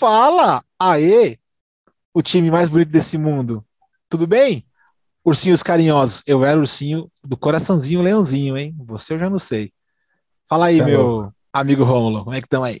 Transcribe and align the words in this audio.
Fala! 0.00 0.64
Aê! 0.78 1.36
O 2.14 2.22
time 2.22 2.50
mais 2.50 2.70
bonito 2.70 2.88
desse 2.88 3.18
mundo. 3.18 3.62
Tudo 4.08 4.26
bem? 4.26 4.64
Ursinhos 5.22 5.62
carinhosos. 5.62 6.22
Eu 6.26 6.42
era 6.42 6.58
ursinho 6.58 7.12
do 7.22 7.36
coraçãozinho 7.36 8.00
leãozinho, 8.00 8.56
hein? 8.56 8.74
Você 8.86 9.12
eu 9.12 9.18
já 9.18 9.28
não 9.28 9.38
sei. 9.38 9.74
Fala 10.48 10.68
aí, 10.68 10.78
Tá 10.78 10.86
meu 10.86 11.30
amigo 11.52 11.84
Rômulo. 11.84 12.24
Como 12.24 12.34
é 12.34 12.40
que 12.40 12.46
estão 12.46 12.64
aí? 12.64 12.80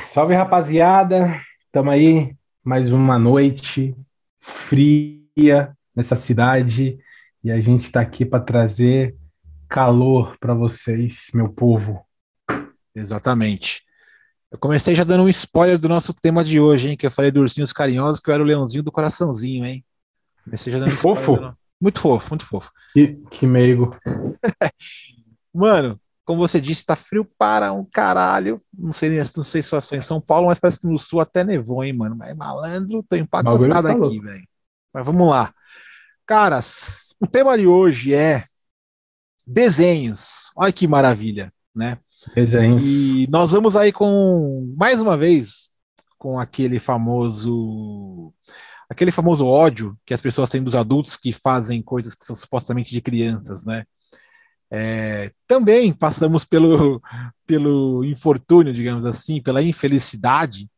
Salve, 0.00 0.34
rapaziada. 0.34 1.40
Tamo 1.70 1.90
aí, 1.92 2.34
mais 2.64 2.90
uma 2.90 3.20
noite 3.20 3.94
fria 4.40 5.76
nessa 5.94 6.16
cidade 6.16 6.98
e 7.44 7.52
a 7.52 7.60
gente 7.60 7.92
tá 7.92 8.00
aqui 8.00 8.24
para 8.24 8.42
trazer 8.42 9.14
calor 9.68 10.36
para 10.40 10.54
vocês, 10.54 11.28
meu 11.32 11.48
povo. 11.50 12.04
Exatamente. 12.96 13.84
Eu 14.52 14.58
comecei 14.58 14.94
já 14.94 15.02
dando 15.02 15.22
um 15.22 15.30
spoiler 15.30 15.78
do 15.78 15.88
nosso 15.88 16.12
tema 16.12 16.44
de 16.44 16.60
hoje, 16.60 16.90
hein? 16.90 16.96
Que 16.96 17.06
eu 17.06 17.10
falei 17.10 17.30
do 17.30 17.40
ursinhos 17.40 17.72
carinhosos, 17.72 18.20
que 18.20 18.28
eu 18.28 18.34
era 18.34 18.42
o 18.42 18.46
leãozinho 18.46 18.82
do 18.82 18.92
coraçãozinho, 18.92 19.64
hein? 19.64 19.82
Comecei 20.44 20.70
já 20.70 20.78
dando 20.78 20.90
Que 20.90 20.96
fofo. 20.96 21.36
do 21.38 21.56
Muito 21.80 21.98
fofo, 21.98 22.28
muito 22.30 22.44
fofo. 22.44 22.70
Que, 22.92 23.14
que 23.30 23.46
meigo. 23.46 23.96
Mano, 25.54 25.98
como 26.22 26.38
você 26.38 26.60
disse, 26.60 26.84
tá 26.84 26.94
frio 26.94 27.24
para 27.38 27.72
um 27.72 27.82
caralho. 27.82 28.60
Não 28.76 28.92
sei, 28.92 29.08
não 29.34 29.42
sei 29.42 29.62
se 29.62 29.74
é 29.74 29.80
só 29.80 29.96
em 29.96 30.02
São 30.02 30.20
Paulo, 30.20 30.48
mas 30.48 30.58
parece 30.58 30.78
que 30.78 30.86
no 30.86 30.98
sul 30.98 31.20
até 31.20 31.42
nevou, 31.42 31.82
hein, 31.82 31.94
mano. 31.94 32.14
Mas 32.14 32.36
malandro, 32.36 33.02
tô 33.08 33.16
empacotado 33.16 33.88
tá 33.88 33.94
aqui, 33.94 34.20
velho. 34.20 34.46
Mas 34.92 35.06
vamos 35.06 35.30
lá. 35.30 35.50
Caras, 36.26 37.14
o 37.18 37.26
tema 37.26 37.56
de 37.56 37.66
hoje 37.66 38.12
é 38.12 38.44
desenhos. 39.46 40.50
Olha 40.54 40.72
que 40.72 40.86
maravilha, 40.86 41.50
né? 41.74 41.96
Desenhos. 42.34 42.84
E 42.84 43.26
nós 43.30 43.52
vamos 43.52 43.76
aí 43.76 43.92
com, 43.92 44.74
mais 44.76 45.00
uma 45.00 45.16
vez, 45.16 45.68
com 46.18 46.38
aquele 46.38 46.78
famoso, 46.78 48.32
aquele 48.88 49.10
famoso 49.10 49.46
ódio 49.46 49.96
que 50.06 50.14
as 50.14 50.20
pessoas 50.20 50.48
têm 50.50 50.62
dos 50.62 50.76
adultos 50.76 51.16
que 51.16 51.32
fazem 51.32 51.82
coisas 51.82 52.14
que 52.14 52.24
são 52.24 52.34
supostamente 52.36 52.90
de 52.92 53.00
crianças, 53.00 53.64
né? 53.64 53.84
É, 54.70 55.30
também 55.46 55.92
passamos 55.92 56.44
pelo, 56.44 57.02
pelo 57.46 58.04
infortúnio, 58.04 58.72
digamos 58.72 59.04
assim, 59.04 59.42
pela 59.42 59.62
infelicidade 59.62 60.70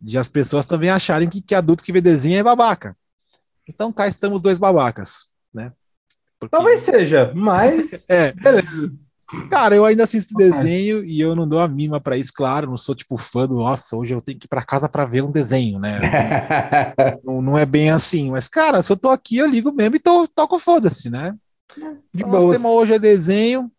de 0.00 0.18
as 0.18 0.28
pessoas 0.28 0.66
também 0.66 0.90
acharem 0.90 1.28
que, 1.28 1.40
que 1.40 1.54
adulto 1.54 1.82
que 1.82 1.92
vê 1.92 2.00
desenho 2.00 2.38
é 2.38 2.42
babaca. 2.42 2.96
Então 3.66 3.92
cá 3.92 4.06
estamos 4.06 4.42
dois 4.42 4.58
babacas, 4.58 5.32
né? 5.52 5.72
Porque- 6.38 6.54
Talvez 6.54 6.82
seja, 6.82 7.32
mas 7.34 8.04
é, 8.10 8.32
beleza. 8.32 8.92
Cara, 9.50 9.74
eu 9.74 9.84
ainda 9.84 10.04
assisto 10.04 10.34
desenho 10.34 11.04
e 11.04 11.20
eu 11.20 11.36
não 11.36 11.46
dou 11.46 11.58
a 11.60 11.68
mínima 11.68 12.00
pra 12.00 12.16
isso, 12.16 12.32
claro, 12.32 12.70
não 12.70 12.78
sou 12.78 12.94
tipo 12.94 13.16
fã 13.16 13.46
do, 13.46 13.56
nossa, 13.56 13.96
hoje 13.96 14.14
eu 14.14 14.20
tenho 14.20 14.38
que 14.38 14.46
ir 14.46 14.48
pra 14.48 14.64
casa 14.64 14.88
pra 14.88 15.04
ver 15.04 15.22
um 15.22 15.30
desenho, 15.30 15.78
né? 15.78 16.00
Não, 17.24 17.42
não 17.42 17.58
é 17.58 17.64
bem 17.66 17.90
assim, 17.90 18.30
mas 18.30 18.48
cara, 18.48 18.82
se 18.82 18.90
eu 18.90 18.96
tô 18.96 19.08
aqui, 19.08 19.36
eu 19.36 19.46
ligo 19.46 19.72
mesmo 19.72 19.96
e 19.96 20.00
tô, 20.00 20.26
toco 20.28 20.58
foda-se, 20.58 21.10
né? 21.10 21.34
De 21.76 22.20
Então, 22.22 22.28
nosso 22.30 22.48
tema 22.48 22.70
hoje 22.70 22.94
é 22.94 22.98
desenho. 22.98 23.70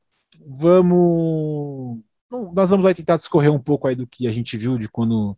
Vamos. 0.48 2.00
Nós 2.54 2.70
vamos 2.70 2.86
aí 2.86 2.94
tentar 2.94 3.18
discorrer 3.18 3.52
um 3.52 3.60
pouco 3.60 3.88
aí 3.88 3.96
do 3.96 4.08
que 4.08 4.28
a 4.28 4.32
gente 4.32 4.56
viu 4.58 4.78
de 4.78 4.88
quando 4.88 5.36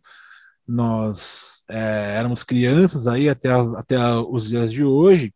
nós 0.66 1.64
é, 1.68 2.16
éramos 2.18 2.44
crianças 2.44 3.06
aí 3.06 3.28
até, 3.28 3.50
as- 3.50 3.74
até 3.74 3.98
os 4.14 4.48
dias 4.48 4.70
de 4.72 4.84
hoje. 4.84 5.34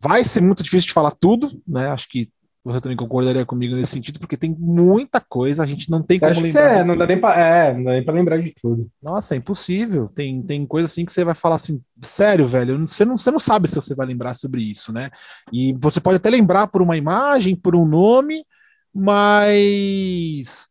Vai 0.00 0.24
ser 0.24 0.40
muito 0.40 0.62
difícil 0.62 0.88
de 0.88 0.92
falar 0.94 1.12
tudo, 1.12 1.50
né? 1.66 1.88
Acho 1.90 2.08
que 2.08 2.30
você 2.64 2.80
também 2.80 2.96
concordaria 2.96 3.44
comigo 3.44 3.74
nesse 3.74 3.92
sentido, 3.92 4.20
porque 4.20 4.36
tem 4.36 4.54
muita 4.58 5.20
coisa, 5.20 5.62
a 5.62 5.66
gente 5.66 5.90
não 5.90 6.02
tem 6.02 6.18
Eu 6.22 6.28
como 6.28 6.40
lembrar. 6.40 6.76
é, 6.76 6.78
de 6.78 6.84
não 6.84 6.96
dá 6.96 7.06
nem 7.06 7.20
pra, 7.20 7.34
é, 7.40 7.74
não 7.74 7.84
dá 7.84 7.90
nem 7.92 8.04
pra 8.04 8.14
lembrar 8.14 8.40
de 8.42 8.54
tudo. 8.54 8.88
nossa, 9.02 9.34
é 9.34 9.38
impossível. 9.38 10.08
Tem, 10.08 10.42
tem 10.42 10.64
coisa 10.66 10.86
assim 10.86 11.04
que 11.04 11.12
você 11.12 11.24
vai 11.24 11.34
falar 11.34 11.56
assim, 11.56 11.82
sério, 12.00 12.46
velho, 12.46 12.86
você 12.86 13.04
não, 13.04 13.16
você 13.16 13.30
não 13.30 13.38
sabe 13.38 13.68
se 13.68 13.74
você 13.74 13.94
vai 13.94 14.06
lembrar 14.06 14.34
sobre 14.34 14.62
isso, 14.62 14.92
né? 14.92 15.10
E 15.52 15.74
você 15.80 16.00
pode 16.00 16.16
até 16.16 16.30
lembrar 16.30 16.68
por 16.68 16.82
uma 16.82 16.96
imagem, 16.96 17.56
por 17.56 17.74
um 17.74 17.84
nome, 17.84 18.44
mas 18.94 20.68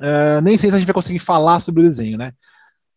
é, 0.00 0.40
nem 0.40 0.56
sei 0.56 0.70
se 0.70 0.76
a 0.76 0.78
gente 0.78 0.86
vai 0.86 0.94
conseguir 0.94 1.18
falar 1.18 1.60
sobre 1.60 1.82
o 1.82 1.84
desenho, 1.84 2.18
né? 2.18 2.32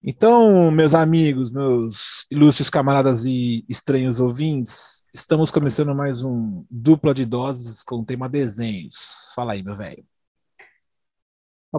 Então, 0.03 0.69
meus 0.69 0.93
amigos, 0.93 1.51
meus 1.51 2.25
ilustres 2.29 2.69
camaradas 2.69 3.25
e 3.25 3.65
estranhos 3.67 4.19
ouvintes, 4.19 5.03
estamos 5.13 5.49
começando 5.49 5.93
mais 5.93 6.23
um 6.23 6.63
dupla 6.69 7.13
de 7.13 7.25
doses 7.25 7.81
com 7.83 7.97
o 7.97 8.05
tema 8.05 8.29
desenhos. 8.29 9.33
Fala 9.35 9.53
aí, 9.53 9.63
meu 9.63 9.75
velho. 9.75 10.05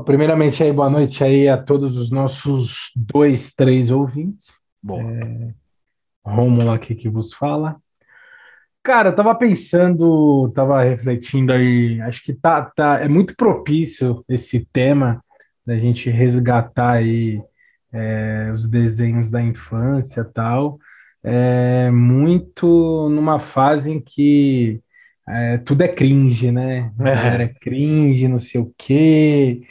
Primeiramente 0.05 0.63
aí, 0.63 0.73
boa 0.73 0.91
noite 0.91 1.25
aí 1.25 1.49
a 1.49 1.57
todos 1.57 1.97
os 1.97 2.11
nossos 2.11 2.93
dois, 2.95 3.53
três 3.55 3.91
ouvintes. 3.91 4.53
Bom, 4.83 5.01
Rômulo 6.25 6.71
aqui 6.71 6.95
que 6.95 7.09
vos 7.09 7.33
fala. 7.33 7.81
Cara, 8.83 9.11
eu 9.11 9.15
tava 9.15 9.35
pensando, 9.35 10.51
tava 10.55 10.83
refletindo 10.83 11.53
aí, 11.53 12.01
acho 12.03 12.23
que 12.23 12.33
tá, 12.33 12.63
tá, 12.63 13.01
é 13.01 13.09
muito 13.09 13.35
propício 13.37 14.25
esse 14.29 14.67
tema 14.73 15.23
da 15.65 15.77
gente 15.79 16.11
resgatar 16.11 16.93
aí 16.93 17.43
é, 17.93 18.51
os 18.53 18.69
desenhos 18.69 19.31
da 19.31 19.43
infância 19.43 20.21
e 20.21 20.33
tal, 20.33 20.79
é, 21.23 21.91
muito 21.91 23.09
numa 23.11 23.41
fase 23.41 23.91
em 23.93 24.01
que 24.01 24.81
é, 25.29 25.59
tudo 25.59 25.83
é 25.83 25.89
cringe, 25.89 26.51
né? 26.51 26.93
A 26.99 27.03
galera 27.05 27.43
é 27.45 27.55
cringe, 27.61 28.29
não 28.29 28.39
sei 28.41 28.61
o 28.61 28.73
quê. 28.79 29.63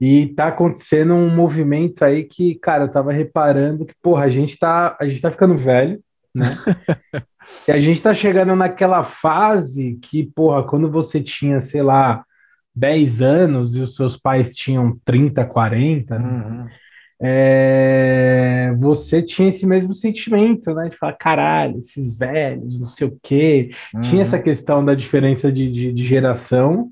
E 0.00 0.28
tá 0.28 0.48
acontecendo 0.48 1.14
um 1.14 1.34
movimento 1.34 2.04
aí 2.04 2.24
que, 2.24 2.54
cara, 2.56 2.84
eu 2.84 2.90
tava 2.90 3.12
reparando 3.12 3.84
que, 3.86 3.94
porra, 4.02 4.24
a 4.24 4.28
gente 4.28 4.58
tá, 4.58 4.96
a 5.00 5.08
gente 5.08 5.20
tá 5.20 5.30
ficando 5.30 5.56
velho, 5.56 6.00
né? 6.34 6.46
E 7.66 7.72
a 7.72 7.78
gente 7.78 8.02
tá 8.02 8.12
chegando 8.12 8.54
naquela 8.54 9.02
fase 9.02 9.98
que, 10.02 10.26
porra, 10.34 10.62
quando 10.62 10.90
você 10.90 11.18
tinha, 11.18 11.62
sei 11.62 11.82
lá, 11.82 12.22
10 12.74 13.22
anos 13.22 13.74
e 13.74 13.80
os 13.80 13.94
seus 13.94 14.16
pais 14.16 14.54
tinham 14.54 14.98
30, 15.04 15.44
40, 15.46 16.18
né? 16.18 16.70
É, 17.20 18.74
você 18.78 19.22
tinha 19.22 19.48
esse 19.48 19.66
mesmo 19.66 19.92
sentimento, 19.94 20.72
né? 20.74 20.88
De 20.88 20.96
falar, 20.96 21.14
caralho, 21.14 21.78
esses 21.78 22.16
velhos, 22.16 22.78
não 22.78 22.86
sei 22.86 23.08
o 23.08 23.18
quê. 23.22 23.70
Tinha 24.02 24.16
Uhum. 24.16 24.22
essa 24.22 24.38
questão 24.38 24.84
da 24.84 24.94
diferença 24.94 25.50
de, 25.50 25.70
de, 25.70 25.92
de 25.92 26.04
geração. 26.04 26.90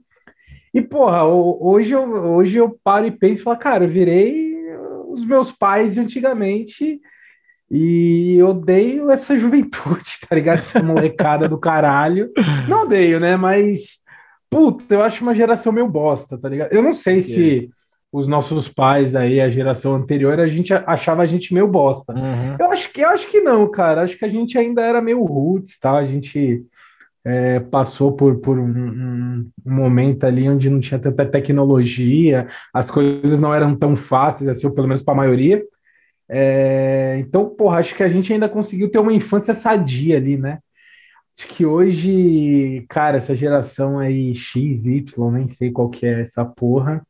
E, 0.74 0.82
porra, 0.82 1.24
ho- 1.24 1.58
hoje 1.60 1.92
eu, 1.92 2.02
hoje 2.34 2.56
eu 2.58 2.78
paro 2.84 3.06
e 3.06 3.10
penso 3.10 3.40
e 3.40 3.44
falo, 3.44 3.56
cara, 3.58 3.84
eu 3.84 3.88
virei 3.90 4.54
os 5.08 5.24
meus 5.24 5.50
pais 5.52 5.94
de 5.94 6.00
antigamente 6.00 7.00
e 7.70 8.40
odeio 8.42 9.10
essa 9.10 9.36
juventude, 9.38 10.04
tá 10.28 10.34
ligado? 10.34 10.58
Essa 10.58 10.82
molecada 10.82 11.48
do 11.48 11.58
caralho. 11.58 12.30
Não 12.68 12.82
odeio, 12.82 13.18
né? 13.18 13.36
Mas, 13.36 13.98
puta, 14.50 14.94
eu 14.94 15.02
acho 15.02 15.22
uma 15.22 15.34
geração 15.34 15.72
meio 15.72 15.88
bosta, 15.88 16.36
tá 16.38 16.48
ligado? 16.48 16.72
Eu 16.72 16.82
não 16.82 16.92
sei 16.92 17.20
se 17.22 17.70
os 18.12 18.26
nossos 18.26 18.68
pais 18.68 19.14
aí, 19.14 19.40
a 19.40 19.50
geração 19.50 19.94
anterior, 19.94 20.38
a 20.40 20.46
gente 20.46 20.72
achava 20.72 21.22
a 21.22 21.26
gente 21.26 21.52
meio 21.52 21.66
bosta. 21.68 22.14
Uhum. 22.14 22.56
Eu 22.58 22.70
acho 22.70 22.92
que, 22.92 23.00
eu 23.02 23.08
acho 23.10 23.28
que 23.30 23.40
não, 23.40 23.70
cara. 23.70 24.02
Acho 24.02 24.16
que 24.18 24.24
a 24.24 24.28
gente 24.28 24.56
ainda 24.56 24.82
era 24.82 25.02
meio 25.02 25.22
roots, 25.24 25.78
tá? 25.78 25.92
A 25.98 26.04
gente 26.06 26.64
é, 27.24 27.60
passou 27.60 28.12
por, 28.12 28.38
por 28.40 28.58
um, 28.58 28.68
um- 28.68 29.50
um 29.66 29.74
momento 29.74 30.24
ali 30.24 30.48
onde 30.48 30.70
não 30.70 30.80
tinha 30.80 30.98
tanta 30.98 31.26
tecnologia, 31.26 32.46
as 32.72 32.90
coisas 32.90 33.40
não 33.40 33.52
eram 33.54 33.74
tão 33.76 33.96
fáceis, 33.96 34.48
assim, 34.48 34.72
pelo 34.72 34.86
menos 34.86 35.02
para 35.02 35.12
a 35.14 35.16
maioria. 35.16 35.62
É, 36.28 37.16
então, 37.20 37.48
porra, 37.50 37.78
acho 37.78 37.94
que 37.94 38.02
a 38.02 38.08
gente 38.08 38.32
ainda 38.32 38.48
conseguiu 38.48 38.90
ter 38.90 38.98
uma 38.98 39.12
infância 39.12 39.54
sadia 39.54 40.16
ali, 40.16 40.36
né? 40.36 40.58
Acho 41.38 41.48
que 41.48 41.66
hoje, 41.66 42.86
cara, 42.88 43.18
essa 43.18 43.36
geração 43.36 43.98
aí 43.98 44.34
X, 44.34 44.86
Y, 44.86 45.30
nem 45.32 45.46
sei 45.48 45.70
qual 45.70 45.90
que 45.90 46.06
é 46.06 46.22
essa 46.22 46.44
porra, 46.44 47.02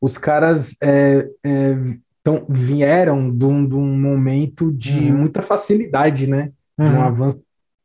os 0.00 0.16
caras 0.18 0.76
é, 0.82 1.26
é, 1.44 1.76
tão, 2.22 2.44
vieram 2.48 3.30
de 3.34 3.44
um, 3.44 3.66
de 3.66 3.74
um 3.74 3.98
momento 3.98 4.72
de 4.72 5.10
Uhum. 5.10 5.18
muita 5.18 5.42
facilidade, 5.42 6.26
né? 6.28 6.52
De 6.78 6.84
um 6.84 6.96
Uhum. 6.96 7.02
avanço, 7.02 7.40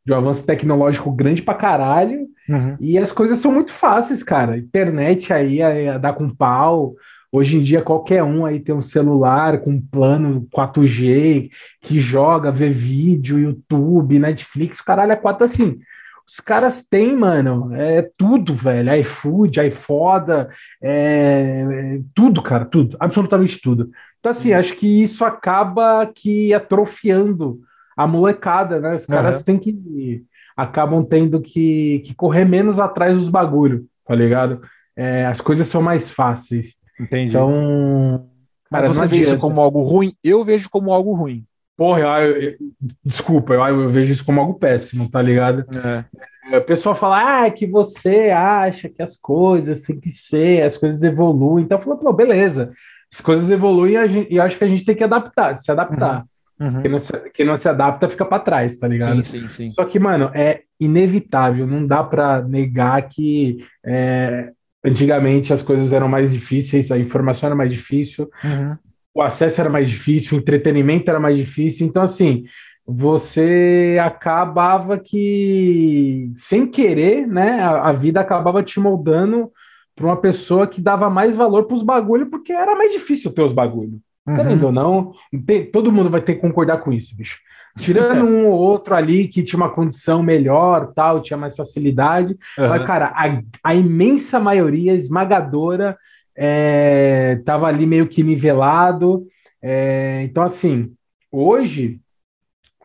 de 0.05 0.13
um 0.13 0.15
avanço 0.17 0.45
tecnológico 0.45 1.11
grande 1.11 1.41
pra 1.41 1.53
caralho, 1.55 2.27
Uhum. 2.49 2.75
e 2.79 2.97
as 2.97 3.11
coisas 3.11 3.39
são 3.39 3.51
muito 3.51 3.71
fáceis, 3.71 4.21
cara. 4.21 4.57
Internet 4.57 5.31
aí 5.33 5.61
a, 5.61 5.95
a 5.95 5.97
dar 5.97 6.13
com 6.13 6.29
pau. 6.29 6.93
Hoje 7.31 7.57
em 7.57 7.61
dia, 7.61 7.81
qualquer 7.81 8.21
um 8.21 8.45
aí 8.45 8.59
tem 8.59 8.75
um 8.75 8.81
celular 8.81 9.59
com 9.61 9.71
um 9.71 9.81
plano 9.81 10.47
4G 10.51 11.49
que 11.81 11.99
joga, 11.99 12.51
vê 12.51 12.69
vídeo, 12.69 13.39
YouTube, 13.39 14.19
Netflix, 14.19 14.81
caralho, 14.81 15.13
é 15.13 15.15
quatro 15.15 15.43
assim. 15.45 15.79
Os 16.27 16.39
caras 16.39 16.85
têm, 16.85 17.15
mano, 17.15 17.75
é 17.75 18.09
tudo, 18.17 18.53
velho. 18.53 18.95
iFood, 18.95 19.59
iFoda, 19.67 20.49
é, 20.81 21.65
é 21.97 22.01
tudo, 22.15 22.41
cara, 22.41 22.65
tudo, 22.65 22.95
absolutamente 22.99 23.59
tudo. 23.61 23.89
Então, 24.19 24.31
assim, 24.31 24.53
acho 24.53 24.75
que 24.75 25.03
isso 25.03 25.25
acaba 25.25 26.05
que 26.05 26.53
atrofiando 26.53 27.59
a 27.95 28.07
molecada, 28.07 28.79
né? 28.79 28.95
Os 28.95 29.05
caras 29.05 29.37
Aham. 29.37 29.43
têm 29.43 29.59
que 29.59 30.23
acabam 30.55 31.03
tendo 31.03 31.41
que, 31.41 32.01
que 32.05 32.13
correr 32.13 32.45
menos 32.45 32.79
atrás 32.79 33.17
dos 33.17 33.27
bagulho, 33.27 33.85
tá 34.05 34.15
ligado? 34.15 34.61
É, 34.95 35.25
as 35.25 35.41
coisas 35.41 35.67
são 35.67 35.81
mais 35.81 36.09
fáceis. 36.09 36.75
Entendi. 36.99 37.29
Então, 37.29 38.29
Mas 38.71 38.83
Cara, 38.83 38.93
você 38.93 39.07
vê 39.07 39.17
isso 39.17 39.37
como 39.37 39.59
algo 39.59 39.81
ruim? 39.81 40.15
Eu 40.23 40.43
vejo 40.45 40.69
como 40.69 40.93
algo 40.93 41.13
ruim. 41.13 41.43
Porra, 41.75 42.21
eu, 42.21 42.41
eu, 42.41 42.57
desculpa, 43.03 43.53
eu, 43.53 43.81
eu, 43.81 43.89
vejo 43.89 44.13
isso 44.13 44.25
como 44.25 44.39
algo 44.39 44.53
péssimo, 44.53 45.09
tá 45.09 45.21
ligado? 45.21 45.65
É. 45.75 46.53
é. 46.53 46.57
O 46.57 46.63
pessoal 46.63 46.93
fala, 46.93 47.41
ah, 47.41 47.45
é 47.47 47.51
que 47.51 47.65
você 47.65 48.29
acha 48.29 48.89
que 48.89 49.01
as 49.01 49.17
coisas 49.17 49.81
têm 49.81 49.99
que 49.99 50.09
ser, 50.09 50.63
as 50.63 50.77
coisas 50.77 51.01
evoluem. 51.01 51.65
Então, 51.65 51.79
pô, 51.79 52.13
beleza, 52.13 52.71
as 53.11 53.21
coisas 53.21 53.49
evoluem 53.49 53.95
e 54.29 54.35
eu 54.35 54.43
acho 54.43 54.57
que 54.57 54.63
a 54.63 54.67
gente 54.67 54.85
tem 54.85 54.95
que 54.95 55.03
adaptar, 55.03 55.57
se 55.57 55.71
adaptar. 55.71 56.25
Uhum. 56.59 56.67
Uhum. 56.67 56.81
Quem, 56.81 56.91
não 56.91 56.99
se, 56.99 57.29
quem 57.31 57.45
não 57.45 57.57
se 57.57 57.67
adapta 57.67 58.07
fica 58.07 58.23
para 58.23 58.43
trás, 58.43 58.77
tá 58.77 58.87
ligado? 58.87 59.23
Sim, 59.23 59.41
sim, 59.41 59.49
sim. 59.49 59.67
Só 59.69 59.83
que, 59.85 59.97
mano, 59.97 60.29
é 60.33 60.61
inevitável, 60.79 61.65
não 61.65 61.85
dá 61.85 62.03
para 62.03 62.43
negar 62.43 63.01
que 63.09 63.57
é, 63.83 64.51
antigamente 64.85 65.51
as 65.51 65.63
coisas 65.63 65.91
eram 65.91 66.07
mais 66.07 66.31
difíceis, 66.31 66.91
a 66.91 66.99
informação 66.99 67.47
era 67.47 67.55
mais 67.55 67.71
difícil. 67.71 68.29
Uhum 68.43 68.77
o 69.13 69.21
acesso 69.21 69.61
era 69.61 69.69
mais 69.69 69.89
difícil, 69.89 70.37
o 70.37 70.41
entretenimento 70.41 71.09
era 71.09 71.19
mais 71.19 71.37
difícil. 71.37 71.85
Então, 71.85 72.01
assim, 72.01 72.43
você 72.85 73.97
acabava 74.03 74.97
que, 74.97 76.31
sem 76.35 76.67
querer, 76.67 77.27
né, 77.27 77.61
a, 77.61 77.89
a 77.89 77.93
vida 77.93 78.19
acabava 78.19 78.63
te 78.63 78.79
moldando 78.79 79.51
para 79.95 80.05
uma 80.05 80.17
pessoa 80.17 80.67
que 80.67 80.81
dava 80.81 81.09
mais 81.09 81.35
valor 81.35 81.65
para 81.65 81.75
os 81.75 81.83
bagulhos, 81.83 82.27
porque 82.29 82.51
era 82.51 82.75
mais 82.75 82.91
difícil 82.91 83.31
ter 83.31 83.43
os 83.43 83.53
bagulhos. 83.53 83.99
Uhum. 84.25 84.35
Querendo 84.35 84.65
ou 84.65 84.71
não, 84.71 85.11
tem, 85.45 85.69
todo 85.69 85.91
mundo 85.91 86.09
vai 86.09 86.21
ter 86.21 86.35
que 86.35 86.41
concordar 86.41 86.77
com 86.79 86.91
isso, 86.91 87.15
bicho. 87.15 87.37
Tirando 87.77 88.25
um 88.25 88.47
ou 88.47 88.57
outro 88.57 88.95
ali 88.95 89.27
que 89.27 89.43
tinha 89.43 89.57
uma 89.57 89.69
condição 89.69 90.23
melhor, 90.23 90.93
tal, 90.93 91.21
tinha 91.21 91.37
mais 91.37 91.55
facilidade, 91.55 92.35
uhum. 92.57 92.69
mas, 92.69 92.85
cara, 92.85 93.13
a, 93.15 93.41
a 93.63 93.75
imensa 93.75 94.39
maioria 94.39 94.93
esmagadora 94.93 95.97
estava 96.35 97.67
é, 97.67 97.69
ali 97.69 97.85
meio 97.85 98.07
que 98.07 98.23
nivelado. 98.23 99.25
É, 99.61 100.21
então, 100.23 100.43
assim, 100.43 100.93
hoje 101.31 102.01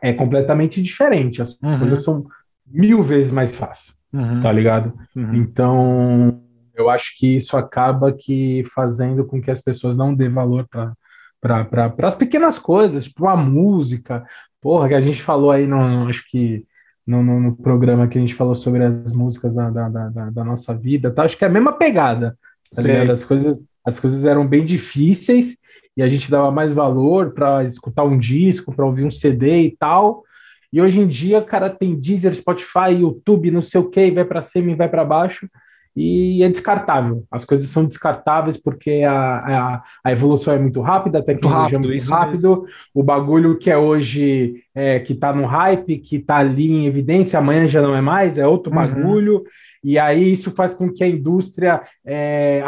é 0.01 0.13
completamente 0.13 0.81
diferente. 0.81 1.41
As 1.41 1.57
uhum. 1.61 1.79
coisas 1.79 2.03
são 2.03 2.25
mil 2.65 3.01
vezes 3.01 3.31
mais 3.31 3.55
fáceis, 3.55 3.97
uhum. 4.13 4.41
tá 4.41 4.51
ligado? 4.51 4.93
Uhum. 5.15 5.35
Então, 5.35 6.41
eu 6.75 6.89
acho 6.89 7.17
que 7.17 7.35
isso 7.35 7.57
acaba 7.57 8.13
que 8.13 8.63
fazendo 8.73 9.25
com 9.25 9.41
que 9.41 9.51
as 9.51 9.61
pessoas 9.61 9.97
não 9.97 10.13
dê 10.13 10.29
valor 10.29 10.67
para 10.69 11.67
as 12.03 12.15
pequenas 12.15 12.57
coisas, 12.57 13.07
para 13.07 13.23
uma 13.23 13.35
música. 13.35 14.25
Porra, 14.61 14.87
que 14.89 14.93
a 14.93 15.01
gente 15.01 15.21
falou 15.21 15.51
aí, 15.51 15.67
no, 15.67 16.07
acho 16.07 16.23
que 16.29 16.65
no, 17.05 17.23
no, 17.23 17.39
no, 17.39 17.55
programa 17.55 18.07
que 18.07 18.17
a 18.17 18.21
gente 18.21 18.35
falou 18.35 18.55
sobre 18.55 18.83
as 18.83 19.11
músicas 19.11 19.55
da, 19.55 19.69
da, 19.69 19.89
da, 19.89 20.29
da 20.29 20.43
nossa 20.43 20.73
vida, 20.75 21.11
tá? 21.11 21.23
acho 21.23 21.37
que 21.37 21.43
é 21.43 21.47
a 21.47 21.51
mesma 21.51 21.73
pegada. 21.73 22.37
Tá 22.73 23.13
as, 23.13 23.23
coisas, 23.23 23.57
as 23.85 23.99
coisas 23.99 24.25
eram 24.25 24.47
bem 24.47 24.65
difíceis 24.65 25.57
e 25.97 26.03
a 26.03 26.07
gente 26.07 26.29
dava 26.29 26.51
mais 26.51 26.73
valor 26.73 27.31
para 27.31 27.63
escutar 27.63 28.03
um 28.03 28.17
disco, 28.17 28.73
para 28.73 28.85
ouvir 28.85 29.03
um 29.03 29.11
CD 29.11 29.63
e 29.63 29.77
tal. 29.77 30.23
E 30.71 30.81
hoje 30.81 30.99
em 30.99 31.07
dia, 31.07 31.41
cara, 31.41 31.69
tem 31.69 31.99
Deezer, 31.99 32.33
Spotify, 32.35 32.91
YouTube, 32.99 33.51
não 33.51 33.61
sei 33.61 33.81
o 33.81 33.89
que, 33.89 34.11
vai 34.11 34.23
para 34.23 34.43
cima 34.43 34.71
e 34.71 34.75
vai 34.75 34.87
para 34.87 35.03
baixo 35.03 35.49
e 35.95 36.43
é 36.43 36.49
descartável. 36.49 37.25
As 37.29 37.43
coisas 37.43 37.67
são 37.69 37.83
descartáveis 37.83 38.55
porque 38.55 39.03
a, 39.03 39.13
a, 39.13 39.83
a 40.03 40.11
evolução 40.11 40.53
é 40.53 40.59
muito 40.59 40.79
rápida, 40.81 41.19
a 41.19 41.23
tecnologia 41.23 41.77
é 41.77 41.79
muito 41.79 41.89
rápido, 41.89 41.91
é 41.91 41.95
muito 41.97 42.09
rápido. 42.09 42.49
Mesmo. 42.61 42.65
O 42.93 43.03
bagulho 43.03 43.57
que 43.57 43.69
é 43.69 43.77
hoje, 43.77 44.63
é, 44.73 44.99
que 44.99 45.13
está 45.13 45.33
no 45.33 45.45
hype, 45.45 45.97
que 45.97 46.17
está 46.17 46.37
ali 46.37 46.71
em 46.71 46.85
evidência, 46.85 47.39
amanhã 47.39 47.67
já 47.67 47.81
não 47.81 47.95
é 47.95 48.01
mais, 48.01 48.37
é 48.37 48.47
outro 48.47 48.71
uhum. 48.71 48.77
bagulho. 48.77 49.43
E 49.83 49.97
aí 49.97 50.33
isso 50.33 50.51
faz 50.51 50.73
com 50.73 50.91
que 50.91 51.03
a 51.03 51.07
indústria 51.07 51.81
é, 52.05 52.61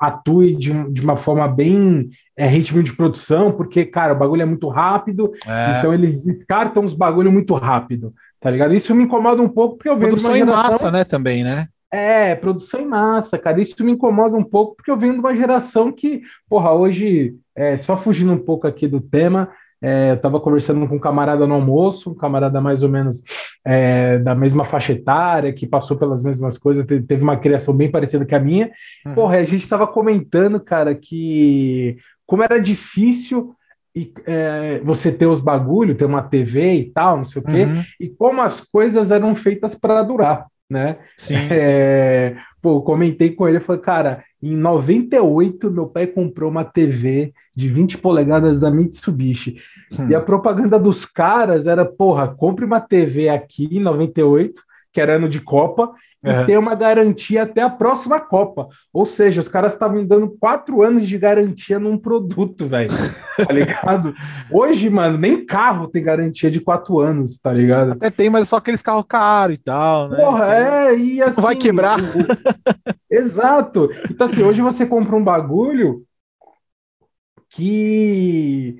atue 0.00 0.54
de, 0.54 0.92
de, 0.92 1.02
uma 1.02 1.16
forma 1.16 1.48
bem 1.48 2.08
é, 2.36 2.46
ritmo 2.46 2.82
de 2.82 2.94
produção, 2.94 3.52
porque, 3.52 3.84
cara, 3.84 4.12
o 4.12 4.18
bagulho 4.18 4.42
é 4.42 4.46
muito 4.46 4.68
rápido, 4.68 5.32
é. 5.46 5.78
então 5.78 5.94
eles 5.94 6.24
descartam 6.24 6.84
os 6.84 6.92
bagulho 6.92 7.32
muito 7.32 7.54
rápido, 7.54 8.12
tá 8.40 8.50
ligado? 8.50 8.74
Isso 8.74 8.94
me 8.94 9.04
incomoda 9.04 9.40
um 9.40 9.48
pouco, 9.48 9.76
porque 9.76 9.88
eu 9.88 9.96
vejo 9.96 10.10
Produção 10.10 10.34
geração... 10.34 10.54
em 10.54 10.64
massa, 10.64 10.90
né, 10.90 11.04
também, 11.04 11.42
né? 11.42 11.68
É, 11.90 12.34
produção 12.34 12.80
em 12.80 12.86
massa, 12.86 13.38
cara. 13.38 13.60
Isso 13.60 13.82
me 13.82 13.92
incomoda 13.92 14.36
um 14.36 14.44
pouco, 14.44 14.76
porque 14.76 14.90
eu 14.90 14.98
venho 14.98 15.14
de 15.14 15.20
uma 15.20 15.34
geração 15.34 15.92
que, 15.92 16.20
porra, 16.48 16.72
hoje, 16.72 17.34
é, 17.54 17.78
só 17.78 17.96
fugindo 17.96 18.32
um 18.32 18.38
pouco 18.38 18.66
aqui 18.66 18.86
do 18.86 19.00
tema, 19.00 19.50
é, 19.86 20.10
eu 20.10 20.14
estava 20.14 20.40
conversando 20.40 20.84
com 20.88 20.96
um 20.96 20.98
camarada 20.98 21.46
no 21.46 21.54
almoço, 21.54 22.10
um 22.10 22.14
camarada 22.14 22.60
mais 22.60 22.82
ou 22.82 22.88
menos 22.88 23.22
é, 23.64 24.18
da 24.18 24.34
mesma 24.34 24.64
faixa 24.64 24.92
etária, 24.92 25.52
que 25.52 25.64
passou 25.64 25.96
pelas 25.96 26.24
mesmas 26.24 26.58
coisas, 26.58 26.84
teve 26.84 27.22
uma 27.22 27.36
criação 27.36 27.72
bem 27.72 27.88
parecida 27.88 28.26
com 28.26 28.34
a 28.34 28.40
minha. 28.40 28.72
Uhum. 29.06 29.14
Porra, 29.14 29.36
a 29.36 29.44
gente 29.44 29.62
estava 29.62 29.86
comentando, 29.86 30.58
cara, 30.58 30.92
que 30.92 31.98
como 32.26 32.42
era 32.42 32.58
difícil 32.58 33.54
e, 33.94 34.12
é, 34.26 34.80
você 34.82 35.12
ter 35.12 35.26
os 35.26 35.40
bagulho, 35.40 35.94
ter 35.94 36.04
uma 36.04 36.22
TV 36.22 36.74
e 36.74 36.84
tal, 36.86 37.18
não 37.18 37.24
sei 37.24 37.40
o 37.40 37.44
quê, 37.44 37.64
uhum. 37.64 37.82
e 38.00 38.08
como 38.08 38.42
as 38.42 38.60
coisas 38.60 39.12
eram 39.12 39.36
feitas 39.36 39.76
para 39.76 40.02
durar 40.02 40.48
né? 40.68 40.98
Sim, 41.16 41.36
é, 41.48 42.34
sim. 42.34 42.40
Pô, 42.60 42.82
comentei 42.82 43.30
com 43.30 43.46
ele, 43.46 43.60
falei, 43.60 43.80
cara, 43.80 44.24
em 44.42 44.56
98 44.56 45.70
meu 45.70 45.86
pai 45.86 46.08
comprou 46.08 46.50
uma 46.50 46.64
TV 46.64 47.32
de 47.56 47.68
20 47.68 47.98
polegadas 47.98 48.60
da 48.60 48.70
Mitsubishi. 48.70 49.56
Hum. 49.98 50.10
E 50.10 50.14
a 50.14 50.20
propaganda 50.20 50.78
dos 50.78 51.06
caras 51.06 51.66
era, 51.66 51.86
porra, 51.86 52.28
compre 52.28 52.66
uma 52.66 52.80
TV 52.80 53.30
aqui 53.30 53.66
em 53.72 53.80
98, 53.80 54.62
que 54.92 55.00
era 55.00 55.16
ano 55.16 55.28
de 55.28 55.40
Copa, 55.40 55.92
e 56.24 56.30
uhum. 56.30 56.46
ter 56.46 56.58
uma 56.58 56.74
garantia 56.74 57.42
até 57.42 57.62
a 57.62 57.70
próxima 57.70 58.18
Copa. 58.18 58.68
Ou 58.92 59.06
seja, 59.06 59.40
os 59.40 59.48
caras 59.48 59.74
estavam 59.74 60.04
dando 60.04 60.36
quatro 60.40 60.82
anos 60.82 61.06
de 61.06 61.16
garantia 61.18 61.78
num 61.78 61.96
produto, 61.96 62.66
velho. 62.66 62.90
Tá 63.36 63.52
ligado? 63.52 64.14
Hoje, 64.50 64.88
mano, 64.88 65.18
nem 65.18 65.44
carro 65.44 65.88
tem 65.88 66.02
garantia 66.02 66.50
de 66.50 66.58
quatro 66.58 66.98
anos, 67.00 67.38
tá 67.38 67.52
ligado? 67.52 67.92
Até 67.92 68.08
tem, 68.08 68.30
mas 68.30 68.44
é 68.44 68.44
só 68.46 68.56
aqueles 68.56 68.80
carros 68.80 69.04
caros 69.06 69.56
e 69.56 69.58
tal, 69.58 70.08
né? 70.08 70.16
Porra, 70.16 70.54
é, 70.54 70.96
e 70.96 71.20
assim. 71.20 71.42
Vai 71.42 71.54
quebrar. 71.54 71.98
Exato. 73.10 73.90
Então, 74.10 74.26
assim, 74.26 74.42
hoje 74.42 74.62
você 74.62 74.86
compra 74.86 75.14
um 75.14 75.22
bagulho 75.22 76.05
que. 77.50 78.76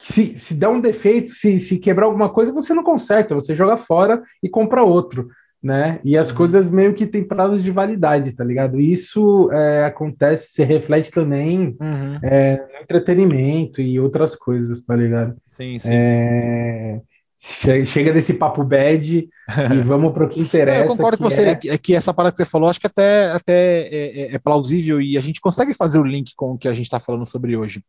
Se, 0.00 0.38
se 0.38 0.54
der 0.54 0.68
um 0.68 0.80
defeito, 0.80 1.32
se, 1.32 1.58
se 1.58 1.76
quebrar 1.76 2.06
alguma 2.06 2.32
coisa, 2.32 2.52
você 2.52 2.72
não 2.72 2.84
conserta, 2.84 3.34
você 3.34 3.52
joga 3.52 3.76
fora 3.76 4.22
e 4.40 4.48
compra 4.48 4.84
outro 4.84 5.28
né? 5.62 6.00
E 6.04 6.16
as 6.16 6.30
uhum. 6.30 6.36
coisas 6.36 6.70
meio 6.70 6.94
que 6.94 7.06
têm 7.06 7.26
prazos 7.26 7.62
de 7.62 7.70
validade, 7.70 8.32
tá 8.32 8.44
ligado? 8.44 8.80
Isso 8.80 9.50
é, 9.52 9.84
acontece, 9.84 10.52
se 10.52 10.64
reflete 10.64 11.10
também 11.10 11.76
uhum. 11.80 12.18
é, 12.22 12.56
no 12.56 12.80
entretenimento 12.80 13.80
e 13.80 13.98
outras 13.98 14.36
coisas, 14.36 14.84
tá 14.84 14.94
ligado? 14.94 15.36
Sim, 15.48 15.78
sim. 15.78 15.90
É, 15.92 17.00
chega 17.86 18.12
desse 18.12 18.34
papo 18.34 18.64
bad 18.64 19.16
e 19.16 19.30
vamos 19.84 20.12
para 20.12 20.24
o 20.24 20.28
que 20.28 20.40
interessa. 20.40 20.84
Eu 20.84 20.88
concordo 20.88 21.18
com 21.18 21.24
você, 21.24 21.42
é... 21.42 21.60
é... 21.68 21.78
que 21.78 21.94
essa 21.94 22.12
parada 22.12 22.32
que 22.32 22.38
você 22.38 22.44
falou, 22.44 22.68
acho 22.68 22.80
que 22.80 22.86
até, 22.86 23.30
até 23.30 23.82
é, 23.82 24.20
é, 24.20 24.34
é 24.34 24.38
plausível 24.38 25.00
e 25.00 25.16
a 25.16 25.20
gente 25.20 25.40
consegue 25.40 25.74
fazer 25.74 25.98
o 26.00 26.04
link 26.04 26.32
com 26.36 26.52
o 26.52 26.58
que 26.58 26.68
a 26.68 26.72
gente 26.72 26.86
está 26.86 26.98
falando 26.98 27.26
sobre 27.26 27.56
hoje. 27.56 27.82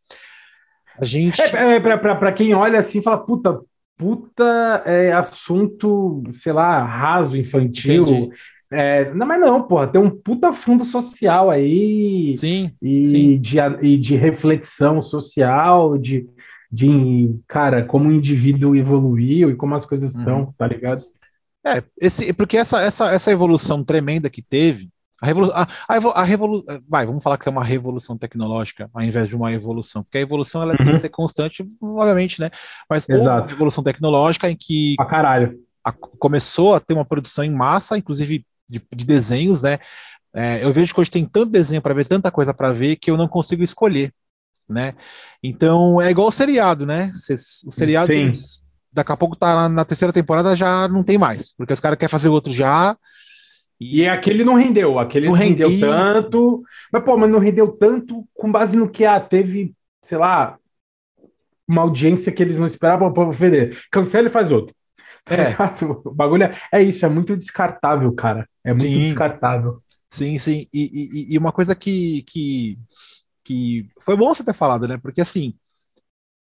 A 1.00 1.06
gente. 1.06 1.42
É, 1.42 1.76
é 1.76 1.80
para 1.80 2.32
quem 2.32 2.54
olha 2.54 2.80
assim 2.80 3.02
fala, 3.02 3.18
puta, 3.18 3.60
puta 3.98 4.84
é, 4.86 5.12
assunto, 5.14 6.24
sei 6.32 6.54
lá, 6.54 6.84
raso, 6.84 7.38
infantil. 7.38 8.30
É, 8.72 9.12
não, 9.16 9.26
mas 9.26 9.42
não, 9.42 9.64
porra, 9.64 9.88
tem 9.88 10.00
um 10.00 10.12
puta 10.12 10.54
fundo 10.54 10.86
social 10.86 11.50
aí. 11.50 12.36
Sim. 12.36 12.72
E, 12.82 13.04
sim. 13.04 13.40
De, 13.40 13.58
e 13.82 13.98
de 13.98 14.16
reflexão 14.16 15.02
social, 15.02 15.98
de, 15.98 16.28
de, 16.72 17.40
cara, 17.48 17.84
como 17.84 18.10
o 18.10 18.14
indivíduo 18.14 18.76
evoluiu 18.76 19.50
e 19.50 19.56
como 19.56 19.76
as 19.76 19.86
coisas 19.86 20.14
estão, 20.14 20.42
uhum. 20.42 20.52
tá 20.58 20.68
ligado? 20.68 21.04
É, 21.66 21.84
esse, 22.00 22.32
porque 22.34 22.58
essa, 22.58 22.82
essa, 22.82 23.12
essa 23.12 23.32
evolução 23.32 23.84
tremenda 23.84 24.30
que 24.30 24.42
teve, 24.42 24.90
a 25.22 25.26
revolução, 25.26 25.56
a, 25.58 25.68
a, 25.88 26.22
a 26.22 26.24
revolu 26.24 26.64
vai, 26.88 27.06
vamos 27.06 27.22
falar 27.22 27.38
que 27.38 27.50
é 27.50 27.52
uma 27.52 27.64
revolução 27.64 28.18
tecnológica 28.18 28.90
ao 28.94 29.02
invés 29.02 29.28
de 29.28 29.36
uma 29.36 29.52
evolução, 29.52 30.04
porque 30.04 30.18
a 30.18 30.22
evolução 30.22 30.62
ela 30.62 30.72
uhum. 30.72 30.78
tem 30.78 30.86
que 30.86 30.92
uhum. 30.94 30.98
ser 30.98 31.10
constante, 31.10 31.68
obviamente, 31.82 32.40
né? 32.40 32.50
Mas 32.90 33.08
Exato. 33.10 33.42
uma 33.42 33.48
revolução 33.48 33.84
tecnológica 33.84 34.50
em 34.50 34.56
que 34.56 34.96
a 34.98 35.06
caralho. 35.06 35.60
A, 35.84 35.92
começou 35.92 36.76
a 36.76 36.80
ter 36.80 36.94
uma 36.94 37.06
produção 37.06 37.44
em 37.44 37.52
massa, 37.52 37.98
inclusive 37.98 38.46
de, 38.70 38.82
de 38.96 39.06
desenhos, 39.06 39.64
né? 39.64 39.80
É, 40.34 40.64
eu 40.64 40.72
vejo 40.72 40.94
que 40.94 41.02
hoje 41.02 41.12
tem 41.12 41.26
tanto 41.26 41.52
desenho 41.52 41.82
para 41.82 41.94
ver, 41.94 42.06
tanta 42.06 42.32
coisa 42.32 42.54
para 42.54 42.72
ver, 42.72 42.96
que 42.96 43.10
eu 43.10 43.18
não 43.18 43.28
consigo 43.28 43.64
escolher, 43.64 44.14
né? 44.70 44.94
Então 45.44 46.02
é 46.02 46.12
igual 46.12 46.28
o 46.28 46.32
seriado, 46.32 46.86
né? 46.86 47.12
O 47.66 47.72
seriado, 47.72 48.12
eles, 48.12 48.64
daqui 48.92 49.12
a 49.12 49.18
pouco 49.18 49.36
tá 49.36 49.56
na, 49.56 49.70
na 49.70 49.86
terceira 49.86 50.14
temporada 50.14 50.56
já 50.56 50.88
não 50.88 51.04
tem 51.04 51.18
mais, 51.18 51.54
porque 51.56 51.74
os 51.74 51.80
caras 51.80 51.98
querem 51.98 52.12
fazer 52.12 52.30
outro 52.30 52.54
já 52.54 52.96
e 53.80 54.06
aquele 54.06 54.44
não 54.44 54.56
rendeu, 54.56 55.00
aquele 55.00 55.28
não, 55.28 55.34
rendeu 55.34 55.70
rendi. 55.70 55.82
tanto. 55.82 56.62
Mas, 56.92 57.04
pô, 57.04 57.16
mas 57.16 57.32
não 57.32 57.40
rendeu 57.40 57.70
tanto 57.70 58.28
com 58.34 58.52
base 58.52 58.76
no 58.76 58.90
que 58.90 59.06
ah, 59.06 59.20
teve, 59.20 59.74
sei 60.04 60.18
lá, 60.18 60.58
uma 61.66 61.84
audiência 61.84 62.32
que 62.32 62.44
eles 62.44 62.60
não 62.60 62.66
esperavam 62.66 63.14
para 63.14 63.32
vender. 63.32 63.80
Cancela 63.90 64.28
e 64.28 64.32
faz 64.32 64.52
outro. 64.52 64.76
É. 65.26 65.86
o 65.86 66.12
bagulho 66.14 66.44
é, 66.44 66.56
é, 66.74 66.82
isso, 66.82 67.06
é 67.06 67.10
muito 67.10 67.38
descartável, 67.38 68.12
cara. 68.12 68.50
É 68.66 68.72
muito 68.72 68.84
sim. 68.84 69.06
descartável. 69.06 69.82
Sim, 70.10 70.38
sim. 70.38 70.68
E, 70.74 71.30
e, 71.30 71.34
e, 71.34 71.38
uma 71.38 71.52
coisa 71.52 71.74
que, 71.74 72.24
que, 72.24 72.78
que 73.44 73.90
foi 74.00 74.16
bom 74.16 74.34
você 74.34 74.44
ter 74.44 74.54
falado, 74.54 74.88
né? 74.88 74.98
Porque 74.98 75.22
assim, 75.22 75.56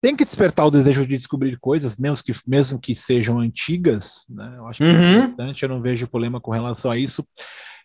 tem 0.02 0.16
que 0.16 0.24
despertar 0.24 0.66
o 0.66 0.72
desejo 0.72 1.02
de 1.02 1.18
descobrir 1.18 1.58
coisas, 1.58 1.98
mesmo 1.98 2.24
que, 2.24 2.32
mesmo 2.46 2.80
que 2.80 2.94
sejam 2.94 3.40
antigas, 3.40 4.25
né? 4.30 4.54
Eu 4.58 4.68
acho 4.68 4.78
que 4.78 4.84
é 4.84 4.88
uhum. 4.88 5.04
é 5.04 5.18
interessante, 5.18 5.64
eu 5.64 5.70
não 5.70 5.82
vejo 5.82 6.08
problema 6.08 6.40
com 6.40 6.52
relação 6.52 6.92
a 6.92 6.98
isso. 6.98 7.25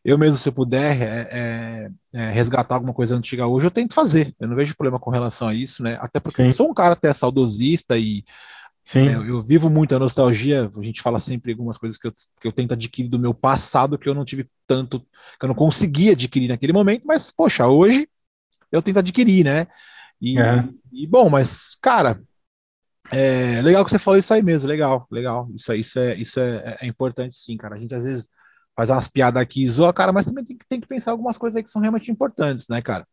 Eu 0.05 0.19
mesmo, 0.19 0.38
se 0.38 0.49
eu 0.49 0.52
puder 0.52 1.00
é, 1.00 1.29
é, 1.31 1.90
é, 2.12 2.31
resgatar 2.31 2.75
alguma 2.75 2.93
coisa 2.93 3.17
antiga 3.17 3.47
hoje, 3.47 3.67
eu 3.67 3.71
tento 3.71 3.95
fazer. 3.95 4.35
Eu 4.40 4.49
não 4.49 4.57
vejo 4.57 4.75
problema 4.75 4.99
com 4.99 5.11
relação 5.11 5.49
a 5.49 5.55
isso, 5.55 5.83
né? 5.83 5.99
Até 6.00 6.21
porque 6.21 6.43
Sim. 6.43 6.49
eu 6.49 6.52
sou 6.52 6.71
um 6.71 6.75
cara 6.75 6.95
até 6.95 7.12
saudosista 7.12 7.99
e 7.99 8.25
né, 8.95 9.14
eu, 9.14 9.26
eu, 9.26 9.43
vivo 9.43 9.71
muito 9.71 9.95
a 9.95 9.99
nostalgia. 9.99 10.71
A 10.75 10.83
gente 10.83 11.02
fala 11.02 11.19
sempre 11.19 11.52
algumas 11.52 11.76
coisas 11.79 11.99
que 11.99 12.07
eu, 12.07 12.12
que 12.40 12.49
eu 12.49 12.52
tento 12.52 12.73
adquirir 12.73 13.09
do 13.09 13.19
meu 13.19 13.33
passado 13.33 13.99
que 13.99 14.09
eu 14.09 14.14
não 14.14 14.25
tive 14.25 14.47
tanto, 14.67 15.00
que 15.00 15.45
eu 15.45 15.49
não 15.49 15.55
consegui 15.55 16.11
adquirir 16.11 16.49
naquele 16.49 16.73
momento, 16.73 17.07
mas, 17.07 17.31
poxa, 17.31 17.67
hoje 17.67 18.09
eu 18.71 18.83
tento 18.83 18.99
adquirir, 18.99 19.45
né? 19.45 19.67
E, 20.21 20.39
é. 20.39 20.69
e 20.93 21.07
bom, 21.07 21.31
mas, 21.31 21.77
cara, 21.81 22.21
é 23.12 23.61
legal 23.62 23.85
que 23.85 23.91
você 23.91 23.99
falou 23.99 24.19
isso 24.19 24.33
aí 24.33 24.43
mesmo, 24.43 24.69
legal, 24.69 25.07
legal. 25.11 25.49
Isso, 25.55 25.75
isso, 25.75 25.99
é, 25.99 26.15
isso 26.15 26.41
é, 26.41 26.79
é 26.81 26.87
importante 26.87 27.37
sim, 27.37 27.57
cara. 27.57 27.75
A 27.75 27.79
gente 27.79 27.95
às 27.95 28.05
vezes 28.05 28.29
faz 28.77 28.91
umas 28.91 29.09
piadas 29.09 29.43
aqui 29.43 29.62
e 29.62 29.67
zoa, 29.67 29.93
cara, 29.93 30.12
mas 30.12 30.27
também 30.27 30.45
tem, 30.45 30.57
tem 30.69 30.81
que 30.81 30.87
pensar 30.87 31.11
algumas 31.11 31.37
coisas 31.37 31.57
aí 31.57 31.62
que 31.62 31.71
são 31.71 31.83
realmente 31.83 32.11
importantes, 32.11 32.69
né, 32.69 32.81
cara? 32.81 33.07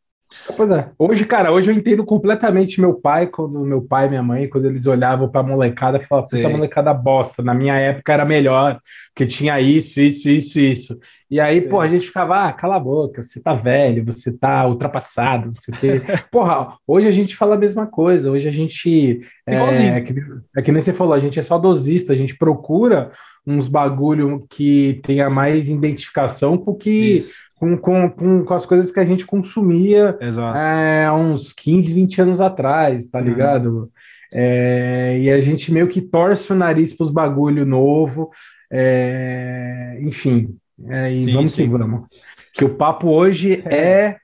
Pois 0.56 0.70
é. 0.72 0.92
Hoje, 1.00 1.26
cara, 1.26 1.52
hoje 1.52 1.72
eu 1.72 1.76
entendo 1.76 2.06
completamente 2.06 2.82
meu 2.82 2.94
pai, 2.94 3.28
quando 3.28 3.60
meu 3.62 3.82
pai 3.82 4.08
e 4.08 4.10
minha 4.10 4.24
mãe, 4.24 4.50
quando 4.50 4.66
eles 4.66 4.86
olhavam 4.86 5.30
pra 5.30 5.42
molecada, 5.42 6.00
falavam, 6.02 6.30
puta 6.30 6.50
molecada 6.50 6.94
bosta. 6.94 7.42
Na 7.42 7.54
minha 7.54 7.76
época 7.76 8.14
era 8.14 8.26
melhor, 8.26 8.80
porque 9.14 9.26
tinha 9.26 9.60
isso, 9.62 10.02
isso, 10.02 10.30
isso, 10.30 10.60
isso. 10.60 11.00
E 11.30 11.42
aí, 11.42 11.60
Sim. 11.60 11.68
pô, 11.68 11.82
a 11.82 11.88
gente 11.88 12.08
ficava, 12.08 12.48
ah, 12.48 12.54
cala 12.54 12.78
a 12.78 12.80
boca, 12.80 13.22
você 13.22 13.42
tá 13.42 13.54
velho, 13.54 14.06
você 14.06 14.32
tá 14.32 14.66
ultrapassado, 14.66 15.46
não 15.46 15.52
sei 15.52 15.74
o 15.74 15.78
quê. 15.78 16.02
Porra, 16.32 16.78
hoje 16.88 17.08
a 17.08 17.12
gente 17.12 17.36
fala 17.36 17.56
a 17.56 17.60
mesma 17.60 17.86
coisa, 17.86 18.32
hoje 18.32 18.48
a 18.48 18.52
gente. 18.52 19.22
É, 19.46 19.56
é, 19.56 20.02
que, 20.02 20.16
é 20.56 20.62
que 20.62 20.72
nem 20.72 20.82
você 20.82 20.94
falou, 20.94 21.14
a 21.14 21.20
gente 21.20 21.38
é 21.38 21.44
saudosista, 21.44 22.14
a 22.14 22.16
gente 22.16 22.38
procura 22.38 23.12
uns 23.46 23.68
bagulho 23.68 24.46
que 24.50 25.02
tenha 25.04 25.30
mais 25.30 25.70
identificação 25.70 26.58
com 26.58 26.74
que. 26.74 27.20
Com, 27.56 27.76
com, 27.76 28.08
com, 28.12 28.46
com, 28.46 28.54
as 28.54 28.68
coisas 28.68 28.92
que 28.92 29.00
a 29.00 29.06
gente 29.06 29.26
consumia 29.26 30.16
é, 30.22 31.06
há 31.06 31.14
uns 31.16 31.52
15, 31.52 31.92
20 31.92 32.22
anos 32.22 32.40
atrás, 32.40 33.08
tá 33.10 33.18
uhum. 33.18 33.26
ligado? 33.26 33.92
É, 34.32 35.18
e 35.20 35.32
a 35.32 35.42
gente 35.42 35.74
meio 35.74 35.88
que 35.88 36.00
torce 36.00 36.54
o 36.54 36.56
nariz 36.56 36.94
para 36.94 37.06
os 37.06 37.10
bagulho 37.10 37.66
novo, 37.66 38.30
é, 38.72 39.98
enfim, 40.02 40.56
é, 40.86 41.14
e 41.14 41.24
sim, 41.24 41.34
vamos 41.34 41.52
sim. 41.52 41.64
que 41.64 41.70
vamos. 41.70 42.08
Que 42.54 42.66
o 42.66 42.76
papo 42.76 43.10
hoje 43.10 43.62
é, 43.66 44.18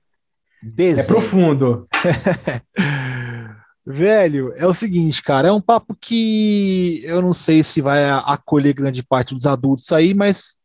é, 0.78 0.90
é 0.90 1.04
profundo. 1.04 1.88
Velho, 3.86 4.54
é 4.56 4.66
o 4.66 4.74
seguinte, 4.74 5.22
cara, 5.22 5.50
é 5.50 5.52
um 5.52 5.60
papo 5.60 5.94
que 6.00 7.02
eu 7.04 7.22
não 7.22 7.34
sei 7.34 7.62
se 7.64 7.82
vai 7.82 8.10
acolher 8.10 8.74
grande 8.74 9.04
parte 9.04 9.36
dos 9.36 9.46
adultos 9.46 9.92
aí, 9.92 10.14
mas 10.14 10.56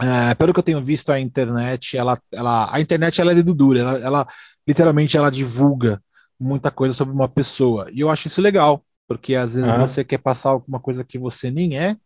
é, 0.00 0.34
pelo 0.34 0.52
que 0.52 0.58
eu 0.60 0.62
tenho 0.62 0.84
visto 0.84 1.10
a 1.10 1.18
internet, 1.18 1.96
ela, 1.96 2.16
ela, 2.30 2.72
a 2.72 2.80
internet 2.80 3.20
ela 3.20 3.32
é 3.32 3.34
dedo 3.34 3.52
dura, 3.52 3.80
ela, 3.80 3.98
ela 3.98 4.28
literalmente 4.66 5.16
ela 5.16 5.30
divulga 5.30 6.00
muita 6.38 6.70
coisa 6.70 6.94
sobre 6.94 7.12
uma 7.12 7.28
pessoa 7.28 7.88
e 7.92 8.00
eu 8.00 8.10
acho 8.10 8.28
isso 8.28 8.40
legal, 8.40 8.84
porque 9.08 9.34
às 9.34 9.54
vezes 9.54 9.68
ah. 9.70 9.78
você 9.78 10.04
quer 10.04 10.18
passar 10.18 10.50
alguma 10.50 10.78
coisa 10.78 11.02
que 11.02 11.18
você 11.18 11.50
nem 11.50 11.76
é, 11.76 11.96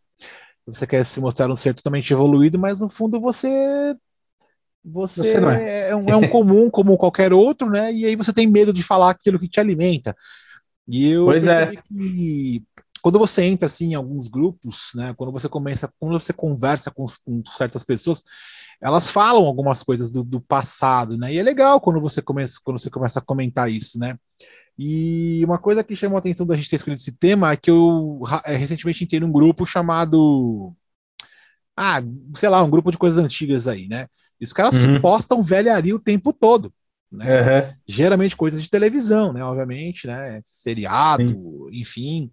você 0.74 0.86
quer 0.86 1.04
se 1.04 1.20
mostrar 1.20 1.50
um 1.50 1.54
ser 1.54 1.74
totalmente 1.74 2.12
evoluído, 2.12 2.58
mas 2.58 2.80
no 2.80 2.88
fundo 2.88 3.20
você 3.20 3.94
você, 4.82 5.20
você 5.20 5.36
é. 5.36 5.90
É, 5.90 5.96
um, 5.96 6.08
é 6.08 6.16
um 6.16 6.28
comum 6.28 6.70
como 6.70 6.96
qualquer 6.96 7.32
outro, 7.32 7.68
né? 7.68 7.92
E 7.92 8.06
aí 8.06 8.16
você 8.16 8.32
tem 8.32 8.46
medo 8.46 8.72
de 8.72 8.82
falar 8.82 9.10
aquilo 9.10 9.38
que 9.38 9.48
te 9.48 9.60
alimenta. 9.60 10.16
E 10.88 11.10
eu 11.10 11.26
pois 11.26 11.46
é. 11.46 11.66
que 11.66 12.64
quando 13.02 13.18
você 13.18 13.44
entra 13.44 13.66
assim 13.66 13.92
em 13.92 13.94
alguns 13.94 14.28
grupos, 14.28 14.90
né? 14.94 15.14
Quando 15.16 15.32
você 15.32 15.48
começa, 15.48 15.92
quando 15.98 16.18
você 16.18 16.32
conversa 16.32 16.90
com, 16.90 17.06
com 17.24 17.42
certas 17.56 17.84
pessoas, 17.84 18.24
elas 18.80 19.10
falam 19.10 19.44
algumas 19.44 19.82
coisas 19.82 20.10
do, 20.10 20.24
do, 20.24 20.40
passado, 20.40 21.16
né? 21.16 21.32
E 21.32 21.38
é 21.38 21.42
legal 21.42 21.80
quando 21.80 22.00
você 22.00 22.22
começa, 22.22 22.58
quando 22.62 22.78
você 22.78 22.90
começa 22.90 23.18
a 23.18 23.22
comentar 23.22 23.70
isso, 23.70 23.98
né? 23.98 24.18
E 24.82 25.44
uma 25.44 25.58
coisa 25.58 25.84
que 25.84 25.94
chamou 25.94 26.16
a 26.16 26.20
atenção 26.20 26.46
da 26.46 26.56
gente 26.56 26.70
ter 26.70 26.76
escolhido 26.76 27.02
esse 27.02 27.12
tema 27.12 27.52
é 27.52 27.56
que 27.56 27.70
eu 27.70 28.22
é, 28.46 28.56
recentemente 28.56 29.04
entrei 29.04 29.20
num 29.20 29.30
grupo 29.30 29.66
chamado. 29.66 30.72
Ah, 31.76 32.02
sei 32.34 32.48
lá, 32.48 32.62
um 32.62 32.70
grupo 32.70 32.90
de 32.90 32.96
coisas 32.96 33.22
antigas 33.22 33.68
aí, 33.68 33.86
né? 33.88 34.06
E 34.40 34.44
os 34.44 34.54
caras 34.54 34.86
uhum. 34.86 34.98
postam 34.98 35.42
velharia 35.42 35.94
o 35.94 36.00
tempo 36.00 36.32
todo. 36.32 36.72
Né? 37.12 37.26
Uhum. 37.26 37.74
Geralmente 37.86 38.34
coisas 38.34 38.62
de 38.62 38.70
televisão, 38.70 39.34
né? 39.34 39.44
Obviamente, 39.44 40.06
né? 40.06 40.40
Seriado, 40.46 41.28
Sim. 41.28 41.78
enfim. 41.78 42.30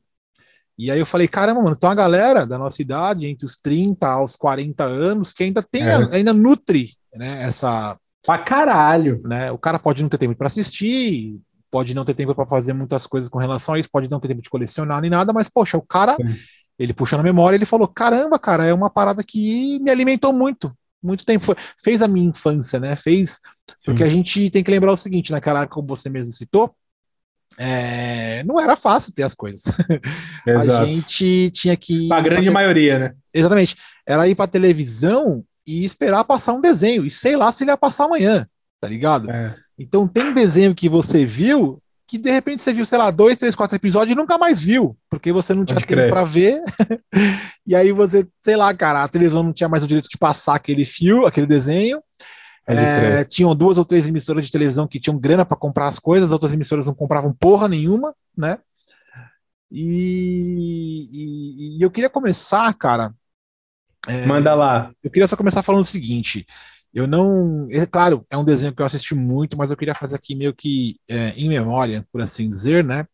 E 0.77 0.89
aí 0.89 0.99
eu 0.99 1.05
falei, 1.05 1.27
caramba, 1.27 1.61
mano, 1.61 1.75
tem 1.75 1.89
uma 1.89 1.95
galera 1.95 2.47
da 2.47 2.57
nossa 2.57 2.81
idade, 2.81 3.27
entre 3.27 3.45
os 3.45 3.57
30 3.57 4.07
aos 4.07 4.37
40 4.37 4.85
anos, 4.85 5.33
que 5.33 5.43
ainda 5.43 5.61
tem, 5.61 5.83
é. 5.83 6.15
ainda 6.15 6.31
nutre, 6.31 6.93
né? 7.13 7.43
Essa. 7.43 7.97
Pra 8.25 8.37
caralho. 8.37 9.21
Né? 9.25 9.51
O 9.51 9.57
cara 9.57 9.77
pode 9.77 10.01
não 10.01 10.07
ter 10.07 10.17
tempo 10.17 10.35
para 10.35 10.47
assistir, 10.47 11.41
pode 11.69 11.93
não 11.93 12.05
ter 12.05 12.13
tempo 12.13 12.33
para 12.33 12.45
fazer 12.45 12.73
muitas 12.73 13.05
coisas 13.07 13.29
com 13.29 13.39
relação 13.39 13.75
a 13.75 13.79
isso, 13.79 13.89
pode 13.91 14.09
não 14.09 14.19
ter 14.19 14.27
tempo 14.29 14.41
de 14.41 14.49
colecionar 14.49 15.01
nem 15.01 15.09
nada, 15.09 15.33
mas 15.33 15.49
poxa, 15.49 15.77
o 15.77 15.81
cara, 15.81 16.15
Sim. 16.15 16.35
ele 16.77 16.93
puxou 16.93 17.17
na 17.17 17.23
memória, 17.23 17.55
ele 17.55 17.65
falou: 17.65 17.87
"Caramba, 17.87 18.39
cara, 18.39 18.65
é 18.65 18.73
uma 18.73 18.89
parada 18.89 19.23
que 19.23 19.79
me 19.79 19.91
alimentou 19.91 20.33
muito, 20.33 20.71
muito 21.01 21.25
tempo, 21.25 21.55
fez 21.81 22.01
a 22.01 22.07
minha 22.07 22.27
infância, 22.27 22.79
né? 22.79 22.95
Fez 22.95 23.41
porque 23.85 24.03
a 24.03 24.09
gente 24.09 24.49
tem 24.49 24.63
que 24.63 24.71
lembrar 24.71 24.91
o 24.91 24.97
seguinte, 24.97 25.31
naquela 25.31 25.61
época 25.61 25.75
como 25.75 25.87
você 25.87 26.09
mesmo 26.09 26.31
citou, 26.31 26.73
é, 27.57 28.43
não 28.43 28.59
era 28.59 28.75
fácil 28.75 29.13
ter 29.13 29.23
as 29.23 29.33
coisas. 29.33 29.63
a 30.45 30.85
gente 30.85 31.49
tinha 31.51 31.75
que. 31.75 32.11
A 32.13 32.21
grande 32.21 32.49
maioria, 32.51 32.99
né? 32.99 33.15
Exatamente. 33.33 33.75
Era 34.05 34.27
ir 34.27 34.35
para 34.35 34.47
televisão 34.47 35.43
e 35.65 35.83
esperar 35.83 36.23
passar 36.23 36.53
um 36.53 36.61
desenho. 36.61 37.05
E 37.05 37.09
sei 37.09 37.35
lá 37.35 37.51
se 37.51 37.63
ele 37.63 37.71
ia 37.71 37.77
passar 37.77 38.05
amanhã, 38.05 38.47
tá 38.79 38.87
ligado? 38.87 39.31
É. 39.31 39.55
Então 39.77 40.07
tem 40.07 40.33
desenho 40.33 40.73
que 40.73 40.89
você 40.89 41.25
viu 41.25 41.81
que 42.07 42.17
de 42.17 42.31
repente 42.31 42.61
você 42.61 42.73
viu, 42.73 42.85
sei 42.85 42.97
lá, 42.97 43.11
dois, 43.11 43.37
três, 43.37 43.53
quatro 43.53 43.75
episódios 43.75 44.13
e 44.13 44.17
nunca 44.17 44.37
mais 44.37 44.61
viu, 44.61 44.97
porque 45.09 45.33
você 45.33 45.53
não 45.53 45.65
tinha 45.65 45.81
tempo 45.81 46.07
para 46.09 46.23
ver. 46.23 46.63
e 47.67 47.75
aí 47.75 47.91
você, 47.91 48.25
sei 48.41 48.55
lá, 48.55 48.73
cara, 48.73 49.03
a 49.03 49.07
televisão 49.09 49.43
não 49.43 49.51
tinha 49.51 49.67
mais 49.67 49.83
o 49.83 49.87
direito 49.87 50.07
de 50.07 50.17
passar 50.17 50.55
aquele 50.55 50.85
fio, 50.85 51.25
aquele 51.25 51.45
desenho. 51.45 52.01
É, 52.65 53.23
tinham 53.25 53.55
duas 53.55 53.77
ou 53.77 53.85
três 53.85 54.05
emissoras 54.07 54.45
de 54.45 54.51
televisão 54.51 54.87
que 54.87 54.99
tinham 54.99 55.17
grana 55.17 55.45
para 55.45 55.55
comprar 55.55 55.87
as 55.87 55.99
coisas, 55.99 56.31
outras 56.31 56.51
emissoras 56.51 56.87
não 56.87 56.93
compravam 56.93 57.33
porra 57.33 57.67
nenhuma, 57.67 58.13
né? 58.37 58.57
E, 59.69 61.07
e, 61.11 61.77
e 61.77 61.81
eu 61.81 61.91
queria 61.91 62.09
começar, 62.09 62.73
cara. 62.73 63.13
É, 64.07 64.25
Manda 64.25 64.53
lá. 64.53 64.91
Eu 65.03 65.11
queria 65.11 65.27
só 65.27 65.35
começar 65.35 65.61
falando 65.61 65.81
o 65.81 65.85
seguinte: 65.85 66.45
eu 66.93 67.07
não. 67.07 67.67
É 67.71 67.85
claro, 67.85 68.25
é 68.29 68.37
um 68.37 68.45
desenho 68.45 68.73
que 68.73 68.81
eu 68.81 68.85
assisti 68.85 69.13
muito, 69.13 69.57
mas 69.57 69.71
eu 69.71 69.77
queria 69.77 69.95
fazer 69.95 70.15
aqui 70.15 70.35
meio 70.35 70.53
que 70.53 70.99
é, 71.07 71.29
em 71.29 71.49
memória, 71.49 72.05
por 72.11 72.21
assim 72.21 72.49
dizer, 72.49 72.83
né? 72.83 73.05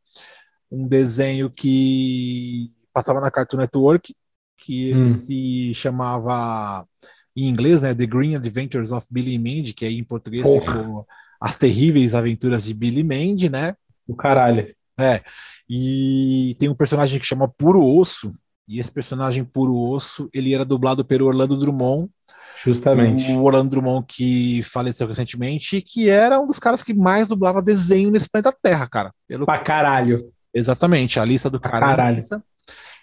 Um 0.72 0.88
desenho 0.88 1.50
que 1.50 2.72
passava 2.94 3.20
na 3.20 3.32
Cartoon 3.32 3.58
Network, 3.58 4.15
que 4.58 4.94
hum. 4.94 5.08
se 5.08 5.74
chamava 5.74 6.88
em 7.36 7.48
inglês, 7.48 7.82
né? 7.82 7.94
The 7.94 8.06
Green 8.06 8.36
Adventures 8.36 8.92
of 8.92 9.08
Billy 9.12 9.38
Mandy, 9.38 9.74
que 9.74 9.86
aí 9.86 9.98
em 9.98 10.03
português 10.03 10.44
Porra. 10.44 10.77
ficou 10.77 11.08
As 11.42 11.58
Terríveis 11.58 12.15
Aventuras 12.15 12.63
de 12.63 12.74
Billy 12.74 13.03
Mandy, 13.03 13.50
né? 13.50 13.75
O 14.08 14.15
caralho. 14.15 14.74
É. 15.00 15.22
E 15.70 16.56
tem 16.60 16.70
um 16.70 16.75
personagem 16.75 17.20
que 17.20 17.25
chama 17.25 17.48
Puro 17.48 17.84
Osso, 17.84 18.32
e 18.68 18.80
esse 18.80 18.92
personagem 18.92 19.44
Puro 19.44 19.75
Osso, 19.75 20.30
ele 20.34 20.53
era 20.53 20.63
dublado 20.63 21.03
pelo 21.03 21.25
Orlando 21.25 21.58
Drummond, 21.58 22.10
Justamente. 22.62 23.32
O 23.32 23.44
Orlando 23.44 23.70
Drummond, 23.70 24.06
que 24.08 24.62
faleceu 24.64 25.08
recentemente, 25.08 25.82
que 25.82 26.10
era 26.10 26.40
um 26.40 26.48
dos 26.48 26.60
caras 26.60 26.84
que 26.84 26.94
mais 26.94 27.28
dublava 27.28 27.62
desenho 27.62 28.12
nesse 28.12 28.30
planeta 28.30 28.56
Terra, 28.62 28.88
cara. 28.88 29.12
Pelo... 29.28 29.46
Pra 29.46 29.58
caralho. 29.58 30.32
Exatamente, 30.54 31.20
a 31.20 31.26
lista 31.26 31.50
do 31.50 31.60
pra 31.60 31.72
cara. 31.72 31.86
Caralho. 31.88 32.22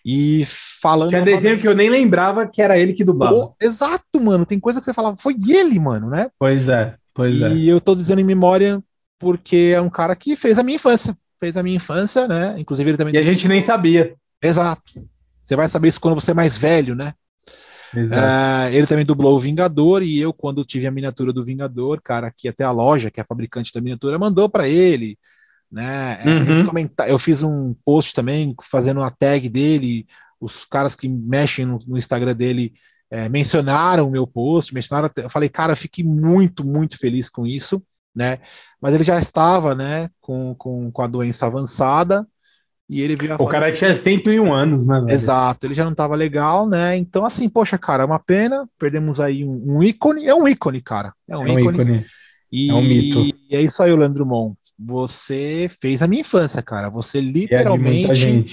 E 0.05 0.45
falando. 0.81 1.11
Tinha 1.11 1.25
desenho 1.25 1.59
que 1.59 1.69
eu 1.69 1.75
nem 1.75 1.91
lembrava 1.91 2.47
que 2.47 2.63
era 2.63 2.79
ele 2.79 2.93
que 2.93 3.05
dublava. 3.05 3.35
Oh, 3.35 3.55
exato, 3.61 4.21
mano. 4.21 4.47
Tem 4.47 4.59
coisa 4.59 4.79
que 4.79 4.85
você 4.85 4.95
falava, 4.95 5.17
foi 5.17 5.37
ele, 5.49 5.79
mano, 5.79 6.09
né? 6.09 6.29
Pois 6.39 6.69
é, 6.69 6.95
pois 7.13 7.37
e 7.37 7.45
é. 7.45 7.53
E 7.53 7.69
eu 7.69 7.81
tô 7.81 7.95
dizendo 7.95 8.21
em 8.21 8.25
memória 8.25 8.83
porque 9.19 9.73
é 9.75 9.81
um 9.81 9.91
cara 9.91 10.17
que 10.17 10.35
fez 10.37 10.59
a 10.59 10.63
minha 10.63 10.77
infância. 10.77 11.17
Fez 11.39 11.57
a 11.57 11.63
minha 11.63 11.77
infância, 11.77 12.27
né? 12.29 12.55
Inclusive 12.59 12.91
ele 12.91 12.97
também. 12.97 13.15
E 13.15 13.19
a 13.19 13.23
gente 13.23 13.47
nem 13.49 13.61
sabia. 13.61 14.15
Exato. 14.43 15.07
Você 15.43 15.57
vai 15.57 15.69
saber 15.69 15.89
isso 15.89 16.01
quando 16.01 16.15
você 16.19 16.31
é 16.31 16.35
mais 16.35 16.57
velho, 16.57 16.95
né? 16.95 17.13
Uh, 17.95 18.73
ele 18.73 18.87
também 18.87 19.05
dublou 19.05 19.37
o 19.37 19.41
Vingador 19.41 20.03
e 20.03 20.19
eu, 20.19 20.33
quando 20.33 20.65
tive 20.65 20.87
a 20.87 20.91
miniatura 20.91 21.33
do 21.33 21.45
Vingador, 21.45 22.01
cara, 22.03 22.29
aqui 22.29 22.49
até 22.49 22.65
a 22.65 22.71
loja, 22.71 23.11
que 23.11 23.21
é 23.21 23.23
a 23.23 23.27
fabricante 23.27 23.73
da 23.73 23.81
miniatura, 23.81 24.19
mandou 24.19 24.49
para 24.49 24.69
ele, 24.69 25.19
né? 25.71 26.21
É, 26.23 26.29
uhum. 26.29 26.89
Eu 27.07 27.19
fiz 27.19 27.43
um 27.43 27.75
post 27.85 28.15
também 28.15 28.55
fazendo 28.63 28.99
uma 28.99 29.11
tag 29.11 29.49
dele, 29.49 30.07
os 30.41 30.65
caras 30.65 30.95
que 30.95 31.09
mexem 31.09 31.65
no, 31.67 31.79
no 31.87 31.99
Instagram 31.99 32.35
dele 32.35 32.73
é, 33.11 33.29
mencionaram 33.29 34.07
o 34.07 34.11
meu 34.11 34.27
post, 34.27 34.73
mencionaram, 34.73 35.11
eu 35.17 35.29
falei, 35.29 35.49
cara, 35.49 35.75
fiquei 35.75 36.05
muito, 36.05 36.65
muito 36.65 36.97
feliz 36.97 37.29
com 37.29 37.45
isso, 37.45 37.83
né? 38.15 38.39
Mas 38.81 38.95
ele 38.95 39.05
já 39.05 39.19
estava, 39.19 39.75
né, 39.75 40.09
com, 40.21 40.55
com, 40.55 40.91
com 40.93 41.03
a 41.03 41.07
doença 41.07 41.47
avançada 41.47 42.27
e 42.93 43.03
ele 43.03 43.15
viu 43.15 43.33
a 43.33 43.37
O 43.37 43.47
cara 43.47 43.71
tinha 43.71 43.95
101 43.95 44.53
anos, 44.53 44.85
né? 44.85 44.99
Velho? 44.99 45.13
Exato, 45.13 45.65
ele 45.65 45.75
já 45.77 45.85
não 45.85 45.93
estava 45.93 46.17
legal, 46.17 46.69
né? 46.69 46.97
Então, 46.97 47.25
assim, 47.25 47.49
poxa, 47.49 47.79
cara, 47.79 48.03
é 48.03 48.07
uma 48.07 48.19
pena, 48.19 48.69
perdemos 48.77 49.21
aí 49.21 49.45
um, 49.45 49.77
um 49.77 49.83
ícone, 49.83 50.27
é 50.27 50.35
um 50.35 50.49
ícone, 50.49 50.81
cara. 50.81 51.13
É 51.29 51.39
um, 51.39 51.47
é 51.47 51.53
um 51.53 51.61
ícone. 51.61 51.79
ícone. 51.79 52.07
E, 52.51 52.69
é 52.69 52.75
um 52.75 52.83
mito. 52.83 53.37
E 53.49 53.55
é 53.55 53.63
isso 53.63 53.81
aí, 53.81 53.95
Leandro 53.95 54.27
Mon. 54.27 54.55
Você 54.77 55.71
fez 55.81 56.03
a 56.03 56.09
minha 56.09 56.23
infância, 56.23 56.61
cara. 56.63 56.91
Você 56.91 57.21
literalmente 57.21 58.45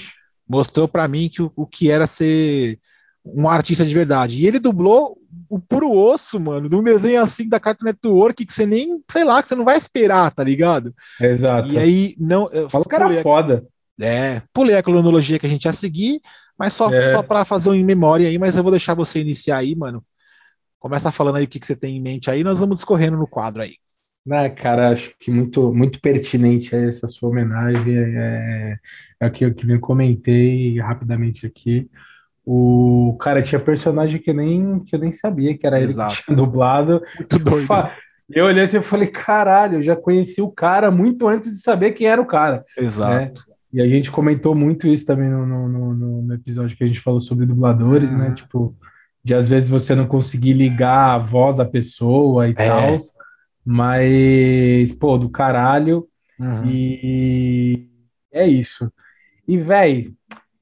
mostrou 0.48 0.86
para 0.86 1.08
mim 1.08 1.28
que 1.28 1.42
o, 1.42 1.50
o 1.56 1.66
que 1.66 1.90
era 1.90 2.06
ser 2.06 2.78
um 3.24 3.48
artista 3.48 3.84
de 3.84 3.92
verdade. 3.92 4.40
E 4.40 4.46
ele 4.46 4.60
dublou 4.60 5.18
o 5.48 5.58
puro 5.58 5.92
osso, 5.92 6.38
mano, 6.38 6.68
de 6.68 6.76
um 6.76 6.82
desenho 6.82 7.20
assim 7.20 7.48
da 7.48 7.58
Cartoon 7.58 7.86
Network 7.86 8.46
que 8.46 8.52
você 8.52 8.64
nem, 8.64 9.02
sei 9.10 9.24
lá, 9.24 9.42
que 9.42 9.48
você 9.48 9.56
não 9.56 9.64
vai 9.64 9.76
esperar, 9.76 10.30
tá 10.30 10.44
ligado? 10.44 10.94
Exato. 11.20 11.72
E 11.72 11.76
aí, 11.76 12.14
não. 12.20 12.48
Fala 12.70 12.84
que 12.84 12.94
era 12.94 13.22
foda. 13.22 13.66
É, 14.00 14.42
pulei 14.52 14.76
a 14.76 14.82
cronologia 14.82 15.38
que 15.38 15.46
a 15.46 15.48
gente 15.48 15.64
ia 15.64 15.72
seguir, 15.72 16.20
mas 16.58 16.72
só, 16.72 16.92
é. 16.92 17.12
só 17.12 17.22
para 17.22 17.44
fazer 17.44 17.70
um 17.70 17.74
em 17.74 17.84
memória 17.84 18.28
aí, 18.28 18.38
mas 18.38 18.56
eu 18.56 18.62
vou 18.62 18.70
deixar 18.70 18.94
você 18.94 19.20
iniciar 19.20 19.58
aí, 19.58 19.74
mano. 19.74 20.04
Começa 20.78 21.10
falando 21.10 21.36
aí 21.36 21.44
o 21.44 21.48
que, 21.48 21.58
que 21.58 21.66
você 21.66 21.74
tem 21.74 21.96
em 21.96 22.00
mente 22.00 22.30
aí, 22.30 22.44
nós 22.44 22.60
vamos 22.60 22.76
discorrendo 22.76 23.16
no 23.16 23.26
quadro 23.26 23.62
aí. 23.62 23.74
né 24.24 24.48
cara, 24.50 24.90
acho 24.90 25.12
que 25.18 25.30
muito, 25.30 25.72
muito 25.74 26.00
pertinente 26.00 26.74
essa 26.74 27.08
sua 27.08 27.30
homenagem. 27.30 27.96
É, 27.96 28.76
é 29.20 29.26
o 29.26 29.30
que 29.30 29.44
eu, 29.44 29.52
que 29.52 29.68
eu 29.68 29.80
comentei 29.80 30.78
rapidamente 30.78 31.44
aqui. 31.46 31.90
O 32.46 33.16
cara 33.20 33.42
tinha 33.42 33.60
personagem 33.60 34.20
que 34.22 34.30
eu 34.30 34.34
nem, 34.34 34.80
que 34.80 34.94
eu 34.94 35.00
nem 35.00 35.12
sabia 35.12 35.58
que 35.58 35.66
era 35.66 35.80
Exato. 35.80 36.12
ele 36.12 36.16
que 36.16 36.24
tinha 36.24 36.36
dublado. 36.36 37.02
Muito 37.18 37.38
doido. 37.40 37.68
Eu 38.30 38.44
olhei 38.44 38.64
assim 38.64 38.76
e 38.76 38.82
falei, 38.82 39.08
caralho, 39.08 39.78
eu 39.78 39.82
já 39.82 39.96
conheci 39.96 40.40
o 40.42 40.50
cara 40.50 40.90
muito 40.90 41.26
antes 41.26 41.50
de 41.50 41.58
saber 41.58 41.92
quem 41.92 42.06
era 42.06 42.20
o 42.20 42.26
cara. 42.26 42.64
Exato. 42.76 43.42
Né? 43.48 43.56
E 43.72 43.80
a 43.82 43.88
gente 43.88 44.10
comentou 44.10 44.54
muito 44.54 44.86
isso 44.88 45.04
também 45.04 45.28
no, 45.28 45.46
no, 45.46 45.68
no, 45.68 46.22
no 46.22 46.34
episódio 46.34 46.76
que 46.76 46.84
a 46.84 46.86
gente 46.86 47.00
falou 47.00 47.20
sobre 47.20 47.46
dubladores, 47.46 48.12
né? 48.12 48.18
uhum. 48.18 48.28
né? 48.30 48.34
Tipo, 48.34 48.76
de 49.22 49.34
às 49.34 49.48
vezes 49.48 49.68
você 49.68 49.94
não 49.94 50.06
conseguir 50.06 50.54
ligar 50.54 51.14
a 51.14 51.18
voz 51.18 51.58
da 51.58 51.64
pessoa 51.64 52.48
e 52.48 52.52
é. 52.52 52.54
tal. 52.54 52.96
Mas, 53.64 54.92
pô, 54.92 55.18
do 55.18 55.28
caralho. 55.28 56.08
Uhum. 56.38 56.66
E 56.66 57.88
é 58.32 58.46
isso. 58.46 58.90
E, 59.46 59.58
velho, 59.58 60.14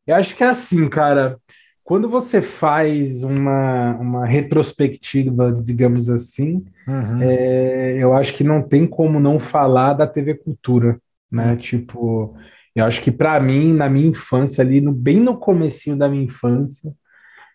eu 0.06 0.16
acho 0.16 0.34
que 0.34 0.42
é 0.42 0.48
assim, 0.48 0.88
cara 0.88 1.38
quando 1.86 2.08
você 2.08 2.42
faz 2.42 3.22
uma, 3.22 3.94
uma 3.94 4.26
retrospectiva, 4.26 5.56
digamos 5.62 6.10
assim, 6.10 6.64
uhum. 6.84 7.22
é, 7.22 7.96
eu 7.96 8.12
acho 8.12 8.34
que 8.34 8.42
não 8.42 8.60
tem 8.60 8.84
como 8.88 9.20
não 9.20 9.38
falar 9.38 9.92
da 9.92 10.04
TV 10.04 10.34
Cultura, 10.34 11.00
né? 11.30 11.52
Uhum. 11.52 11.56
Tipo, 11.56 12.34
eu 12.76 12.84
acho 12.84 13.00
que 13.00 13.10
para 13.10 13.40
mim, 13.40 13.72
na 13.72 13.88
minha 13.88 14.08
infância, 14.08 14.62
ali, 14.62 14.82
no, 14.82 14.92
bem 14.92 15.18
no 15.18 15.38
comecinho 15.38 15.96
da 15.96 16.08
minha 16.08 16.24
infância, 16.24 16.92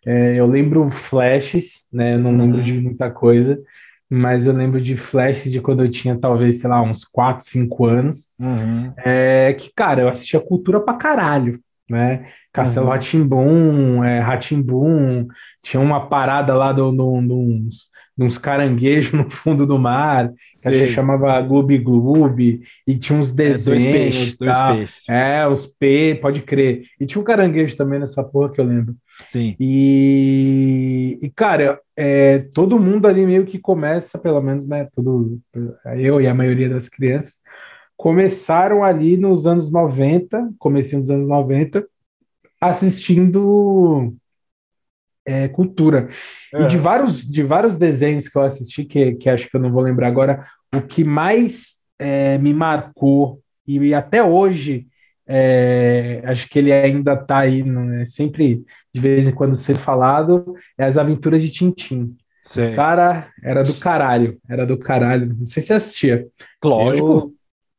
é, 0.06 0.36
eu 0.36 0.48
lembro 0.48 0.90
flashes, 0.90 1.86
né? 1.94 2.16
Eu 2.16 2.20
não 2.20 2.36
lembro 2.36 2.58
uhum. 2.58 2.64
de 2.64 2.74
muita 2.74 3.12
coisa, 3.12 3.62
mas 4.10 4.48
eu 4.48 4.54
lembro 4.54 4.82
de 4.82 4.98
flashes 4.98 5.52
de 5.52 5.62
quando 5.62 5.84
eu 5.84 5.92
tinha, 5.92 6.18
talvez, 6.18 6.60
sei 6.60 6.70
lá, 6.70 6.82
uns 6.82 7.04
4, 7.04 7.46
5 7.46 7.86
anos. 7.86 8.30
Uhum. 8.40 8.92
É, 8.98 9.54
que, 9.54 9.72
cara, 9.76 10.02
eu 10.02 10.10
assistia 10.10 10.40
cultura 10.40 10.80
pra 10.80 10.96
caralho, 10.96 11.60
né? 11.88 12.26
Castelo 12.52 12.88
uhum. 12.88 12.92
Ratimbum, 12.92 14.04
é, 14.04 14.20
Ratimbum, 14.20 15.28
tinha 15.62 15.80
uma 15.80 16.10
parada 16.10 16.56
lá 16.56 16.74
do, 16.74 16.92
do, 16.92 17.22
do 17.22 17.38
uns, 17.38 17.91
uns 18.24 18.38
caranguejos 18.38 19.14
no 19.18 19.30
fundo 19.30 19.66
do 19.66 19.78
mar, 19.78 20.32
que 20.62 20.70
se 20.70 20.88
chamava 20.92 21.42
Gloob 21.42 21.78
Gloob, 21.80 22.62
e 22.88 22.98
tinha 22.98 23.18
uns 23.18 23.32
desenhos. 23.32 23.86
É, 23.86 23.86
dois 23.86 23.86
peixes, 23.86 24.38
dois 24.38 24.62
peixes. 24.62 24.96
É, 25.10 25.48
os 25.48 25.68
P, 25.68 26.20
pode 26.22 26.42
crer. 26.42 26.84
E 27.00 27.06
tinha 27.06 27.22
um 27.22 27.26
caranguejo 27.26 27.76
também 27.76 28.00
nessa 28.00 28.24
porra 28.24 28.52
que 28.52 28.62
eu 28.62 28.66
lembro. 28.66 28.96
Sim. 29.30 29.56
E, 29.60 31.20
e 31.22 31.30
cara, 31.30 31.80
é, 31.96 32.40
todo 32.54 32.80
mundo 32.80 33.08
ali 33.08 33.26
meio 33.26 33.46
que 33.46 33.60
começa, 33.60 34.18
pelo 34.18 34.42
menos, 34.42 34.68
né? 34.68 34.88
Todo, 34.96 35.40
eu 35.98 36.20
e 36.22 36.28
a 36.28 36.34
maioria 36.34 36.70
das 36.70 36.90
crianças, 36.90 37.42
começaram 37.96 38.84
ali 38.84 39.16
nos 39.16 39.46
anos 39.46 39.72
90, 39.72 40.54
comecinho 40.58 41.02
dos 41.02 41.12
anos 41.12 41.28
90, 41.28 41.86
assistindo 42.60 44.14
é, 45.26 45.48
cultura. 45.48 46.10
É. 46.54 46.64
E 46.64 46.68
de 46.68 46.78
vários, 46.78 47.26
de 47.26 47.44
vários 47.44 47.78
desenhos 47.78 48.28
que 48.28 48.38
eu 48.38 48.42
assisti, 48.44 48.86
que, 48.86 49.14
que 49.14 49.30
acho 49.30 49.50
que 49.50 49.56
eu 49.56 49.62
não 49.62 49.72
vou 49.72 49.82
lembrar 49.82 50.08
agora, 50.08 50.46
o 50.74 50.82
que 50.82 51.04
mais 51.04 51.82
é, 52.00 52.38
me 52.38 52.54
marcou, 52.54 53.40
e 53.68 53.94
até 53.94 54.24
hoje, 54.24 54.88
é, 55.28 56.22
acho 56.26 56.50
que 56.50 56.60
ele 56.60 56.74
ainda 56.74 57.14
está 57.14 57.40
aí, 57.40 57.64
é 58.02 58.06
sempre 58.06 58.64
de 58.94 59.02
vez 59.02 59.28
em 59.28 59.32
quando 59.32 59.56
ser 59.56 59.76
falado, 59.76 60.56
é 60.78 60.84
as 60.84 60.98
aventuras 60.98 61.42
de 61.42 61.50
Tintim. 61.50 62.16
Sim. 62.44 62.74
Cara, 62.74 63.30
era 63.44 63.64
do 63.64 63.74
caralho, 63.76 64.40
era 64.50 64.66
do 64.66 64.78
caralho. 64.78 65.36
Não 65.38 65.46
sei 65.46 65.62
se 65.62 65.74
assistia. 65.74 66.28
Lógico. 66.64 67.08
Eu, 67.08 67.34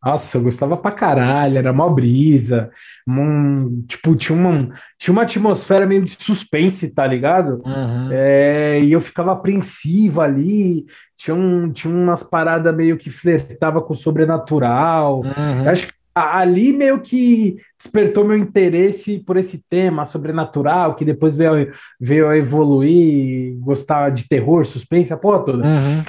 nossa, 0.05 0.37
eu 0.37 0.43
gostava 0.43 0.77
pra 0.77 0.91
caralho, 0.91 1.59
era 1.59 1.73
mó 1.73 1.89
brisa. 1.89 2.71
Um, 3.07 3.85
tipo, 3.87 4.17
tinha 4.17 4.37
uma, 4.37 4.75
tinha 4.99 5.13
uma 5.13 5.23
atmosfera 5.23 5.87
meio 5.87 6.05
de 6.05 6.11
suspense, 6.11 6.89
tá 6.89 7.07
ligado? 7.07 7.63
Uhum. 7.65 8.09
É, 8.11 8.81
e 8.81 8.91
eu 8.91 9.01
ficava 9.01 9.33
apreensivo 9.33 10.21
ali. 10.21 10.85
Tinha, 11.17 11.37
um, 11.37 11.73
tinha 11.73 11.95
umas 11.95 12.25
paradas 12.25 12.75
meio 12.75 12.99
que 12.99 13.11
flertava 13.11 13.81
com 13.81 13.93
o 13.93 13.97
sobrenatural. 13.97 15.21
Uhum. 15.21 15.69
Acho 15.69 15.87
que 15.87 15.95
ali 16.15 16.73
meio 16.73 17.01
que 17.01 17.57
despertou 17.79 18.25
meu 18.25 18.37
interesse 18.37 19.19
por 19.21 19.37
esse 19.37 19.63
tema 19.69 20.05
sobrenatural, 20.05 20.95
que 20.95 21.05
depois 21.05 21.37
veio, 21.37 21.73
veio 21.99 22.29
a 22.29 22.37
evoluir, 22.37 23.57
gostar 23.61 24.11
de 24.11 24.29
terror, 24.29 24.67
suspense, 24.67 25.13
a 25.13 25.17
porra 25.17 25.45
toda. 25.45 25.65
Uhum. 25.65 26.03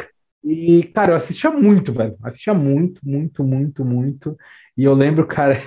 E, 0.44 0.84
cara, 0.94 1.14
eu 1.14 1.16
assistia 1.16 1.50
muito, 1.50 1.94
velho. 1.94 2.16
Assistia 2.22 2.54
muito, 2.54 3.00
muito, 3.04 3.44
muito, 3.44 3.86
muito. 3.86 4.38
E 4.78 4.84
eu 4.84 4.94
lembro, 4.94 5.26
cara, 5.28 5.58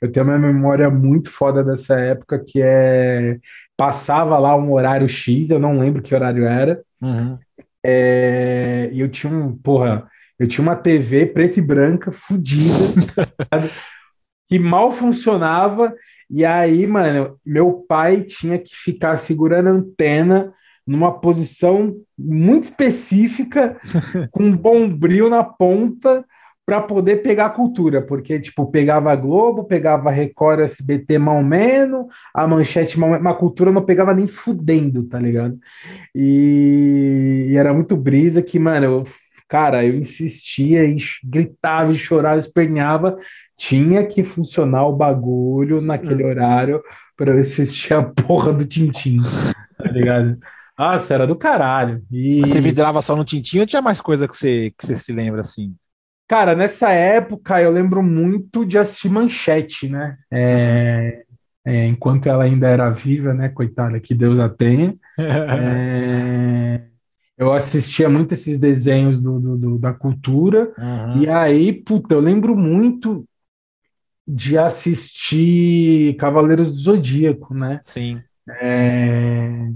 eu 0.00 0.10
tenho 0.10 0.24
uma 0.24 0.38
memória 0.38 0.88
muito 0.88 1.30
foda 1.30 1.62
dessa 1.62 1.98
época, 2.00 2.42
que 2.44 2.60
é. 2.62 3.38
Passava 3.76 4.38
lá 4.38 4.56
um 4.56 4.72
horário 4.72 5.06
X, 5.06 5.50
eu 5.50 5.58
não 5.58 5.78
lembro 5.78 6.00
que 6.00 6.14
horário 6.14 6.46
era. 6.46 6.80
Uhum. 7.02 7.38
É, 7.84 8.88
e 8.90 9.00
eu 9.00 9.08
tinha 9.10 9.30
um, 9.30 9.54
porra, 9.54 10.08
eu 10.38 10.48
tinha 10.48 10.62
uma 10.62 10.74
TV 10.74 11.26
preta 11.26 11.58
e 11.58 11.62
branca, 11.62 12.10
fodida, 12.10 12.72
que 14.48 14.58
mal 14.58 14.90
funcionava. 14.90 15.94
E 16.30 16.42
aí, 16.42 16.86
mano, 16.86 17.38
meu 17.44 17.84
pai 17.86 18.22
tinha 18.22 18.58
que 18.58 18.74
ficar 18.74 19.18
segurando 19.18 19.68
a 19.68 19.72
antena 19.72 20.54
numa 20.86 21.18
posição 21.18 21.96
muito 22.16 22.64
específica, 22.64 23.76
com 24.30 24.44
um 24.44 24.56
bombril 24.56 25.28
na 25.28 25.42
ponta, 25.42 26.24
para 26.66 26.80
poder 26.80 27.22
pegar 27.22 27.46
a 27.46 27.50
cultura, 27.50 28.02
porque, 28.02 28.40
tipo, 28.40 28.66
pegava 28.66 29.12
a 29.12 29.16
Globo, 29.16 29.62
pegava 29.62 30.08
a 30.08 30.12
Record, 30.12 30.60
SBT 30.60 31.16
mal 31.16 31.40
menos, 31.40 32.06
a 32.34 32.44
Manchete 32.44 32.98
mal 32.98 33.10
menos, 33.10 33.24
a 33.24 33.34
cultura 33.34 33.70
não 33.70 33.84
pegava 33.84 34.12
nem 34.12 34.26
fudendo, 34.26 35.04
tá 35.04 35.16
ligado? 35.16 35.56
E, 36.12 37.46
e 37.50 37.56
era 37.56 37.72
muito 37.72 37.96
brisa 37.96 38.42
que, 38.42 38.58
mano, 38.58 38.84
eu, 38.84 39.04
cara, 39.48 39.86
eu 39.86 39.94
insistia 39.94 40.84
e 40.84 40.96
gritava 41.22 41.92
e 41.92 41.94
chorava, 41.94 42.40
esperneava, 42.40 43.16
tinha 43.56 44.04
que 44.04 44.24
funcionar 44.24 44.88
o 44.88 44.96
bagulho 44.96 45.80
naquele 45.80 46.24
horário 46.24 46.82
para 47.16 47.30
eu 47.30 47.40
assistir 47.40 47.94
a 47.94 48.02
porra 48.26 48.52
do 48.52 48.66
Tintim, 48.66 49.18
tá 49.78 49.92
ligado? 49.92 50.36
Nossa, 50.78 51.14
era 51.14 51.26
do 51.26 51.36
caralho. 51.36 52.02
E... 52.10 52.40
Você 52.40 52.60
vidrava 52.60 53.00
só 53.00 53.16
no 53.16 53.24
Tintinho 53.24 53.62
ou 53.62 53.66
tinha 53.66 53.80
mais 53.80 54.00
coisa 54.00 54.28
que 54.28 54.36
você, 54.36 54.72
que 54.76 54.86
você 54.86 54.94
se 54.94 55.12
lembra 55.12 55.40
assim? 55.40 55.74
Cara, 56.28 56.54
nessa 56.54 56.90
época 56.90 57.60
eu 57.62 57.70
lembro 57.70 58.02
muito 58.02 58.64
de 58.64 58.78
assistir 58.78 59.08
Manchete, 59.08 59.88
né? 59.88 60.16
É, 60.30 61.24
é, 61.64 61.86
enquanto 61.86 62.26
ela 62.26 62.44
ainda 62.44 62.68
era 62.68 62.90
viva, 62.90 63.32
né? 63.32 63.48
Coitada, 63.48 64.00
que 64.00 64.14
Deus 64.14 64.38
a 64.38 64.48
tenha. 64.48 64.94
é, 65.18 66.82
eu 67.38 67.52
assistia 67.52 68.08
muito 68.08 68.34
esses 68.34 68.58
desenhos 68.58 69.20
do, 69.20 69.38
do, 69.38 69.56
do 69.56 69.78
da 69.78 69.92
cultura. 69.92 70.72
Uhum. 70.76 71.22
E 71.22 71.28
aí, 71.28 71.72
puta, 71.72 72.14
eu 72.14 72.20
lembro 72.20 72.56
muito 72.56 73.24
de 74.26 74.58
assistir 74.58 76.16
Cavaleiros 76.16 76.70
do 76.70 76.76
Zodíaco, 76.76 77.54
né? 77.54 77.78
Sim. 77.82 78.20
É, 78.48 79.70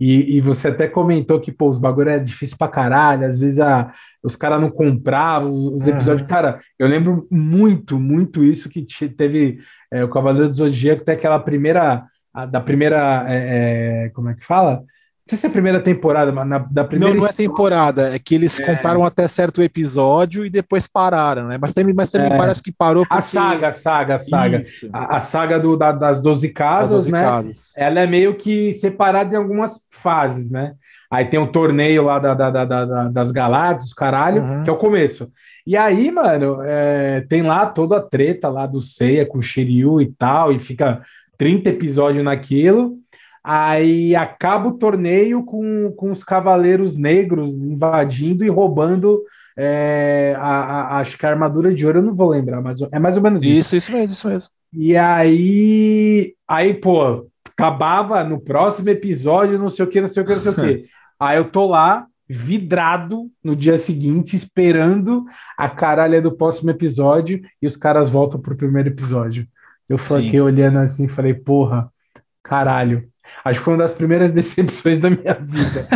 e, 0.00 0.36
e 0.36 0.40
você 0.40 0.68
até 0.68 0.86
comentou 0.86 1.40
que, 1.40 1.50
pô, 1.50 1.68
os 1.68 1.78
bagulho 1.78 2.10
é 2.10 2.18
difícil 2.18 2.56
pra 2.56 2.68
caralho, 2.68 3.26
às 3.26 3.38
vezes 3.38 3.58
a, 3.58 3.92
os 4.22 4.36
caras 4.36 4.60
não 4.60 4.70
compravam 4.70 5.52
os, 5.52 5.66
os 5.66 5.86
episódios. 5.86 6.22
Uhum. 6.22 6.28
Cara, 6.28 6.60
eu 6.78 6.86
lembro 6.86 7.26
muito, 7.30 7.98
muito 7.98 8.44
isso 8.44 8.68
que 8.68 8.86
teve 9.08 9.58
é, 9.90 10.04
o 10.04 10.08
Cavaleiro 10.08 10.48
do 10.48 10.54
Zodíaco, 10.54 11.02
até 11.02 11.12
aquela 11.12 11.40
primeira, 11.40 12.04
a, 12.32 12.46
da 12.46 12.60
primeira, 12.60 13.26
é, 13.28 14.06
é, 14.06 14.08
como 14.10 14.28
é 14.28 14.34
que 14.34 14.44
fala? 14.44 14.84
Sei 15.28 15.38
se 15.38 15.46
é 15.46 15.48
a 15.48 15.52
primeira 15.52 15.80
temporada, 15.80 16.32
mas 16.32 16.48
na, 16.48 16.58
da 16.58 16.84
primeira. 16.84 17.14
Não, 17.14 17.22
não 17.22 17.28
é 17.28 17.32
temporada, 17.32 18.14
é 18.14 18.18
que 18.18 18.34
eles 18.34 18.58
é. 18.58 18.64
contaram 18.64 19.04
até 19.04 19.28
certo 19.28 19.62
episódio 19.62 20.44
e 20.44 20.50
depois 20.50 20.86
pararam, 20.86 21.48
né? 21.48 21.58
Mas 21.60 21.74
também, 21.74 21.94
mas 21.94 22.10
também 22.10 22.32
é. 22.32 22.36
parece 22.36 22.62
que 22.62 22.72
parou. 22.72 23.04
Porque... 23.04 23.18
A 23.18 23.20
saga, 23.20 23.68
a 23.68 23.72
saga, 23.72 24.14
a 24.14 24.18
saga. 24.18 24.64
A, 24.92 25.16
a, 25.16 25.20
saga 25.20 25.60
do, 25.60 25.76
da, 25.76 25.92
das 25.92 26.20
12 26.20 26.48
casas, 26.48 27.04
12 27.04 27.12
né? 27.12 27.22
Casas. 27.22 27.76
Ela 27.76 28.00
é 28.00 28.06
meio 28.06 28.34
que 28.34 28.72
separada 28.72 29.34
em 29.34 29.38
algumas 29.38 29.86
fases, 29.90 30.50
né? 30.50 30.72
Aí 31.10 31.24
tem 31.24 31.40
o 31.40 31.44
um 31.44 31.46
torneio 31.46 32.04
lá 32.04 32.18
da, 32.18 32.34
da, 32.34 32.64
da, 32.64 33.08
das 33.08 33.30
galáxias, 33.30 33.92
caralho, 33.94 34.42
uhum. 34.42 34.62
que 34.62 34.70
é 34.70 34.72
o 34.72 34.76
começo. 34.76 35.30
E 35.66 35.76
aí, 35.76 36.10
mano, 36.10 36.62
é, 36.62 37.22
tem 37.28 37.42
lá 37.42 37.66
toda 37.66 37.98
a 37.98 38.02
treta 38.02 38.48
lá 38.48 38.66
do 38.66 38.80
Seiya 38.80 39.26
com 39.26 39.38
o 39.38 39.42
Shiryu 39.42 40.00
e 40.00 40.06
tal, 40.06 40.52
e 40.52 40.58
fica 40.58 41.02
30 41.36 41.70
episódios 41.70 42.24
naquilo. 42.24 42.98
Aí 43.50 44.14
acaba 44.14 44.68
o 44.68 44.76
torneio 44.76 45.42
com, 45.42 45.90
com 45.92 46.12
os 46.12 46.22
Cavaleiros 46.22 46.98
Negros 46.98 47.54
invadindo 47.54 48.44
e 48.44 48.50
roubando. 48.50 49.22
É, 49.56 50.36
a, 50.36 50.48
a, 50.48 50.98
acho 50.98 51.16
que 51.16 51.24
a 51.24 51.30
armadura 51.30 51.74
de 51.74 51.86
ouro 51.86 52.00
eu 52.00 52.02
não 52.02 52.14
vou 52.14 52.28
lembrar, 52.28 52.60
mas 52.60 52.78
é 52.92 52.98
mais 52.98 53.16
ou 53.16 53.22
menos 53.22 53.42
isso. 53.42 53.74
Isso, 53.74 53.76
isso 53.76 53.92
mesmo, 53.92 54.12
isso 54.12 54.28
mesmo. 54.28 54.50
E 54.70 54.94
aí, 54.98 56.34
aí, 56.46 56.74
pô, 56.74 57.26
acabava 57.56 58.22
no 58.22 58.38
próximo 58.38 58.90
episódio, 58.90 59.58
não 59.58 59.70
sei 59.70 59.86
o 59.86 59.88
que, 59.88 59.98
não 60.02 60.08
sei 60.08 60.22
o 60.22 60.26
que, 60.26 60.34
não 60.34 60.40
sei 60.42 60.52
o 60.52 60.54
que. 60.54 60.88
Aí 61.18 61.36
eu 61.38 61.46
tô 61.46 61.66
lá, 61.66 62.06
vidrado 62.28 63.30
no 63.42 63.56
dia 63.56 63.78
seguinte, 63.78 64.36
esperando 64.36 65.24
a 65.56 65.70
caralha 65.70 66.20
do 66.20 66.30
próximo 66.30 66.70
episódio, 66.70 67.40
e 67.62 67.66
os 67.66 67.76
caras 67.78 68.10
voltam 68.10 68.38
pro 68.38 68.54
primeiro 68.54 68.90
episódio. 68.90 69.48
Eu 69.88 69.96
fiquei 69.96 70.38
olhando 70.38 70.78
assim 70.78 71.06
e 71.06 71.08
falei, 71.08 71.32
porra, 71.32 71.90
caralho. 72.44 73.08
Acho 73.44 73.58
que 73.60 73.64
foi 73.64 73.74
uma 73.74 73.82
das 73.82 73.94
primeiras 73.94 74.32
decepções 74.32 75.00
da 75.00 75.10
minha 75.10 75.34
vida. 75.34 75.88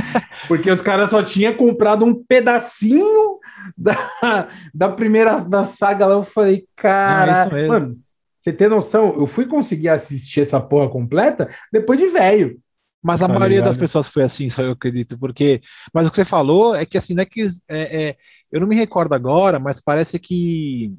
Porque 0.48 0.70
os 0.70 0.80
caras 0.80 1.10
só 1.10 1.22
tinham 1.22 1.54
comprado 1.54 2.04
um 2.04 2.14
pedacinho 2.14 3.38
da, 3.76 4.48
da 4.74 4.88
primeira 4.88 5.40
da 5.40 5.64
saga 5.64 6.06
lá. 6.06 6.14
Eu 6.14 6.24
falei, 6.24 6.66
cara, 6.76 7.48
é 7.56 7.66
mano, 7.66 7.98
você 8.40 8.52
tem 8.52 8.68
noção? 8.68 9.14
Eu 9.18 9.26
fui 9.26 9.46
conseguir 9.46 9.88
assistir 9.88 10.40
essa 10.40 10.60
porra 10.60 10.88
completa 10.88 11.48
depois 11.72 11.98
de 11.98 12.08
velho. 12.08 12.60
Mas 13.02 13.20
a 13.20 13.26
tá 13.26 13.32
maioria 13.32 13.56
ligado? 13.56 13.68
das 13.68 13.76
pessoas 13.76 14.08
foi 14.08 14.22
assim, 14.22 14.48
só 14.48 14.62
eu 14.62 14.72
acredito, 14.72 15.18
porque. 15.18 15.60
Mas 15.92 16.06
o 16.06 16.10
que 16.10 16.16
você 16.16 16.24
falou 16.24 16.74
é 16.74 16.86
que 16.86 16.96
assim, 16.96 17.14
não 17.14 17.22
é 17.22 17.26
que. 17.26 17.42
É, 17.68 18.02
é, 18.02 18.16
eu 18.50 18.60
não 18.60 18.68
me 18.68 18.76
recordo 18.76 19.12
agora, 19.12 19.58
mas 19.58 19.80
parece 19.80 20.18
que 20.20 20.94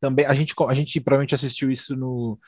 também 0.00 0.26
a 0.26 0.34
gente, 0.34 0.54
a 0.68 0.74
gente 0.74 1.00
provavelmente 1.00 1.34
assistiu 1.34 1.70
isso 1.70 1.96
no, 1.96 2.38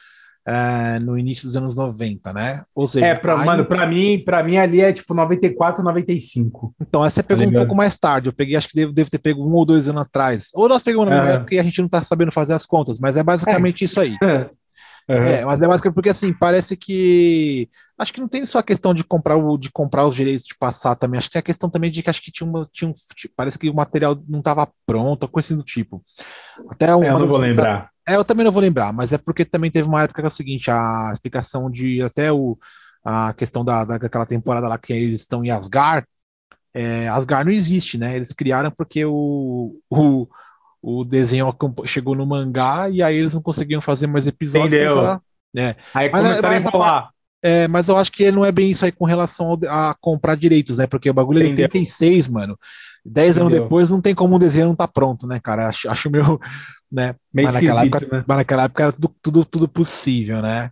uh, 0.49 1.05
no 1.05 1.19
início 1.19 1.47
dos 1.47 1.57
anos 1.57 1.77
90, 1.77 2.33
né? 2.33 2.65
Ou 2.75 2.87
seja, 2.87 3.07
é, 3.07 3.15
pra, 3.15 3.39
aí... 3.39 3.45
mano, 3.45 3.67
para 3.67 3.87
mim, 3.87 4.23
para 4.25 4.43
mim 4.43 4.57
ali 4.57 4.81
é 4.81 4.93
tipo 4.93 5.13
94, 5.13 5.83
95. 5.83 6.75
Então, 6.81 7.05
essa 7.05 7.17
você 7.17 7.23
pegou 7.23 7.45
tá 7.45 7.51
um 7.51 7.55
pouco 7.55 7.77
mais 7.77 7.97
tarde. 7.97 8.29
Eu 8.29 8.33
peguei, 8.33 8.57
acho 8.57 8.69
que 8.69 8.75
devo, 8.75 8.93
devo 8.93 9.11
ter 9.11 9.19
pego 9.19 9.47
um 9.47 9.53
ou 9.53 9.65
dois 9.65 9.89
anos 9.89 10.03
atrás. 10.03 10.51
Ou 10.55 10.69
nós 10.69 10.83
pegamos 10.83 11.09
na 11.09 11.17
mesma 11.17 11.33
época 11.33 11.55
e 11.55 11.59
a 11.59 11.63
gente 11.63 11.83
não 11.83 11.89
tá 11.89 12.03
sabendo 12.03 12.33
fazer 12.33 12.55
as 12.55 12.65
contas, 12.65 12.99
mas 12.99 13.17
é 13.17 13.23
basicamente 13.23 13.83
é. 13.83 13.87
isso 13.87 14.01
aí. 14.01 14.17
Uhum. 15.09 15.25
É, 15.25 15.43
mas 15.43 15.63
é 15.63 15.67
basicamente 15.67 15.95
porque 15.95 16.11
assim, 16.11 16.35
parece 16.35 16.77
que. 16.77 17.67
Acho 17.97 18.13
que 18.13 18.21
não 18.21 18.29
tem 18.29 18.45
só 18.45 18.59
a 18.59 18.63
questão 18.63 18.93
de 18.93 19.03
comprar, 19.03 19.39
o, 19.39 19.57
de 19.57 19.73
comprar 19.73 20.07
os 20.07 20.15
direitos 20.15 20.45
de 20.45 20.55
passar 20.55 20.95
também. 20.97 21.17
Acho 21.17 21.29
que 21.29 21.33
tem 21.33 21.41
a 21.41 21.43
questão 21.43 21.71
também 21.71 21.91
de 21.91 22.03
que 22.03 22.11
acho 22.11 22.21
que 22.21 22.31
tinha, 22.31 22.47
uma, 22.47 22.69
tinha 22.71 22.91
um. 22.91 22.93
Parece 23.35 23.59
que 23.59 23.71
o 23.71 23.75
material 23.75 24.23
não 24.29 24.41
estava 24.41 24.69
pronto, 24.87 25.27
coisa 25.27 25.47
assim 25.47 25.57
do 25.57 25.65
tipo. 25.65 26.05
Até 26.69 26.95
uma, 26.95 27.07
é, 27.07 27.11
eu 27.11 27.19
não 27.19 27.27
vou 27.27 27.39
lembrar. 27.39 27.91
É, 28.09 28.17
eu 28.17 28.25
também 28.25 28.45
não 28.45 28.53
vou 28.53 28.63
lembrar, 28.63 28.93
mas 28.93 29.13
é 29.13 29.19
porque 29.19 29.45
também 29.45 29.71
teve 29.71 29.87
uma 29.87 30.03
época 30.03 30.23
que 30.23 30.27
é 30.27 30.29
o 30.29 30.31
seguinte, 30.31 30.71
a 30.71 31.11
explicação 31.13 31.71
de 31.71 32.03
até 32.03 32.33
o, 32.33 32.59
a 33.05 33.35
questão 33.35 33.65
da, 33.65 33.85
daquela 33.85 34.27
temporada 34.27 34.67
lá 34.67 34.79
que 34.79 34.93
eles 34.93 35.21
estão 35.21 35.45
em 35.45 35.51
Asgard, 35.51 36.07
é, 36.73 37.09
Asgard 37.09 37.45
não 37.45 37.53
existe, 37.53 37.99
né? 37.99 38.17
Eles 38.17 38.33
criaram 38.33 38.71
porque 38.71 39.05
o, 39.05 39.81
o 39.91 40.27
o 40.83 41.05
desenho 41.05 41.55
chegou 41.85 42.15
no 42.15 42.27
mangá 42.27 42.89
e 42.89 43.03
aí 43.03 43.17
eles 43.17 43.35
não 43.35 43.43
conseguiam 43.43 43.81
fazer 43.81 44.07
mais 44.07 44.27
episódios. 44.27 44.73
Entendeu? 44.73 45.21
É. 45.57 45.75
Aí 45.93 46.09
começaram 46.09 46.49
a 46.49 46.57
enrolar. 46.57 47.11
É, 47.41 47.69
mas 47.69 47.89
eu 47.89 47.97
acho 47.97 48.11
que 48.11 48.31
não 48.33 48.45
é 48.45 48.51
bem 48.51 48.71
isso 48.71 48.85
aí 48.85 48.91
com 48.91 49.05
relação 49.05 49.59
a 49.69 49.95
comprar 50.01 50.35
direitos, 50.35 50.79
né? 50.79 50.87
Porque 50.87 51.09
o 51.09 51.15
bagulho 51.15 51.41
Entendeu? 51.41 51.65
é 51.65 51.69
86, 51.69 52.29
mano. 52.29 52.59
Dez 53.05 53.39
anos 53.39 53.53
depois 53.53 53.91
não 53.91 54.01
tem 54.01 54.15
como 54.15 54.37
um 54.37 54.39
desenho 54.39 54.69
não 54.69 54.75
tá 54.75 54.89
pronto, 54.89 55.27
né, 55.27 55.41
cara? 55.41 55.69
Acho, 55.69 55.89
acho 55.89 56.11
meu. 56.11 56.41
Né? 56.91 57.15
Meio 57.33 57.49
mas, 57.49 57.55
naquela 57.55 57.85
época, 57.85 58.17
né? 58.17 58.25
mas 58.27 58.37
naquela 58.39 58.65
época 58.65 58.83
era 58.83 58.93
tudo, 58.93 59.15
tudo, 59.23 59.45
tudo 59.45 59.69
possível, 59.69 60.41
né? 60.41 60.71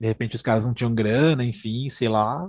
De 0.00 0.06
repente 0.06 0.36
os 0.36 0.42
caras 0.42 0.64
não 0.64 0.72
tinham 0.72 0.94
grana, 0.94 1.44
enfim, 1.44 1.88
sei 1.90 2.08
lá. 2.08 2.48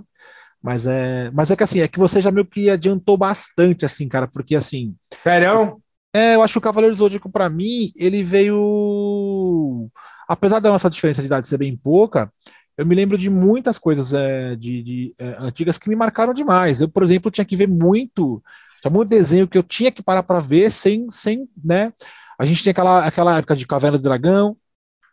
Mas 0.62 0.86
é, 0.86 1.30
mas 1.32 1.50
é 1.50 1.56
que 1.56 1.62
assim, 1.62 1.80
é 1.80 1.88
que 1.88 1.98
você 1.98 2.20
já 2.20 2.30
meio 2.30 2.46
que 2.46 2.68
adiantou 2.70 3.16
bastante, 3.16 3.84
assim, 3.84 4.08
cara, 4.08 4.28
porque 4.28 4.54
assim. 4.54 4.94
Sério? 5.14 5.80
É, 6.14 6.34
eu 6.34 6.42
acho 6.42 6.54
que 6.54 6.58
o 6.58 6.62
Cavaleiro 6.62 6.94
Zodíaco, 6.94 7.30
para 7.30 7.48
mim, 7.48 7.92
ele 7.96 8.22
veio. 8.22 9.88
Apesar 10.28 10.60
da 10.60 10.70
nossa 10.70 10.90
diferença 10.90 11.22
de 11.22 11.26
idade 11.26 11.46
ser 11.46 11.58
bem 11.58 11.76
pouca, 11.76 12.32
eu 12.76 12.84
me 12.84 12.94
lembro 12.94 13.16
de 13.16 13.30
muitas 13.30 13.78
coisas 13.78 14.12
é, 14.12 14.56
de, 14.56 14.82
de 14.82 15.14
é, 15.18 15.36
antigas 15.38 15.78
que 15.78 15.88
me 15.88 15.96
marcaram 15.96 16.34
demais. 16.34 16.80
Eu, 16.80 16.88
por 16.88 17.02
exemplo, 17.02 17.30
tinha 17.30 17.44
que 17.44 17.56
ver 17.56 17.68
muito. 17.68 18.42
Tinha 18.80 18.90
muito 18.90 19.08
desenho 19.08 19.46
que 19.46 19.58
eu 19.58 19.62
tinha 19.62 19.90
que 19.92 20.02
parar 20.02 20.22
para 20.22 20.40
ver 20.40 20.70
sem, 20.70 21.08
sem, 21.10 21.48
né? 21.62 21.92
A 22.40 22.44
gente 22.46 22.64
tem 22.64 22.70
aquela, 22.70 23.04
aquela 23.04 23.36
época 23.36 23.54
de 23.54 23.66
Caverna 23.66 23.98
do 23.98 24.02
Dragão, 24.02 24.56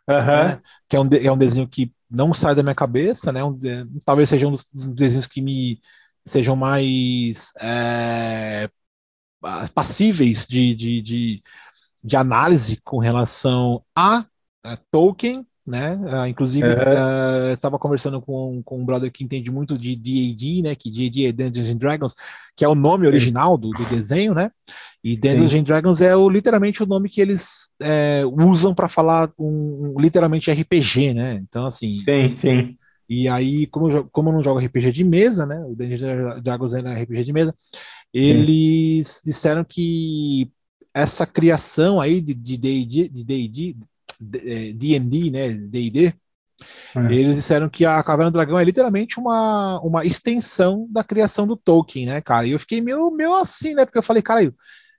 uhum. 0.08 0.16
né, 0.16 0.62
que 0.88 0.96
é 0.96 1.00
um, 1.00 1.08
é 1.12 1.30
um 1.30 1.36
desenho 1.36 1.68
que 1.68 1.92
não 2.10 2.32
sai 2.32 2.54
da 2.54 2.62
minha 2.62 2.74
cabeça, 2.74 3.30
né? 3.30 3.44
Um, 3.44 3.58
talvez 4.02 4.30
seja 4.30 4.48
um 4.48 4.50
dos, 4.50 4.64
dos 4.72 4.94
desenhos 4.94 5.26
que 5.26 5.42
me 5.42 5.78
sejam 6.24 6.56
mais 6.56 7.52
é, 7.60 8.70
passíveis 9.74 10.46
de, 10.46 10.74
de, 10.74 11.02
de, 11.02 11.42
de, 12.02 12.16
análise 12.16 12.80
com 12.82 12.98
relação 12.98 13.84
a, 13.94 14.24
a 14.64 14.78
Tolkien, 14.90 15.46
né? 15.68 15.94
Uh, 15.96 16.26
inclusive, 16.26 16.66
é. 16.66 17.52
estava 17.52 17.76
uh, 17.76 17.78
conversando 17.78 18.20
com, 18.20 18.62
com 18.64 18.80
um 18.80 18.84
brother 18.84 19.12
que 19.12 19.22
entende 19.22 19.50
muito 19.50 19.78
de 19.78 19.94
D&D, 19.94 20.62
né? 20.62 20.74
Que 20.74 20.90
D&D 20.90 21.26
é 21.26 21.32
Dungeons 21.32 21.70
and 21.70 21.76
Dragons, 21.76 22.16
que 22.56 22.64
é 22.64 22.68
o 22.68 22.74
nome 22.74 23.06
original 23.06 23.56
do, 23.56 23.70
do 23.70 23.84
desenho, 23.84 24.34
né? 24.34 24.50
E 25.04 25.16
Dungeons 25.16 25.54
and 25.54 25.62
Dragons 25.62 26.00
é 26.00 26.16
o, 26.16 26.28
literalmente 26.28 26.82
o 26.82 26.86
nome 26.86 27.08
que 27.08 27.20
eles 27.20 27.68
é, 27.80 28.22
usam 28.26 28.74
para 28.74 28.88
falar 28.88 29.30
um, 29.38 29.94
literalmente 29.98 30.50
RPG, 30.50 31.14
né? 31.14 31.34
Então, 31.34 31.66
assim. 31.66 31.96
Sim, 31.96 32.34
sim. 32.34 32.76
E 33.08 33.26
aí, 33.28 33.66
como 33.66 33.90
eu, 33.90 34.08
como 34.12 34.28
eu 34.28 34.34
não 34.34 34.42
jogo 34.42 34.60
RPG 34.60 34.92
de 34.92 35.04
mesa, 35.04 35.46
né? 35.46 35.58
O 35.64 35.74
Dungeons 35.74 36.02
and 36.02 36.40
Dragons 36.40 36.74
é 36.74 36.80
RPG 36.80 37.24
de 37.24 37.32
mesa. 37.32 37.54
Eles 38.12 39.08
Sim. 39.08 39.20
disseram 39.24 39.64
que 39.64 40.50
essa 40.94 41.26
criação 41.26 42.00
aí 42.00 42.20
de 42.20 42.34
D&D, 42.34 43.08
de 43.08 43.24
D&D, 43.24 43.76
D&D, 44.20 45.30
né, 45.30 45.50
D&D, 45.50 46.12
é. 46.96 47.14
eles 47.14 47.36
disseram 47.36 47.68
que 47.68 47.84
a 47.84 48.02
Caverna 48.02 48.30
do 48.30 48.34
Dragão 48.34 48.58
é 48.58 48.64
literalmente 48.64 49.18
uma, 49.18 49.80
uma 49.80 50.04
extensão 50.04 50.86
da 50.90 51.04
criação 51.04 51.46
do 51.46 51.56
Tolkien, 51.56 52.06
né, 52.06 52.20
cara? 52.20 52.46
E 52.46 52.52
eu 52.52 52.58
fiquei 52.58 52.80
meio, 52.80 53.10
meio 53.10 53.34
assim, 53.34 53.74
né? 53.74 53.84
Porque 53.84 53.98
eu 53.98 54.02
falei, 54.02 54.22
cara, 54.22 54.40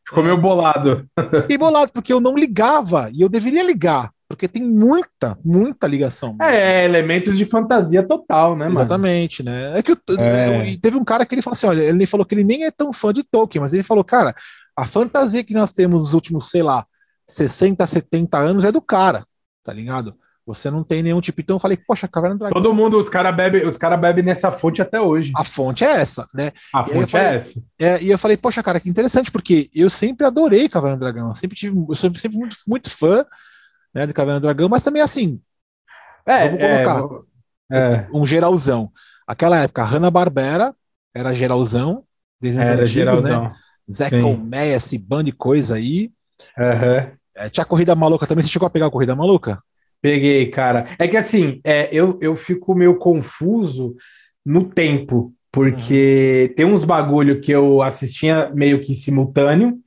ficou 0.07 0.23
é, 0.23 0.27
meio 0.27 0.37
bolado. 0.37 1.07
Fiquei 1.41 1.57
bolado 1.57 1.91
porque 1.91 2.13
eu 2.13 2.21
não 2.21 2.35
ligava 2.35 3.09
e 3.13 3.21
eu 3.21 3.29
deveria 3.29 3.63
ligar. 3.63 4.11
Porque 4.27 4.47
tem 4.47 4.63
muita, 4.63 5.37
muita 5.43 5.87
ligação. 5.87 6.37
É, 6.39 6.85
elementos 6.85 7.35
de 7.35 7.45
fantasia 7.45 8.03
total, 8.03 8.55
né, 8.55 8.65
mano? 8.65 8.77
Exatamente, 8.77 9.41
né? 9.41 9.75
É 9.75 9.81
que 9.81 9.91
eu, 9.91 9.97
é. 10.19 10.77
teve 10.79 10.97
um 10.97 11.03
cara 11.03 11.25
que 11.25 11.33
ele 11.33 11.41
falou 11.41 11.53
assim: 11.53 11.65
olha, 11.65 11.81
ele 11.81 12.05
falou 12.05 12.23
que 12.23 12.35
ele 12.35 12.43
nem 12.43 12.63
é 12.63 12.69
tão 12.69 12.93
fã 12.93 13.11
de 13.11 13.23
Tolkien, 13.23 13.59
mas 13.59 13.73
ele 13.73 13.81
falou, 13.81 14.03
cara, 14.03 14.35
a 14.77 14.85
fantasia 14.85 15.43
que 15.43 15.55
nós 15.55 15.71
temos 15.71 16.03
nos 16.03 16.13
últimos, 16.13 16.51
sei 16.51 16.61
lá, 16.61 16.85
60, 17.29 17.85
70 17.85 18.37
anos 18.37 18.65
é 18.65 18.71
do 18.71 18.81
cara, 18.81 19.25
tá 19.63 19.71
ligado? 19.71 20.15
Você 20.45 20.71
não 20.71 20.83
tem 20.83 21.03
nenhum 21.03 21.21
tipo. 21.21 21.41
Então 21.41 21.57
eu 21.57 21.59
falei, 21.59 21.77
poxa, 21.77 22.07
Caverna 22.07 22.35
do 22.35 22.39
Dragão. 22.39 22.59
Todo 22.59 22.73
mundo, 22.73 22.97
os 22.97 23.07
caras 23.07 23.35
bebem 23.35 23.67
os 23.67 23.77
cara 23.77 23.95
bebe 23.95 24.23
nessa 24.23 24.51
fonte 24.51 24.81
até 24.81 24.99
hoje. 24.99 25.31
A 25.37 25.43
fonte 25.43 25.83
é 25.83 25.91
essa, 25.91 26.27
né? 26.33 26.51
A 26.73 26.81
e 26.81 26.91
fonte 26.91 27.15
é 27.15 27.19
falei, 27.19 27.27
é 27.27 27.35
essa. 27.35 27.63
É, 27.77 28.01
e 28.01 28.09
eu 28.09 28.17
falei, 28.17 28.35
poxa, 28.35 28.63
cara, 28.63 28.79
que 28.79 28.89
interessante, 28.89 29.31
porque 29.31 29.69
eu 29.75 29.91
sempre 29.91 30.25
adorei 30.25 30.67
Caverna 30.67 30.97
do 30.97 31.01
Dragão. 31.01 31.27
Eu 31.27 31.35
sempre 31.35 31.55
tive, 31.55 31.77
eu 31.77 31.93
sou 31.93 32.11
sempre 32.15 32.35
muito, 32.39 32.57
muito 32.67 32.89
fã 32.89 33.23
né, 33.93 34.07
do 34.07 34.13
Caverna 34.13 34.39
do 34.39 34.43
Dragão, 34.43 34.67
mas 34.67 34.83
também 34.83 35.03
assim. 35.03 35.39
É, 36.25 36.49
vamos 36.49 36.59
colocar 36.59 37.25
é, 37.71 38.07
um 38.11 38.25
geralzão. 38.25 38.91
Aquela 39.27 39.57
época, 39.57 39.83
Hanna-Barbera 39.83 40.73
era 41.13 41.31
geralzão. 41.31 42.03
Era 42.41 42.61
antigos, 42.61 42.79
né? 42.79 42.85
geralzão. 42.87 43.43
Né? 43.43 43.51
Zé 43.91 44.09
Colmeia, 44.09 44.75
esse 44.75 44.97
bando 44.97 45.25
de 45.25 45.31
coisa 45.31 45.75
aí. 45.75 46.11
Uhum. 46.57 47.18
É, 47.39 47.49
tinha 47.49 47.65
Corrida 47.65 47.95
Maluca 47.95 48.27
também. 48.27 48.43
Você 48.43 48.49
chegou 48.49 48.67
a 48.67 48.69
pegar 48.69 48.87
a 48.87 48.91
Corrida 48.91 49.15
Maluca? 49.15 49.63
Peguei, 50.01 50.47
cara. 50.47 50.89
É 50.99 51.07
que 51.07 51.15
assim, 51.15 51.61
é, 51.63 51.87
eu, 51.91 52.17
eu 52.21 52.35
fico 52.35 52.75
meio 52.75 52.97
confuso 52.97 53.95
no 54.45 54.65
tempo, 54.65 55.33
porque 55.51 56.47
uhum. 56.49 56.55
tem 56.55 56.65
uns 56.65 56.83
bagulho 56.83 57.39
que 57.39 57.51
eu 57.51 57.81
assistia 57.81 58.51
meio 58.53 58.81
que 58.81 58.93
simultâneo, 58.93 59.79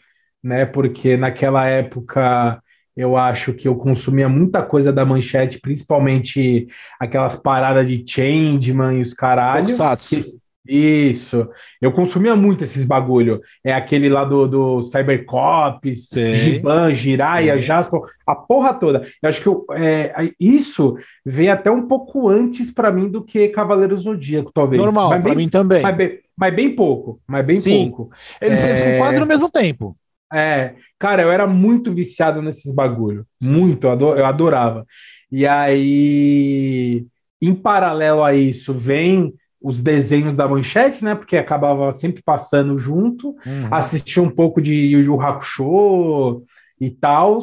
né? 0.42 0.64
Porque 0.64 1.16
naquela 1.16 1.66
época 1.66 2.62
eu 2.96 3.16
acho 3.16 3.52
que 3.52 3.68
eu 3.68 3.74
consumia 3.76 4.28
muita 4.28 4.62
coisa 4.62 4.92
da 4.92 5.04
manchete, 5.04 5.60
principalmente 5.60 6.66
aquelas 6.98 7.36
paradas 7.36 7.86
de 7.86 8.02
Changeman 8.06 8.98
e 8.98 9.02
os 9.02 9.12
caralhos. 9.12 9.76
Tokusatsu. 9.76 10.40
Isso. 10.66 11.48
Eu 11.80 11.92
consumia 11.92 12.36
muito 12.36 12.62
esses 12.62 12.84
bagulho. 12.84 13.40
É 13.64 13.72
aquele 13.72 14.08
lá 14.08 14.24
do, 14.24 14.46
do 14.46 14.82
Cybercops, 14.82 16.08
Giban, 16.12 16.92
Jiraiya, 16.92 17.58
Jasper, 17.58 18.00
a 18.26 18.34
porra 18.34 18.72
toda. 18.74 19.06
Eu 19.20 19.28
acho 19.28 19.42
que 19.42 19.48
eu, 19.48 19.66
é, 19.72 20.30
isso 20.38 20.96
veio 21.24 21.52
até 21.52 21.70
um 21.70 21.88
pouco 21.88 22.28
antes 22.28 22.70
para 22.70 22.92
mim 22.92 23.08
do 23.08 23.24
que 23.24 23.48
Cavaleiro 23.48 23.96
Zodíaco, 23.96 24.52
talvez. 24.52 24.80
Normal, 24.80 25.20
para 25.20 25.34
mim 25.34 25.48
também. 25.48 25.82
Mas 25.82 25.96
bem, 25.96 26.20
mas 26.36 26.54
bem 26.54 26.74
pouco, 26.74 27.20
mas 27.26 27.44
bem 27.44 27.58
Sim. 27.58 27.90
pouco. 27.90 28.10
Eles, 28.40 28.64
é... 28.64 28.74
são 28.74 28.98
quase 28.98 29.18
no 29.18 29.26
mesmo 29.26 29.50
tempo. 29.50 29.96
É, 30.32 30.74
cara, 30.98 31.22
eu 31.22 31.30
era 31.30 31.46
muito 31.46 31.92
viciado 31.92 32.40
nesses 32.40 32.74
bagulho. 32.74 33.26
Muito, 33.42 33.86
eu 33.86 34.24
adorava. 34.24 34.86
E 35.30 35.46
aí, 35.46 37.04
em 37.40 37.54
paralelo 37.54 38.22
a 38.24 38.34
isso, 38.34 38.72
vem 38.72 39.34
os 39.62 39.80
desenhos 39.80 40.34
da 40.34 40.48
manchete, 40.48 41.04
né? 41.04 41.14
Porque 41.14 41.36
acabava 41.36 41.92
sempre 41.92 42.22
passando 42.22 42.76
junto. 42.76 43.28
Uhum. 43.46 43.68
Assisti 43.70 44.20
um 44.20 44.30
pouco 44.30 44.60
de 44.60 44.74
Yu 44.74 45.00
Yu 45.00 45.20
Hakusho 45.20 46.42
e 46.80 46.90
tal. 46.90 47.38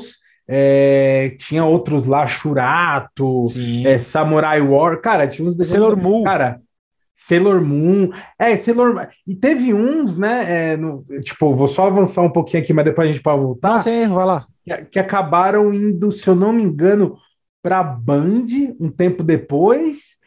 É, 0.47 1.35
tinha 1.37 1.63
outros 1.63 2.05
lá, 2.05 2.25
Shurato, 2.25 3.47
é, 3.85 3.99
Samurai 3.99 4.59
War. 4.59 4.99
Cara, 4.99 5.27
tinha 5.27 5.47
uns 5.47 5.55
desenhos. 5.55 5.85
Sailor 5.85 5.97
Moon. 6.01 6.23
Cara, 6.23 6.59
Sailor 7.15 7.61
Moon. 7.61 8.09
É, 8.37 8.57
Sailor 8.57 9.09
E 9.27 9.35
teve 9.35 9.73
uns, 9.73 10.17
né? 10.17 10.71
É, 10.71 10.77
no, 10.77 11.03
tipo, 11.21 11.55
vou 11.55 11.67
só 11.67 11.87
avançar 11.87 12.23
um 12.23 12.31
pouquinho 12.31 12.63
aqui, 12.63 12.73
mas 12.73 12.85
depois 12.85 13.09
a 13.09 13.11
gente 13.11 13.21
pode 13.21 13.41
voltar. 13.41 13.75
Ah, 13.75 13.79
sim, 13.79 14.07
vai 14.07 14.25
lá. 14.25 14.45
Que, 14.63 14.75
que 14.85 14.99
acabaram 14.99 15.73
indo, 15.73 16.11
se 16.11 16.27
eu 16.27 16.35
não 16.35 16.51
me 16.51 16.63
engano, 16.63 17.17
para 17.61 17.83
Band 17.83 18.47
um 18.79 18.89
tempo 18.89 19.23
depois 19.23 20.18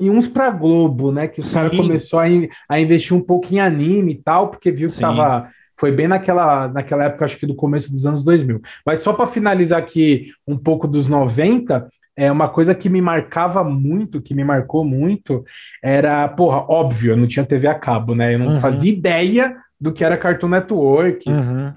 e 0.00 0.10
uns 0.10 0.26
para 0.26 0.50
Globo, 0.50 1.12
né? 1.12 1.28
Que 1.28 1.40
o 1.40 1.42
Sim. 1.42 1.54
cara 1.54 1.70
começou 1.70 2.18
a, 2.18 2.28
in, 2.28 2.48
a, 2.68 2.80
investir 2.80 3.16
um 3.16 3.20
pouco 3.20 3.52
em 3.52 3.60
anime 3.60 4.12
e 4.12 4.22
tal, 4.22 4.48
porque 4.48 4.70
viu 4.70 4.86
que 4.86 4.92
estava 4.92 5.50
foi 5.78 5.92
bem 5.92 6.08
naquela, 6.08 6.66
naquela 6.66 7.04
época, 7.04 7.24
acho 7.24 7.38
que 7.38 7.46
do 7.46 7.54
começo 7.54 7.90
dos 7.90 8.04
anos 8.04 8.24
2000. 8.24 8.60
Mas 8.84 8.98
só 8.98 9.12
para 9.12 9.28
finalizar 9.28 9.78
aqui 9.78 10.32
um 10.44 10.58
pouco 10.58 10.88
dos 10.88 11.06
90, 11.06 11.88
é 12.16 12.32
uma 12.32 12.48
coisa 12.48 12.74
que 12.74 12.88
me 12.88 13.00
marcava 13.00 13.62
muito, 13.62 14.20
que 14.20 14.34
me 14.34 14.42
marcou 14.42 14.84
muito, 14.84 15.44
era, 15.80 16.26
porra, 16.26 16.64
óbvio, 16.68 17.12
eu 17.12 17.16
não 17.16 17.28
tinha 17.28 17.46
TV 17.46 17.68
a 17.68 17.76
cabo, 17.76 18.12
né? 18.12 18.34
Eu 18.34 18.40
não 18.40 18.48
uhum. 18.48 18.60
fazia 18.60 18.90
ideia 18.90 19.56
do 19.80 19.92
que 19.92 20.02
era 20.02 20.18
Cartoon 20.18 20.48
Network. 20.48 21.30
Uhum. 21.30 21.72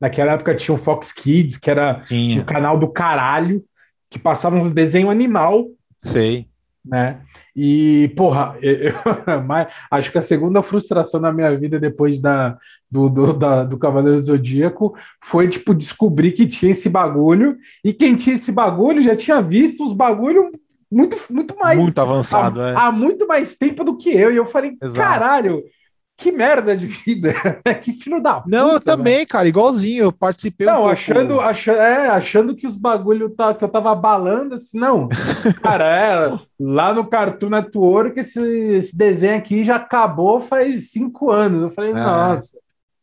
Naquela 0.00 0.34
época 0.34 0.54
tinha 0.54 0.74
o 0.74 0.78
Fox 0.78 1.10
Kids, 1.10 1.56
que 1.56 1.68
era 1.68 2.02
o 2.08 2.14
um 2.14 2.44
canal 2.44 2.78
do 2.78 2.86
caralho, 2.86 3.64
que 4.08 4.20
passava 4.20 4.54
uns 4.54 4.70
desenho 4.70 5.10
animal. 5.10 5.66
Sei 6.00 6.46
né? 6.86 7.20
E, 7.54 8.12
porra, 8.16 8.56
eu, 8.62 8.94
acho 9.90 10.12
que 10.12 10.18
a 10.18 10.22
segunda 10.22 10.62
frustração 10.62 11.20
na 11.20 11.32
minha 11.32 11.56
vida 11.56 11.78
depois 11.80 12.20
da, 12.20 12.56
do, 12.90 13.08
do, 13.08 13.32
da, 13.32 13.64
do 13.64 13.78
Cavaleiro 13.78 14.20
Zodíaco 14.20 14.94
foi, 15.22 15.48
tipo, 15.48 15.74
descobrir 15.74 16.32
que 16.32 16.46
tinha 16.46 16.72
esse 16.72 16.88
bagulho 16.88 17.56
e 17.84 17.92
quem 17.92 18.14
tinha 18.14 18.36
esse 18.36 18.52
bagulho 18.52 19.02
já 19.02 19.16
tinha 19.16 19.40
visto 19.40 19.84
os 19.84 19.92
bagulhos 19.92 20.46
muito, 20.90 21.16
muito 21.30 21.56
mais. 21.56 21.78
Muito 21.78 21.98
avançado, 21.98 22.62
há, 22.62 22.70
é. 22.70 22.74
há 22.76 22.92
muito 22.92 23.26
mais 23.26 23.56
tempo 23.56 23.82
do 23.82 23.96
que 23.96 24.10
eu. 24.10 24.32
E 24.32 24.36
eu 24.36 24.46
falei, 24.46 24.76
Exato. 24.80 24.96
caralho, 24.96 25.64
que 26.16 26.32
merda 26.32 26.74
de 26.76 26.86
vida, 26.86 27.34
que 27.82 27.92
filho 27.92 28.22
da 28.22 28.40
puta. 28.40 28.48
Não, 28.48 28.72
eu 28.72 28.80
também, 28.80 29.26
cara, 29.26 29.46
igualzinho, 29.46 30.04
eu 30.04 30.12
participei 30.12 30.66
Não, 30.66 30.84
um 30.84 30.88
achando, 30.88 31.40
achando, 31.40 31.78
é, 31.78 32.08
achando 32.08 32.56
que 32.56 32.66
os 32.66 32.76
bagulho 32.76 33.28
tá, 33.28 33.52
que 33.52 33.62
eu 33.62 33.68
tava 33.68 33.94
balando, 33.94 34.54
assim, 34.54 34.78
não. 34.78 35.08
cara, 35.62 35.84
é, 35.84 36.38
lá 36.58 36.94
no 36.94 37.06
Cartoon 37.06 37.50
Network 37.50 38.18
esse, 38.18 38.40
esse 38.40 38.96
desenho 38.96 39.36
aqui 39.36 39.64
já 39.64 39.76
acabou 39.76 40.40
faz 40.40 40.90
cinco 40.90 41.30
anos. 41.30 41.62
Eu 41.64 41.70
falei, 41.70 41.90
é. 41.90 41.94
nossa, 41.94 42.58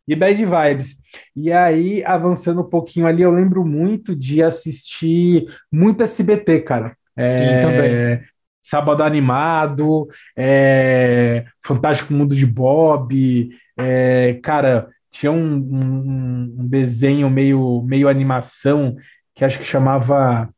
e 0.07 0.15
bad 0.15 0.43
vibes. 0.43 0.97
E 1.35 1.51
aí, 1.51 2.03
avançando 2.03 2.61
um 2.61 2.69
pouquinho 2.69 3.05
ali, 3.05 3.21
eu 3.21 3.31
lembro 3.31 3.63
muito 3.63 4.15
de 4.15 4.41
assistir 4.41 5.45
muito 5.71 6.03
SBT, 6.03 6.61
cara. 6.61 6.97
É, 7.15 7.37
Sim, 7.37 7.59
também. 7.59 8.21
Sábado 8.63 9.03
Animado, 9.03 10.07
é, 10.37 11.43
Fantástico 11.61 12.13
Mundo 12.13 12.33
de 12.33 12.45
Bob, 12.45 13.49
é, 13.77 14.39
cara, 14.41 14.87
tinha 15.11 15.31
um, 15.31 15.55
um, 15.55 16.55
um, 16.59 16.67
desenho 16.67 17.29
meio, 17.29 17.83
meio 17.85 18.07
animação 18.07 18.95
que 19.35 19.43
acho 19.43 19.59
que 19.59 19.65
chamava 19.65 20.49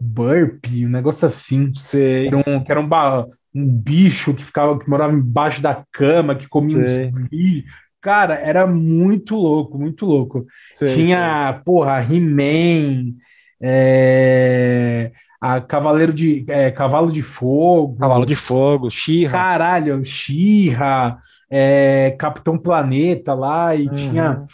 Burp, 0.00 0.66
um 0.66 0.88
negócio 0.88 1.26
assim. 1.26 1.72
Sei. 1.76 2.28
Que 2.28 2.34
era 2.34 2.36
um, 2.36 2.64
que 2.64 2.72
era 2.72 2.80
um, 2.80 2.88
um 3.54 3.66
bicho 3.68 4.34
que 4.34 4.44
ficava, 4.44 4.76
que 4.78 4.90
morava 4.90 5.14
embaixo 5.14 5.62
da 5.62 5.84
cama, 5.92 6.34
que 6.34 6.48
comia 6.48 6.86
Sei. 6.86 7.06
uns 7.06 7.28
bichos. 7.28 7.72
Cara, 8.00 8.34
era 8.34 8.66
muito 8.66 9.36
louco, 9.36 9.78
muito 9.78 10.04
louco. 10.04 10.44
Sei, 10.72 10.94
Tinha, 10.94 11.52
sei. 11.52 11.62
porra, 11.64 12.02
He-Man, 12.02 13.14
é 13.62 15.12
a 15.44 15.60
Cavaleiro 15.60 16.10
de 16.10 16.42
é, 16.48 16.70
Cavalo 16.70 17.12
de 17.12 17.20
Fogo. 17.20 17.98
Cavalo 17.98 18.24
de 18.24 18.34
Fogo, 18.34 18.90
Xirra. 18.90 19.32
Caralho, 19.32 20.02
Xirra, 20.02 21.18
é, 21.50 22.16
Capitão 22.18 22.56
Planeta 22.56 23.34
lá, 23.34 23.76
e 23.76 23.86
uhum. 23.86 23.92
tinha 23.92 24.46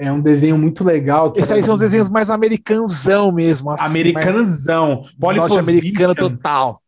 é 0.00 0.10
um 0.10 0.22
desenho 0.22 0.56
muito 0.56 0.82
legal. 0.82 1.34
Esses 1.36 1.52
aí 1.52 1.62
são 1.62 1.74
os 1.74 1.80
desenhos 1.80 2.08
mais 2.08 2.30
americanzão 2.30 3.30
mesmo. 3.30 3.72
Assim, 3.72 3.84
americanzão. 3.84 5.02
Norte-americano 5.18 6.14
total. 6.14 6.80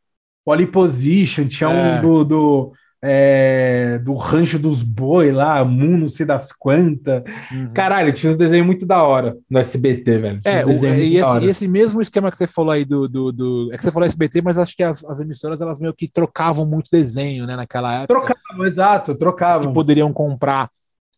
Polyposition, 0.42 1.46
tinha 1.46 1.68
é. 1.68 1.98
um 1.98 2.00
do, 2.00 2.24
do 2.24 2.72
é, 3.02 3.98
do 3.98 4.14
rancho 4.14 4.58
dos 4.58 4.82
boi 4.82 5.32
lá, 5.32 5.64
Moon, 5.64 5.96
não 5.96 6.08
sei 6.08 6.26
das 6.26 6.52
quantas. 6.52 7.22
Uhum. 7.50 7.72
Caralho, 7.72 8.12
tinha 8.12 8.30
uns 8.30 8.36
desenhos 8.36 8.66
muito 8.66 8.84
da 8.84 9.02
hora 9.02 9.36
no 9.48 9.58
SBT, 9.58 10.18
velho. 10.18 10.38
É, 10.44 10.64
o, 10.66 10.70
e 10.70 11.16
esse, 11.16 11.44
esse, 11.46 11.68
mesmo 11.68 12.02
esquema 12.02 12.30
que 12.30 12.36
você 12.36 12.46
falou 12.46 12.72
aí 12.72 12.84
do, 12.84 13.08
do, 13.08 13.32
do, 13.32 13.70
É 13.72 13.76
que 13.76 13.82
você 13.82 13.90
falou 13.90 14.06
SBT, 14.06 14.42
mas 14.42 14.58
acho 14.58 14.76
que 14.76 14.82
as, 14.82 15.02
as, 15.04 15.20
emissoras 15.20 15.60
elas 15.60 15.78
meio 15.80 15.94
que 15.94 16.08
trocavam 16.08 16.66
muito 16.66 16.90
desenho, 16.90 17.46
né, 17.46 17.56
naquela 17.56 18.02
época. 18.02 18.20
Trocavam, 18.20 18.66
exato, 18.66 19.14
trocavam. 19.14 19.68
Que 19.68 19.74
poderiam 19.74 20.12
comprar. 20.12 20.70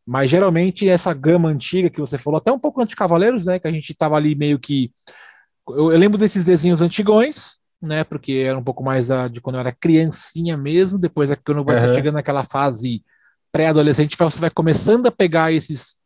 Mas 0.06 0.30
geralmente 0.30 0.88
essa 0.88 1.12
gama 1.12 1.48
antiga 1.48 1.90
que 1.90 2.00
você 2.00 2.16
falou, 2.16 2.38
até 2.38 2.52
um 2.52 2.58
pouco 2.58 2.80
antes 2.80 2.90
de 2.90 2.96
Cavaleiros, 2.96 3.46
né, 3.46 3.58
que 3.58 3.66
a 3.66 3.72
gente 3.72 3.92
tava 3.94 4.16
ali 4.16 4.36
meio 4.36 4.58
que. 4.58 4.92
Eu, 5.68 5.92
eu 5.92 5.98
lembro 5.98 6.18
desses 6.18 6.44
desenhos 6.44 6.82
antigões, 6.82 7.56
né? 7.82 8.04
Porque 8.04 8.32
era 8.46 8.56
um 8.56 8.62
pouco 8.62 8.82
mais 8.82 9.10
a, 9.10 9.28
de 9.28 9.40
quando 9.40 9.56
eu 9.56 9.60
era 9.60 9.72
criancinha 9.72 10.56
mesmo. 10.56 10.98
Depois 10.98 11.30
é 11.30 11.36
quando 11.36 11.64
você 11.64 11.86
uhum. 11.86 11.94
chegando 11.94 12.14
naquela 12.14 12.44
fase 12.44 13.02
pré-adolescente, 13.50 14.16
você 14.16 14.40
vai 14.40 14.50
começando 14.50 15.06
a 15.06 15.10
pegar 15.10 15.52
esses 15.52 15.96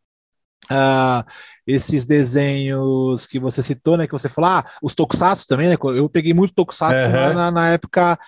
uh, 0.73 1.25
esses 1.67 2.05
desenhos 2.07 3.27
que 3.27 3.39
você 3.39 3.63
citou, 3.63 3.97
né? 3.97 4.07
Que 4.07 4.13
você 4.13 4.29
falou, 4.29 4.51
ah, 4.51 4.65
os 4.83 4.95
tokusatsu 4.95 5.47
também, 5.47 5.69
né? 5.69 5.77
Eu 5.97 6.09
peguei 6.09 6.33
muito 6.33 6.55
tokusatsu 6.55 7.07
uhum. 7.07 7.35
na, 7.35 7.51
na, 7.51 7.69
época 7.69 8.19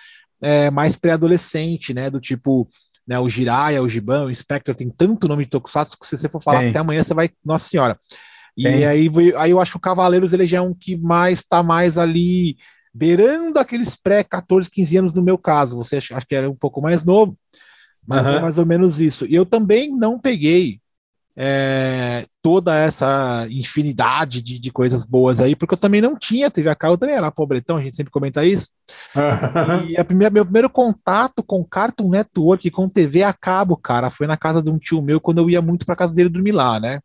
é, 0.41 0.69
mais 0.69 0.95
pré-adolescente, 0.95 1.93
né? 1.93 2.09
Do 2.09 2.19
tipo, 2.19 2.67
né? 3.07 3.19
O 3.19 3.27
Jiraiya, 3.27 3.81
o 3.81 3.89
Giban, 3.89 4.25
o 4.25 4.35
Spectre, 4.35 4.75
tem 4.75 4.89
tanto 4.89 5.27
nome 5.27 5.43
de 5.43 5.49
tokusatsu 5.49 5.97
que 5.97 6.05
se 6.05 6.17
você 6.17 6.29
for 6.29 6.41
falar 6.41 6.67
até 6.67 6.79
amanhã, 6.79 7.03
você 7.03 7.13
vai, 7.13 7.29
nossa 7.43 7.67
senhora. 7.67 7.99
E 8.57 8.67
aí, 8.67 9.09
aí 9.37 9.51
eu 9.51 9.59
acho 9.59 9.71
que 9.71 9.77
o 9.77 9.81
Cavaleiros 9.81 10.33
ele 10.33 10.45
já 10.45 10.57
é 10.57 10.61
um 10.61 10.73
que 10.73 10.97
mais 10.97 11.43
tá 11.43 11.63
mais 11.63 11.97
ali 11.97 12.57
beirando 12.93 13.59
aqueles 13.59 13.95
pré-14, 13.95 14.69
15 14.69 14.97
anos 14.97 15.13
no 15.13 15.21
meu 15.21 15.37
caso. 15.37 15.77
Você 15.77 15.97
acha, 15.97 16.19
que 16.27 16.35
era 16.35 16.49
um 16.49 16.55
pouco 16.55 16.81
mais 16.81 17.03
novo, 17.03 17.37
mas 18.05 18.27
uhum. 18.27 18.33
é 18.33 18.39
mais 18.39 18.57
ou 18.57 18.65
menos 18.65 18.99
isso. 18.99 19.25
E 19.25 19.35
eu 19.35 19.45
também 19.45 19.95
não 19.95 20.19
peguei 20.19 20.79
é, 21.41 22.25
toda 22.41 22.75
essa 22.75 23.47
infinidade 23.49 24.41
de, 24.41 24.59
de, 24.59 24.71
coisas 24.71 25.05
boas 25.05 25.39
aí, 25.39 25.55
porque 25.55 25.73
eu 25.73 25.77
também 25.77 26.01
não 26.01 26.17
tinha 26.17 26.51
TV 26.51 26.69
a 26.69 26.75
cabo, 26.75 26.95
eu 26.95 26.97
também 26.97 27.15
era 27.15 27.31
pobretão, 27.31 27.77
a 27.77 27.81
gente 27.81 27.95
sempre 27.95 28.11
comenta 28.11 28.43
isso. 28.43 28.71
e 29.87 29.97
a 29.97 30.03
primeira, 30.03 30.33
meu 30.33 30.43
primeiro 30.43 30.69
contato 30.69 31.41
com 31.41 31.63
Cartoon 31.63 32.09
Network, 32.09 32.69
com 32.71 32.89
TV 32.89 33.23
a 33.23 33.31
cabo, 33.31 33.77
cara, 33.77 34.09
foi 34.09 34.27
na 34.27 34.35
casa 34.35 34.61
de 34.61 34.69
um 34.69 34.77
tio 34.77 35.01
meu, 35.01 35.21
quando 35.21 35.37
eu 35.37 35.49
ia 35.49 35.61
muito 35.61 35.85
pra 35.85 35.95
casa 35.95 36.13
dele 36.13 36.27
dormir 36.27 36.51
lá, 36.51 36.77
né? 36.77 36.99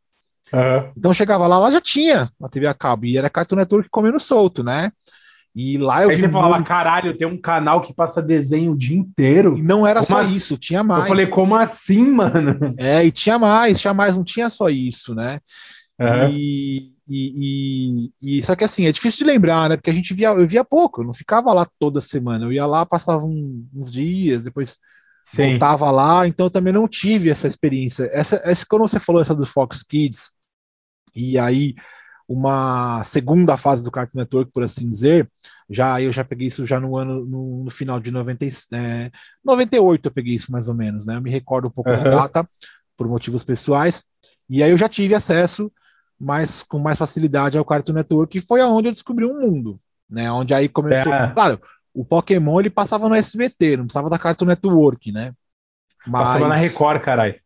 Uhum. 0.53 0.93
Então 0.97 1.15
chegava 1.15 1.47
lá, 1.47 1.57
lá 1.57 1.71
já 1.71 1.81
tinha 1.81 2.29
a 2.43 2.49
TV 2.49 2.67
a 2.67 2.75
cabo, 2.75 3.07
e 3.07 3.17
era 3.17 3.31
Cartoon 3.31 3.55
Network 3.55 3.89
comendo 3.89 4.19
solto, 4.19 4.65
né? 4.65 4.91
E 5.55 5.79
lá 5.79 6.03
eu 6.03 6.11
Aí 6.11 6.17
vi. 6.17 6.23
Você 6.23 6.29
fala, 6.29 6.63
caralho, 6.65 7.17
tem 7.17 7.29
um 7.29 7.41
canal 7.41 7.81
que 7.81 7.95
passa 7.95 8.21
desenho 8.21 8.73
o 8.73 8.77
dia 8.77 8.97
inteiro. 8.97 9.57
E 9.57 9.63
não 9.63 9.87
era 9.87 10.01
como 10.01 10.07
só 10.07 10.21
assim? 10.21 10.35
isso, 10.35 10.59
tinha 10.59 10.83
mais. 10.83 11.03
Eu 11.03 11.09
falei, 11.09 11.27
como 11.27 11.55
assim, 11.55 12.11
mano? 12.11 12.75
É, 12.77 13.05
e 13.05 13.13
tinha 13.13 13.39
mais, 13.39 13.81
tinha 13.81 13.95
mais, 13.95 14.17
não 14.17 14.25
tinha 14.25 14.51
só 14.51 14.69
isso, 14.69 15.15
né? 15.15 15.39
Uhum. 16.01 16.29
E, 16.31 16.93
e, 17.09 18.11
e, 18.21 18.39
e, 18.39 18.43
só 18.43 18.57
que 18.57 18.65
assim, 18.65 18.87
é 18.87 18.93
difícil 18.93 19.25
de 19.25 19.33
lembrar, 19.33 19.69
né? 19.69 19.77
Porque 19.77 19.91
a 19.91 19.95
gente 19.95 20.13
via, 20.13 20.31
eu 20.31 20.47
via 20.47 20.65
pouco, 20.65 21.03
eu 21.03 21.07
não 21.07 21.15
ficava 21.15 21.53
lá 21.53 21.65
toda 21.79 22.01
semana. 22.01 22.45
Eu 22.45 22.53
ia 22.53 22.67
lá, 22.67 22.85
passava 22.85 23.25
um, 23.25 23.65
uns 23.73 23.93
dias, 23.93 24.43
depois 24.43 24.77
Sim. 25.25 25.51
voltava 25.51 25.89
lá, 25.93 26.27
então 26.27 26.47
eu 26.47 26.51
também 26.51 26.73
não 26.73 26.89
tive 26.89 27.31
essa 27.31 27.47
experiência. 27.47 28.11
Essa, 28.13 28.41
essa, 28.45 28.67
quando 28.69 28.83
você 28.83 28.99
falou 28.99 29.23
essa 29.23 29.37
do 29.37 29.47
Fox 29.47 29.85
Kids, 29.85 30.33
e 31.15 31.39
aí 31.39 31.75
uma 32.29 33.05
segunda 33.05 33.57
fase 33.57 33.85
do 33.85 33.91
Cartoon 33.91 34.19
Network, 34.19 34.51
por 34.53 34.63
assim 34.63 34.89
dizer. 34.89 35.29
Já 35.69 36.01
eu 36.01 36.13
já 36.13 36.25
peguei 36.25 36.47
isso 36.47 36.65
já 36.65 36.81
no 36.81 36.97
ano 36.97 37.25
no, 37.25 37.65
no 37.65 37.71
final 37.71 38.01
de 38.01 38.11
90, 38.11 38.47
é, 38.73 39.11
98 39.45 40.07
eu 40.07 40.13
peguei 40.13 40.35
isso 40.35 40.53
mais 40.53 40.69
ou 40.69 40.75
menos, 40.75 41.07
né? 41.07 41.17
Eu 41.17 41.23
me 41.23 41.31
recordo 41.31 41.69
um 41.69 41.71
pouco 41.71 41.91
uhum. 41.91 42.03
da 42.03 42.11
data 42.11 42.49
por 42.97 43.09
motivos 43.09 43.45
pessoais. 43.45 44.05
E 44.49 44.63
aí 44.63 44.71
eu 44.71 44.77
já 44.77 44.89
tive 44.89 45.15
acesso 45.15 45.73
mais 46.19 46.63
com 46.63 46.79
mais 46.79 46.99
facilidade 46.99 47.59
ao 47.59 47.65
Cartoon 47.65 47.95
Network, 47.95 48.33
que 48.33 48.47
foi 48.47 48.61
aonde 48.61 48.89
eu 48.89 48.93
descobri 48.93 49.25
um 49.25 49.41
mundo, 49.41 49.81
né? 50.09 50.31
Onde 50.31 50.55
aí 50.55 50.69
começou, 50.69 51.13
é. 51.13 51.33
claro, 51.33 51.61
o 51.93 52.05
Pokémon 52.05 52.61
ele 52.61 52.71
passava 52.71 53.09
no 53.09 53.15
SBT, 53.15 53.77
não 53.77 53.85
precisava 53.85 54.11
da 54.11 54.19
Cartoon 54.19 54.47
Network, 54.47 55.13
né? 55.13 55.33
Mas... 56.07 56.29
Passava 56.29 56.49
na 56.49 56.55
Record, 56.55 57.03
caralho. 57.03 57.44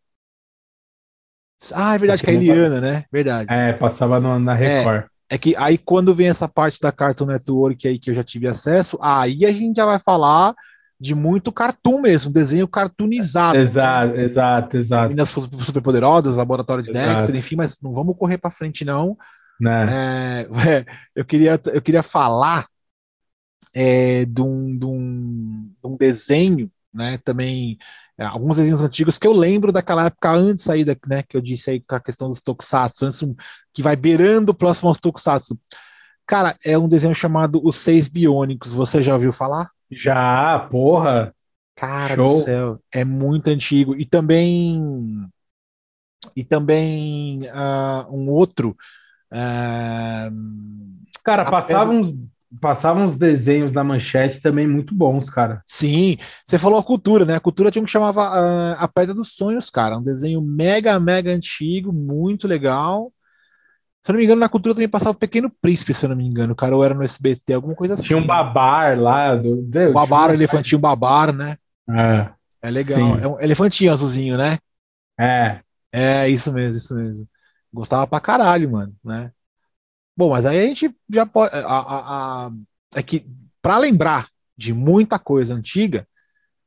Ah, 1.74 1.94
é 1.94 1.98
verdade, 1.98 2.22
que 2.22 2.30
é 2.30 2.32
a 2.32 2.36
Eliana, 2.36 2.80
né? 2.80 3.04
Verdade. 3.12 3.52
É, 3.52 3.72
passava 3.72 4.20
no, 4.20 4.38
na 4.38 4.54
Record. 4.54 5.04
É, 5.30 5.34
é, 5.34 5.38
que 5.38 5.54
aí 5.56 5.76
quando 5.76 6.14
vem 6.14 6.28
essa 6.28 6.48
parte 6.48 6.80
da 6.80 6.92
Cartoon 6.92 7.26
Network 7.26 7.86
aí 7.86 7.98
que 7.98 8.10
eu 8.10 8.14
já 8.14 8.22
tive 8.22 8.46
acesso, 8.46 8.98
aí 9.00 9.44
a 9.44 9.50
gente 9.50 9.76
já 9.76 9.84
vai 9.84 9.98
falar 9.98 10.54
de 11.00 11.14
muito 11.14 11.52
cartoon 11.52 12.00
mesmo, 12.00 12.32
desenho 12.32 12.66
cartoonizado. 12.66 13.56
Exato, 13.56 14.14
né? 14.14 14.24
exato, 14.24 14.76
exato. 14.76 15.08
Meninas 15.08 15.28
Superpoderosas, 15.28 16.36
Laboratório 16.36 16.82
de 16.82 16.90
exato. 16.90 17.14
Dexter, 17.14 17.36
enfim, 17.36 17.56
mas 17.56 17.80
não 17.80 17.94
vamos 17.94 18.16
correr 18.16 18.38
para 18.38 18.50
frente 18.50 18.84
não. 18.84 19.16
Né? 19.60 19.86
É, 20.68 20.84
eu, 21.14 21.24
queria, 21.24 21.60
eu 21.72 21.82
queria 21.82 22.02
falar 22.02 22.66
é, 23.74 24.24
de, 24.24 24.42
um, 24.42 24.76
de, 24.76 24.86
um, 24.86 25.70
de 25.82 25.88
um 25.88 25.96
desenho, 25.96 26.70
né, 26.92 27.18
também 27.18 27.76
é, 27.76 28.07
alguns 28.26 28.57
desenhos 28.57 28.81
antigos 28.81 29.18
que 29.18 29.26
eu 29.26 29.33
lembro 29.33 29.72
daquela 29.72 30.07
época 30.07 30.33
antes 30.33 30.68
aí, 30.68 30.85
da, 30.85 30.96
né, 31.07 31.22
que 31.22 31.37
eu 31.37 31.40
disse 31.40 31.70
aí 31.70 31.81
com 31.81 31.94
a 31.94 32.00
questão 32.00 32.28
dos 32.28 32.40
tokusatsu, 32.40 33.07
antes 33.07 33.24
que 33.72 33.83
vai 33.83 33.94
beirando 33.94 34.54
próximo 34.54 34.88
aos 34.88 34.98
tokusatsu. 34.98 35.59
Cara, 36.26 36.57
é 36.64 36.76
um 36.76 36.88
desenho 36.88 37.14
chamado 37.14 37.61
Os 37.64 37.76
Seis 37.76 38.09
Biônicos, 38.09 38.72
você 38.72 39.02
já 39.02 39.14
ouviu 39.14 39.33
falar? 39.33 39.70
Já, 39.90 40.66
porra! 40.70 41.35
Cara 41.74 42.16
Show. 42.16 42.38
do 42.38 42.42
céu, 42.42 42.81
é 42.90 43.04
muito 43.04 43.48
antigo. 43.48 43.94
E 43.94 44.04
também 44.04 45.28
e 46.35 46.44
também 46.44 47.42
uh, 47.44 48.12
um 48.12 48.28
outro 48.28 48.76
uh, 49.33 50.98
Cara, 51.24 51.44
passava 51.44 51.92
uns 51.92 52.12
passavam 52.61 53.04
uns 53.04 53.16
desenhos 53.16 53.72
na 53.72 53.84
manchete 53.84 54.40
também 54.40 54.66
muito 54.66 54.94
bons, 54.94 55.28
cara. 55.28 55.62
Sim, 55.66 56.16
você 56.44 56.58
falou 56.58 56.78
a 56.78 56.82
cultura, 56.82 57.24
né? 57.24 57.34
A 57.37 57.40
cultura 57.40 57.70
tinha 57.70 57.82
um 57.82 57.84
que 57.84 57.90
chamava 57.90 58.22
uh, 58.22 58.76
A 58.78 58.88
Pedra 58.88 59.14
dos 59.14 59.34
Sonhos, 59.34 59.68
cara. 59.68 59.98
Um 59.98 60.02
desenho 60.02 60.40
mega, 60.40 60.98
mega 60.98 61.32
antigo, 61.32 61.92
muito 61.92 62.48
legal. 62.48 63.12
Se 64.02 64.11
eu 64.11 64.14
não 64.14 64.18
me 64.18 64.24
engano, 64.24 64.40
na 64.40 64.48
cultura 64.48 64.74
também 64.74 64.88
passava 64.88 65.11
o 65.11 65.18
Pequeno 65.18 65.52
Príncipe, 65.61 65.92
se 65.92 66.06
eu 66.06 66.11
não 66.11 66.16
me 66.16 66.26
engano, 66.26 66.54
cara, 66.54 66.74
ou 66.74 66.84
era 66.84 66.94
no 66.94 67.02
SBT, 67.02 67.52
alguma 67.52 67.74
coisa 67.74 67.94
assim. 67.94 68.04
Tinha 68.04 68.18
um 68.18 68.26
babar 68.26 68.98
lá. 68.98 69.37
Do... 69.37 69.61
Deus, 69.62 69.92
babar, 69.92 70.30
um... 70.30 70.34
elefantinho 70.34 70.80
babar, 70.80 71.32
né? 71.32 71.56
É. 71.90 72.30
É 72.62 72.70
legal. 72.70 72.98
Sim. 72.98 73.20
É 73.20 73.28
um 73.28 73.40
elefantinho 73.40 73.92
azulzinho, 73.92 74.38
né? 74.38 74.58
É. 75.18 75.61
É, 75.92 76.28
isso 76.28 76.52
mesmo, 76.52 76.76
isso 76.76 76.94
mesmo. 76.94 77.28
Gostava 77.72 78.06
pra 78.06 78.20
caralho, 78.20 78.70
mano, 78.70 78.94
né? 79.04 79.30
Bom, 80.18 80.31
mas 80.31 80.44
aí 80.44 80.59
a 80.59 80.66
gente 80.66 80.92
já 81.09 81.24
pode. 81.24 81.54
A, 81.54 81.61
a, 81.61 82.46
a, 82.46 82.50
é 82.96 83.02
que, 83.04 83.24
para 83.62 83.78
lembrar 83.78 84.26
de 84.57 84.74
muita 84.74 85.16
coisa 85.16 85.54
antiga, 85.54 86.04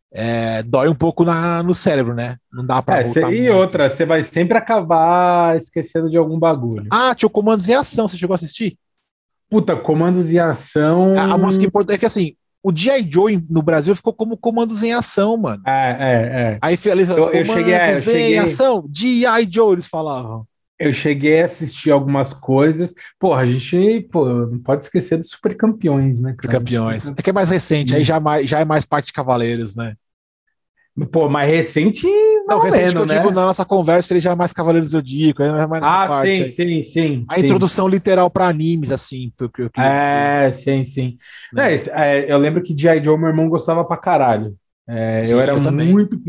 é, 0.10 0.64
dói 0.64 0.88
um 0.88 0.96
pouco 0.96 1.26
na, 1.26 1.62
no 1.62 1.74
cérebro, 1.74 2.14
né? 2.16 2.38
Não 2.50 2.66
dá 2.66 2.82
pra. 2.82 3.00
É, 3.00 3.04
cê, 3.04 3.20
e 3.20 3.24
muito. 3.24 3.54
outra, 3.54 3.90
você 3.90 4.06
vai 4.06 4.24
sempre 4.24 4.58
acabar 4.58 5.58
esquecendo 5.58 6.10
de 6.10 6.16
algum 6.16 6.40
bagulho. 6.40 6.88
Ah, 6.90 7.14
tinha 7.14 7.28
o 7.28 7.30
Comandos 7.30 7.68
em 7.68 7.74
Ação, 7.74 8.08
você 8.08 8.16
chegou 8.16 8.34
a 8.34 8.38
assistir? 8.38 8.78
Puta, 9.50 9.76
Comandos 9.76 10.32
em 10.32 10.40
Ação. 10.40 11.14
A, 11.20 11.34
a 11.34 11.38
música 11.38 11.66
importante 11.66 11.98
é 11.98 12.00
que 12.00 12.06
assim, 12.06 12.38
o 12.64 12.74
G.I. 12.74 13.12
Joe 13.12 13.46
no 13.50 13.62
Brasil 13.62 13.94
ficou 13.98 14.14
como 14.14 14.38
Comandos 14.38 14.82
em 14.82 14.94
Ação, 14.94 15.36
mano. 15.36 15.62
É, 15.68 15.72
é, 15.72 16.54
é. 16.54 16.58
Aí 16.62 16.78
eles 16.86 17.10
eu, 17.10 17.32
eu 17.32 17.44
cheguei, 17.44 17.76
eu 17.76 18.02
cheguei... 18.02 18.36
em 18.36 18.40
Ação, 18.40 18.90
G.I. 18.90 19.46
Joe, 19.52 19.74
eles 19.74 19.90
falavam. 19.90 20.48
Eu 20.82 20.94
cheguei 20.94 21.42
a 21.42 21.46
assistir 21.46 21.92
algumas 21.92 22.34
coisas. 22.34 22.94
Porra, 23.20 23.42
a 23.42 23.46
gente 23.46 24.08
pô, 24.12 24.26
não 24.48 24.60
pode 24.60 24.86
esquecer 24.86 25.18
dos 25.18 25.30
super 25.30 25.56
campeões, 25.56 26.20
né? 26.20 26.32
Super 26.42 26.50
campeões. 26.50 27.08
É 27.18 27.22
que 27.22 27.30
é 27.30 27.34
mais 27.34 27.50
recente, 27.50 27.96
aí 27.96 28.04
já, 28.04 28.18
é 28.18 28.46
já 28.46 28.60
é 28.60 28.66
mais 28.66 28.86
parte 28.86 29.08
de 29.08 29.14
Cavaleiros, 29.14 29.76
né? 29.76 29.96
Pô, 31.12 31.30
mais 31.30 31.50
recente. 31.50 32.06
Não, 32.48 32.60
recente 32.60 32.82
menos, 32.82 32.94
que 32.94 33.02
eu 33.02 33.06
né? 33.06 33.14
digo 33.14 33.32
na 33.32 33.46
nossa 33.46 33.66
conversa, 33.66 34.14
ele 34.14 34.20
já 34.20 34.32
é 34.32 34.36
mais 34.36 34.52
Cavaleiros 34.54 34.90
do 34.90 34.92
Zodíaco, 34.94 35.42
é 35.44 35.68
mais 35.68 35.84
Ah, 35.84 36.08
parte, 36.08 36.44
sim, 36.44 36.44
aí. 36.44 36.56
sim, 36.56 36.86
sim. 36.86 37.28
A 37.28 37.40
sim. 37.40 37.48
introdução 37.48 37.88
literal 37.88 38.30
para 38.30 38.48
animes, 38.48 38.92
assim, 38.92 39.32
que 39.54 39.62
eu 39.64 39.70
É, 39.78 40.52
dizer. 40.52 40.54
sim, 40.54 40.84
sim. 40.84 41.18
Né? 41.52 41.76
É, 41.92 42.32
eu 42.32 42.38
lembro 42.38 42.62
que 42.62 42.78
G.I. 42.78 43.04
Joe, 43.04 43.18
meu 43.18 43.30
irmão, 43.30 43.50
gostava 43.50 43.84
pra 43.86 43.98
caralho. 43.98 44.56
É, 44.88 45.22
sim, 45.24 45.34
eu 45.34 45.40
era 45.40 45.56
eu 45.56 45.62
muito. 45.62 46.20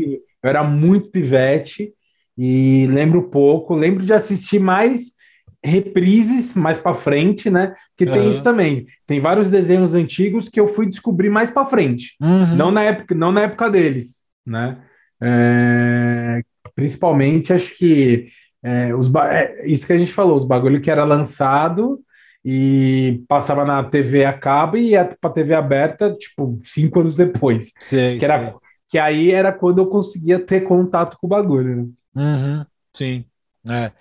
Eu 0.41 0.49
era 0.49 0.63
muito 0.63 1.09
pivete 1.11 1.93
e 2.37 2.87
lembro 2.87 3.29
pouco, 3.29 3.75
lembro 3.75 4.05
de 4.05 4.13
assistir 4.13 4.59
mais 4.59 5.13
reprises 5.63 6.53
mais 6.53 6.77
para 6.77 6.93
frente, 6.93 7.49
né? 7.49 7.73
Que 7.95 8.05
tem 8.05 8.23
uhum. 8.23 8.31
isso 8.31 8.43
também. 8.43 8.85
Tem 9.07 9.21
vários 9.21 9.49
desenhos 9.49 9.95
antigos 9.95 10.49
que 10.49 10.59
eu 10.59 10.67
fui 10.67 10.85
descobrir 10.85 11.29
mais 11.29 11.49
para 11.49 11.65
frente, 11.65 12.15
uhum. 12.21 12.55
não 12.55 12.71
na 12.71 12.83
época, 12.83 13.15
não 13.15 13.31
na 13.31 13.43
época 13.43 13.69
deles, 13.69 14.21
né? 14.45 14.79
É, 15.21 16.41
principalmente, 16.75 17.53
acho 17.53 17.75
que 17.77 18.27
é, 18.61 18.93
os 18.93 19.13
é, 19.15 19.65
isso 19.65 19.87
que 19.87 19.93
a 19.93 19.97
gente 19.97 20.11
falou, 20.11 20.37
os 20.37 20.45
bagulho 20.45 20.81
que 20.81 20.91
era 20.91 21.05
lançado 21.05 21.99
e 22.43 23.23
passava 23.27 23.63
na 23.63 23.81
TV 23.83 24.25
a 24.25 24.33
cabo 24.33 24.75
e 24.75 24.89
ia 24.89 25.05
para 25.05 25.29
TV 25.29 25.53
aberta, 25.53 26.11
tipo, 26.11 26.59
cinco 26.63 26.99
anos 26.99 27.15
depois. 27.15 27.71
Sim, 27.79 28.17
que, 28.19 28.25
era, 28.25 28.53
que 28.89 28.97
aí 28.97 29.31
era 29.31 29.53
quando 29.53 29.77
eu 29.77 29.87
conseguia 29.87 30.39
ter 30.39 30.61
contato 30.61 31.17
com 31.21 31.27
o 31.27 31.29
bagulho, 31.29 31.75
né? 31.75 31.85
Uhum, 32.15 32.65
sim. 32.95 33.25
É. 33.69 33.91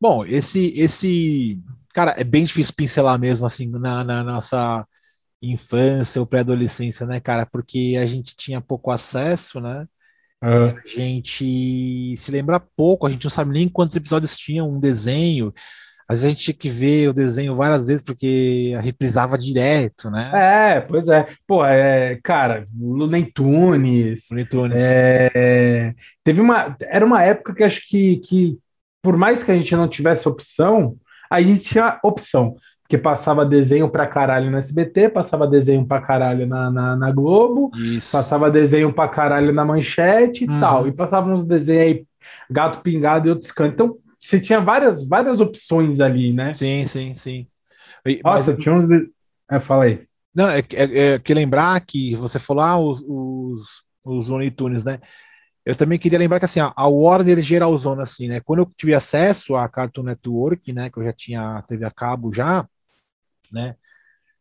Bom, 0.00 0.24
esse, 0.24 0.72
esse. 0.76 1.62
Cara, 1.92 2.14
é 2.16 2.24
bem 2.24 2.44
difícil 2.44 2.74
pincelar 2.74 3.18
mesmo, 3.18 3.46
assim, 3.46 3.66
na, 3.68 4.02
na 4.04 4.24
nossa 4.24 4.86
infância 5.42 6.20
ou 6.20 6.26
pré-adolescência, 6.26 7.06
né, 7.06 7.20
cara? 7.20 7.46
Porque 7.46 7.96
a 8.00 8.06
gente 8.06 8.34
tinha 8.36 8.60
pouco 8.60 8.90
acesso, 8.90 9.60
né? 9.60 9.86
Uhum. 10.42 10.64
A 10.64 10.86
gente 10.86 12.14
se 12.16 12.30
lembra 12.30 12.58
pouco, 12.60 13.06
a 13.06 13.10
gente 13.10 13.24
não 13.24 13.30
sabe 13.30 13.52
nem 13.52 13.68
quantos 13.68 13.96
episódios 13.96 14.36
tinha 14.36 14.64
um 14.64 14.80
desenho. 14.80 15.52
Às 16.10 16.22
vezes 16.22 16.24
a 16.24 16.28
gente 16.30 16.42
tinha 16.42 16.56
que 16.56 16.68
ver 16.68 17.08
o 17.08 17.12
desenho 17.12 17.54
várias 17.54 17.86
vezes 17.86 18.02
porque 18.02 18.76
reprisava 18.80 19.38
direto, 19.38 20.10
né? 20.10 20.28
É, 20.34 20.80
pois 20.80 21.06
é. 21.06 21.28
Pô, 21.46 21.64
é, 21.64 22.18
cara, 22.20 22.66
Looney 22.76 23.30
Tunes. 23.30 24.26
Looney 24.28 24.44
Tunes. 24.44 24.82
É, 24.82 25.94
teve 26.24 26.40
uma. 26.40 26.76
Era 26.80 27.06
uma 27.06 27.22
época 27.22 27.54
que 27.54 27.62
acho 27.62 27.88
que, 27.88 28.16
que, 28.16 28.58
por 29.00 29.16
mais 29.16 29.44
que 29.44 29.52
a 29.52 29.56
gente 29.56 29.76
não 29.76 29.86
tivesse 29.86 30.28
opção, 30.28 30.96
a 31.30 31.40
gente 31.40 31.60
tinha 31.60 32.00
opção. 32.02 32.56
Porque 32.82 32.98
passava 32.98 33.46
desenho 33.46 33.88
pra 33.88 34.04
caralho 34.04 34.50
no 34.50 34.58
SBT, 34.58 35.10
passava 35.10 35.46
desenho 35.46 35.86
pra 35.86 36.00
caralho 36.00 36.44
na, 36.44 36.72
na, 36.72 36.96
na 36.96 37.12
Globo, 37.12 37.70
Isso. 37.76 38.10
passava 38.10 38.50
desenho 38.50 38.92
pra 38.92 39.06
caralho 39.06 39.52
na 39.52 39.64
manchete 39.64 40.44
e 40.44 40.48
uhum. 40.48 40.58
tal. 40.58 40.88
E 40.88 40.92
passava 40.92 41.30
uns 41.30 41.44
desenhos 41.44 41.82
aí, 41.84 42.04
gato 42.50 42.80
pingado 42.80 43.28
e 43.28 43.30
outros 43.30 43.52
cantos. 43.52 43.74
Então, 43.74 43.96
você 44.20 44.38
tinha 44.38 44.60
várias, 44.60 45.06
várias 45.06 45.40
opções 45.40 45.98
ali, 45.98 46.32
né? 46.32 46.52
Sim, 46.52 46.84
sim, 46.84 47.14
sim. 47.14 47.46
Nossa, 48.22 48.52
Mas, 48.52 48.62
tinha 48.62 48.74
uns. 48.74 48.86
De... 48.86 49.10
É, 49.50 49.58
fala 49.58 49.84
aí. 49.84 50.06
Não, 50.34 50.48
é, 50.48 50.60
é, 50.60 50.98
é, 50.98 51.18
que 51.18 51.34
lembrar 51.34 51.80
que 51.80 52.14
você 52.14 52.38
falou 52.38 52.62
ah, 52.62 52.78
os, 52.78 53.02
os, 53.08 53.82
os 54.04 54.28
Looney 54.28 54.50
Tunes, 54.50 54.84
né? 54.84 54.98
Eu 55.64 55.74
também 55.74 55.98
queria 55.98 56.18
lembrar 56.18 56.38
que 56.38 56.44
assim, 56.44 56.60
a 56.60 56.86
Warner 56.86 57.38
geralzona, 57.40 58.02
assim, 58.02 58.28
né? 58.28 58.40
Quando 58.40 58.60
eu 58.60 58.70
tive 58.76 58.94
acesso 58.94 59.56
à 59.56 59.68
Cartoon 59.68 60.04
Network, 60.04 60.72
né? 60.72 60.90
Que 60.90 60.98
eu 60.98 61.04
já 61.04 61.12
tinha 61.12 61.62
TV 61.66 61.84
a 61.84 61.90
cabo 61.90 62.32
já, 62.32 62.66
né? 63.52 63.74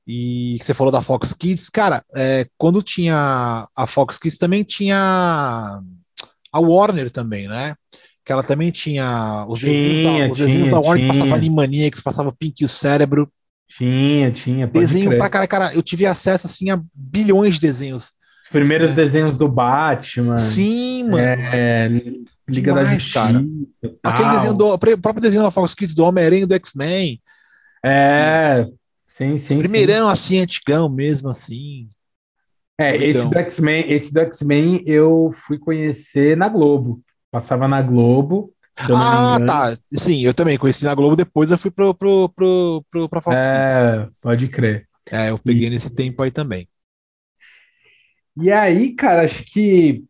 E 0.06 0.58
que 0.60 0.66
você 0.66 0.74
falou 0.74 0.92
da 0.92 1.02
Fox 1.02 1.34
Kids, 1.34 1.70
cara, 1.70 2.04
é, 2.16 2.48
quando 2.58 2.82
tinha 2.82 3.68
a 3.76 3.88
Fox 3.88 4.18
Kids 4.18 4.38
também 4.38 4.64
tinha 4.64 5.82
a 6.52 6.60
Warner 6.60 7.12
também, 7.12 7.48
né? 7.48 7.76
Que 8.30 8.34
ela 8.34 8.44
também 8.44 8.70
tinha 8.70 9.44
os 9.50 9.58
tinha, 9.58 9.72
desenhos 9.72 10.04
da, 10.04 10.32
os 10.32 10.38
desenhos 10.38 10.70
da 10.70 10.80
Warner 10.80 11.10
que 11.10 11.18
passava 11.18 11.36
Animaniacs, 11.36 12.00
passava 12.00 12.32
Pink 12.32 12.62
e 12.62 12.66
o 12.66 12.70
Cérebro. 12.70 13.28
Tinha, 13.68 14.30
tinha. 14.30 14.68
Desenho 14.68 15.18
pra 15.18 15.28
cara, 15.28 15.48
cara, 15.48 15.74
eu 15.74 15.82
tive 15.82 16.06
acesso 16.06 16.46
assim 16.46 16.70
a 16.70 16.80
bilhões 16.94 17.56
de 17.56 17.62
desenhos. 17.62 18.14
Os 18.40 18.48
primeiros 18.48 18.92
é. 18.92 18.94
desenhos 18.94 19.36
do 19.36 19.48
Batman. 19.48 20.38
Sim, 20.38 21.06
mano. 21.10 21.18
É, 21.24 21.88
Liga 22.48 22.72
Demais, 22.72 22.88
da 22.88 22.94
Justiça. 22.94 23.20
Cara. 23.20 23.46
Aquele 24.04 24.30
desenho 24.30 24.54
do 24.54 24.74
o 24.74 24.78
próprio 24.78 25.22
desenho 25.22 25.42
da 25.42 25.50
Fox 25.50 25.74
Kids 25.74 25.96
do 25.96 26.04
Homem-Aranha 26.04 26.46
do 26.46 26.54
X-Men. 26.54 27.20
É, 27.84 28.68
sim, 29.08 29.40
sim. 29.40 29.58
Primeirão 29.58 30.06
sim. 30.06 30.12
assim, 30.12 30.40
antigão 30.40 30.88
mesmo 30.88 31.30
assim. 31.30 31.90
É, 32.80 32.96
esse 32.96 33.28
do 33.28 33.40
X-Men, 33.40 33.92
esse 33.92 34.14
do 34.14 34.20
X-Men 34.20 34.84
eu 34.86 35.34
fui 35.48 35.58
conhecer 35.58 36.38
na 36.38 36.48
Globo. 36.48 37.02
Passava 37.32 37.68
na 37.68 37.82
Globo. 37.82 38.54
Ah, 38.78 39.38
tá. 39.46 39.78
Sim, 39.94 40.22
eu 40.22 40.34
também 40.34 40.58
conheci 40.58 40.86
na 40.86 40.96
Globo, 40.96 41.16
depois 41.16 41.52
eu 41.52 41.58
fui 41.58 41.70
pro, 41.70 41.94
pro, 41.94 42.30
pro, 42.30 42.86
pro, 42.90 43.10
pra 43.10 43.22
Fox 43.22 43.44
É, 43.44 44.08
pode 44.22 44.48
crer. 44.50 44.88
É, 45.12 45.30
eu 45.32 45.40
peguei 45.40 45.68
E- 45.68 45.70
nesse 45.70 45.90
tempo 45.94 46.22
aí 46.24 46.32
também. 46.32 46.68
E 48.38 48.52
aí, 48.52 48.96
cara, 48.96 49.24
acho 49.24 49.44
que 49.46 50.04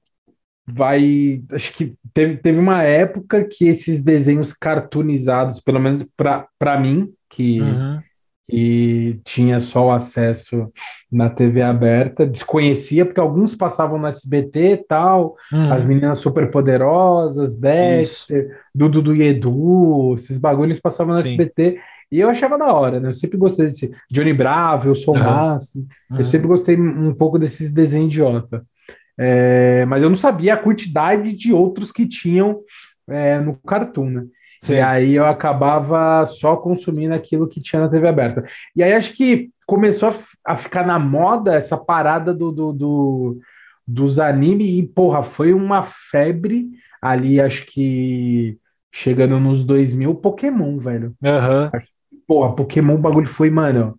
vai. 0.67 1.43
Acho 1.51 1.73
que 1.73 1.97
teve, 2.13 2.37
teve 2.37 2.59
uma 2.59 2.83
época 2.83 3.47
que 3.47 3.67
esses 3.67 4.03
desenhos 4.03 4.53
cartoonizados, 4.53 5.59
pelo 5.61 5.79
menos 5.79 6.03
pra, 6.17 6.47
pra 6.59 6.79
mim, 6.79 7.13
que, 7.29 7.61
Uhum. 7.61 8.03
Que 8.49 9.19
tinha 9.23 9.59
só 9.59 9.87
o 9.87 9.91
acesso 9.91 10.71
na 11.11 11.29
TV 11.29 11.61
aberta, 11.61 12.25
desconhecia, 12.25 13.05
porque 13.05 13.19
alguns 13.19 13.55
passavam 13.55 13.99
no 13.99 14.07
SBT 14.07 14.59
e 14.73 14.77
tal, 14.77 15.35
Uhum. 15.53 15.71
as 15.73 15.85
meninas 15.85 16.17
superpoderosas, 16.17 17.57
Dexter, 17.57 18.57
Dudu 18.73 19.01
do 19.01 19.15
Edu, 19.15 20.15
esses 20.15 20.37
bagulhos 20.37 20.79
passavam 20.79 21.13
no 21.13 21.21
Sim. 21.21 21.29
SBT. 21.29 21.79
E 22.11 22.19
eu 22.19 22.27
achava 22.29 22.57
da 22.57 22.73
hora, 22.73 22.99
né? 22.99 23.09
Eu 23.09 23.13
sempre 23.13 23.37
gostei 23.37 23.67
desse 23.67 23.91
Johnny 24.09 24.33
Bravo, 24.33 24.89
Eu 24.89 24.95
Sou 24.95 25.15
Uhum. 25.15 25.23
Máximo. 25.23 25.87
Eu 26.11 26.17
Uhum. 26.17 26.23
sempre 26.23 26.47
gostei 26.47 26.75
um 26.79 27.13
pouco 27.13 27.37
desses 27.37 27.71
desenhos 27.73 28.07
idiota. 28.11 28.63
É, 29.17 29.85
mas 29.85 30.01
eu 30.01 30.09
não 30.09 30.15
sabia 30.15 30.53
a 30.53 30.57
quantidade 30.57 31.35
de 31.35 31.51
outros 31.53 31.91
que 31.91 32.07
tinham 32.07 32.61
é, 33.07 33.37
no 33.39 33.55
Cartoon, 33.67 34.09
né? 34.09 34.23
Sim. 34.59 34.73
E 34.75 34.81
aí 34.81 35.15
eu 35.15 35.25
acabava 35.25 36.25
só 36.25 36.55
consumindo 36.57 37.13
aquilo 37.13 37.47
que 37.47 37.61
tinha 37.61 37.81
na 37.81 37.89
TV 37.89 38.07
aberta. 38.07 38.43
E 38.75 38.83
aí 38.83 38.93
acho 38.93 39.13
que 39.15 39.49
começou 39.65 40.09
a, 40.09 40.53
a 40.53 40.57
ficar 40.57 40.85
na 40.85 40.99
moda 40.99 41.55
essa 41.55 41.77
parada 41.77 42.33
do, 42.33 42.51
do, 42.51 42.73
do- 42.73 43.39
dos 43.87 44.19
animes 44.19 44.69
e, 44.77 44.83
porra, 44.85 45.23
foi 45.23 45.53
uma 45.53 45.81
febre 45.83 46.69
ali, 47.01 47.41
acho 47.41 47.65
que 47.67 48.57
chegando 48.91 49.39
nos 49.39 49.63
2000, 49.63 50.13
Pokémon, 50.15 50.77
velho. 50.77 51.15
Aham. 51.23 51.71
Porra, 52.27 52.53
Pokémon, 52.53 52.95
o 52.95 52.97
bagulho 52.99 53.27
foi, 53.27 53.49
mano, 53.49 53.97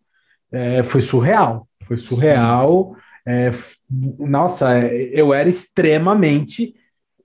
é, 0.53 0.83
foi 0.83 1.01
surreal. 1.01 1.67
Foi 1.85 1.97
surreal. 1.97 2.95
É, 3.27 3.51
nossa, 4.19 4.79
é, 4.79 4.93
eu 5.13 5.33
era 5.35 5.49
extremamente 5.49 6.75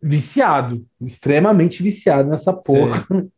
viciado, 0.05 0.85
extremamente 1.01 1.81
viciado 1.81 2.29
nessa 2.29 2.53
porra. 2.53 3.05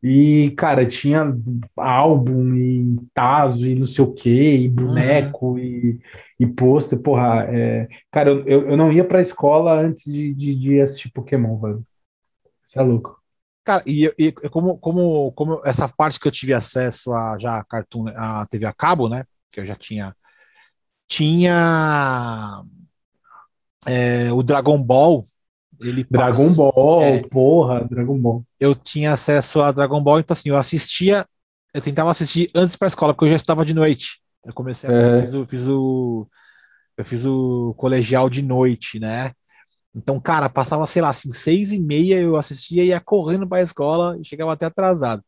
E, 0.00 0.52
cara, 0.56 0.86
tinha 0.86 1.36
álbum 1.76 2.54
e 2.54 2.96
tazo 3.12 3.66
e 3.66 3.74
não 3.74 3.84
sei 3.84 4.04
o 4.04 4.14
quê, 4.14 4.56
e 4.56 4.68
boneco 4.68 5.58
e, 5.58 5.98
e 6.38 6.46
pôster. 6.46 7.00
Porra, 7.00 7.48
é, 7.50 7.88
cara, 8.08 8.30
eu, 8.30 8.46
eu 8.46 8.70
eu 8.70 8.76
não 8.76 8.92
ia 8.92 9.04
pra 9.04 9.20
escola 9.20 9.80
antes 9.80 10.04
de, 10.04 10.32
de, 10.32 10.54
de 10.54 10.80
assistir 10.80 11.10
Pokémon, 11.10 11.58
velho. 11.58 11.84
Isso 12.64 12.78
é 12.78 12.82
louco. 12.84 13.20
Cara, 13.64 13.82
e, 13.84 14.14
e 14.16 14.30
como, 14.50 14.78
como, 14.78 15.32
como 15.32 15.60
essa 15.64 15.88
parte 15.88 16.20
que 16.20 16.28
eu 16.28 16.32
tive 16.32 16.54
acesso 16.54 17.12
a 17.12 17.36
já 17.36 17.58
a 17.58 17.64
Cartoon, 17.64 18.06
a 18.14 18.46
TV 18.46 18.66
a 18.66 18.72
cabo, 18.72 19.08
né? 19.08 19.24
Que 19.50 19.58
eu 19.58 19.66
já 19.66 19.74
tinha. 19.74 20.14
Tinha 21.08 22.62
é, 23.84 24.32
o 24.32 24.42
Dragon 24.44 24.80
Ball. 24.82 25.24
Ele 25.80 26.04
Dragon 26.04 26.48
passou- 26.48 26.72
Ball, 26.72 27.02
é. 27.02 27.22
porra, 27.22 27.84
Dragon 27.88 28.18
Ball. 28.18 28.44
eu 28.58 28.74
tinha 28.74 29.12
acesso 29.12 29.60
a 29.62 29.70
Dragon 29.72 30.02
Ball, 30.02 30.20
então 30.20 30.34
assim, 30.34 30.48
eu 30.50 30.56
assistia, 30.56 31.26
eu 31.72 31.80
tentava 31.80 32.10
assistir 32.10 32.50
antes 32.54 32.74
para 32.76 32.86
a 32.86 32.90
escola, 32.90 33.14
porque 33.14 33.26
eu 33.26 33.30
já 33.30 33.36
estava 33.36 33.64
de 33.64 33.74
noite. 33.74 34.20
Eu 34.44 34.52
comecei 34.52 34.88
a, 34.90 34.92
É. 34.92 35.16
eu 35.16 35.20
fiz 35.20 35.34
o, 35.34 35.46
fiz 35.46 35.68
o 35.68 36.28
eu 36.96 37.04
fiz 37.04 37.24
o 37.24 37.74
colegial 37.76 38.28
de 38.28 38.42
noite, 38.42 38.98
né? 38.98 39.30
Então, 39.94 40.20
cara, 40.20 40.48
passava, 40.48 40.84
sei 40.86 41.00
lá, 41.02 41.08
assim, 41.10 41.30
seis 41.32 41.70
e 41.72 41.78
meia 41.80 42.20
eu 42.20 42.36
assistia 42.36 42.82
e 42.84 42.88
ia 42.88 43.00
correndo 43.00 43.46
para 43.48 43.58
a 43.58 43.62
escola 43.62 44.16
e 44.20 44.24
chegava 44.24 44.52
até 44.52 44.66
atrasado. 44.66 45.22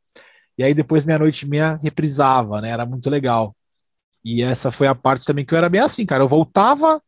E 0.58 0.64
aí 0.64 0.74
depois 0.74 1.04
meia-noite 1.04 1.48
meia 1.48 1.76
reprisava, 1.82 2.60
né? 2.60 2.70
Era 2.70 2.84
muito 2.84 3.08
legal. 3.08 3.56
E 4.24 4.42
essa 4.42 4.70
foi 4.70 4.86
a 4.86 4.94
parte 4.94 5.24
também 5.24 5.44
que 5.46 5.54
eu 5.54 5.58
era 5.58 5.68
bem 5.68 5.80
assim, 5.80 6.04
cara. 6.04 6.22
Eu 6.24 6.28
voltava 6.28 7.00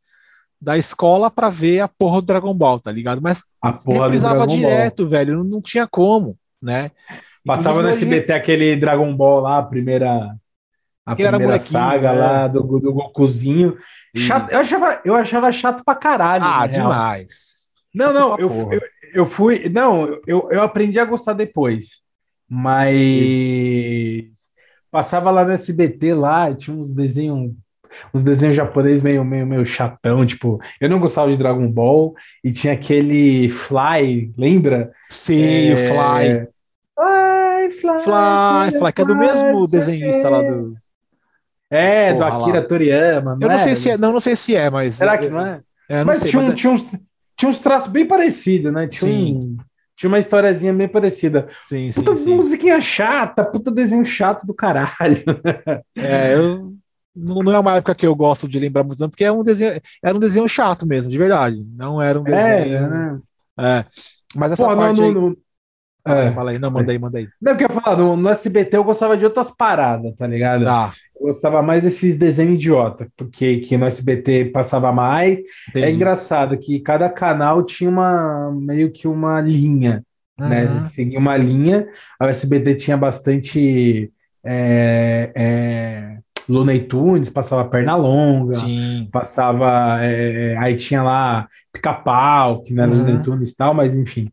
da 0.62 0.78
escola 0.78 1.28
para 1.28 1.48
ver 1.48 1.80
a 1.80 1.88
porra 1.88 2.20
do 2.20 2.26
Dragon 2.26 2.54
Ball, 2.54 2.78
tá 2.78 2.92
ligado? 2.92 3.20
Mas 3.20 3.42
A 3.60 3.72
porra 3.72 4.04
reprisava 4.04 4.34
Dragon 4.36 4.46
Ball. 4.46 4.56
direto, 4.58 5.08
velho. 5.08 5.38
Não, 5.38 5.44
não 5.44 5.60
tinha 5.60 5.88
como, 5.88 6.38
né? 6.62 6.92
Passava 7.44 7.82
no 7.82 7.88
SBT 7.88 8.32
aquele 8.32 8.76
Dragon 8.76 9.12
Ball 9.16 9.40
lá, 9.40 9.58
a 9.58 9.62
primeira, 9.64 10.36
a 11.04 11.12
Aquele 11.12 11.30
primeira 11.30 11.58
saga 11.58 12.12
né? 12.12 12.18
lá 12.20 12.46
do, 12.48 12.60
do 12.78 12.92
Gokuzinho. 12.92 13.76
Chato, 14.16 14.52
eu, 14.52 14.60
achava, 14.60 15.00
eu 15.04 15.14
achava 15.16 15.50
chato 15.50 15.84
pra 15.84 15.96
caralho. 15.96 16.44
Ah, 16.46 16.66
demais. 16.68 17.62
Não, 17.92 18.12
não, 18.12 18.38
eu, 18.38 18.48
eu, 18.72 18.80
eu 19.12 19.26
fui. 19.26 19.68
Não, 19.68 20.06
eu, 20.26 20.48
eu 20.52 20.62
aprendi 20.62 21.00
a 21.00 21.04
gostar 21.04 21.32
depois. 21.32 22.00
Mas 22.48 24.30
passava 24.90 25.30
lá 25.30 25.44
no 25.44 25.52
SBT 25.52 26.14
lá, 26.14 26.54
tinha 26.54 26.76
uns 26.76 26.92
desenhos. 26.92 27.52
Uns 28.12 28.22
desenhos 28.22 28.56
japoneses 28.56 29.02
meio, 29.02 29.24
meio, 29.24 29.46
meio 29.46 29.66
chatão, 29.66 30.24
tipo, 30.26 30.60
eu 30.80 30.88
não 30.88 30.98
gostava 31.00 31.30
de 31.30 31.36
Dragon 31.38 31.68
Ball, 31.70 32.14
e 32.42 32.50
tinha 32.52 32.72
aquele 32.74 33.48
Fly, 33.48 34.32
lembra? 34.36 34.92
Sim, 35.08 35.72
o 35.72 35.76
Fly. 35.76 36.28
É, 36.28 36.48
Fly, 36.94 37.70
Fly, 37.70 38.02
Fly, 38.04 38.78
Fly, 38.78 38.92
que 38.92 39.02
é 39.02 39.04
do 39.04 39.16
mesmo 39.16 39.66
sei 39.66 39.78
desenhista 39.80 40.28
lá 40.28 40.42
do. 40.42 40.76
É, 41.70 42.12
do 42.12 42.18
Porra 42.18 42.36
lá. 42.36 42.42
Akira 42.42 42.62
Toriyama, 42.62 43.38
Eu 43.40 43.48
não 43.48 43.58
sei 43.58 43.72
é? 43.72 43.74
se 43.74 43.90
é, 43.90 43.96
não, 43.96 44.12
não 44.12 44.20
sei 44.20 44.36
se 44.36 44.54
é, 44.54 44.68
mas. 44.68 44.96
Será 44.96 45.16
que 45.16 45.28
não 45.28 45.40
é? 45.44 45.60
É, 45.88 46.04
Mas, 46.04 46.18
sei, 46.18 46.30
tinha, 46.30 46.42
mas 46.42 46.52
é- 46.52 46.56
tinha 46.56 46.72
uns, 46.72 46.86
tinha 47.36 47.50
uns 47.50 47.58
traços 47.58 47.90
bem 47.90 48.06
parecidos, 48.06 48.72
né? 48.72 48.86
Tinha, 48.86 49.10
Sim. 49.10 49.34
um- 49.34 49.56
tinha 49.96 50.08
uma 50.08 50.18
historiazinha 50.18 50.72
bem 50.72 50.88
parecida. 50.88 51.48
Sim, 51.60 51.90
sim, 51.90 52.00
Puta 52.04 52.16
sim. 52.16 52.34
musiquinha 52.34 52.80
chata, 52.80 53.44
puta 53.44 53.70
desenho 53.70 54.04
chato 54.04 54.46
do 54.46 54.54
caralho. 54.54 55.22
É, 55.96 56.34
eu. 56.34 56.74
Não, 57.14 57.36
não 57.42 57.52
é 57.52 57.58
uma 57.58 57.76
época 57.76 57.94
que 57.94 58.06
eu 58.06 58.14
gosto 58.14 58.48
de 58.48 58.58
lembrar 58.58 58.84
muito, 58.84 59.00
não, 59.00 59.10
porque 59.10 59.24
é 59.24 59.32
um 59.32 59.42
desenho, 59.42 59.80
era 60.02 60.16
um 60.16 60.20
desenho 60.20 60.48
chato 60.48 60.86
mesmo, 60.86 61.10
de 61.10 61.18
verdade. 61.18 61.62
Não 61.76 62.00
era 62.00 62.18
um 62.20 62.26
É, 62.26 62.64
desenho. 62.64 62.88
né? 62.88 63.20
É. 63.58 63.84
Mas 64.34 64.52
essa 64.52 64.66
Pô, 64.66 64.74
parte 64.74 65.00
no, 65.00 65.28
aí. 65.28 65.36
aí, 66.06 66.26
é. 66.28 66.30
fala 66.30 66.50
aí. 66.52 66.58
Não, 66.58 66.70
manda 66.70 66.90
aí, 66.90 66.98
manda 66.98 67.18
aí. 67.18 67.28
Não, 67.40 67.52
porque 67.52 67.64
eu 67.64 67.68
ia 67.74 67.80
falar, 67.82 67.96
no, 67.96 68.16
no 68.16 68.28
SBT 68.30 68.76
eu 68.76 68.84
gostava 68.84 69.16
de 69.16 69.24
outras 69.24 69.50
paradas, 69.50 70.14
tá 70.16 70.26
ligado? 70.26 70.64
Tá, 70.64 70.90
Eu 71.20 71.26
gostava 71.28 71.62
mais 71.62 71.82
desses 71.82 72.18
desenhos 72.18 72.54
idiota, 72.54 73.06
porque 73.16 73.58
que 73.60 73.76
no 73.76 73.86
SBT 73.86 74.46
passava 74.46 74.90
mais. 74.90 75.38
entendi. 75.68 75.86
É 75.86 75.90
engraçado 75.92 76.56
que 76.58 76.80
cada 76.80 77.08
canal 77.10 77.62
tinha 77.64 77.90
uma 77.90 78.50
meio 78.52 78.90
que 78.90 79.06
uma 79.06 79.40
linha. 79.40 80.02
né? 80.38 80.64
Uhum. 80.64 80.84
Seguia 80.86 81.18
uma 81.18 81.36
linha. 81.36 81.86
A 82.18 82.28
SBT 82.28 82.74
tinha 82.76 82.96
bastante 82.96 84.10
é, 84.44 85.30
é, 85.36 86.18
Looney 86.52 86.86
Tunes, 86.86 87.30
passava 87.30 87.68
Pernalonga, 87.68 88.52
Sim. 88.52 89.08
passava. 89.12 89.98
é, 90.02 90.56
aí 90.58 90.76
tinha 90.76 91.02
lá 91.02 91.48
Pica-Pau, 91.72 92.62
que 92.62 92.74
não 92.74 92.84
era 92.84 92.92
Uhum. 92.92 92.98
Looney 92.98 93.22
Tunes 93.22 93.52
e 93.52 93.56
tal, 93.56 93.74
mas 93.74 93.96
enfim. 93.96 94.30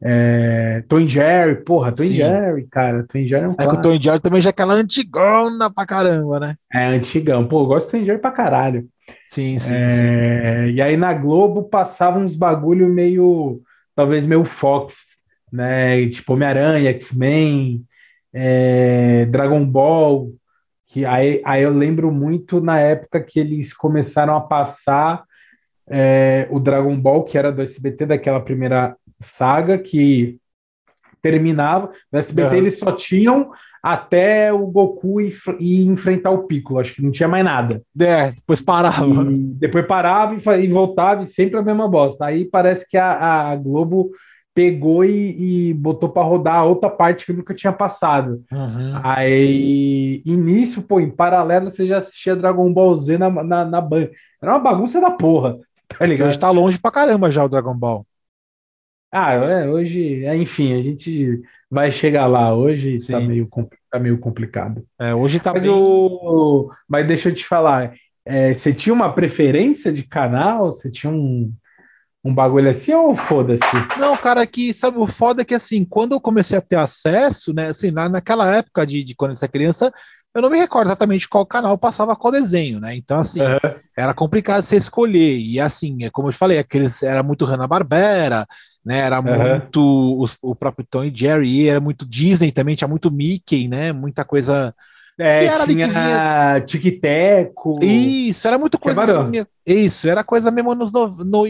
É, 0.00 0.84
Tom 0.88 1.06
Jerry, 1.08 1.56
porra, 1.64 1.90
Tom 1.92 2.04
Sim. 2.04 2.10
Jerry, 2.12 2.66
cara. 2.70 3.04
Tom 3.06 3.20
Jerry 3.20 3.44
é 3.44 3.48
um 3.48 3.54
É 3.58 3.66
que 3.66 3.74
o. 3.74 3.82
Tom 3.82 3.98
Jerry 4.00 4.20
também 4.20 4.40
já 4.40 4.50
é 4.50 4.52
aquela 4.52 4.74
antigona 4.74 5.70
pra 5.72 5.84
caramba, 5.86 6.38
né? 6.40 6.54
É 6.72 6.84
antigão. 6.86 7.46
Pô, 7.46 7.62
eu 7.62 7.66
gosto 7.66 7.86
de 7.92 7.98
Tom 7.98 8.04
Jerry 8.04 8.20
pra 8.20 8.30
caralho. 8.30 8.86
Sim, 9.26 9.58
sim, 9.58 9.74
É, 9.74 9.90
sim. 9.90 10.72
E 10.74 10.80
aí 10.82 10.96
na 10.96 11.12
Globo 11.14 11.64
passavam 11.64 12.22
uns 12.24 12.36
bagulho 12.36 12.88
meio, 12.88 13.60
talvez 13.94 14.24
meio 14.24 14.44
Fox, 14.44 14.98
né? 15.52 16.08
Tipo 16.10 16.34
Homem-Aranha, 16.34 16.90
X-Men, 16.90 17.82
é, 18.32 19.24
Dragon 19.26 19.64
Ball. 19.64 20.30
Que 20.88 21.04
aí, 21.04 21.42
aí 21.44 21.62
eu 21.62 21.72
lembro 21.72 22.10
muito 22.10 22.60
na 22.60 22.80
época 22.80 23.20
que 23.22 23.38
eles 23.38 23.74
começaram 23.74 24.34
a 24.34 24.40
passar 24.40 25.22
é, 25.86 26.48
o 26.50 26.58
Dragon 26.58 26.98
Ball, 26.98 27.24
que 27.24 27.36
era 27.36 27.52
do 27.52 27.62
SBT, 27.62 28.06
daquela 28.06 28.40
primeira 28.40 28.96
saga, 29.20 29.78
que 29.78 30.38
terminava. 31.20 31.90
No 32.10 32.18
SBT 32.18 32.48
Aham. 32.48 32.56
eles 32.56 32.78
só 32.78 32.92
tinham 32.92 33.50
até 33.82 34.52
o 34.52 34.66
Goku 34.66 35.20
ir, 35.20 35.34
ir 35.58 35.86
enfrentar 35.86 36.30
o 36.30 36.44
Piccolo, 36.44 36.80
acho 36.80 36.94
que 36.94 37.02
não 37.02 37.10
tinha 37.10 37.28
mais 37.28 37.44
nada. 37.44 37.82
É, 38.00 38.32
depois 38.32 38.60
parava. 38.60 39.06
E 39.06 39.38
depois 39.38 39.86
parava 39.86 40.34
e, 40.34 40.64
e 40.64 40.68
voltava, 40.68 41.22
e 41.22 41.26
sempre 41.26 41.58
a 41.58 41.62
mesma 41.62 41.88
bosta. 41.88 42.26
Aí 42.26 42.44
parece 42.44 42.88
que 42.88 42.96
a, 42.96 43.50
a 43.50 43.56
Globo 43.56 44.10
pegou 44.58 45.04
e, 45.04 45.68
e 45.68 45.74
botou 45.74 46.08
para 46.08 46.26
rodar 46.26 46.56
a 46.56 46.64
outra 46.64 46.90
parte 46.90 47.24
que 47.24 47.32
nunca 47.32 47.54
tinha 47.54 47.72
passado. 47.72 48.42
Uhum. 48.50 49.00
Aí, 49.04 50.20
início, 50.26 50.82
pô, 50.82 50.98
em 50.98 51.08
paralelo 51.08 51.70
você 51.70 51.86
já 51.86 51.98
assistia 51.98 52.34
Dragon 52.34 52.72
Ball 52.72 52.92
Z 52.96 53.18
na, 53.18 53.30
na, 53.30 53.64
na 53.64 53.80
Band. 53.80 54.08
Era 54.42 54.54
uma 54.54 54.58
bagunça 54.58 55.00
da 55.00 55.12
porra, 55.12 55.58
tá 55.96 56.04
ligado? 56.04 56.26
hoje 56.26 56.38
tá 56.40 56.50
longe 56.50 56.76
pra 56.76 56.90
caramba 56.90 57.30
já 57.30 57.44
o 57.44 57.48
Dragon 57.48 57.72
Ball. 57.72 58.04
Ah, 59.12 59.34
é, 59.34 59.68
hoje, 59.68 60.24
é, 60.24 60.36
enfim, 60.36 60.72
a 60.74 60.82
gente 60.82 61.40
vai 61.70 61.92
chegar 61.92 62.26
lá. 62.26 62.52
Hoje 62.52 62.96
tá 62.96 63.20
Sim. 63.20 63.28
meio, 63.28 63.46
compl- 63.46 63.76
tá 63.88 64.00
meio 64.00 64.18
complicado. 64.18 64.84
É, 65.00 65.14
hoje 65.14 65.38
tá 65.38 65.52
Mas, 65.52 65.62
bem. 65.62 65.72
o, 65.72 66.68
mas 66.88 67.06
deixa 67.06 67.28
eu 67.28 67.34
te 67.34 67.46
falar, 67.46 67.94
é, 68.24 68.52
você 68.52 68.72
tinha 68.72 68.92
uma 68.92 69.12
preferência 69.12 69.92
de 69.92 70.02
canal? 70.02 70.64
Você 70.66 70.90
tinha 70.90 71.12
um, 71.12 71.52
um 72.24 72.34
bagulho 72.34 72.70
assim 72.70 72.92
ou 72.92 73.14
foda-se? 73.14 73.62
Não, 73.98 74.16
cara, 74.16 74.46
que 74.46 74.72
sabe 74.72 74.98
o 74.98 75.06
foda 75.06 75.42
é 75.42 75.44
que 75.44 75.54
assim, 75.54 75.84
quando 75.84 76.12
eu 76.12 76.20
comecei 76.20 76.58
a 76.58 76.62
ter 76.62 76.76
acesso, 76.76 77.52
né, 77.54 77.68
assim, 77.68 77.90
na, 77.90 78.08
naquela 78.08 78.54
época 78.56 78.86
de, 78.86 79.04
de 79.04 79.14
quando 79.14 79.30
eu 79.30 79.36
era 79.36 79.48
criança, 79.48 79.92
eu 80.34 80.42
não 80.42 80.50
me 80.50 80.58
recordo 80.58 80.88
exatamente 80.88 81.28
qual 81.28 81.46
canal 81.46 81.76
passava 81.78 82.14
qual 82.14 82.30
desenho, 82.30 82.78
né? 82.78 82.94
Então, 82.94 83.18
assim, 83.18 83.40
uhum. 83.40 83.58
era 83.96 84.12
complicado 84.14 84.62
você 84.62 84.76
escolher. 84.76 85.38
E 85.38 85.58
assim, 85.58 86.04
é 86.04 86.10
como 86.10 86.28
eu 86.28 86.32
te 86.32 86.38
falei, 86.38 86.58
aqueles 86.58 87.02
era 87.02 87.22
muito 87.22 87.44
Hanna-Barbera, 87.44 88.46
né? 88.84 88.98
Era 88.98 89.20
uhum. 89.20 89.50
muito 89.50 90.22
os, 90.22 90.36
o 90.42 90.54
próprio 90.54 90.86
Tom 90.88 91.04
e 91.04 91.12
Jerry, 91.14 91.68
era 91.68 91.80
muito 91.80 92.06
Disney 92.06 92.52
também, 92.52 92.76
tinha 92.76 92.86
muito 92.86 93.10
Mickey, 93.10 93.68
né? 93.68 93.92
Muita 93.92 94.24
coisa. 94.24 94.74
É, 95.18 95.46
era 95.46 95.66
tinha 95.66 96.60
Tic-Teco. 96.64 97.74
Isso, 97.82 98.46
era 98.46 98.56
muito 98.56 98.78
coisa 98.78 99.02
assim, 99.02 99.44
Isso, 99.66 100.08
era 100.08 100.22
coisa 100.22 100.50
mesmo 100.50 100.74
nos 100.76 100.92
no, 100.92 101.08
no, 101.08 101.44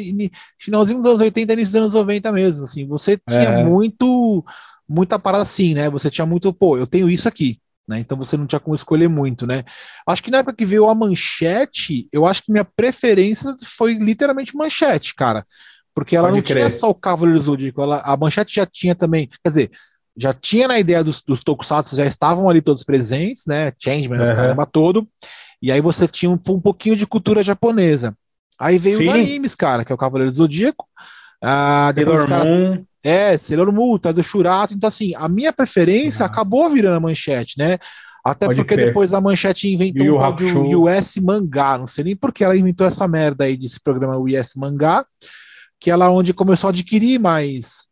finalzinho 0.58 0.98
dos 0.98 1.06
anos 1.06 1.20
80 1.20 1.52
início 1.52 1.72
dos 1.72 1.80
anos 1.82 1.94
90 1.94 2.32
mesmo, 2.32 2.64
assim. 2.64 2.86
Você 2.86 3.18
tinha 3.28 3.40
é. 3.40 3.64
muito, 3.64 4.42
muita 4.88 5.18
parada 5.18 5.42
assim, 5.42 5.74
né? 5.74 5.90
Você 5.90 6.08
tinha 6.08 6.24
muito, 6.24 6.50
pô, 6.52 6.78
eu 6.78 6.86
tenho 6.86 7.10
isso 7.10 7.28
aqui. 7.28 7.60
Né? 7.86 7.98
Então 8.00 8.16
você 8.16 8.36
não 8.36 8.46
tinha 8.46 8.60
como 8.60 8.74
escolher 8.74 9.08
muito, 9.08 9.46
né? 9.46 9.64
Acho 10.06 10.22
que 10.22 10.30
na 10.30 10.38
época 10.38 10.56
que 10.56 10.64
veio 10.64 10.86
a 10.86 10.94
manchete, 10.94 12.08
eu 12.12 12.26
acho 12.26 12.42
que 12.42 12.52
minha 12.52 12.64
preferência 12.64 13.54
foi 13.64 13.94
literalmente 13.94 14.56
manchete, 14.56 15.14
cara. 15.14 15.44
Porque 15.94 16.14
ela 16.14 16.28
Pode 16.28 16.36
não 16.36 16.44
crer. 16.44 16.58
tinha 16.58 16.70
só 16.70 16.90
o 16.90 16.94
Cavaleiro 16.94 17.40
Zodíaco, 17.40 17.82
ela, 17.82 18.00
a 18.00 18.16
manchete 18.16 18.54
já 18.54 18.66
tinha 18.66 18.94
também, 18.94 19.26
quer 19.42 19.48
dizer, 19.48 19.70
já 20.18 20.34
tinha 20.34 20.66
na 20.66 20.78
ideia 20.78 21.04
dos, 21.04 21.22
dos 21.22 21.44
tokusatsu, 21.44 21.94
já 21.94 22.04
estavam 22.04 22.50
ali 22.50 22.60
todos 22.60 22.82
presentes, 22.82 23.44
né? 23.46 23.72
Changeman, 23.78 24.18
uhum. 24.18 24.24
os 24.24 24.32
caramba 24.32 24.66
todo. 24.66 25.08
E 25.62 25.70
aí 25.70 25.80
você 25.80 26.08
tinha 26.08 26.30
um, 26.30 26.38
um 26.48 26.60
pouquinho 26.60 26.96
de 26.96 27.06
cultura 27.06 27.42
japonesa. 27.42 28.16
Aí 28.58 28.78
veio 28.78 28.98
Sim. 28.98 29.02
os 29.04 29.08
animes, 29.08 29.54
cara, 29.54 29.84
que 29.84 29.92
é 29.92 29.94
o 29.94 29.98
Cavaleiro 29.98 30.32
Zodíaco. 30.32 30.86
Ah, 31.42 31.92
depois 31.94 32.22
Sailor 32.22 32.44
cara... 32.44 32.82
É, 33.04 33.36
Sailor 33.36 33.72
Moon, 33.72 33.96
tá 33.96 34.10
do 34.10 34.22
Churato. 34.22 34.74
Então, 34.74 34.88
assim, 34.88 35.14
a 35.14 35.28
minha 35.28 35.52
preferência 35.52 36.26
acabou 36.26 36.68
virando 36.68 36.96
a 36.96 37.00
manchete, 37.00 37.56
né? 37.56 37.78
Até 38.24 38.46
Pode 38.46 38.60
porque 38.60 38.76
depois 38.76 39.14
a 39.14 39.20
manchete 39.20 39.72
inventou 39.72 40.04
Yu 40.04 40.18
um 40.18 40.34
de 40.68 40.76
US 40.76 41.16
Mangá. 41.18 41.78
Não 41.78 41.86
sei 41.86 42.04
nem 42.04 42.16
por 42.16 42.32
que 42.32 42.42
ela 42.42 42.56
inventou 42.56 42.86
essa 42.86 43.06
merda 43.06 43.44
aí 43.44 43.56
desse 43.56 43.80
programa 43.80 44.18
US 44.18 44.54
Mangá, 44.56 45.06
que 45.80 45.90
ela 45.90 46.06
é 46.06 46.08
onde 46.08 46.34
começou 46.34 46.68
a 46.68 46.70
adquirir 46.70 47.18
mais 47.20 47.87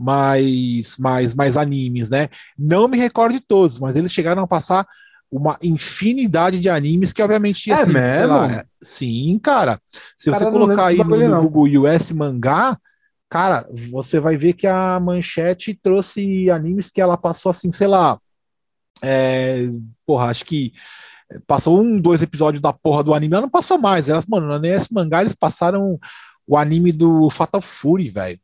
mais 0.00 0.96
mais 0.98 1.34
mais 1.34 1.56
animes, 1.56 2.10
né? 2.10 2.28
Não 2.58 2.88
me 2.88 2.96
recordo 2.96 3.32
de 3.32 3.40
todos, 3.40 3.78
mas 3.78 3.96
eles 3.96 4.12
chegaram 4.12 4.42
a 4.42 4.46
passar 4.46 4.86
uma 5.30 5.58
infinidade 5.62 6.58
de 6.58 6.68
animes 6.68 7.12
que 7.12 7.22
obviamente 7.22 7.70
é 7.70 7.74
assim, 7.74 7.92
mesmo? 7.92 8.10
sei 8.10 8.26
lá, 8.26 8.64
sim, 8.82 9.38
cara. 9.40 9.80
Se 10.16 10.30
cara, 10.30 10.44
você 10.44 10.50
colocar 10.50 10.86
aí 10.86 10.98
no, 10.98 11.28
no 11.28 11.48
Google 11.48 11.84
US 11.84 12.10
Mangá, 12.12 12.78
Cara, 13.30 13.64
você 13.70 14.18
vai 14.18 14.36
ver 14.36 14.54
que 14.54 14.66
a 14.66 14.98
Manchete 14.98 15.72
trouxe 15.80 16.50
animes 16.50 16.90
que 16.90 17.00
ela 17.00 17.16
passou 17.16 17.50
assim, 17.50 17.70
sei 17.70 17.86
lá. 17.86 18.18
É, 19.04 19.68
porra, 20.04 20.26
acho 20.26 20.44
que 20.44 20.72
passou 21.46 21.80
um, 21.80 22.00
dois 22.00 22.22
episódios 22.22 22.60
da 22.60 22.72
porra 22.72 23.04
do 23.04 23.14
anime, 23.14 23.34
ela 23.34 23.42
não 23.42 23.48
passou 23.48 23.78
mais. 23.78 24.08
Elas, 24.08 24.26
mano, 24.26 24.58
nesse 24.58 24.92
mangá 24.92 25.20
eles 25.20 25.34
passaram 25.34 25.96
o 26.44 26.56
anime 26.56 26.90
do 26.90 27.30
Fatal 27.30 27.60
Fury, 27.60 28.08
velho. 28.08 28.40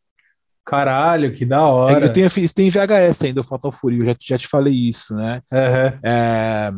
Caralho, 0.67 1.33
que 1.33 1.47
da 1.47 1.63
hora. 1.63 2.07
Eu 2.07 2.13
tenho, 2.13 2.29
tem 2.53 2.69
VHS 2.69 3.23
ainda, 3.23 3.41
o 3.41 3.45
Fatal 3.45 3.71
Fury, 3.71 4.01
eu 4.01 4.07
já, 4.07 4.17
já 4.21 4.37
te 4.37 4.49
falei 4.49 4.75
isso, 4.75 5.15
né? 5.15 5.41
Uhum. 5.53 5.99
É, 6.03 6.73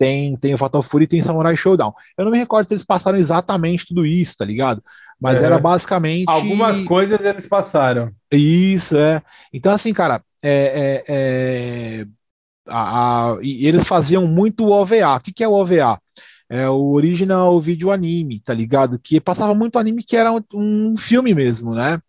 tem, 0.00 0.34
tem 0.36 0.54
o 0.54 0.58
Fatal 0.58 0.82
Fury 0.82 1.04
e 1.04 1.06
tem 1.06 1.20
Samurai 1.20 1.54
Showdown. 1.54 1.92
Eu 2.16 2.24
não 2.24 2.32
me 2.32 2.38
recordo 2.38 2.66
se 2.66 2.72
eles 2.72 2.84
passaram 2.84 3.18
exatamente 3.18 3.86
tudo 3.86 4.06
isso, 4.06 4.34
tá 4.36 4.46
ligado? 4.46 4.82
Mas 5.20 5.42
é. 5.42 5.46
era 5.46 5.58
basicamente. 5.58 6.24
Algumas 6.26 6.80
coisas 6.86 7.20
eles 7.20 7.46
passaram. 7.46 8.10
Isso, 8.32 8.96
é. 8.96 9.22
Então, 9.52 9.70
assim, 9.72 9.92
cara, 9.92 10.22
é, 10.42 11.04
é, 11.06 12.00
é... 12.00 12.06
A, 12.66 13.32
a, 13.32 13.38
e 13.42 13.66
eles 13.66 13.86
faziam 13.86 14.26
muito 14.26 14.70
OVA. 14.70 15.16
O 15.16 15.20
que, 15.20 15.32
que 15.32 15.44
é 15.44 15.48
o 15.48 15.52
OVA? 15.52 16.00
É 16.48 16.68
o 16.68 16.92
Original 16.92 17.60
Video 17.60 17.92
Anime, 17.92 18.40
tá 18.40 18.54
ligado? 18.54 18.98
Que 18.98 19.20
passava 19.20 19.54
muito 19.54 19.78
anime 19.78 20.02
que 20.02 20.16
era 20.16 20.32
um, 20.32 20.42
um 20.52 20.96
filme 20.96 21.34
mesmo, 21.34 21.74
né? 21.74 22.00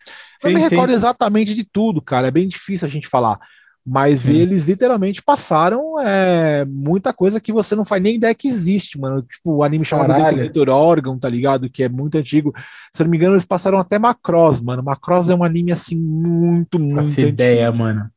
Eu 0.44 0.50
sim, 0.50 0.56
me 0.56 0.62
recordo 0.62 0.89
sim. 0.92 0.96
exatamente 0.96 1.54
de 1.54 1.64
tudo, 1.64 2.02
cara. 2.02 2.28
É 2.28 2.32
bem 2.32 2.48
difícil 2.48 2.88
a 2.88 2.89
gente 2.89 3.08
falar. 3.08 3.39
Mas 3.86 4.22
Sim. 4.22 4.36
eles 4.36 4.68
literalmente 4.68 5.24
passaram 5.24 6.00
é, 6.00 6.64
muita 6.66 7.12
coisa 7.12 7.42
que 7.42 7.52
você 7.52 7.76
não 7.76 7.84
faz 7.84 8.02
nem 8.02 8.16
ideia 8.16 8.36
que 8.36 8.48
existe, 8.48 9.00
mano. 9.00 9.24
Tipo, 9.24 9.56
o 9.56 9.64
anime 9.64 9.84
chamado 9.84 10.14
Detonator 10.14 10.70
Organ, 10.70 11.18
tá 11.18 11.28
ligado? 11.28 11.68
Que 11.68 11.84
é 11.84 11.89
muito 11.89 12.16
antigo. 12.16 12.54
Se 12.96 13.02
eu 13.02 13.06
não 13.06 13.12
me 13.12 13.18
engano, 13.18 13.34
eles 13.34 13.46
passaram 13.46 13.80
até 13.80 13.98
Macross, 13.98 14.60
mano. 14.60 14.84
Macross 14.84 15.30
é 15.30 15.36
um 15.36 15.44
anime 15.44 15.72
assim 15.72 15.98
muito, 15.98 16.78
muito 16.78 17.00
Essa 17.00 17.10
antigo. 17.10 17.30
ideia, 17.30 17.72
mano. 17.72 18.08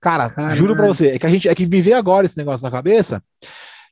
Cara, 0.00 0.30
Caramba. 0.30 0.54
juro 0.54 0.74
pra 0.74 0.86
você, 0.86 1.08
é 1.08 1.18
que 1.18 1.26
a 1.26 1.30
gente 1.30 1.48
é 1.48 1.54
que 1.54 1.66
viver 1.66 1.92
agora 1.92 2.24
esse 2.24 2.38
negócio 2.38 2.64
na 2.64 2.70
cabeça. 2.70 3.22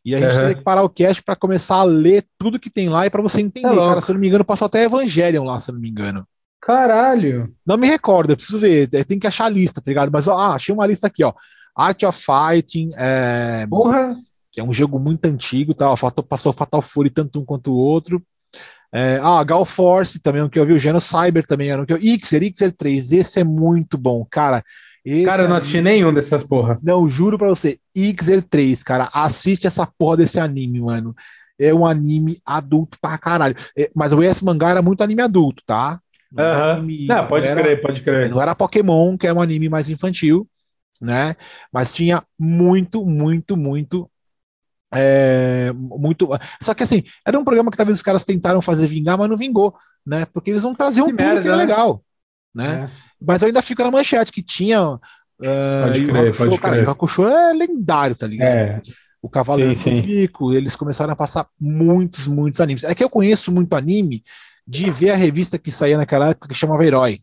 E 0.05 0.15
a 0.15 0.21
gente 0.21 0.33
uhum. 0.35 0.41
teria 0.41 0.55
que 0.55 0.63
parar 0.63 0.83
o 0.83 0.89
cast 0.89 1.23
para 1.23 1.37
começar 1.37 1.77
a 1.77 1.85
ler 1.85 2.25
tudo 2.39 2.61
que 2.61 2.71
tem 2.71 2.89
lá 2.89 3.07
e 3.07 3.11
para 3.11 3.23
você 3.23 3.41
entender. 3.41 3.75
É 3.75 3.89
cara, 3.89 4.01
se 4.01 4.11
eu 4.11 4.15
não 4.15 4.21
me 4.21 4.29
engano, 4.29 4.45
passou 4.45 4.67
até 4.67 4.85
Evangelion 4.85 5.45
lá, 5.45 5.59
se 5.59 5.71
eu 5.71 5.75
não 5.75 5.81
me 5.81 5.91
engano. 5.91 6.27
Caralho! 6.65 7.55
Não 7.67 7.77
me 7.77 7.87
recordo, 7.87 8.31
eu 8.31 8.37
preciso 8.37 8.59
ver. 8.59 8.89
Tem 9.05 9.19
que 9.19 9.27
achar 9.27 9.45
a 9.45 9.51
lista, 9.51 9.83
tá 9.83 9.91
ligado? 9.91 10.11
Mas, 10.11 10.27
ó, 10.27 10.35
ah, 10.35 10.55
achei 10.55 10.75
uma 10.75 10.87
lista 10.87 11.09
aqui, 11.09 11.23
ó. 11.23 11.33
Art 11.77 12.03
of 12.05 12.19
Fighting, 12.25 12.93
é, 12.97 13.67
Porra! 13.69 14.17
que 14.51 14.61
é 14.61 14.65
um 14.65 14.73
jogo 14.73 14.99
muito 14.99 15.27
antigo, 15.27 15.75
tá? 15.75 15.93
Passou 16.27 16.53
Fatal 16.53 16.81
Fury 16.81 17.11
tanto 17.11 17.41
um 17.41 17.45
quanto 17.45 17.73
o 17.73 17.77
outro. 17.77 18.23
É, 18.95 19.19
ah, 19.23 19.43
Gal 19.43 19.65
Force 19.65 20.21
também, 20.21 20.41
o 20.41 20.49
que 20.49 20.59
eu 20.59 20.65
vi, 20.65 20.73
o 20.73 20.79
Geno 20.79 21.01
Cyber 21.01 21.45
também 21.45 21.69
era 21.69 21.83
o 21.83 21.87
que 21.87 21.93
eu. 21.93 21.99
Ixer, 21.99 22.45
Ixer 22.45 22.73
3, 22.73 23.13
esse 23.13 23.41
é 23.41 23.45
muito 23.45 23.99
bom, 23.99 24.25
cara. 24.31 24.63
cara, 25.25 25.43
eu 25.43 25.49
não 25.49 25.57
assisti 25.57 25.79
anime... 25.79 25.97
nenhum 25.97 26.15
dessas 26.15 26.45
porra. 26.45 26.79
Não, 26.81 27.09
juro 27.09 27.37
pra 27.37 27.49
você, 27.49 27.77
Ixer 27.95 28.43
3, 28.45 28.83
cara, 28.85 29.11
assiste 29.13 29.67
essa 29.67 29.85
porra 29.99 30.19
desse 30.19 30.39
anime, 30.39 30.81
mano. 30.81 31.15
É 31.59 31.75
um 31.75 31.85
anime 31.85 32.39
adulto 32.47 32.97
pra 33.01 33.19
caralho. 33.19 33.57
É, 33.77 33.91
mas 33.95 34.13
o 34.13 34.23
esse 34.23 34.45
mangá 34.45 34.71
era 34.71 34.81
muito 34.81 35.03
anime 35.03 35.23
adulto, 35.23 35.63
tá? 35.67 36.01
Uhum. 36.37 36.45
Anime, 36.45 37.07
não, 37.07 37.27
pode 37.27 37.47
era, 37.47 37.63
crer, 37.63 37.81
pode 37.81 38.01
crer. 38.03 38.29
Não 38.29 38.43
era 38.43 38.55
Pokémon, 38.55 39.17
que 39.17 39.27
é 39.27 39.33
um 39.33 39.41
anime 39.41 39.69
mais 39.69 39.89
infantil, 39.89 40.49
né? 41.01 41.37
Mas 41.73 41.95
tinha 41.95 42.23
muito, 42.39 43.05
muito, 43.07 43.57
muito. 43.57 44.11
É, 44.93 45.73
muito. 45.75 46.29
Só 46.61 46.75
que 46.75 46.83
assim, 46.83 47.03
era 47.27 47.39
um 47.39 47.45
programa 47.45 47.71
que 47.71 47.77
talvez 47.77 47.99
os 47.99 48.03
caras 48.03 48.25
tentaram 48.25 48.61
fazer 48.61 48.89
vingar, 48.89 49.17
mas 49.17 49.29
não 49.29 49.37
vingou, 49.37 49.75
né? 50.05 50.27
Porque 50.27 50.51
eles 50.51 50.63
vão 50.63 50.75
trazer 50.75 51.03
um 51.03 51.07
que 51.07 51.15
público 51.15 51.43
que 51.43 51.49
é 51.49 51.53
né? 51.53 51.57
legal, 51.57 52.03
né? 52.53 52.85
É. 52.85 52.91
Mas 53.21 53.43
eu 53.43 53.47
ainda 53.47 53.63
fico 53.63 53.83
na 53.83 53.91
manchete 53.91 54.33
que 54.33 54.43
tinha. 54.43 54.83
Uh, 54.83 54.99
pode 55.85 56.07
crer, 56.07 56.29
Hakusho, 56.29 56.45
pode 56.45 56.59
cara, 56.59 56.75
crer. 56.75 56.89
O 56.89 56.91
Hakusho 56.91 57.27
é 57.27 57.53
lendário, 57.53 58.17
tá 58.17 58.27
ligado? 58.27 58.49
É. 58.49 58.83
O 59.23 59.29
Cavaleiro 59.29 59.75
sim, 59.75 59.95
Rico, 59.95 60.53
eles 60.53 60.77
começaram 60.77 61.13
a 61.13 61.17
passar 61.17 61.47
muitos, 61.59 62.27
muitos 62.27 62.61
animes. 62.61 62.85
É 62.85 62.95
que 62.95 63.03
eu 63.03 63.09
conheço 63.09 63.51
muito 63.51 63.75
anime 63.75 64.23
de 64.67 64.91
ver 64.91 65.11
a 65.11 65.17
revista 65.17 65.59
que 65.59 65.71
saía 65.71 65.97
naquela 65.97 66.31
época 66.31 66.49
que 66.49 66.55
chamava 66.55 66.85
Herói. 66.85 67.21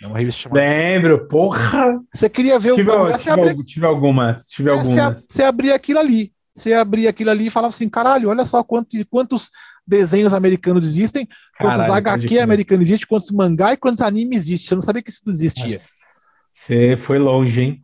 É 0.00 0.06
uma 0.06 0.18
revista 0.18 0.42
chamada. 0.42 0.60
Lembro, 0.60 1.26
porra! 1.26 2.00
Você 2.12 2.28
queria 2.28 2.58
ver 2.58 2.74
tive, 2.74 2.90
o. 2.90 3.16
Tive, 3.16 3.30
abria... 3.30 3.64
tive 3.64 3.86
algumas. 3.86 4.46
Tive 4.46 4.70
é, 4.70 4.72
algumas. 4.72 5.20
Você, 5.20 5.26
você 5.28 5.42
abria 5.42 5.74
aquilo 5.74 5.98
ali. 5.98 6.32
Você 6.54 6.72
abria 6.72 7.10
aquilo 7.10 7.30
ali 7.30 7.46
e 7.46 7.50
falava 7.50 7.70
assim: 7.70 7.88
caralho, 7.88 8.28
olha 8.28 8.44
só 8.44 8.62
quantos, 8.62 9.04
quantos 9.10 9.50
desenhos 9.86 10.32
americanos 10.32 10.84
existem, 10.84 11.26
quantos 11.58 11.86
caralho, 11.86 11.94
HQ 11.94 12.38
americanos 12.38 12.86
existem, 12.86 13.08
quantos 13.08 13.30
mangá 13.30 13.72
e 13.72 13.76
quantos 13.76 14.02
animes 14.02 14.40
existem. 14.40 14.68
Você 14.68 14.74
não 14.74 14.82
sabia 14.82 15.02
que 15.02 15.10
isso 15.10 15.22
existia. 15.26 15.80
Você 16.52 16.96
foi 16.96 17.18
longe, 17.18 17.60
hein? 17.60 17.82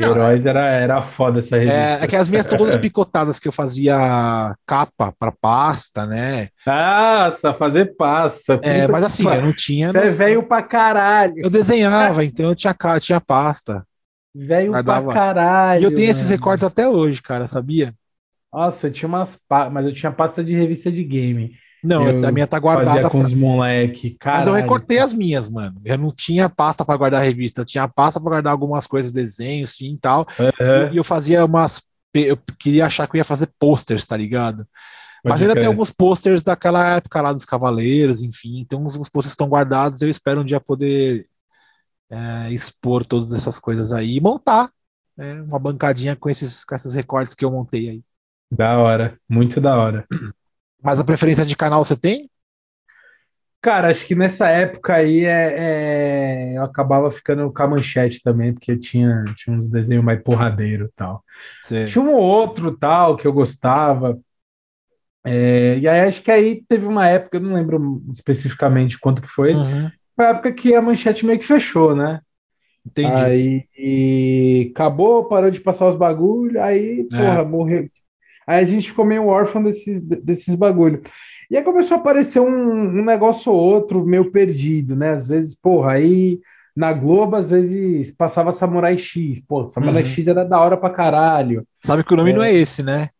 Não, 0.00 0.10
Heróis 0.10 0.46
era, 0.46 0.68
era 0.68 1.02
foda 1.02 1.38
essa 1.38 1.56
revista. 1.56 1.76
É, 1.76 2.04
é 2.04 2.06
que 2.06 2.16
as 2.16 2.28
minhas 2.28 2.46
todas 2.46 2.76
picotadas 2.78 3.38
que 3.38 3.48
eu 3.48 3.52
fazia 3.52 4.54
capa 4.66 5.12
para 5.18 5.32
pasta, 5.32 6.06
né? 6.06 6.48
Nossa, 6.66 7.52
fazer 7.54 7.96
pasta. 7.96 8.58
É, 8.62 8.86
mas 8.88 9.04
assim, 9.04 9.26
eu 9.26 9.42
não 9.42 9.52
tinha. 9.52 9.92
Você 9.92 9.98
é 9.98 10.06
velho 10.06 10.42
pra 10.42 10.62
caralho. 10.62 11.34
Eu 11.38 11.50
desenhava, 11.50 12.24
então 12.24 12.50
eu 12.50 12.54
tinha, 12.54 12.74
tinha 13.00 13.20
pasta. 13.20 13.86
Velho 14.34 14.72
pra 14.84 15.02
caralho. 15.02 15.80
E 15.80 15.84
eu 15.84 15.90
tenho 15.90 16.08
mano. 16.08 16.18
esses 16.18 16.30
recortes 16.30 16.64
até 16.64 16.88
hoje, 16.88 17.22
cara, 17.22 17.46
sabia? 17.46 17.94
Nossa, 18.52 18.88
eu 18.88 18.92
tinha 18.92 19.08
umas. 19.08 19.38
Mas 19.72 19.86
eu 19.86 19.92
tinha 19.92 20.12
pasta 20.12 20.44
de 20.44 20.54
revista 20.54 20.90
de 20.90 21.02
game. 21.02 21.56
Não, 21.86 22.08
eu 22.08 22.26
a 22.26 22.32
minha 22.32 22.46
tá 22.46 22.58
guardada. 22.58 23.08
com 23.08 23.18
os 23.18 23.32
moleque, 23.32 24.16
cara. 24.18 24.38
Mas 24.38 24.46
eu 24.46 24.54
recortei 24.54 24.98
as 24.98 25.12
minhas, 25.12 25.48
mano. 25.48 25.80
Eu 25.84 25.96
não 25.96 26.10
tinha 26.10 26.48
pasta 26.48 26.84
para 26.84 26.96
guardar 26.96 27.22
a 27.22 27.24
revista, 27.24 27.60
eu 27.60 27.64
tinha 27.64 27.86
pasta 27.86 28.20
para 28.20 28.30
guardar 28.30 28.52
algumas 28.52 28.86
coisas, 28.86 29.12
desenhos, 29.12 29.70
sim 29.70 29.94
e 29.94 29.98
tal. 29.98 30.26
Uhum. 30.38 30.92
E 30.92 30.96
eu 30.96 31.04
fazia 31.04 31.44
umas. 31.44 31.82
Eu 32.12 32.38
queria 32.58 32.86
achar 32.86 33.06
que 33.06 33.16
eu 33.16 33.18
ia 33.18 33.24
fazer 33.24 33.48
posters, 33.58 34.06
tá 34.06 34.16
ligado? 34.16 34.66
Mas 35.24 35.42
ainda 35.42 35.54
tem 35.54 35.66
alguns 35.66 35.90
posters 35.90 36.42
daquela 36.42 36.96
época 36.96 37.20
lá 37.20 37.32
dos 37.32 37.44
Cavaleiros, 37.44 38.22
enfim. 38.22 38.60
Então, 38.60 38.84
uns, 38.84 38.96
uns 38.96 39.08
posters 39.08 39.32
estão 39.32 39.48
guardados. 39.48 40.00
Eu 40.00 40.08
espero 40.08 40.40
um 40.40 40.44
dia 40.44 40.60
poder 40.60 41.26
é, 42.10 42.50
expor 42.52 43.04
todas 43.04 43.32
essas 43.32 43.58
coisas 43.58 43.92
aí 43.92 44.16
e 44.16 44.20
montar 44.20 44.70
né, 45.16 45.42
uma 45.42 45.58
bancadinha 45.58 46.14
com 46.14 46.30
esses, 46.30 46.64
com 46.64 46.74
esses 46.74 46.94
recortes 46.94 47.34
que 47.34 47.44
eu 47.44 47.50
montei 47.50 47.88
aí. 47.88 48.02
Da 48.50 48.78
hora, 48.78 49.18
muito 49.28 49.60
da 49.60 49.76
hora. 49.76 50.06
Mas 50.82 50.98
a 51.00 51.04
preferência 51.04 51.44
de 51.44 51.56
canal 51.56 51.84
você 51.84 51.96
tem? 51.96 52.30
Cara, 53.60 53.88
acho 53.90 54.06
que 54.06 54.14
nessa 54.14 54.48
época 54.48 54.94
aí 54.94 55.24
é, 55.24 56.52
é, 56.54 56.56
eu 56.58 56.62
acabava 56.62 57.10
ficando 57.10 57.52
com 57.52 57.62
a 57.62 57.66
manchete 57.66 58.22
também, 58.22 58.52
porque 58.54 58.76
tinha, 58.78 59.24
tinha 59.36 59.56
uns 59.56 59.68
desenhos 59.68 60.04
mais 60.04 60.22
porradeiro 60.22 60.86
e 60.86 60.92
tal. 60.94 61.24
Sei. 61.60 61.86
Tinha 61.86 62.04
um 62.04 62.14
outro 62.14 62.76
tal 62.76 63.16
que 63.16 63.26
eu 63.26 63.32
gostava. 63.32 64.18
É, 65.24 65.78
e 65.78 65.88
aí 65.88 66.00
acho 66.00 66.22
que 66.22 66.30
aí 66.30 66.64
teve 66.68 66.86
uma 66.86 67.08
época, 67.08 67.36
eu 67.36 67.40
não 67.40 67.54
lembro 67.54 68.02
especificamente 68.12 68.98
quanto 68.98 69.20
que 69.22 69.28
foi, 69.28 69.56
Uhum, 69.56 69.92
foi 70.16 70.26
a 70.26 70.30
época 70.30 70.52
que 70.54 70.74
a 70.74 70.82
manchete 70.82 71.26
meio 71.26 71.38
que 71.40 71.46
fechou, 71.46 71.96
né? 71.96 72.20
entendi. 72.84 73.24
Aí 73.24 74.70
acabou, 74.72 75.26
parou 75.28 75.50
de 75.50 75.60
passar 75.60 75.88
os 75.88 75.96
bagulho, 75.96 76.62
aí, 76.62 77.04
É. 77.12 77.16
porra, 77.16 77.44
morreu. 77.44 77.88
Aí 78.46 78.62
a 78.62 78.64
gente 78.66 78.88
ficou 78.88 79.04
meio 79.04 79.26
órfão 79.26 79.62
desses, 79.62 80.00
desses 80.02 80.54
bagulho. 80.54 81.02
E 81.50 81.56
aí 81.56 81.62
começou 81.62 81.96
a 81.96 82.00
aparecer 82.00 82.40
um, 82.40 82.46
um 83.00 83.04
negócio 83.04 83.52
ou 83.52 83.58
outro 83.58 84.04
meio 84.04 84.30
perdido, 84.30 84.96
né? 84.96 85.12
Às 85.12 85.26
vezes, 85.28 85.54
porra, 85.54 85.92
aí 85.92 86.40
na 86.74 86.92
Globo, 86.92 87.36
às 87.36 87.50
vezes 87.50 88.10
passava 88.12 88.52
Samurai 88.52 88.98
X. 88.98 89.40
Pô, 89.46 89.68
Samurai 89.68 90.04
Uhum. 90.04 90.06
X 90.06 90.26
era 90.28 90.44
da 90.44 90.60
hora 90.60 90.76
pra 90.76 90.90
caralho. 90.90 91.66
Sabe 91.84 92.04
que 92.04 92.12
o 92.14 92.16
nome 92.16 92.32
não 92.32 92.42
é 92.42 92.52
esse, 92.52 92.82
né? 92.82 93.10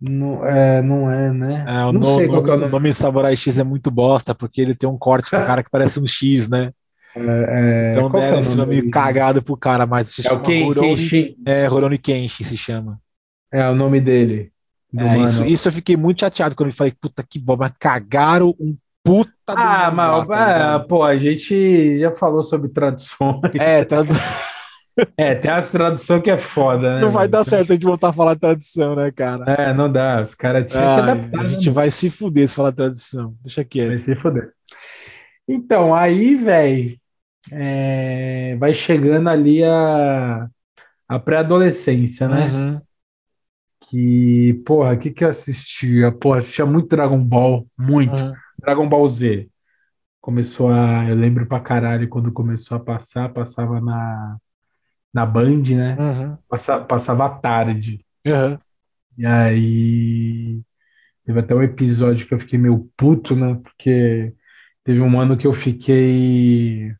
Não 0.00 0.44
é, 0.46 0.82
não 0.82 1.10
é, 1.10 1.32
né? 1.32 1.72
É, 1.74 1.84
o 1.84 1.92
não 1.92 2.02
nome, 2.02 2.26
sei 2.26 2.28
qual 2.28 2.46
é 2.46 2.52
o 2.54 2.56
o 2.58 2.58
nome. 2.58 2.92
Samurai 2.92 3.36
X 3.36 3.58
é 3.58 3.64
muito 3.64 3.90
bosta, 3.90 4.34
porque 4.34 4.60
ele 4.60 4.74
tem 4.76 4.88
um 4.88 4.98
corte 4.98 5.32
do 5.32 5.42
cara 5.42 5.62
que 5.62 5.70
parece 5.70 6.00
um 6.00 6.06
X, 6.06 6.48
né? 6.48 6.72
É, 7.14 8.02
Então 8.04 8.16
é 8.18 8.34
deram 8.34 8.40
o 8.40 8.40
esse 8.40 8.56
nome 8.56 8.82
dele? 8.82 8.82
cagado 8.82 9.42
pro 9.42 9.56
cara, 9.56 9.86
mas 9.86 10.08
se 10.08 10.22
É 10.24 10.30
o 10.32 10.40
chama 10.40 10.42
Ken, 10.42 10.72
Rurouni, 10.72 11.14
Kenshin. 11.14 11.36
é, 11.44 11.66
Rurouni 11.66 11.98
Kenshin 11.98 12.44
se 12.44 12.56
chama. 12.56 13.00
É 13.52 13.68
o 13.68 13.74
nome 13.74 14.00
dele. 14.00 14.50
Do 14.92 15.04
É, 15.04 15.18
isso, 15.18 15.44
isso 15.44 15.68
eu 15.68 15.72
fiquei 15.72 15.96
muito 15.96 16.20
chateado 16.20 16.54
quando 16.54 16.70
eu 16.70 16.74
falei, 16.76 16.92
puta 17.00 17.22
que 17.22 17.38
bom, 17.38 17.56
mas 17.56 17.72
cagaram 17.78 18.54
um 18.60 18.76
puta 19.02 19.54
do 19.54 19.58
Ah, 19.62 19.90
mangá, 19.90 20.26
mas 20.26 20.26
tá 20.26 20.34
ah, 20.34 20.78
ligado? 20.78 20.88
pô, 20.88 21.02
a 21.02 21.16
gente 21.16 21.96
já 21.98 22.12
falou 22.12 22.42
sobre 22.42 22.68
traduções. 22.68 23.40
É, 23.58 23.84
tradu- 23.84 24.12
É, 25.16 25.34
tem 25.34 25.50
as 25.50 25.70
traduções 25.70 26.22
que 26.22 26.30
é 26.30 26.36
foda, 26.36 26.96
né? 26.96 27.00
não 27.00 27.10
vai 27.10 27.26
dar 27.26 27.44
certo 27.44 27.70
a 27.70 27.74
gente 27.74 27.84
voltar 27.84 28.10
a 28.10 28.12
falar 28.12 28.36
tradução, 28.36 28.94
né, 28.94 29.10
cara? 29.10 29.44
É, 29.54 29.72
não 29.72 29.90
dá. 29.90 30.22
Os 30.22 30.34
caras 30.34 30.70
tinham 30.70 30.84
que 30.84 31.00
Ai, 31.00 31.00
adaptar. 31.00 31.40
a 31.40 31.42
né, 31.44 31.48
gente 31.48 31.70
vai 31.70 31.90
se 31.90 32.10
fuder 32.10 32.46
se 32.48 32.54
falar 32.54 32.72
tradução. 32.72 33.34
Deixa 33.42 33.64
quieto. 33.64 33.88
Vai 33.88 34.00
se 34.00 34.14
foder. 34.14 34.52
Então, 35.48 35.94
aí, 35.94 36.34
velho, 36.34 36.96
vai 38.58 38.74
chegando 38.74 39.28
ali 39.28 39.64
a, 39.64 40.48
a 41.08 41.18
pré-adolescência, 41.18 42.28
né? 42.28 42.44
Uhum. 42.44 42.80
Que, 43.92 44.54
porra, 44.64 44.94
o 44.94 44.98
que 44.98 45.10
que 45.10 45.22
eu 45.22 45.28
assistia? 45.28 46.10
Porra, 46.10 46.38
assistia 46.38 46.64
muito 46.64 46.88
Dragon 46.88 47.18
Ball, 47.22 47.66
muito. 47.78 48.16
Uhum. 48.24 48.32
Dragon 48.58 48.88
Ball 48.88 49.06
Z. 49.06 49.50
Começou 50.18 50.70
a. 50.72 51.06
Eu 51.10 51.14
lembro 51.16 51.46
pra 51.46 51.60
caralho 51.60 52.08
quando 52.08 52.32
começou 52.32 52.78
a 52.78 52.80
passar, 52.80 53.30
passava 53.34 53.82
na, 53.82 54.38
na 55.12 55.26
Band, 55.26 55.62
né? 55.76 55.96
Uhum. 56.00 56.38
Passa- 56.48 56.80
passava 56.80 57.26
à 57.26 57.30
tarde. 57.30 58.02
Uhum. 58.26 58.58
E 59.18 59.26
aí. 59.26 60.62
Teve 61.26 61.40
até 61.40 61.54
um 61.54 61.62
episódio 61.62 62.26
que 62.26 62.32
eu 62.32 62.38
fiquei 62.40 62.58
meio 62.58 62.90
puto, 62.96 63.36
né? 63.36 63.60
Porque 63.62 64.34
teve 64.84 65.02
um 65.02 65.20
ano 65.20 65.36
que 65.36 65.46
eu 65.46 65.52
fiquei. 65.52 66.94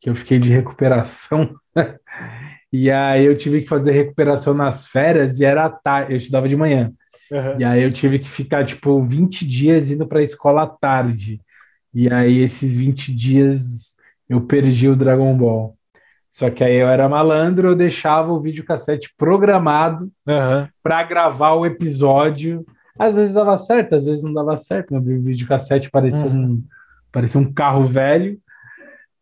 que 0.00 0.10
eu 0.10 0.14
fiquei 0.16 0.38
de 0.38 0.50
recuperação. 0.50 1.54
E 2.76 2.90
aí 2.90 3.24
eu 3.24 3.36
tive 3.38 3.62
que 3.62 3.68
fazer 3.68 3.92
recuperação 3.92 4.52
nas 4.52 4.84
férias 4.84 5.38
e 5.38 5.44
era 5.44 5.70
tarde, 5.70 6.12
eu 6.12 6.16
estudava 6.16 6.48
de 6.48 6.56
manhã. 6.56 6.90
Uhum. 7.30 7.60
E 7.60 7.62
aí 7.62 7.80
eu 7.80 7.92
tive 7.92 8.18
que 8.18 8.28
ficar, 8.28 8.66
tipo, 8.66 9.00
20 9.00 9.46
dias 9.46 9.92
indo 9.92 10.04
para 10.08 10.18
a 10.18 10.24
escola 10.24 10.64
à 10.64 10.66
tarde. 10.66 11.40
E 11.94 12.12
aí 12.12 12.40
esses 12.40 12.76
20 12.76 13.14
dias 13.14 13.94
eu 14.28 14.40
perdi 14.40 14.88
o 14.88 14.96
Dragon 14.96 15.36
Ball. 15.36 15.76
Só 16.28 16.50
que 16.50 16.64
aí 16.64 16.74
eu 16.74 16.88
era 16.88 17.08
malandro, 17.08 17.68
eu 17.68 17.76
deixava 17.76 18.32
o 18.32 18.40
videocassete 18.40 19.14
programado 19.16 20.10
Uhum. 20.26 20.66
para 20.82 21.00
gravar 21.04 21.52
o 21.52 21.64
episódio. 21.64 22.66
Às 22.98 23.14
vezes 23.14 23.32
dava 23.32 23.56
certo, 23.56 23.94
às 23.94 24.06
vezes 24.06 24.24
não 24.24 24.34
dava 24.34 24.56
certo. 24.58 24.92
Meu 24.92 25.22
videocassete 25.22 25.88
parecia 25.92 26.26
um, 26.26 26.60
parecia 27.12 27.40
um 27.40 27.52
carro 27.52 27.84
velho. 27.84 28.36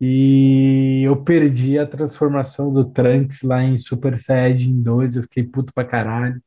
E 0.04 1.04
eu 1.04 1.14
perdi 1.22 1.78
a 1.78 1.86
transformação 1.86 2.72
do 2.72 2.84
Trunks 2.84 3.42
lá 3.42 3.62
em 3.62 3.78
Super 3.78 4.20
Saiyajin 4.20 4.82
2. 4.82 5.14
Eu 5.14 5.22
fiquei 5.22 5.44
puto 5.44 5.72
pra 5.72 5.84
caralho. 5.84 6.42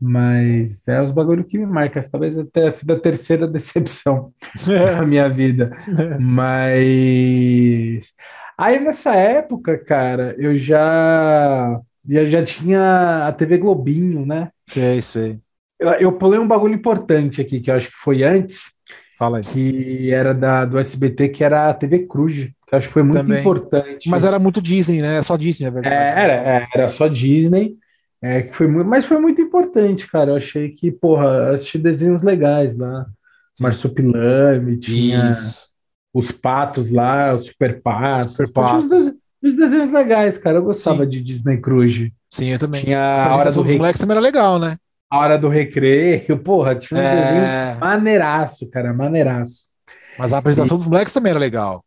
Mas 0.00 0.86
é 0.86 1.02
os 1.02 1.10
bagulho 1.10 1.42
que 1.42 1.58
me 1.58 1.66
marcam. 1.66 1.98
Essa 1.98 2.12
Talvez 2.12 2.38
até 2.38 2.70
sido 2.70 2.92
a 2.92 3.00
terceira 3.00 3.48
decepção 3.50 4.32
da 4.64 5.04
minha 5.04 5.28
vida. 5.28 5.74
Mas 6.20 8.14
aí 8.56 8.78
nessa 8.78 9.12
época, 9.16 9.76
cara, 9.76 10.36
eu 10.38 10.56
já, 10.56 11.80
eu 12.08 12.30
já 12.30 12.44
tinha 12.44 13.26
a 13.26 13.32
TV 13.32 13.58
Globinho, 13.58 14.24
né? 14.24 14.52
sei, 14.70 15.02
sei. 15.02 15.40
Eu, 15.80 15.90
eu 15.94 16.12
pulei 16.12 16.38
um 16.38 16.46
bagulho 16.46 16.74
importante 16.74 17.40
aqui, 17.40 17.58
que 17.60 17.72
eu 17.72 17.74
acho 17.74 17.88
que 17.90 17.96
foi 17.96 18.22
antes, 18.22 18.70
Fala 19.18 19.38
aí. 19.38 19.42
que 19.42 20.12
era 20.12 20.32
da, 20.32 20.64
do 20.64 20.78
SBT, 20.78 21.28
que 21.30 21.42
era 21.42 21.68
a 21.68 21.74
TV 21.74 22.06
Cruz, 22.06 22.50
que 22.68 22.74
eu 22.74 22.78
acho 22.78 22.88
que 22.88 22.94
foi 22.94 23.02
muito 23.02 23.22
Também. 23.24 23.40
importante. 23.40 24.08
Mas 24.08 24.24
era 24.24 24.38
muito 24.38 24.60
Disney, 24.62 25.02
né? 25.02 25.18
É 25.18 25.22
só 25.22 25.36
Disney, 25.36 25.66
na 25.66 25.72
É, 25.82 25.88
verdade. 25.90 26.20
era, 26.22 26.32
é, 26.34 26.68
era 26.74 26.88
só 26.88 27.06
Disney, 27.08 27.76
é, 28.20 28.42
que 28.42 28.52
foi 28.54 28.66
muito, 28.66 28.88
mas 28.88 29.04
foi 29.06 29.18
muito 29.20 29.40
importante, 29.40 30.06
cara. 30.10 30.32
Eu 30.32 30.36
achei 30.36 30.70
que, 30.70 30.90
porra, 30.90 31.24
eu 31.26 31.54
assisti 31.54 31.78
desenhos 31.78 32.22
legais 32.22 32.76
lá. 32.76 33.06
Sim. 33.54 33.64
Marsupilame, 33.64 34.78
tinha 34.78 35.30
Isso. 35.32 35.68
os 36.12 36.30
patos 36.32 36.90
lá, 36.90 37.34
os 37.34 37.46
super 37.46 37.80
patos. 37.82 38.32
Super 38.32 38.52
Pô, 38.52 38.64
tinha 38.64 38.78
uns 38.78 38.86
Patos. 38.86 38.88
dese- 38.88 39.18
uns 39.42 39.56
desenhos 39.56 39.90
legais, 39.92 40.38
cara. 40.38 40.58
Eu 40.58 40.64
gostava 40.64 41.04
Sim. 41.04 41.08
de 41.08 41.20
Disney 41.22 41.60
Cruz. 41.60 42.10
Sim, 42.30 42.46
eu 42.48 42.58
também. 42.58 42.82
Tinha 42.84 42.98
A 43.22 43.28
a 43.28 43.36
hora 43.36 43.52
do, 43.52 43.62
dos 43.62 43.72
re... 43.72 43.78
moleques 43.78 44.00
também 44.00 44.12
era 44.16 44.20
legal, 44.20 44.58
né? 44.58 44.76
a 45.10 45.18
hora 45.20 45.38
do 45.38 45.48
recreio, 45.48 46.38
porra, 46.42 46.74
tinha 46.76 47.00
um 47.00 47.08
desenho 47.08 47.52
É, 47.52 47.74
maneiraço, 47.80 48.68
cara, 48.70 48.92
maneiraço. 48.92 49.68
mas 50.16 50.32
a 50.32 50.38
apresentação 50.38 50.76
dos 50.76 50.86
moleques 50.86 51.12
também 51.12 51.30
era 51.30 51.38
legal. 51.38 51.84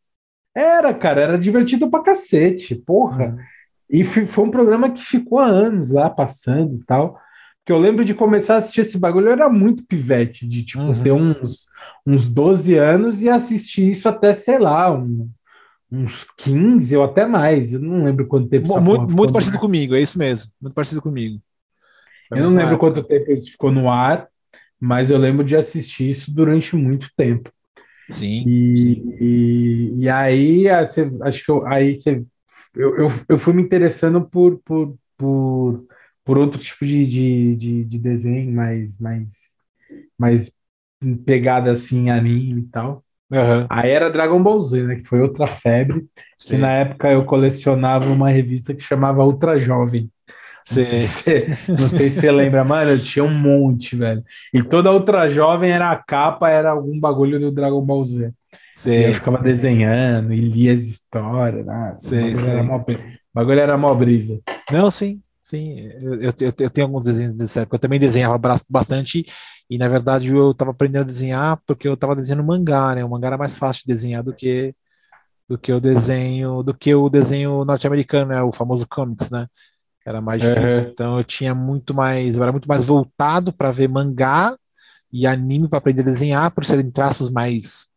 Era, 0.56 0.94
cara, 0.94 1.22
era 1.22 1.38
divertido 1.40 1.90
pra 1.90 2.04
cacete, 2.04 2.76
porra. 2.76 3.30
Uhum. 3.30 3.38
E 3.90 4.04
foi 4.04 4.44
um 4.46 4.52
programa 4.52 4.90
que 4.92 5.02
ficou 5.04 5.40
há 5.40 5.46
anos 5.46 5.92
lá 5.92 6.10
passando 6.10 6.76
e 6.76 6.86
tal. 6.86 7.20
Porque 7.60 7.72
eu 7.72 7.78
lembro 7.78 8.04
de 8.04 8.14
começar 8.14 8.56
a 8.56 8.58
assistir 8.58 8.82
esse 8.82 8.98
bagulho, 8.98 9.28
eu 9.28 9.34
era 9.34 9.50
muito 9.50 9.86
pivete, 9.86 10.48
de 10.48 10.64
tipo, 10.64 10.84
Uhum. 10.84 11.04
ter 11.04 11.12
uns, 11.12 11.68
uns 12.06 12.28
12 12.28 12.76
anos 12.76 13.22
e 13.22 13.30
assistir 13.30 13.92
isso 13.92 14.10
até, 14.10 14.34
sei 14.34 14.58
lá, 14.58 14.92
um- 14.92 15.30
uns 15.92 16.26
15 16.38 16.96
ou 16.98 17.04
até 17.04 17.26
mais. 17.28 17.74
Eu 17.74 17.80
não 17.82 18.04
lembro 18.06 18.26
quanto 18.28 18.48
tempo 18.48 18.68
Muito, 18.82 19.14
muito 19.16 19.34
parecido 19.34 19.58
ar. 19.58 19.62
comigo, 19.62 19.94
é 19.96 20.02
isso 20.02 20.18
mesmo. 20.18 20.52
Muito 20.60 20.74
parecido 20.74 21.02
comigo. 21.02 21.40
Foi 22.30 22.40
Eu 22.40 22.44
não 22.44 22.50
lembro 22.52 22.74
época. 22.76 22.78
quanto 22.80 23.04
tempo 23.04 23.32
isso 23.32 23.52
ficou 23.52 23.72
no 23.72 23.90
ar, 23.92 24.28
mas 24.80 25.12
eu 25.12 25.18
lembro 25.18 25.44
de 25.46 25.56
assistir 25.56 26.10
isso 26.10 26.34
durante 26.34 26.76
muito 26.76 27.10
tempo. 27.16 27.52
Sim, 28.12 28.46
E, 28.46 28.52
sim. 28.76 29.12
e, 29.20 29.96
e 30.04 30.10
aí, 30.10 30.64
você- 30.88 31.10
acho 31.24 31.46
que 31.46 31.52
eu, 31.52 31.66
aí 31.68 31.98
você, 31.98 32.26
eu, 32.76 32.98
eu, 32.98 33.08
eu 33.30 33.38
fui 33.38 33.54
me 33.54 33.62
interessando 33.64 34.28
por, 34.30 34.60
por, 34.66 34.98
por, 35.18 35.86
por 36.24 36.38
outro 36.38 36.60
tipo 36.62 36.86
de, 36.86 37.06
de, 37.08 37.56
de, 37.56 37.86
de 37.86 38.00
desenho, 38.00 38.52
mais, 38.54 38.98
mais, 39.00 39.56
mais 40.18 40.60
pegada 41.26 41.72
assim, 41.72 42.10
anime 42.10 42.62
e 42.62 42.68
tal. 42.70 43.04
Aham, 43.32 43.70
Aí 43.70 43.92
era 43.92 44.10
Dragon 44.12 44.42
Ball 44.44 44.62
Z, 44.62 44.84
né? 44.88 44.96
Que 44.98 45.06
foi 45.08 45.22
outra 45.22 45.48
febre. 45.48 46.08
Que 46.46 46.58
sei, 46.58 46.58
na 46.58 46.74
época 46.74 47.12
eu 47.12 47.26
colecionava 47.26 48.08
uma 48.12 48.30
revista 48.30 48.74
que 48.76 48.82
chamava 48.82 49.24
Ultra 49.26 49.60
Jovem. 49.60 50.12
Não 50.70 50.84
sei, 50.84 50.84
sei. 50.84 51.08
se 51.08 51.08
você, 51.24 51.48
não 51.78 51.90
sei 51.90 52.10
se 52.10 52.20
você 52.20 52.32
lembra, 52.32 52.64
mano, 52.64 52.92
eu 52.92 53.00
tinha 53.04 53.24
um 53.26 53.34
monte, 53.34 53.96
velho. 53.96 54.24
E 54.54 54.64
toda 54.64 54.92
Ultra 54.92 55.30
Jovem 55.30 55.72
era 55.72 55.92
a 55.92 55.96
capa, 56.02 56.50
era 56.50 56.72
algum 56.72 57.00
bagulho 57.00 57.40
do 57.40 57.52
Dragon 57.52 57.82
Ball 57.84 58.04
Z. 58.04 58.32
E 58.94 59.04
eu 59.04 59.14
sei. 59.14 59.14
ficava 59.14 59.38
desenhando 59.40 60.34
e 60.34 60.40
lia 60.40 60.74
as 60.74 60.82
histórias, 60.82 61.66
né? 61.66 61.98
O 61.98 62.02
Sei, 62.02 62.22
bagulho 62.22 62.36
sei. 62.36 62.50
era 62.50 62.64
mó, 62.64 62.78
o 62.78 62.86
bagulho 63.34 63.60
era 63.60 63.78
mó 63.78 63.94
brisa. 63.96 64.40
Não, 64.72 64.90
sim, 64.92 65.22
sim. 65.44 65.80
Eu, 66.02 66.16
eu, 66.22 66.34
eu- 66.60 66.70
tenho 66.70 66.88
alguns 66.88 67.06
desenhos 67.06 67.36
dessa 67.36 67.62
época. 67.62 67.76
Eu 67.76 67.80
também 67.80 68.00
desenhava 68.00 68.38
bastante 68.70 69.26
e, 69.70 69.78
na 69.78 69.88
verdade, 69.88 70.28
eu 70.34 70.52
estava 70.52 70.72
aprendendo 70.72 71.02
a 71.04 71.06
desenhar 71.06 71.60
porque 71.66 71.88
eu 71.88 71.94
estava 71.96 72.16
desenhando 72.16 72.46
mangá, 72.46 72.96
né? 72.96 73.04
O 73.04 73.10
mangá 73.10 73.28
era 73.28 73.38
mais 73.38 73.58
fácil 73.58 73.82
de 73.86 73.94
desenhar 73.94 74.24
do 74.24 74.34
que 74.34 74.74
do 75.50 75.58
que 75.58 75.72
o 75.74 75.82
desenho 75.82 76.64
do 76.64 76.74
que 76.74 76.96
o 76.96 77.10
desenho 77.10 77.66
norte-americano, 77.66 78.28
né? 78.32 78.42
O 78.42 78.52
famoso 78.52 78.88
comics, 78.88 79.30
né? 79.30 79.48
Era 80.06 80.22
mais 80.22 80.42
difícil. 80.42 80.84
Uhum. 80.84 80.90
Então 80.92 81.18
eu 81.18 81.24
tinha 81.24 81.54
muito 81.54 81.94
mais, 81.94 82.36
eu 82.36 82.44
era 82.44 82.52
muito 82.52 82.68
mais 82.68 82.86
voltado 82.86 83.54
para 83.54 83.72
ver 83.72 83.88
mangá 83.88 84.58
e 85.12 85.28
anime 85.28 85.68
para 85.68 85.78
aprender 85.80 86.02
a 86.02 86.06
desenhar, 86.06 86.52
por 86.52 86.66
serem 86.66 86.90
traços 86.90 87.30
mais 87.30 87.90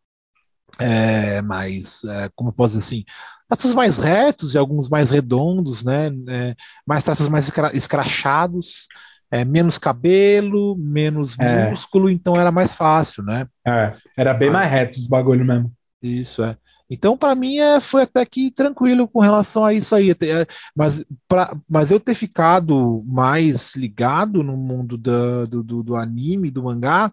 é, 0.81 1.41
mais, 1.43 2.03
é, 2.05 2.29
como 2.35 2.51
eu 2.51 2.53
posso 2.53 2.77
dizer 2.77 2.85
assim, 2.85 3.05
traços 3.49 3.75
mais 3.75 3.99
retos 3.99 4.55
e 4.55 4.59
alguns 4.59 4.89
mais 4.89 5.11
redondos, 5.11 5.85
né? 5.85 6.09
É, 6.29 6.55
mais 6.87 7.03
traços 7.03 7.29
mais 7.29 7.45
escra- 7.47 7.71
escrachados. 7.77 8.89
é, 9.31 9.45
menos 9.45 9.79
cabelo, 9.79 10.77
menos 10.77 11.37
É. 11.39 11.69
músculo, 11.71 12.09
então 12.09 12.37
era 12.37 12.53
mais 12.53 12.75
fácil, 12.75 13.25
né? 13.25 13.47
É, 13.67 13.97
era 14.17 14.33
bem 14.35 14.51
mais 14.51 14.71
reto 14.71 14.99
os 14.99 15.07
bagulho 15.09 15.45
mesmo. 15.45 15.73
Isso 16.01 16.43
é. 16.45 16.57
Então, 16.91 17.17
para 17.17 17.35
mim, 17.35 17.59
é, 17.59 17.81
foi 17.81 18.03
até 18.03 18.25
que 18.27 18.51
tranquilo 18.51 19.09
com 19.09 19.21
relação 19.21 19.65
a 19.65 19.73
isso 19.73 19.95
aí. 19.95 20.11
É, 20.11 20.47
Mas, 20.77 21.05
pra, 21.29 21.57
mas 21.69 21.91
eu 21.91 21.99
ter 22.01 22.15
ficado 22.15 23.03
mais 23.07 23.75
ligado 23.75 24.43
no 24.43 24.57
mundo 24.57 24.97
da- 24.99 25.45
do, 25.47 25.63
do, 25.63 25.83
do 25.83 25.97
anime, 25.97 26.51
do 26.51 26.63
mangá, 26.65 27.13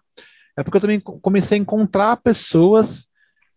é 0.56 0.62
porque 0.64 0.76
eu 0.78 0.80
também 0.82 1.00
co- 1.00 1.18
comecei 1.20 1.58
a 1.58 1.62
encontrar 1.62 2.16
pessoas 2.18 3.08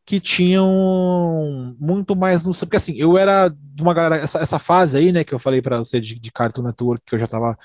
que 0.06 0.20
tinham 0.22 1.76
muito 1.80 2.16
mais 2.16 2.46
no. 2.46 2.54
Porque 2.54 2.78
assim, 2.78 2.94
eu 2.98 3.18
era 3.18 3.50
de 3.50 3.82
uma 3.84 3.94
galera. 3.94 4.18
Essa, 4.24 4.40
essa 4.40 4.60
fase 4.60 4.98
aí, 4.98 5.12
né, 5.12 5.24
que 5.24 5.34
eu 5.34 5.40
falei 5.40 5.62
para 5.62 5.80
você 5.80 6.00
de, 6.00 6.20
de 6.20 6.32
Cartoon 6.32 6.64
Network, 6.64 7.04
que 7.06 7.16
eu 7.16 7.20
já 7.20 7.28
tava 7.28 7.58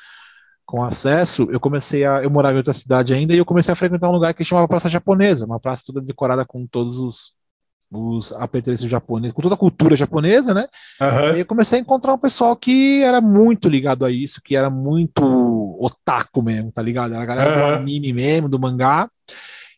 com 0.67 0.83
acesso, 0.85 1.49
eu 1.51 1.61
comecei 1.61 2.05
a. 2.05 2.23
Eu 2.23 2.31
morava 2.31 2.55
em 2.55 2.59
outra 2.59 2.73
cidade 2.73 3.13
ainda 3.15 3.35
e 3.35 3.39
eu 3.39 3.45
comecei 3.45 3.73
a 3.73 3.77
frequentar 3.77 4.09
um 4.09 4.13
lugar 4.13 4.35
que 4.35 4.45
chamava 4.45 4.69
Praça 4.69 4.89
Japonesa, 4.89 5.47
uma 5.47 5.61
praça 5.61 5.85
toda 5.87 6.01
decorada 6.01 6.45
com 6.47 6.67
todos 6.67 6.99
os, 6.99 7.33
os 7.91 8.33
apetrechos 8.33 8.89
japoneses, 8.89 9.35
com 9.35 9.43
toda 9.43 9.55
a 9.55 9.59
cultura 9.59 9.97
japonesa, 9.97 10.55
né? 10.55 10.67
E 11.01 11.35
aí 11.35 11.41
eu 11.41 11.47
comecei 11.47 11.79
a 11.79 11.83
encontrar 11.83 12.15
um 12.15 12.19
pessoal 12.19 12.55
que 12.55 13.03
era 13.03 13.21
muito 13.21 13.69
ligado 13.69 14.05
a 14.05 14.11
isso, 14.11 14.41
que 14.45 14.55
era 14.55 14.71
muito 14.71 15.77
otaku 15.81 16.43
mesmo, 16.43 16.71
tá 16.71 16.83
ligado? 16.83 17.15
Era 17.15 17.23
a 17.23 17.27
galera 17.27 17.51
do 17.51 17.59
Aham. 17.59 17.77
anime 17.77 18.13
mesmo, 18.13 18.49
do 18.49 18.61
mangá. 18.61 19.09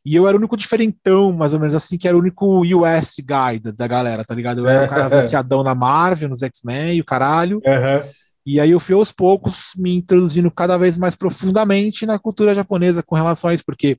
E 0.05 0.17
eu 0.17 0.27
era 0.27 0.37
o 0.37 0.39
único 0.39 0.57
diferentão, 0.57 1.33
mais 1.33 1.55
ou 1.55 1.61
menos 1.61 1.75
assim, 1.75 1.97
que 1.97 2.09
era 2.09 2.17
o 2.17 2.21
único 2.21 2.63
US 2.63 3.17
guy 3.19 3.61
da, 3.61 3.71
da 3.71 3.87
galera, 3.87 4.25
tá 4.25 4.35
ligado? 4.35 4.61
Eu 4.61 4.69
era 4.69 4.85
o 4.85 4.89
cara 4.89 5.09
viciadão 5.09 5.63
na 5.63 5.75
Marvel, 5.75 6.29
nos 6.29 6.43
X-Men 6.43 6.97
e 6.97 7.01
o 7.01 7.05
caralho. 7.05 7.63
Aham. 7.65 8.03
E 8.45 8.59
aí 8.59 8.73
eu 8.73 8.81
fui 8.81 8.95
aos 8.95 9.13
poucos 9.13 9.71
me 9.77 9.95
introduzindo 9.95 10.51
cada 10.51 10.77
vez 10.77 10.97
mais 10.97 11.15
profundamente 11.15 12.05
na 12.05 12.19
cultura 12.19 12.53
japonesa 12.55 13.01
com 13.01 13.15
relação 13.15 13.51
a 13.51 13.55
isso, 13.55 13.63
porque 13.65 13.97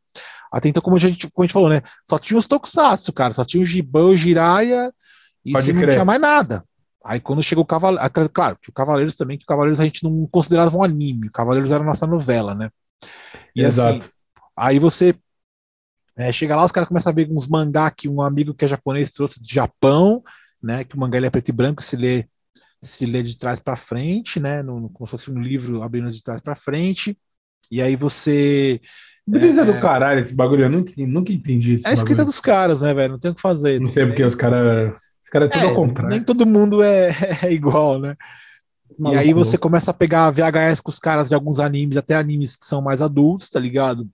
até 0.54 0.70
então, 0.70 0.84
como 0.84 0.96
a 0.98 1.00
gente, 1.00 1.30
como 1.32 1.44
a 1.44 1.48
gente 1.48 1.54
falou, 1.54 1.70
né? 1.70 1.82
Só 2.08 2.20
tinha 2.20 2.38
os 2.40 2.48
tokusatsu, 2.48 3.12
cara, 3.14 3.34
só 3.34 3.46
tinha 3.46 3.62
o 3.64 3.66
Giban, 3.66 4.06
o 4.10 4.18
Jiraiya, 4.18 4.94
e 5.46 5.54
não 5.74 5.88
tinha 5.88 6.06
mais 6.06 6.22
nada. 6.22 6.64
Aí 7.06 7.20
quando 7.20 7.44
chegou 7.44 7.64
o 7.64 7.68
Cavaleiro, 7.68 8.10
claro, 8.32 8.58
tinha 8.62 8.72
o 8.72 8.76
Cavaleiros 8.76 9.18
também, 9.18 9.38
que 9.38 9.44
o 9.44 9.48
Cavaleiros 9.48 9.80
a 9.82 9.86
gente 9.86 10.04
não 10.04 10.28
considerava 10.28 10.78
um 10.78 10.84
anime, 10.84 11.28
o 11.28 11.32
Cavaleiros 11.32 11.72
era 11.72 11.84
a 11.84 11.88
nossa 11.88 12.08
novela, 12.08 12.56
né? 12.56 12.70
E 13.56 13.66
assim, 13.66 14.00
Exato. 14.00 14.10
aí 14.58 14.80
você 14.80 15.16
é, 16.16 16.32
chega 16.32 16.56
lá, 16.56 16.64
os 16.66 16.72
caras 16.72 16.88
começam 16.88 17.12
a 17.12 17.16
ver 17.16 17.30
uns 17.32 17.48
mangá 17.48 17.90
que 17.92 18.08
um 18.08 18.22
amigo 18.22 18.54
que 18.54 18.66
é 18.66 18.68
japonês 18.68 19.12
trouxe 19.12 19.42
do 19.42 19.48
Japão, 19.52 20.24
né? 20.62 20.84
Que 20.84 20.96
o 20.96 21.00
mangá 21.00 21.18
ele 21.18 21.26
é 21.28 21.30
preto 21.30 21.50
e 21.50 21.52
branco, 21.52 21.82
se 21.82 21.96
lê, 21.96 22.26
se 22.82 23.06
lê 23.06 23.24
de 23.24 23.38
trás 23.38 23.60
para 23.60 23.76
frente, 23.76 24.40
né? 24.40 24.64
No- 24.64 24.90
como 24.90 25.08
se 25.08 25.12
fosse 25.12 25.32
um 25.32 25.42
livro 25.42 25.84
abrindo 25.84 26.12
de 26.12 26.24
trás 26.24 26.42
para 26.42 26.56
frente. 26.56 27.18
E 27.72 27.82
aí 27.82 27.96
você. 27.96 28.82
Brisa 29.26 29.64
do 29.64 29.80
caralho 29.80 30.20
esse 30.20 30.36
bagulho, 30.36 30.66
eu 30.66 30.70
nunca, 30.70 30.92
nunca 30.98 31.32
entendi 31.32 31.74
esse 31.74 31.88
É 31.88 31.92
a 31.92 31.94
escrita 31.94 32.26
dos 32.26 32.42
caras, 32.42 32.82
né, 32.82 32.94
velho? 32.94 33.14
Não 33.14 33.20
tem 33.20 33.32
o 33.32 33.36
que 33.36 33.42
fazer. 33.42 33.80
Não 33.80 33.90
sei 33.90 34.06
porque 34.06 34.24
os 34.24 34.36
caras. 34.36 34.94
Os 35.24 35.30
caras 35.30 35.50
é 35.50 35.54
tudo 35.54 35.66
ao 35.68 35.76
contrário. 35.76 36.10
nem 36.10 36.24
todo 36.24 36.46
mundo 36.46 36.84
é, 36.84 37.10
é 37.42 37.52
igual, 37.52 38.00
né? 38.00 38.16
E 38.98 39.02
Maluco 39.02 39.20
aí 39.20 39.34
você 39.34 39.58
começa 39.58 39.92
a 39.92 39.94
pegar 39.94 40.30
VHS 40.30 40.82
com 40.82 40.92
os 40.92 41.00
caras 41.00 41.30
de 41.30 41.36
alguns 41.36 41.60
animes, 41.60 41.98
até 41.98 42.16
animes 42.16 42.56
que 42.56 42.66
são 42.66 42.82
mais 42.82 43.02
adultos, 43.02 43.50
tá 43.50 43.60
ligado? 43.60 44.08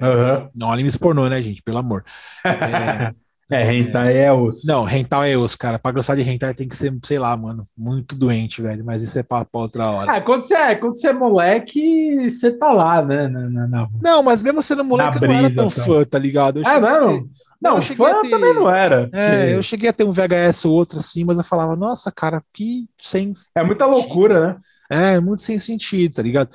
Aham. 0.00 0.48
Não 0.54 0.70
animes 0.70 0.96
pornô, 0.96 1.28
né, 1.28 1.42
gente? 1.42 1.62
Pelo 1.62 1.78
amor. 1.78 2.04
É, 2.44 3.12
É, 3.50 3.72
hentai 3.72 4.16
é 4.18 4.30
os. 4.32 4.62
Não, 4.66 4.86
hentai 4.86 5.32
é 5.32 5.36
os, 5.36 5.56
cara. 5.56 5.78
Pra 5.78 5.90
gostar 5.90 6.14
de 6.14 6.22
hentai 6.22 6.52
tem 6.52 6.68
que 6.68 6.76
ser, 6.76 6.94
sei 7.02 7.18
lá, 7.18 7.34
mano, 7.34 7.64
muito 7.76 8.14
doente, 8.14 8.60
velho. 8.60 8.84
Mas 8.84 9.02
isso 9.02 9.18
é 9.18 9.22
pra, 9.22 9.42
pra 9.44 9.60
outra 9.60 9.90
hora. 9.90 10.12
Ah, 10.12 10.20
quando 10.20 10.44
você 10.44 10.54
é, 10.54 10.74
quando 10.74 10.96
você 10.98 11.08
é 11.08 11.12
moleque, 11.14 12.30
você 12.30 12.50
tá 12.50 12.70
lá, 12.72 13.02
né? 13.02 13.26
Na, 13.26 13.48
na, 13.48 13.66
na- 13.66 13.88
Não, 14.02 14.22
mas 14.22 14.42
mesmo 14.42 14.62
sendo 14.62 14.84
moleque, 14.84 15.16
eu 15.16 15.28
não 15.28 15.34
era 15.34 15.42
brisa, 15.48 15.56
tão 15.62 15.66
então. 15.68 15.84
fã, 15.84 16.04
tá 16.04 16.18
ligado? 16.18 16.60
Eu 16.60 16.66
Ah, 16.66 16.78
não? 16.78 17.08
ter- 17.22 17.28
Não, 17.60 17.80
cheguei 17.80 18.06
fã 18.06 18.20
ter- 18.22 18.30
também 18.30 18.54
não 18.54 18.70
era. 18.70 19.08
É, 19.14 19.54
eu 19.54 19.62
cheguei 19.62 19.88
a 19.88 19.92
ter 19.94 20.04
um 20.04 20.12
VHS 20.12 20.68
ou 20.68 20.74
outro 20.74 20.98
assim, 20.98 21.24
mas 21.24 21.38
eu 21.38 21.44
falava, 21.44 21.74
nossa, 21.74 22.12
cara, 22.12 22.42
que 22.52 22.86
sem. 22.98 23.32
É 23.56 23.62
muita 23.62 23.86
loucura, 23.86 24.60
né? 24.90 25.14
É, 25.16 25.20
muito 25.20 25.42
sem 25.42 25.58
sentido, 25.58 26.16
tá 26.16 26.22
ligado? 26.22 26.50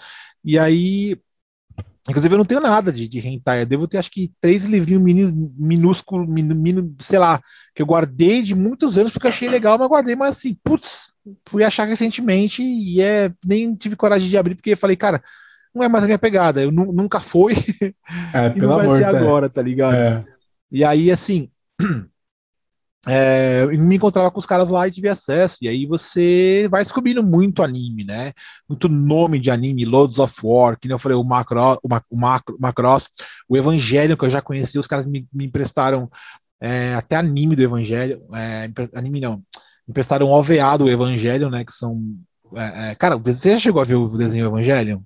E 0.46 0.60
aí. 0.60 1.18
Inclusive, 2.10 2.34
eu 2.34 2.38
não 2.38 2.46
tenho 2.46 2.60
nada 2.60 2.92
de, 2.92 3.08
de 3.08 3.20
hentai. 3.26 3.62
Eu 3.62 3.66
devo 3.66 3.88
ter, 3.88 3.98
acho 3.98 4.12
que, 4.12 4.32
três 4.42 4.66
livrinhos 4.66 5.02
mini- 5.04 5.52
minúsculos, 5.58 6.28
minu, 6.28 6.54
minu- 6.54 6.96
sei 7.00 7.18
lá, 7.18 7.40
que 7.74 7.82
eu 7.82 7.86
guardei 7.86 8.42
de 8.42 8.54
muitos 8.54 8.98
anos 8.98 9.12
porque 9.14 9.28
achei 9.30 9.48
legal, 9.48 9.78
mas 9.78 9.88
guardei, 9.88 10.16
mas 10.16 10.38
assim, 10.38 10.58
putz, 10.64 11.14
fui 11.48 11.64
achar 11.64 11.86
recentemente 11.88 12.62
e 12.62 13.02
é, 13.02 13.32
nem 13.46 13.74
tive 13.76 13.96
coragem 13.96 14.28
de 14.30 14.38
abrir, 14.38 14.56
porque 14.56 14.76
falei, 14.76 14.98
cara, 14.98 15.24
não 15.74 15.84
é 15.84 15.88
mais 15.90 16.04
a 16.04 16.08
minha 16.08 16.20
pegada. 16.20 16.62
Eu 16.62 16.72
nu- 16.72 16.92
nunca 16.92 17.20
foi 17.22 17.54
É, 18.34 18.48
e 18.56 18.60
pelo 18.60 18.68
não 18.68 18.76
vai 18.76 18.86
amor 18.86 18.98
ser 18.98 19.06
Deus. 19.12 19.16
agora, 19.24 19.50
tá 19.50 19.62
ligado? 19.62 19.96
É. 19.96 20.26
E 20.72 20.84
aí, 20.84 21.12
assim, 21.12 21.50
é, 23.08 23.66
me 23.68 23.96
encontrava 23.96 24.32
com 24.32 24.40
os 24.40 24.46
caras 24.46 24.70
lá 24.70 24.88
e 24.88 24.92
tive 24.92 25.10
acesso. 25.10 25.58
E 25.62 25.68
aí 25.68 25.86
você 25.86 26.68
vai 26.70 26.84
descobrindo 26.84 27.24
muito 27.24 27.62
anime, 27.64 28.04
né? 28.06 28.32
Muito 28.68 28.88
nome 28.90 29.40
de 29.40 29.52
anime, 29.52 29.86
Loads 29.86 30.20
of 30.20 30.34
War, 30.44 30.80
que 30.80 30.88
nem 30.88 30.94
eu 30.96 31.00
falei, 31.00 31.18
o, 31.18 31.24
Macro, 31.24 31.60
o, 31.84 31.90
Ma- 31.90 32.04
o 32.10 32.18
Macro, 32.18 32.58
Macross, 32.60 33.10
o 33.48 33.58
Evangelho, 33.58 34.18
que 34.18 34.26
eu 34.26 34.30
já 34.30 34.42
conheci, 34.42 34.80
os 34.80 34.88
caras 34.88 35.06
me, 35.06 35.28
me 35.34 35.46
emprestaram 35.46 36.10
é, 36.62 36.94
até 36.96 37.18
anime 37.18 37.56
do 37.56 37.62
Evangelho, 37.64 38.22
é, 38.34 38.70
anime 38.96 39.20
não, 39.22 39.44
emprestaram 39.88 40.28
o 40.28 40.32
OVA 40.32 40.78
do 40.78 40.90
Evangelho, 40.90 41.50
né? 41.50 41.64
Que 41.66 41.74
são. 41.74 42.02
é, 42.56 42.92
é, 42.92 42.96
cara, 42.96 43.18
você 43.18 43.52
já 43.52 43.60
chegou 43.60 43.82
a 43.82 43.86
ver 43.86 43.96
o 43.96 44.18
desenho 44.18 44.48
Evangelho? 44.48 45.04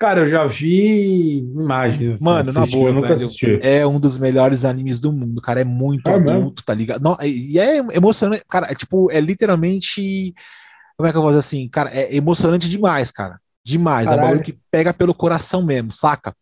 Cara, 0.00 0.20
eu 0.20 0.26
já 0.26 0.46
vi 0.46 1.38
imagens. 1.40 2.14
assim, 2.14 2.24
Mano, 2.24 2.52
na 2.52 2.60
assisti, 2.62 2.76
boa, 2.78 2.88
eu 2.88 2.94
nunca 2.94 3.12
velho. 3.12 3.14
assisti. 3.14 3.58
É 3.60 3.86
um 3.86 4.00
dos 4.00 4.18
melhores 4.18 4.64
animes 4.64 4.98
do 4.98 5.12
mundo, 5.12 5.42
cara. 5.42 5.60
É 5.60 5.64
muito 5.64 6.10
É 6.10 6.18
mesmo? 6.18 6.40
adulto, 6.42 6.64
tá 6.64 6.72
ligado? 6.72 7.02
Não, 7.02 7.16
e 7.22 7.58
é 7.58 7.76
emocionante, 7.78 8.42
cara. 8.48 8.66
É 8.70 8.74
tipo, 8.74 9.10
é 9.12 9.20
literalmente. 9.20 10.34
Como 10.96 11.08
é 11.08 11.12
que 11.12 11.18
eu 11.18 11.22
vou 11.22 11.30
dizer 11.30 11.40
assim? 11.40 11.68
Cara, 11.68 11.90
é 11.90 12.14
emocionante 12.16 12.68
demais, 12.68 13.10
cara. 13.10 13.40
Demais. 13.64 14.12
É 14.12 14.16
um 14.16 14.18
Caralho. 14.18 14.20
bagulho 14.20 14.42
que 14.42 14.58
pega 14.70 14.94
pelo 14.94 15.14
coração 15.14 15.62
mesmo, 15.64 15.92
saca? 15.92 16.34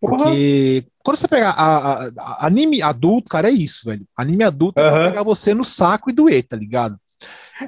Porque 0.00 0.86
quando 1.04 1.16
você 1.16 1.28
pega 1.28 1.50
a, 1.50 2.04
a- 2.06 2.10
a- 2.18 2.46
anime 2.46 2.82
adulto, 2.82 3.28
cara, 3.30 3.48
é 3.50 3.52
isso, 3.52 3.86
velho. 3.86 4.06
Anime 4.16 4.44
adulto 4.44 4.82
é 4.82 4.84
Aham. 4.84 5.02
pegar 5.02 5.22
você 5.24 5.54
no 5.54 5.64
saco 5.64 6.10
e 6.10 6.14
doer, 6.14 6.42
tá 6.44 6.56
ligado? 6.56 6.98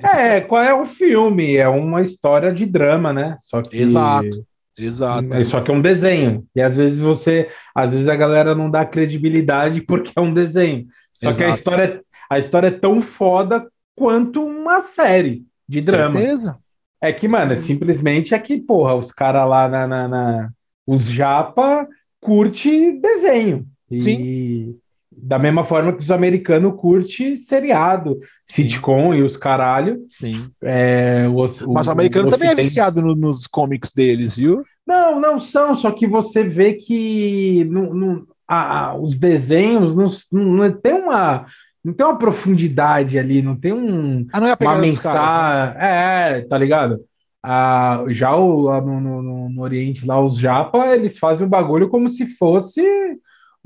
É, 0.02 0.40
qual 0.42 0.62
é 0.62 0.74
o 0.74 0.86
filme? 0.86 1.56
É 1.56 1.68
uma 1.68 2.02
história 2.02 2.52
de 2.52 2.66
drama, 2.66 3.12
né? 3.12 3.36
Só 3.38 3.62
que. 3.62 3.78
Exato. 3.80 4.46
Exato. 4.78 5.36
É, 5.36 5.44
Só 5.44 5.60
que 5.60 5.70
é 5.70 5.74
um 5.74 5.80
desenho. 5.82 6.46
E 6.54 6.60
às 6.60 6.76
vezes 6.76 6.98
você. 6.98 7.48
Às 7.74 7.92
vezes 7.92 8.08
a 8.08 8.16
galera 8.16 8.54
não 8.54 8.70
dá 8.70 8.84
credibilidade 8.84 9.82
porque 9.82 10.12
é 10.16 10.20
um 10.20 10.32
desenho. 10.32 10.86
Só 11.12 11.32
que 11.32 11.42
a 11.42 11.46
Exato. 11.48 11.54
história, 11.58 12.02
a 12.30 12.38
história 12.38 12.68
é 12.68 12.70
tão 12.72 13.00
foda 13.00 13.66
quanto 13.96 14.44
uma 14.46 14.80
série 14.80 15.44
de 15.68 15.80
drama. 15.80 16.12
Certeza? 16.12 16.58
É 17.00 17.12
que, 17.12 17.28
mano, 17.28 17.52
é 17.52 17.56
simplesmente 17.56 18.34
é 18.34 18.38
que, 18.38 18.56
porra, 18.58 18.94
os 18.94 19.12
caras 19.12 19.48
lá 19.48 19.68
na, 19.68 19.86
na, 19.86 20.08
na- 20.08 20.50
Os 20.86 21.04
japa 21.04 21.86
curte 22.20 22.92
desenho. 23.00 23.66
E 23.90 24.74
da 25.22 25.38
mesma 25.38 25.64
forma 25.64 25.92
que 25.92 26.00
os 26.02 26.10
americanos 26.10 26.74
curte 26.76 27.36
seriado, 27.36 28.18
Sim. 28.46 28.62
sitcom 28.64 29.14
e 29.14 29.22
os 29.22 29.36
caralho. 29.36 30.00
Sim. 30.06 30.48
É, 30.62 31.28
os- 31.34 31.62
Mas 31.62 31.88
o 31.88 31.92
americano 31.92 32.30
também 32.30 32.48
é 32.48 32.54
viciado 32.54 33.00
no- 33.02 33.14
nos 33.14 33.46
comics 33.46 33.92
deles, 33.92 34.36
viu? 34.36 34.62
Não, 34.86 35.20
não 35.20 35.38
são, 35.40 35.74
só 35.74 35.90
que 35.90 36.06
você 36.06 36.42
vê 36.44 36.74
que 36.74 37.64
não, 37.70 37.92
não- 37.94 38.22
a- 38.46 38.88
a- 38.90 38.94
os 38.96 39.16
desenhos 39.16 39.94
não, 39.94 40.08
não, 40.32 40.44
não 40.66 40.72
tem 40.72 40.94
uma. 40.94 41.46
Não 41.84 41.92
tem 41.94 42.04
uma 42.04 42.18
profundidade 42.18 43.18
ali, 43.18 43.40
não 43.40 43.54
tem 43.56 43.72
um, 43.72 44.26
Ah, 44.32 44.40
não 44.40 44.48
é 44.48 44.50
a 44.50 44.56
uma 44.60 44.80
dos 44.80 44.98
caras. 44.98 45.20
né? 45.20 45.74
mensagem. 45.76 45.82
É, 45.82 46.38
é, 46.38 46.40
tá 46.42 46.58
ligado? 46.58 47.00
Ah, 47.42 48.04
já 48.08 48.34
o, 48.34 48.62
lá 48.62 48.80
no, 48.80 49.00
no- 49.00 49.22
no- 49.22 49.48
no 49.48 49.62
Oriente, 49.62 50.04
lá, 50.04 50.20
os 50.20 50.36
japa, 50.36 50.88
eles 50.88 51.18
fazem 51.18 51.46
o 51.46 51.50
bagulho 51.50 51.88
como 51.88 52.08
se 52.08 52.26
fosse 52.26 52.82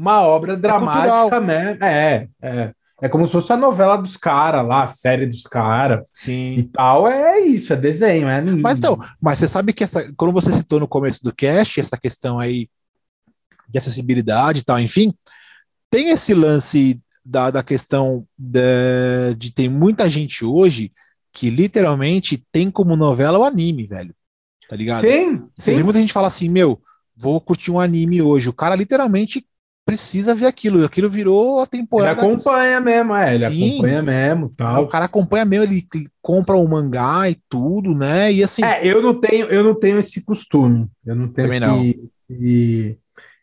uma 0.02 0.20
obra 0.22 0.56
dramática 0.56 1.10
cultural. 1.20 1.40
mesmo. 1.42 1.84
É, 1.84 2.28
é. 2.42 2.72
É 3.00 3.08
como 3.08 3.26
se 3.26 3.32
fosse 3.32 3.52
a 3.52 3.56
novela 3.56 3.96
dos 3.96 4.16
caras 4.16 4.64
lá, 4.64 4.84
a 4.84 4.86
série 4.86 5.26
dos 5.26 5.42
caras 5.42 6.08
e 6.08 6.10
Sim. 6.12 6.70
tal. 6.72 7.08
É 7.08 7.40
isso, 7.40 7.72
é 7.72 7.76
desenho, 7.76 8.28
é 8.28 8.36
anime. 8.38 8.62
Mas 8.62 8.78
então, 8.78 8.96
mas 9.20 9.40
você 9.40 9.48
sabe 9.48 9.72
que 9.72 9.82
essa, 9.82 10.12
quando 10.16 10.32
você 10.32 10.52
citou 10.52 10.78
no 10.78 10.86
começo 10.86 11.20
do 11.24 11.34
cast, 11.34 11.80
essa 11.80 11.96
questão 11.98 12.38
aí 12.38 12.68
de 13.68 13.76
acessibilidade 13.78 14.60
e 14.60 14.64
tal, 14.64 14.78
enfim, 14.78 15.12
tem 15.90 16.10
esse 16.10 16.32
lance 16.32 17.00
da, 17.24 17.50
da 17.50 17.62
questão 17.62 18.24
da- 18.38 19.32
de 19.36 19.52
tem 19.52 19.68
muita 19.68 20.08
gente 20.08 20.44
hoje 20.44 20.92
que 21.32 21.50
literalmente 21.50 22.44
tem 22.52 22.70
como 22.70 22.94
novela 22.94 23.38
o 23.38 23.44
anime, 23.44 23.84
velho. 23.86 24.14
Tá 24.68 24.76
ligado? 24.76 25.00
Sim, 25.00 25.38
Você 25.56 25.72
sim. 25.72 25.76
vê 25.76 25.82
muita 25.82 25.98
gente 26.00 26.12
falar 26.12 26.28
assim, 26.28 26.48
meu, 26.48 26.80
vou 27.16 27.40
curtir 27.40 27.70
um 27.72 27.80
anime 27.80 28.22
hoje. 28.22 28.48
O 28.48 28.52
cara 28.52 28.76
literalmente 28.76 29.44
precisa 29.84 30.34
ver 30.34 30.46
aquilo. 30.46 30.84
Aquilo 30.84 31.10
virou 31.10 31.60
a 31.60 31.66
temporada. 31.66 32.22
Ele 32.22 32.32
acompanha 32.32 32.80
mesmo, 32.80 33.14
é, 33.14 33.34
ele 33.34 33.50
Sim. 33.50 33.70
acompanha 33.70 34.02
mesmo, 34.02 34.48
tal. 34.56 34.84
O 34.84 34.88
cara 34.88 35.04
acompanha 35.04 35.44
mesmo, 35.44 35.64
ele 35.64 35.86
compra 36.20 36.56
o 36.56 36.68
mangá 36.68 37.28
e 37.28 37.36
tudo, 37.48 37.94
né? 37.94 38.32
E 38.32 38.42
assim. 38.42 38.64
É, 38.64 38.86
eu 38.86 39.02
não 39.02 39.20
tenho, 39.20 39.46
eu 39.46 39.64
não 39.64 39.74
tenho 39.74 39.98
esse 39.98 40.22
costume. 40.22 40.88
Eu 41.04 41.16
não 41.16 41.28
tenho 41.28 41.52
esse, 41.52 41.60
não. 41.60 41.84
esse, 41.84 42.98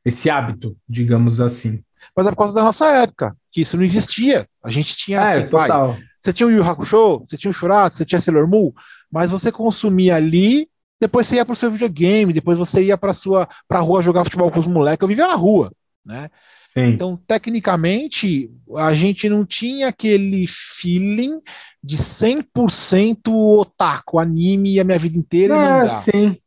esse 0.06 0.30
hábito, 0.30 0.76
digamos 0.88 1.40
assim. 1.40 1.82
Mas 2.16 2.26
é 2.26 2.30
por 2.32 2.38
causa 2.38 2.54
da 2.54 2.64
nossa 2.64 2.88
época, 2.88 3.36
que 3.52 3.62
isso 3.62 3.78
não 3.78 3.84
existia. 3.84 4.48
A 4.64 4.70
gente 4.70 4.96
tinha 4.96 5.20
é, 5.20 5.24
assim, 5.24 5.50
total. 5.50 5.94
Pai, 5.94 6.04
você 6.22 6.34
tinha 6.34 6.48
o 6.48 6.52
Yu 6.52 6.64
Hakusho, 6.64 7.20
você 7.20 7.38
tinha 7.38 7.52
o 7.52 7.54
Shurato, 7.54 7.96
você 7.96 8.06
tinha 8.06 8.20
Sailor 8.20 8.48
Moon, 8.48 8.72
mas 9.12 9.32
você 9.32 9.52
consumia 9.52 10.16
ali, 10.16 10.68
depois 11.00 11.28
você 11.28 11.36
ia 11.36 11.46
para 11.46 11.54
o 11.54 11.56
seu 11.56 11.72
videogame, 11.72 12.34
depois 12.34 12.58
você 12.58 12.84
ia 12.84 12.98
para 12.98 13.14
sua 13.14 13.48
para 13.68 13.80
rua 13.80 14.02
jogar 14.02 14.26
futebol 14.26 14.52
com 14.52 14.60
os 14.60 14.68
moleques. 14.68 15.02
Eu 15.02 15.08
vivia 15.08 15.28
na 15.28 15.36
rua, 15.36 15.72
né? 16.06 16.30
Sim. 16.74 16.94
Então, 16.94 17.18
tecnicamente, 17.28 18.52
a 18.78 18.94
gente 18.94 19.30
não 19.30 19.46
tinha 19.46 19.88
aquele 19.88 20.46
feeling 20.48 21.42
de 21.84 21.98
100% 21.98 23.30
otaku, 23.60 24.20
anime 24.20 24.80
a 24.80 24.84
minha 24.84 25.00
vida 25.00 25.18
inteira 25.18 25.56
e 25.56 25.58
ah, 25.58 25.62
mangá. 25.62 26.02
Sim. 26.02 26.38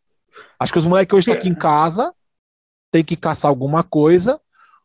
Acho 0.58 0.72
que 0.72 0.78
os 0.78 0.86
moleques 0.86 1.14
hoje 1.14 1.22
estão 1.22 1.34
aqui 1.34 1.48
em 1.48 1.54
casa, 1.54 2.12
tem 2.90 3.04
que 3.04 3.16
caçar 3.16 3.48
alguma 3.48 3.82
coisa, 3.82 4.40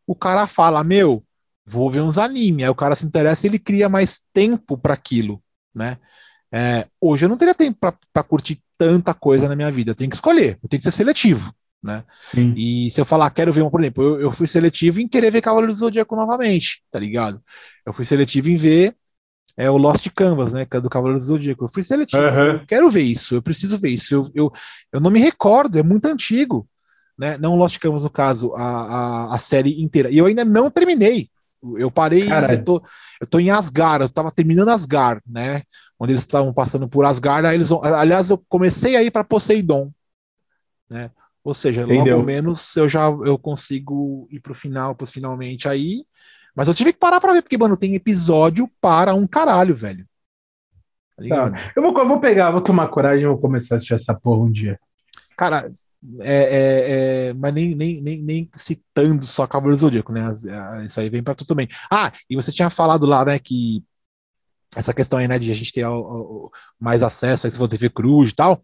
o 0.05 0.15
cara 0.15 0.47
fala, 0.47 0.83
meu, 0.83 1.23
vou 1.65 1.89
ver 1.89 2.01
uns 2.01 2.17
anime. 2.17 2.63
Aí 2.63 2.69
o 2.69 2.75
cara 2.75 2.95
se 2.95 3.05
interessa 3.05 3.45
e 3.45 3.49
ele 3.49 3.59
cria 3.59 3.89
mais 3.89 4.25
tempo 4.33 4.77
para 4.77 4.93
aquilo, 4.93 5.43
né? 5.75 5.97
É, 6.49 6.87
hoje 7.01 7.25
eu 7.25 7.29
não 7.29 7.37
teria 7.37 7.53
tempo 7.53 7.77
para 8.13 8.23
curtir 8.23 8.61
tanta 8.77 9.13
coisa 9.13 9.49
na 9.49 9.55
minha 9.55 9.69
vida. 9.69 9.91
Eu 9.91 9.95
tenho 9.95 10.09
que 10.09 10.15
escolher, 10.15 10.57
eu 10.63 10.69
tenho 10.69 10.79
que 10.79 10.89
ser 10.89 10.95
seletivo, 10.95 11.53
né? 11.83 12.03
Sim. 12.15 12.53
E 12.55 12.89
se 12.91 12.99
eu 12.99 13.05
falar, 13.05 13.29
quero 13.29 13.53
ver 13.53 13.63
um, 13.63 13.69
por 13.69 13.81
exemplo, 13.81 14.03
eu, 14.03 14.21
eu 14.21 14.31
fui 14.31 14.47
seletivo 14.47 14.99
em 14.99 15.07
querer 15.07 15.31
ver 15.31 15.41
Cavaleiro 15.41 15.71
do 15.71 15.77
Zodíaco 15.77 16.15
novamente, 16.15 16.83
tá 16.91 16.99
ligado? 16.99 17.41
Eu 17.85 17.93
fui 17.93 18.05
seletivo 18.05 18.49
em 18.49 18.55
ver 18.55 18.95
é 19.57 19.71
o 19.71 19.77
Lost 19.77 20.07
Canvas, 20.15 20.53
né? 20.53 20.67
É 20.69 20.79
do 20.79 20.89
Cavaleiro 20.89 21.19
do 21.19 21.25
Zodíaco. 21.25 21.65
Eu 21.65 21.69
fui 21.69 21.81
seletivo, 21.81 22.21
uhum. 22.21 22.51
eu 22.59 22.65
quero 22.67 22.89
ver 22.91 23.01
isso, 23.01 23.33
eu 23.33 23.41
preciso 23.41 23.79
ver 23.79 23.89
isso. 23.89 24.13
Eu, 24.13 24.31
eu, 24.35 24.51
eu 24.93 25.01
não 25.01 25.09
me 25.09 25.19
recordo, 25.19 25.79
é 25.79 25.83
muito 25.83 26.05
antigo, 26.05 26.69
né? 27.17 27.37
Não 27.39 27.55
Lost 27.55 27.79
Canvas, 27.79 28.03
no 28.03 28.09
caso, 28.09 28.53
a, 28.53 28.61
a, 28.61 29.35
a 29.35 29.37
série 29.39 29.81
inteira. 29.81 30.11
E 30.11 30.17
eu 30.19 30.27
ainda 30.27 30.45
não 30.45 30.69
terminei. 30.69 31.27
Eu 31.75 31.89
parei, 31.89 32.27
eu 32.51 32.63
tô, 32.63 32.83
eu 33.19 33.25
tô 33.25 33.39
em 33.39 33.49
Asgard, 33.49 34.03
eu 34.03 34.09
tava 34.09 34.31
terminando 34.31 34.69
Asgard, 34.69 35.23
né? 35.27 35.63
Onde 35.99 36.11
eles 36.11 36.21
estavam 36.21 36.53
passando 36.53 36.87
por 36.87 37.03
Asgard, 37.03 37.47
aí 37.47 37.55
eles 37.55 37.71
aliás, 37.71 38.29
eu 38.29 38.37
comecei 38.47 38.95
a 38.95 39.01
ir 39.01 39.09
para 39.09 39.23
Poseidon, 39.23 39.91
né? 40.87 41.09
Ou 41.47 41.53
seja, 41.53 41.83
Entendeu? 41.83 42.17
logo 42.17 42.25
menos 42.25 42.75
eu 42.75 42.89
já 42.89 43.07
eu 43.07 43.37
consigo 43.37 44.27
ir 44.29 44.41
pro 44.41 44.53
final, 44.53 44.93
pros 44.93 45.11
finalmente 45.11 45.65
aí. 45.65 46.03
Mas 46.53 46.67
eu 46.67 46.73
tive 46.73 46.91
que 46.91 46.99
parar 46.99 47.21
para 47.21 47.31
ver, 47.31 47.41
porque, 47.41 47.57
mano, 47.57 47.77
tem 47.77 47.95
episódio 47.95 48.69
para 48.81 49.13
um 49.13 49.25
caralho, 49.25 49.73
velho. 49.73 50.05
Tá 51.15 51.49
tá. 51.49 51.71
Eu, 51.73 51.81
vou, 51.81 51.97
eu 51.97 52.05
vou 52.05 52.19
pegar, 52.19 52.51
vou 52.51 52.59
tomar 52.59 52.89
coragem 52.89 53.23
e 53.23 53.29
vou 53.29 53.37
começar 53.37 53.75
a 53.75 53.77
assistir 53.77 53.93
essa 53.93 54.13
porra 54.13 54.43
um 54.43 54.51
dia. 54.51 54.77
Cara, 55.37 55.71
é, 56.19 56.35
é, 56.35 57.29
é, 57.29 57.33
mas 57.33 57.53
nem, 57.53 57.73
nem, 57.75 58.01
nem, 58.01 58.21
nem 58.21 58.49
citando 58.53 59.25
só 59.25 59.47
Cavaleiro 59.47 59.79
Zodíaco, 59.79 60.11
né? 60.11 60.29
Isso 60.83 60.99
aí 60.99 61.07
vem 61.07 61.23
para 61.23 61.33
tudo 61.33 61.47
também. 61.47 61.69
Ah, 61.89 62.11
e 62.29 62.35
você 62.35 62.51
tinha 62.51 62.69
falado 62.69 63.05
lá, 63.05 63.23
né, 63.23 63.39
que 63.39 63.81
essa 64.75 64.93
questão 64.93 65.17
aí, 65.17 65.29
né, 65.29 65.39
de 65.39 65.49
a 65.49 65.55
gente 65.55 65.71
ter 65.71 65.85
mais 66.77 67.01
acesso 67.01 67.47
a 67.47 67.49
esse 67.49 67.69
TV 67.69 67.89
Cruz 67.89 68.31
e 68.31 68.35
tal. 68.35 68.61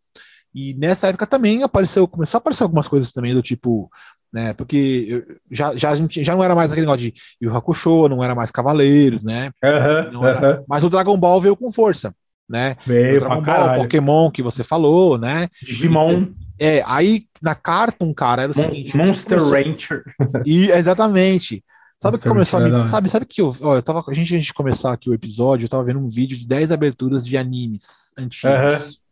E 0.54 0.74
nessa 0.76 1.08
época 1.08 1.26
também 1.26 1.64
apareceu, 1.64 2.08
começou 2.08 2.38
a 2.38 2.40
aparecer 2.40 2.64
algumas 2.64 2.88
coisas 2.88 3.12
também 3.12 3.34
do 3.34 3.42
tipo, 3.42 3.90
né, 4.32 4.54
porque 4.54 5.26
já, 5.50 5.76
já, 5.76 5.92
a 5.92 5.96
gente, 5.96 6.24
já 6.24 6.36
não 6.36 6.44
era 6.44 6.56
mais 6.56 6.72
aquele 6.72 6.86
negócio 6.86 7.12
de 7.12 7.14
Yu 7.42 7.56
Hakusho, 7.56 8.08
não 8.08 8.24
era 8.24 8.36
mais 8.36 8.52
Cavaleiros, 8.52 9.24
né? 9.24 9.52
Uhum, 9.64 10.26
era, 10.26 10.58
uhum. 10.58 10.66
Mas 10.68 10.84
o 10.84 10.90
Dragon 10.90 11.18
Ball 11.18 11.42
veio 11.42 11.56
com 11.56 11.72
força, 11.72 12.14
né? 12.50 12.76
Veio 12.86 13.18
o 13.18 13.20
Dragon 13.20 13.42
Ball, 13.42 13.76
Pokémon 13.76 14.32
que 14.32 14.44
você 14.44 14.64
falou, 14.64 15.18
né? 15.18 15.48
Digimon. 15.62 16.28
É, 16.60 16.84
aí 16.86 17.26
na 17.42 17.56
Cartoon, 17.56 18.14
cara, 18.14 18.44
era 18.44 18.52
o 18.52 18.56
seguinte. 18.56 18.96
Monster 18.96 19.40
começou... 19.40 19.58
Rancher. 19.58 20.04
E, 20.46 20.72
exatamente. 20.72 21.64
Sabe 21.98 22.18
que 22.18 22.28
começou 22.28 22.60
a 22.60 22.68
me... 22.68 22.86
Sabe, 22.86 23.10
sabe 23.10 23.26
que 23.26 23.42
eu, 23.42 23.56
ó, 23.62 23.76
eu 23.76 23.84
tava. 23.84 24.04
A 24.08 24.14
gente, 24.14 24.36
a 24.36 24.38
gente 24.38 24.54
começar 24.54 24.92
aqui 24.92 25.10
o 25.10 25.14
episódio, 25.14 25.66
eu 25.66 25.70
tava 25.70 25.86
vendo 25.86 26.00
um 26.00 26.08
vídeo 26.08 26.38
de 26.38 26.46
10 26.46 26.72
aberturas 26.72 27.26
de 27.26 27.38
animes 27.38 28.14
antigos. 28.18 28.52
Uhum. 28.52 29.03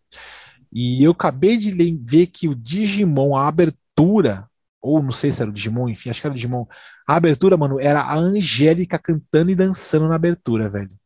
E 0.71 1.03
eu 1.03 1.11
acabei 1.11 1.57
de 1.57 1.71
ver 2.03 2.27
que 2.27 2.47
o 2.47 2.55
Digimon, 2.55 3.35
a 3.35 3.47
abertura, 3.47 4.47
ou 4.81 5.01
não 5.03 5.11
sei 5.11 5.31
se 5.31 5.41
era 5.41 5.51
o 5.51 5.53
Digimon, 5.53 5.89
enfim, 5.89 6.09
acho 6.09 6.21
que 6.21 6.27
era 6.27 6.31
o 6.33 6.35
Digimon. 6.35 6.65
A 7.07 7.15
abertura, 7.15 7.57
mano, 7.57 7.79
era 7.79 8.01
a 8.01 8.15
Angélica 8.17 8.97
cantando 8.99 9.51
e 9.51 9.55
dançando 9.55 10.07
na 10.07 10.15
abertura, 10.15 10.69
velho. 10.69 10.97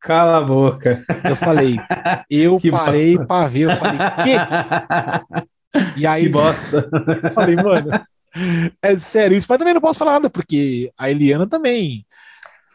Cala 0.00 0.38
a 0.38 0.40
boca. 0.42 1.04
Eu 1.24 1.34
falei, 1.36 1.86
eu 2.28 2.60
que 2.60 2.70
parei 2.70 3.16
bosta. 3.16 3.26
pra 3.26 3.48
ver, 3.48 3.62
eu 3.62 3.72
falei, 3.72 4.04
que? 4.22 4.36
E 5.96 6.06
aí, 6.06 6.24
que 6.24 6.28
bosta. 6.28 6.88
eu 7.22 7.30
falei, 7.30 7.56
mano, 7.56 7.90
é 8.82 8.96
sério 8.98 9.36
isso, 9.36 9.46
mas 9.48 9.58
também 9.58 9.74
não 9.74 9.80
posso 9.80 9.98
falar 9.98 10.12
nada, 10.14 10.30
porque 10.30 10.92
a 10.98 11.10
Eliana 11.10 11.46
também 11.46 12.06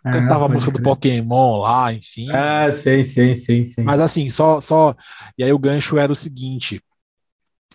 ah, 0.10 0.12
cantava 0.12 0.46
a 0.46 0.50
música 0.50 0.72
do 0.72 0.82
Pokémon 0.82 1.62
lá, 1.62 1.94
enfim. 1.94 2.30
Ah, 2.32 2.72
sim, 2.72 3.04
sim, 3.04 3.36
sim, 3.36 3.66
sim. 3.66 3.84
Mas 3.84 4.00
assim, 4.00 4.30
só, 4.30 4.60
só. 4.60 4.96
E 5.38 5.44
aí 5.44 5.54
o 5.54 5.60
gancho 5.60 5.98
era 5.98 6.12
o 6.12 6.16
seguinte: 6.16 6.82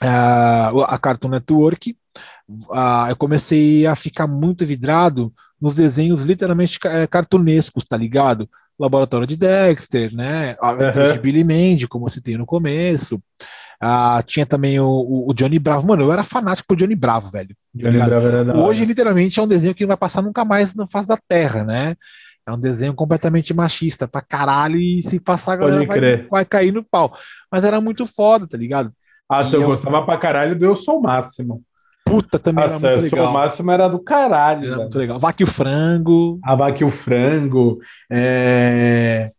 uh, 0.03 0.83
a 0.83 0.99
Cartoon 0.99 1.31
Network, 1.31 1.97
uh, 2.69 3.09
eu 3.09 3.17
comecei 3.17 3.87
a 3.87 3.95
ficar 3.95 4.27
muito 4.27 4.67
vidrado 4.67 5.33
nos 5.61 5.75
desenhos 5.75 6.23
literalmente 6.23 6.79
uh, 6.79 7.09
cartunescos, 7.09 7.85
tá 7.85 7.97
ligado? 7.97 8.49
Laboratório 8.79 9.27
de 9.27 9.37
Dexter, 9.37 10.13
né? 10.15 10.57
A 10.61 10.71
aventura 10.71 11.09
uhum. 11.09 11.13
de 11.13 11.21
Billy 11.21 11.45
Mandy, 11.45 11.87
como 11.87 12.07
eu 12.07 12.11
citei 12.11 12.37
no 12.37 12.45
começo. 12.45 13.23
Ah, 13.87 14.23
tinha 14.27 14.47
também 14.47 14.81
o, 14.81 15.27
o, 15.29 15.35
Johnny 15.35 15.59
Bravo. 15.59 15.87
Mano, 15.87 16.05
eu 16.05 16.13
era 16.13 16.25
fanático 16.25 16.69
por 16.69 16.77
Johnny 16.77 16.95
Bravo, 16.95 17.31
velho. 17.31 17.51
Tá 17.51 17.55
Johnny 17.75 18.03
Bravo 18.03 18.27
era 18.27 18.57
Hoje, 18.57 18.83
literalmente, 18.83 19.39
é 19.39 19.43
um 19.43 19.47
desenho 19.47 19.75
que 19.75 19.83
não 19.83 19.89
vai 19.89 19.97
passar 19.99 20.23
nunca 20.23 20.43
mais 20.43 20.75
na 20.75 20.87
face 20.87 21.09
da 21.09 21.19
Terra, 21.29 21.63
né? 21.65 21.95
É 22.47 22.53
um 22.53 22.59
desenho 22.59 22.95
completamente 22.95 23.53
machista 23.53 24.09
pra 24.09 24.23
caralho. 24.23 24.79
E 24.79 25.03
se 25.03 25.21
passar, 25.21 25.53
a 25.53 25.57
galera 25.57 25.85
vai, 25.85 26.27
vai, 26.31 26.45
cair 26.47 26.73
no 26.73 26.83
pau. 26.83 27.15
Mas 27.53 27.63
era 27.63 27.79
muito 27.79 28.07
foda, 28.07 28.47
tá 28.49 28.57
ligado? 28.57 28.91
Ah, 29.29 29.45
se 29.45 29.55
eu, 29.55 29.61
eu 29.61 29.67
gostava 29.67 30.03
pra 30.03 30.17
caralho 30.17 30.59
do 30.59 30.65
Eu 30.65 30.77
Sou 30.77 30.99
o 30.99 31.03
Máximo. 31.03 31.63
Puta, 32.07 32.39
também 32.39 32.65
Nossa, 32.65 32.87
era 32.87 33.01
muito 33.01 33.15
legal. 33.15 33.31
O 33.31 33.33
máximo 33.35 33.71
era 33.71 33.89
do 33.89 33.99
caralho. 33.99 34.67
Era 34.67 34.77
muito 34.77 34.99
legal. 34.99 35.19
Vaque 35.19 35.45
o 35.45 35.47
frango. 35.47 36.39
A 36.43 36.55
vaque 36.55 36.85
o 36.85 36.91
frango. 36.91 37.79
É... 38.11 39.31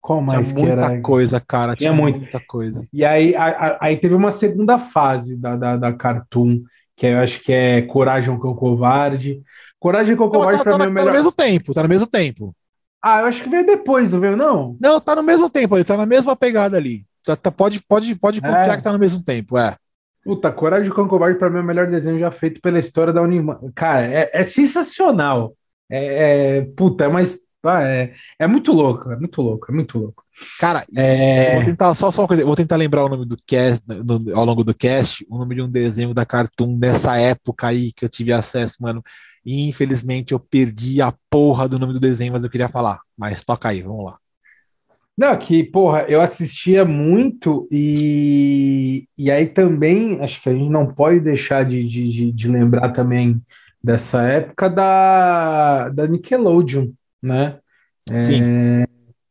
Qual 0.00 0.22
mais 0.22 0.48
tinha 0.48 0.66
muita 0.66 0.86
era? 0.86 1.00
coisa, 1.00 1.40
cara. 1.40 1.76
Tinha, 1.76 1.90
tinha 1.90 2.02
muita 2.02 2.40
coisa. 2.40 2.86
E 2.92 3.04
aí, 3.04 3.34
a, 3.34 3.44
a, 3.44 3.78
aí 3.82 3.96
teve 3.96 4.14
uma 4.14 4.30
segunda 4.30 4.78
fase 4.78 5.36
da, 5.36 5.56
da, 5.56 5.76
da 5.76 5.92
Cartoon, 5.92 6.62
que 6.96 7.06
eu 7.06 7.18
acho 7.18 7.40
que 7.42 7.52
é 7.52 7.82
Coragem 7.82 8.36
com 8.38 8.48
o 8.48 8.54
Covarde. 8.54 9.42
Coragem 9.78 10.16
com 10.16 10.24
o 10.24 10.30
Covarde 10.30 10.58
tá, 10.58 10.64
pra 10.64 10.72
tá, 10.72 10.78
mim 10.78 10.84
é 10.84 10.88
melhor. 10.88 11.04
Tá 11.04 11.10
no 11.10 11.16
mesmo 11.16 11.32
tempo, 11.32 11.74
tá 11.74 11.82
no 11.82 11.88
mesmo 11.88 12.06
tempo. 12.06 12.54
Ah, 13.02 13.20
eu 13.20 13.26
acho 13.26 13.42
que 13.42 13.48
veio 13.48 13.64
depois, 13.64 14.10
não 14.10 14.20
veio, 14.20 14.36
não? 14.36 14.76
Não, 14.80 15.00
tá 15.00 15.14
no 15.14 15.22
mesmo 15.22 15.48
tempo, 15.48 15.76
ele 15.76 15.84
tá 15.84 15.96
na 15.96 16.06
mesma 16.06 16.34
pegada 16.36 16.76
ali. 16.76 17.04
Tá, 17.24 17.36
tá 17.36 17.50
pode, 17.50 17.82
pode, 17.82 18.14
pode 18.14 18.40
confiar 18.40 18.74
é. 18.74 18.76
que 18.76 18.82
tá 18.82 18.92
no 18.92 18.98
mesmo 18.98 19.22
tempo, 19.22 19.58
é. 19.58 19.76
Puta, 20.22 20.52
Coragem 20.52 20.92
com 20.92 21.02
o 21.02 21.08
Covarde 21.08 21.38
pra 21.38 21.48
mim 21.48 21.58
é 21.58 21.60
o 21.62 21.64
melhor 21.64 21.86
desenho 21.86 22.18
já 22.18 22.30
feito 22.30 22.60
pela 22.60 22.78
história 22.78 23.12
da 23.12 23.22
Unimã. 23.22 23.58
Cara, 23.74 24.06
é, 24.06 24.30
é 24.32 24.44
sensacional. 24.44 25.54
É, 25.90 26.58
é, 26.58 26.62
puta, 26.76 27.04
é 27.04 27.08
uma 27.08 27.20
ah, 27.20 27.24
é, 27.66 28.14
é 28.38 28.46
muito 28.46 28.72
louco, 28.72 29.10
é 29.10 29.16
muito 29.16 29.42
louco, 29.42 29.70
é 29.70 29.74
muito 29.74 29.98
louco. 29.98 30.24
Cara, 30.58 30.86
é... 30.96 31.56
vou 31.56 31.64
tentar 31.64 31.94
só, 31.94 32.10
só 32.10 32.22
uma 32.22 32.28
coisa, 32.28 32.44
vou 32.44 32.56
tentar 32.56 32.76
lembrar 32.76 33.04
o 33.04 33.08
nome 33.08 33.26
do 33.26 33.36
cast 33.46 33.84
no, 33.86 34.34
ao 34.34 34.44
longo 34.44 34.64
do 34.64 34.74
cast, 34.74 35.26
o 35.28 35.38
nome 35.38 35.54
de 35.54 35.62
um 35.62 35.70
desenho 35.70 36.14
da 36.14 36.24
Cartoon 36.24 36.78
dessa 36.78 37.18
época 37.18 37.66
aí 37.68 37.92
que 37.92 38.04
eu 38.04 38.08
tive 38.08 38.32
acesso, 38.32 38.76
mano. 38.80 39.02
E 39.44 39.68
infelizmente 39.68 40.32
eu 40.32 40.40
perdi 40.40 41.02
a 41.02 41.12
porra 41.28 41.68
do 41.68 41.78
nome 41.78 41.92
do 41.92 42.00
desenho, 42.00 42.32
mas 42.32 42.44
eu 42.44 42.50
queria 42.50 42.68
falar. 42.68 43.00
Mas 43.16 43.42
toca 43.42 43.68
aí, 43.68 43.82
vamos 43.82 44.06
lá. 44.06 44.18
Não, 45.16 45.36
que, 45.36 45.62
porra, 45.62 46.06
eu 46.08 46.22
assistia 46.22 46.82
muito 46.82 47.68
e, 47.70 49.06
e 49.18 49.30
aí 49.30 49.46
também, 49.46 50.18
acho 50.22 50.42
que 50.42 50.48
a 50.48 50.54
gente 50.54 50.70
não 50.70 50.86
pode 50.94 51.20
deixar 51.20 51.62
de, 51.62 51.86
de, 51.86 52.32
de 52.32 52.48
lembrar 52.48 52.90
também 52.90 53.38
dessa 53.84 54.22
época 54.22 54.70
da, 54.70 55.90
da 55.90 56.06
Nickelodeon, 56.06 56.88
né? 57.22 57.58
Sim. 58.16 58.42
É, 58.42 58.86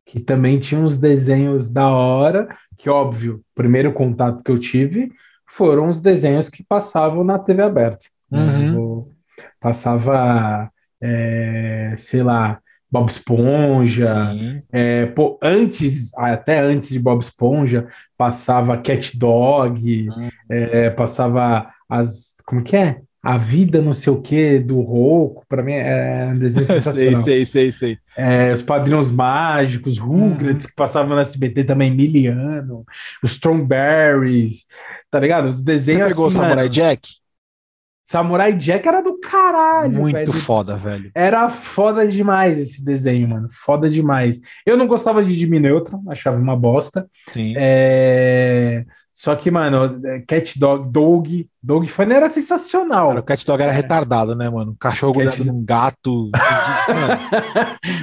que 0.05 0.19
também 0.19 0.59
tinha 0.59 0.81
uns 0.81 0.97
desenhos 0.97 1.69
da 1.71 1.87
hora, 1.87 2.47
que 2.77 2.89
óbvio, 2.89 3.35
o 3.35 3.55
primeiro 3.55 3.93
contato 3.93 4.41
que 4.43 4.51
eu 4.51 4.59
tive 4.59 5.11
foram 5.47 5.89
os 5.89 6.01
desenhos 6.01 6.49
que 6.49 6.63
passavam 6.63 7.23
na 7.23 7.37
TV 7.37 7.61
aberta. 7.61 8.05
Né? 8.29 8.41
Uhum. 8.41 9.11
Passava, 9.59 10.71
é, 11.01 11.95
sei 11.97 12.23
lá, 12.23 12.59
Bob 12.91 13.09
Esponja. 13.09 14.31
É, 14.71 15.05
pô, 15.07 15.39
antes, 15.41 16.11
até 16.17 16.59
antes 16.59 16.89
de 16.89 16.99
Bob 16.99 17.21
Esponja, 17.21 17.87
passava 18.17 18.77
Cat 18.77 19.17
Dog, 19.17 20.09
uhum. 20.09 20.29
é, 20.49 20.89
passava 20.89 21.71
as. 21.87 22.35
Como 22.45 22.63
que 22.63 22.75
é? 22.75 23.01
A 23.21 23.37
Vida 23.37 23.81
não 23.81 23.93
sei 23.93 24.13
o 24.13 24.21
que 24.21 24.59
do 24.59 24.79
Rouco, 24.79 25.43
para 25.47 25.61
mim 25.61 25.73
é 25.73 26.31
um 26.33 26.39
desenho 26.39 26.65
sensacional. 26.67 27.23
sei, 27.23 27.45
sei, 27.45 27.45
sei, 27.45 27.71
sei. 27.71 27.97
É, 28.15 28.53
os 28.53 28.61
Padrinhos 28.61 29.11
Mágicos, 29.11 29.97
Rugrats, 29.97 30.65
uhum. 30.65 30.69
que 30.69 30.75
passavam 30.75 31.15
no 31.15 31.21
SBT 31.21 31.65
também, 31.65 31.93
Miliano, 31.93 32.85
os 33.21 33.31
Strawberries, 33.31 34.65
tá 35.11 35.19
ligado? 35.19 35.49
Os 35.49 35.61
desenhos 35.61 36.03
Você 36.03 36.09
pegou 36.09 36.27
assim, 36.27 36.37
o 36.37 36.39
Samurai 36.39 36.63
mano, 36.63 36.69
Jack? 36.69 37.09
Samurai 38.09 38.53
Jack 38.53 38.87
era 38.87 39.01
do 39.01 39.19
caralho. 39.19 39.91
Muito 39.91 40.15
velho. 40.15 40.33
foda, 40.33 40.75
velho. 40.75 41.11
Era 41.13 41.47
foda 41.47 42.07
demais 42.07 42.57
esse 42.57 42.83
desenho, 42.83 43.27
mano. 43.27 43.47
Foda 43.51 43.87
demais. 43.87 44.41
Eu 44.65 44.75
não 44.75 44.87
gostava 44.87 45.23
de 45.23 45.35
Jimmy 45.35 45.59
Neutron, 45.59 46.01
achava 46.09 46.35
uma 46.35 46.55
bosta. 46.55 47.07
Sim. 47.27 47.53
É... 47.55 48.83
Só 49.21 49.35
que, 49.35 49.51
mano, 49.51 49.99
Cat 50.25 50.57
Dog, 50.57 50.89
Dog, 50.93 51.49
Dog 51.61 51.89
Funny 51.89 52.13
era 52.13 52.29
sensacional. 52.29 53.09
Cara, 53.09 53.19
o 53.19 53.23
Cat 53.23 53.45
Dog 53.45 53.61
era 53.61 53.73
É. 53.73 53.75
retardado, 53.75 54.33
né, 54.33 54.49
mano? 54.49 54.71
Um 54.71 54.75
cachorro 54.79 55.13
Cat 55.25 55.43
num 55.43 55.61
gato. 55.61 56.29
Mano, 56.87 57.17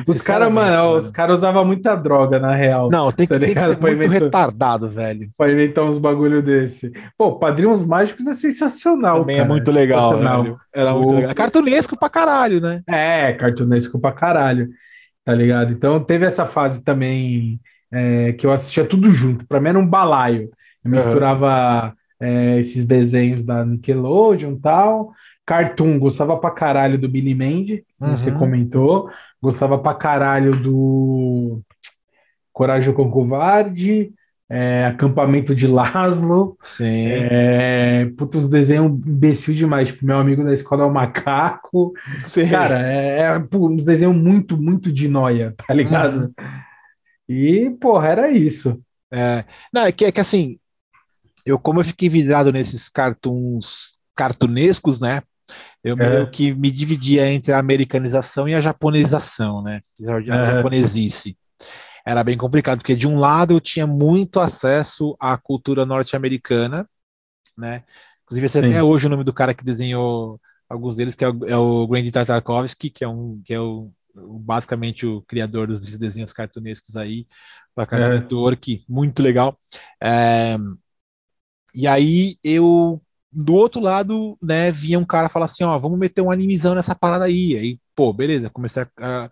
os 0.07 0.21
caras, 0.21 0.53
mano, 0.53 0.97
os 0.97 1.11
caras 1.11 1.39
usavam 1.39 1.64
muita 1.64 1.97
droga, 1.97 2.39
na 2.39 2.55
real, 2.55 2.91
Não, 2.91 3.11
tem 3.11 3.27
que, 3.27 3.33
Tá 3.33 3.41
tem 3.41 3.55
que 3.55 3.61
ser 3.61 3.81
muito 3.81 4.09
retardado, 4.11 4.91
velho. 4.91 5.31
pra 5.39 5.51
inventar 5.51 5.85
uns 5.85 5.97
bagulho 5.99 6.43
desse. 6.43 6.93
Pô, 7.17 7.39
Padrinhos 7.39 7.83
Mágicos 7.83 8.27
é 8.27 8.35
sensacional, 8.35 9.21
Também 9.21 9.37
é 9.37 9.39
cara, 9.39 9.49
muito 9.49 9.71
legal, 9.73 10.09
sensacional. 10.11 10.43
velho. 10.43 10.57
Era 10.75 10.93
muito 10.95 11.12
O- 11.12 11.14
legal. 11.17 11.31
É 11.31 11.35
cartunesco 11.35 11.99
pra 11.99 12.11
caralho, 12.11 12.61
né? 12.61 12.83
É, 12.87 13.33
cartunesco 13.33 13.99
pra 13.99 14.12
caralho, 14.12 14.69
tá 15.25 15.33
ligado? 15.35 15.73
Então 15.73 15.99
teve 15.99 16.27
essa 16.27 16.45
fase 16.45 16.83
também 16.85 17.59
é, 17.91 18.33
que 18.35 18.47
eu 18.47 18.53
assistia 18.53 18.85
tudo 18.85 19.11
junto. 19.12 19.47
Pra 19.47 19.59
mim 19.61 19.71
era 19.71 19.79
um 19.79 19.87
balaio. 19.87 20.51
Eu 20.87 20.91
misturava 20.91 21.95
é, 22.20 22.59
esses 22.61 22.87
desenhos 22.87 23.43
da 23.43 23.64
Nickelodeon 23.64 24.53
e 24.53 24.61
tal. 24.61 25.12
Cartoon, 25.45 25.99
gostava 25.99 26.37
pra 26.39 26.51
caralho 26.51 26.99
do 26.99 27.09
Billy 27.09 27.34
Mandy, 27.34 27.84
como 27.99 28.16
você 28.16 28.30
Uhum. 28.30 28.39
comentou. 28.39 29.11
Gostava 29.41 29.78
pra 29.78 29.95
caralho 29.95 30.53
do 30.61 31.61
Coragem 32.53 32.93
com 32.95 33.11
Covarde, 33.11 34.12
é, 34.49 34.87
Acampamento 34.87 35.55
de 35.55 35.66
Laszlo. 35.66 36.57
Sim. 36.62 37.09
É, 37.09 38.07
puta, 38.16 38.39
uns 38.39 38.49
desenhos 38.49 38.91
imbecil 39.07 39.55
demais. 39.55 39.89
Tipo, 39.89 40.07
meu 40.07 40.18
amigo 40.18 40.43
da 40.43 40.53
escola 40.53 40.82
é 40.82 40.87
o 40.87 40.93
macaco. 40.93 41.93
Sim. 42.24 42.49
Cara, 42.49 42.80
é, 42.89 43.20
é 43.20 43.57
uns 43.57 43.84
desenhos 43.84 44.16
muito, 44.16 44.57
muito 44.61 44.91
de 44.93 45.07
noia, 45.07 45.55
tá 45.64 45.72
ligado? 45.74 46.22
Uhum. 46.24 46.32
E, 47.28 47.70
porra, 47.80 48.09
era 48.09 48.30
isso. 48.30 48.80
É, 49.12 49.45
não, 49.72 49.82
é 49.82 49.93
que, 49.93 50.05
é 50.05 50.11
que 50.12 50.20
assim, 50.20 50.59
eu 51.47 51.59
como 51.59 51.80
eu 51.80 51.84
fiquei 51.84 52.09
vidrado 52.09 52.53
nesses 52.53 52.88
cartoons 52.88 53.94
cartunescos, 54.14 55.01
né? 55.01 55.22
Eu 55.84 55.97
É. 55.99 56.11
meio 56.11 56.30
que 56.30 56.55
me 56.55 56.70
dividia 56.70 57.30
entre 57.32 57.53
a 57.53 57.59
americanização 57.59 58.49
e 58.49 58.55
a 58.55 58.61
japonização, 58.61 59.62
né? 59.62 59.80
A 60.09 60.20
É. 60.36 60.47
japonesice. 60.47 61.36
Era 62.07 62.24
bem 62.24 62.36
complicado, 62.36 62.78
porque 62.78 62.97
de 62.97 63.07
um 63.07 63.18
lado 63.18 63.55
eu 63.55 63.61
tinha 63.61 63.86
muito 63.86 64.40
acesso 64.40 65.16
à 65.20 65.36
cultura 65.36 65.84
norte-americana, 65.86 66.88
né? 67.57 67.84
Inclusive, 68.24 68.47
esse 68.47 68.59
é 68.59 68.61
até 68.66 68.82
hoje 68.82 69.07
o 69.07 69.11
nome 69.11 69.24
do 69.24 69.32
cara 69.32 69.55
que 69.55 69.64
desenhou 69.64 70.40
alguns 70.68 70.97
deles, 70.97 71.14
que 71.14 71.24
é 71.24 71.28
o, 71.28 71.47
é 71.47 71.57
o 71.57 71.88
Tartakovsky, 72.12 72.90
que 72.90 73.05
é 73.05 73.09
um 73.09 73.40
que 73.44 73.55
é 73.55 73.61
o, 73.61 73.90
basicamente 74.14 75.07
o 75.07 75.22
criador 75.22 75.66
dos 75.68 75.97
desenhos 75.97 76.32
cartunescos 76.32 76.97
aí, 76.97 77.26
para 77.74 77.86
Cartoon 77.86 78.12
É. 78.12 78.20
Network, 78.20 78.84
muito 78.88 79.22
legal. 79.22 79.59
É, 80.03 80.57
e 81.77 81.87
aí 81.87 82.37
eu 82.43 83.01
do 83.33 83.55
outro 83.55 83.83
lado, 83.83 84.39
né, 84.43 84.72
vinha 84.72 84.99
um 84.99 85.05
cara 85.05 85.29
falar 85.29 85.45
assim, 85.47 85.62
ó, 85.62 85.79
vamos 85.79 85.99
meter 85.99 86.22
um 86.22 86.31
animizão 86.31 86.74
nessa 86.74 86.95
parada 86.95 87.27
aí. 87.27 87.55
Aí, 87.57 87.79
pô, 87.95 88.11
beleza, 88.12 88.49
comecei 88.49 88.87
a, 88.99 89.29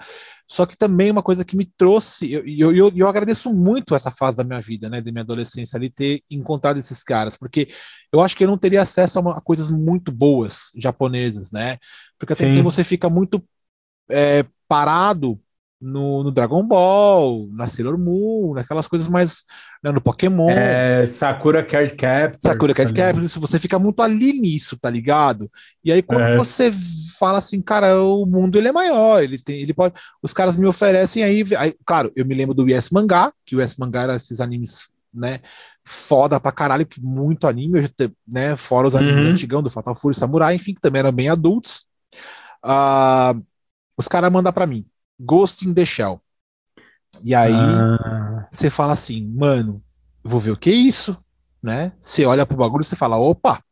Só 0.46 0.66
que 0.66 0.76
também 0.76 1.10
uma 1.10 1.22
coisa 1.22 1.44
que 1.44 1.56
me 1.56 1.64
trouxe, 1.64 2.26
e 2.26 2.60
eu, 2.60 2.74
eu, 2.74 2.92
eu, 2.94 3.08
agradeço 3.08 3.52
muito 3.52 3.94
essa 3.94 4.10
fase 4.10 4.36
da 4.36 4.44
minha 4.44 4.60
vida, 4.60 4.90
né, 4.90 5.00
da 5.00 5.10
minha 5.10 5.22
adolescência 5.22 5.78
ali, 5.78 5.90
ter 5.90 6.22
encontrado 6.30 6.78
esses 6.78 7.02
caras, 7.02 7.36
porque 7.36 7.68
eu 8.12 8.20
acho 8.20 8.36
que 8.36 8.44
eu 8.44 8.48
não 8.48 8.58
teria 8.58 8.82
acesso 8.82 9.18
a, 9.18 9.22
uma- 9.22 9.38
a 9.38 9.40
coisas 9.40 9.70
muito 9.70 10.12
boas 10.12 10.70
japonesas, 10.76 11.50
né? 11.50 11.78
Porque 12.18 12.34
até 12.34 12.62
você 12.62 12.84
fica 12.84 13.08
muito 13.08 13.42
é, 14.10 14.44
parado 14.68 15.40
no, 15.84 16.24
no 16.24 16.30
Dragon 16.30 16.62
Ball, 16.66 17.48
na 17.52 17.68
Sailor 17.68 17.98
Moon, 17.98 18.54
naquelas 18.54 18.86
coisas 18.86 19.06
mais. 19.08 19.44
né, 19.82 19.92
no 19.92 20.00
Pokémon. 20.00 20.48
É, 20.50 21.06
Sakura 21.06 21.62
Card 21.64 21.94
Captors. 21.94 22.42
Sakura 22.42 22.72
ligado? 22.72 22.94
Captors, 22.94 23.36
você 23.36 23.58
fica 23.58 23.78
muito 23.78 24.00
ali 24.00 24.40
nisso, 24.40 24.78
tá 24.78 24.88
ligado? 24.88 25.50
E 25.84 25.92
aí 25.92 26.02
quando 26.02 26.22
É. 26.22 26.36
você 26.38 26.72
fala 27.18 27.38
assim, 27.38 27.60
cara, 27.60 28.02
o 28.02 28.24
mundo 28.26 28.56
ele 28.56 28.68
é 28.68 28.72
maior, 28.72 29.22
ele 29.22 29.38
tem, 29.38 29.60
ele 29.60 29.72
pode, 29.74 29.94
os 30.22 30.32
caras 30.32 30.56
me 30.56 30.66
oferecem 30.66 31.22
aí, 31.22 31.44
aí, 31.56 31.74
claro, 31.84 32.10
eu 32.16 32.24
me 32.26 32.34
lembro 32.34 32.54
do 32.54 32.68
Yes 32.68 32.90
Mangá, 32.90 33.32
que 33.46 33.54
o 33.54 33.60
Yes 33.60 33.76
Mangá 33.76 34.02
era 34.02 34.16
esses 34.16 34.40
animes, 34.40 34.90
né, 35.12 35.40
foda 35.84 36.40
pra 36.40 36.50
caralho, 36.50 36.86
que 36.86 37.00
muito 37.00 37.46
anime, 37.46 37.88
né, 38.26 38.56
fora 38.56 38.88
os 38.88 38.96
animes 38.96 39.24
Uhum. 39.24 39.30
antigão 39.30 39.62
do 39.62 39.70
Fatal 39.70 39.94
Fury 39.94 40.14
Samurai, 40.14 40.54
enfim, 40.56 40.74
que 40.74 40.80
também 40.80 41.00
eram 41.00 41.12
bem 41.12 41.28
adultos. 41.28 41.86
Ah, 42.62 43.34
os 43.96 44.08
caras 44.08 44.32
mandam 44.32 44.52
pra 44.52 44.66
mim, 44.66 44.84
Ghost 45.20 45.66
in 45.66 45.74
the 45.74 45.84
Shell. 45.86 46.20
E 47.22 47.34
aí 47.34 47.86
Ah, 47.92 48.48
você 48.50 48.70
fala 48.70 48.92
assim, 48.94 49.26
mano, 49.26 49.82
vou 50.24 50.40
ver 50.40 50.52
o 50.52 50.58
que 50.58 50.70
é 50.70 50.74
isso, 50.74 51.18
né? 51.62 51.92
Você 52.00 52.24
olha 52.26 52.46
pro 52.46 52.56
bagulho 52.56 52.82
e 52.82 52.84
você 52.84 52.96
fala, 52.96 53.18
opa! 53.18 53.62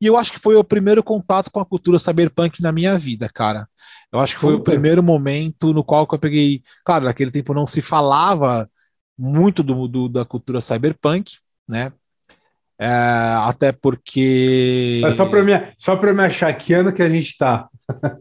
E 0.00 0.06
eu 0.06 0.16
acho 0.16 0.32
que 0.32 0.38
foi 0.40 0.56
o 0.56 0.64
primeiro 0.64 1.02
contato 1.02 1.50
com 1.50 1.60
a 1.60 1.66
cultura 1.66 1.98
cyberpunk 1.98 2.62
na 2.62 2.72
minha 2.72 2.98
vida, 2.98 3.28
cara. 3.32 3.68
Eu 4.12 4.20
acho 4.20 4.34
que 4.34 4.40
foi 4.40 4.54
o 4.54 4.58
Puta. 4.58 4.70
primeiro 4.72 5.02
momento 5.02 5.72
no 5.72 5.84
qual 5.84 6.08
eu 6.10 6.18
peguei. 6.18 6.62
Claro, 6.84 7.06
naquele 7.06 7.30
tempo 7.32 7.54
não 7.54 7.66
se 7.66 7.82
falava 7.82 8.70
muito 9.18 9.62
do, 9.62 9.88
do- 9.88 10.08
da 10.08 10.24
cultura 10.24 10.60
cyberpunk, 10.60 11.38
né? 11.68 11.92
É, 12.78 12.86
até 13.44 13.72
porque. 13.72 15.00
é 15.04 15.10
só 15.10 15.26
pra, 15.26 15.42
me, 15.42 15.52
só 15.78 15.96
pra 15.96 16.12
me 16.14 16.22
achar 16.24 16.52
que 16.56 16.72
ano 16.74 16.92
que 16.92 17.02
a 17.02 17.08
gente 17.08 17.36
tá. 17.36 17.68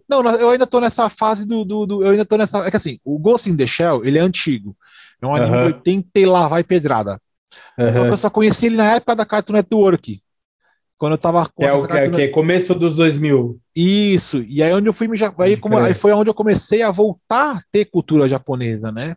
Não, 0.10 0.24
eu 0.38 0.50
ainda 0.50 0.66
tô 0.66 0.80
nessa 0.80 1.10
fase 1.10 1.46
do, 1.46 1.66
do, 1.66 1.86
do- 1.86 2.04
Eu 2.04 2.12
ainda 2.12 2.26
tô 2.26 2.38
nessa. 2.38 2.60
É 2.66 2.72
que 2.72 2.78
assim, 2.78 3.00
o 3.04 3.20
Ghost 3.20 3.50
in 3.50 3.56
the 3.56 3.68
Shell, 3.68 4.06
ele 4.06 4.18
é 4.18 4.22
antigo. 4.22 4.76
É 5.22 5.26
um 5.26 5.36
anime 5.36 5.58
de 5.60 5.66
80 5.66 6.10
e 6.16 6.26
lá 6.26 6.48
vai 6.48 6.64
pedrada. 6.64 7.20
Só 7.94 8.06
que 8.06 8.12
eu 8.12 8.18
só 8.18 8.30
conheci 8.30 8.68
ele 8.68 8.76
na 8.78 8.96
época 8.96 9.16
da 9.16 9.26
Cartoon 9.26 9.54
Network. 9.54 10.22
Quando 10.98 11.14
eu 11.14 11.18
tava 11.18 11.48
com 11.54 11.64
É 11.64 11.68
essa 11.68 11.78
o 11.78 11.82
que, 11.82 11.88
Cartoon 11.88 12.12
que 12.16 12.22
é 12.22 12.28
começo 12.30 12.74
dos 12.74 12.96
2000. 12.96 13.60
Isso, 13.76 14.44
e 14.48 14.64
aí 14.64 14.74
onde 14.74 14.90
eu 14.90 14.94
fui 14.94 15.08
me 15.08 15.16
já, 15.16 15.34
aí, 15.38 15.56
como, 15.58 15.78
aí 15.78 15.94
foi 15.94 16.12
onde 16.12 16.30
eu 16.30 16.34
comecei 16.34 16.82
a 16.82 16.90
voltar 16.92 17.58
a 17.58 17.62
ter 17.72 17.86
cultura 17.86 18.28
japonesa, 18.28 18.92
né? 18.92 19.16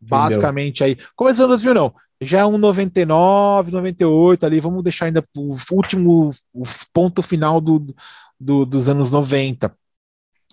Basicamente 0.00 0.82
aí. 0.84 0.96
Começando 1.14 1.46
em 1.46 1.48
2000 1.48 1.74
não, 1.74 1.94
já 2.20 2.40
é 2.40 2.46
um 2.46 2.58
99, 2.58 3.70
98 3.72 4.46
ali, 4.46 4.60
vamos 4.60 4.82
deixar 4.82 5.06
ainda 5.06 5.22
o 5.36 5.56
último 5.72 6.30
o 6.52 6.64
ponto 6.92 7.22
final 7.22 7.60
do, 7.60 7.94
do- 8.40 8.64
dos 8.66 8.88
anos 8.88 9.10
90. 9.10 9.76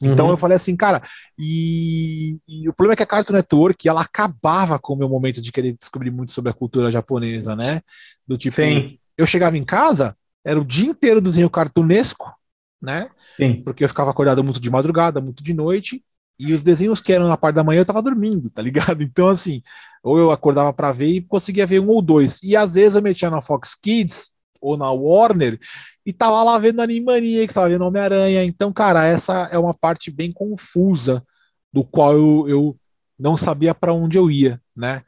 Então 0.01 0.29
Uhum. 0.29 0.31
eu 0.31 0.37
falei 0.37 0.55
assim, 0.57 0.75
cara, 0.75 1.01
e, 1.39 2.37
e 2.47 2.67
o 2.69 2.73
problema 2.73 2.93
é 2.93 2.97
que 2.97 3.03
a 3.03 3.05
Cartoon 3.05 3.33
Network, 3.35 3.87
ela 3.87 4.01
acabava 4.01 4.77
com 4.79 4.93
o 4.93 4.97
meu 4.97 5.07
momento 5.09 5.41
de 5.41 5.51
querer 5.51 5.73
descobrir 5.77 6.11
muito 6.11 6.31
sobre 6.33 6.51
a 6.51 6.53
cultura 6.53 6.91
japonesa, 6.91 7.55
né? 7.55 7.81
Do 8.27 8.37
tipo, 8.37 8.59
Sim, 8.59 8.99
eu 9.17 9.25
chegava 9.25 9.57
em 9.57 9.63
casa, 9.63 10.17
era 10.43 10.59
o 10.59 10.65
dia 10.65 10.87
inteiro 10.89 11.21
desenho 11.21 11.49
cartunesco, 11.49 12.33
né? 12.81 13.09
sim. 13.25 13.65
Porque 13.65 13.83
eu 13.83 13.89
ficava 13.89 14.11
acordado 14.11 14.43
muito 14.43 14.59
de 14.59 14.69
madrugada, 14.69 15.21
muito 15.21 15.43
de 15.43 15.53
noite, 15.53 16.03
e 16.49 16.53
os 16.53 16.61
desenhos 16.63 16.99
que 17.01 17.11
eram 17.13 17.27
na 17.27 17.37
parte 17.37 17.55
da 17.55 17.63
manhã 17.63 17.79
eu 17.81 17.85
tava 17.85 18.01
dormindo, 18.01 18.49
tá 18.49 18.61
ligado? 18.61 19.01
Então, 19.03 19.29
assim, 19.29 19.61
ou 20.03 20.17
eu 20.19 20.31
acordava 20.31 20.73
pra 20.73 20.91
ver 20.91 21.07
e 21.07 21.21
conseguia 21.21 21.65
ver 21.67 21.79
um 21.79 21.89
ou 21.89 22.01
dois. 22.01 22.41
E 22.43 22.55
às 22.55 22.73
vezes 22.75 22.95
eu 22.95 23.01
metia 23.01 23.29
na 23.29 23.41
Fox 23.41 23.75
Kids 23.75 24.31
ou 24.61 24.77
na 24.77 24.91
Warner 24.91 25.59
e 26.05 26.11
tava 26.13 26.41
lá 26.43 26.57
vendo 26.57 26.81
Animania, 26.81 27.45
que 27.47 27.53
tava 27.53 27.69
vendo 27.69 27.83
Homem-Aranha. 27.85 28.43
Então, 28.43 28.71
cara, 28.73 29.05
essa 29.05 29.47
é 29.51 29.57
uma 29.57 29.73
parte 29.73 30.09
bem 30.11 30.31
confusa 30.31 31.23
do 31.71 31.83
qual 31.83 32.13
eu, 32.13 32.45
eu 32.47 32.77
não 33.19 33.35
sabia 33.37 33.73
pra 33.73 33.93
onde 33.93 34.17
eu 34.17 34.29
ia, 34.31 34.59
né? 34.75 35.01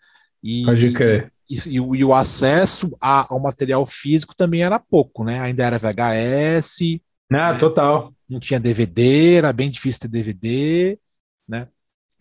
E, 0.44 0.64
Pode 0.66 0.92
crer. 0.94 1.32
e, 1.50 1.58
e 1.76 1.80
o- 1.80 1.96
e 1.96 2.04
o 2.04 2.14
acesso 2.14 2.96
a- 3.02 3.28
ao 3.34 3.40
material 3.40 3.86
físico 3.86 4.36
também 4.36 4.62
era 4.64 4.80
pouco, 4.80 5.24
né? 5.24 5.40
Ainda 5.40 5.64
era 5.64 5.78
VHS, 5.80 7.02
Ah, 7.32 7.54
É. 7.56 7.58
total. 7.58 8.14
não 8.30 8.40
tinha 8.40 8.60
DVD, 8.60 9.36
era 9.36 9.52
bem 9.54 9.70
difícil 9.70 10.02
ter 10.02 10.08
DVD, 10.08 10.92
né? 10.92 10.98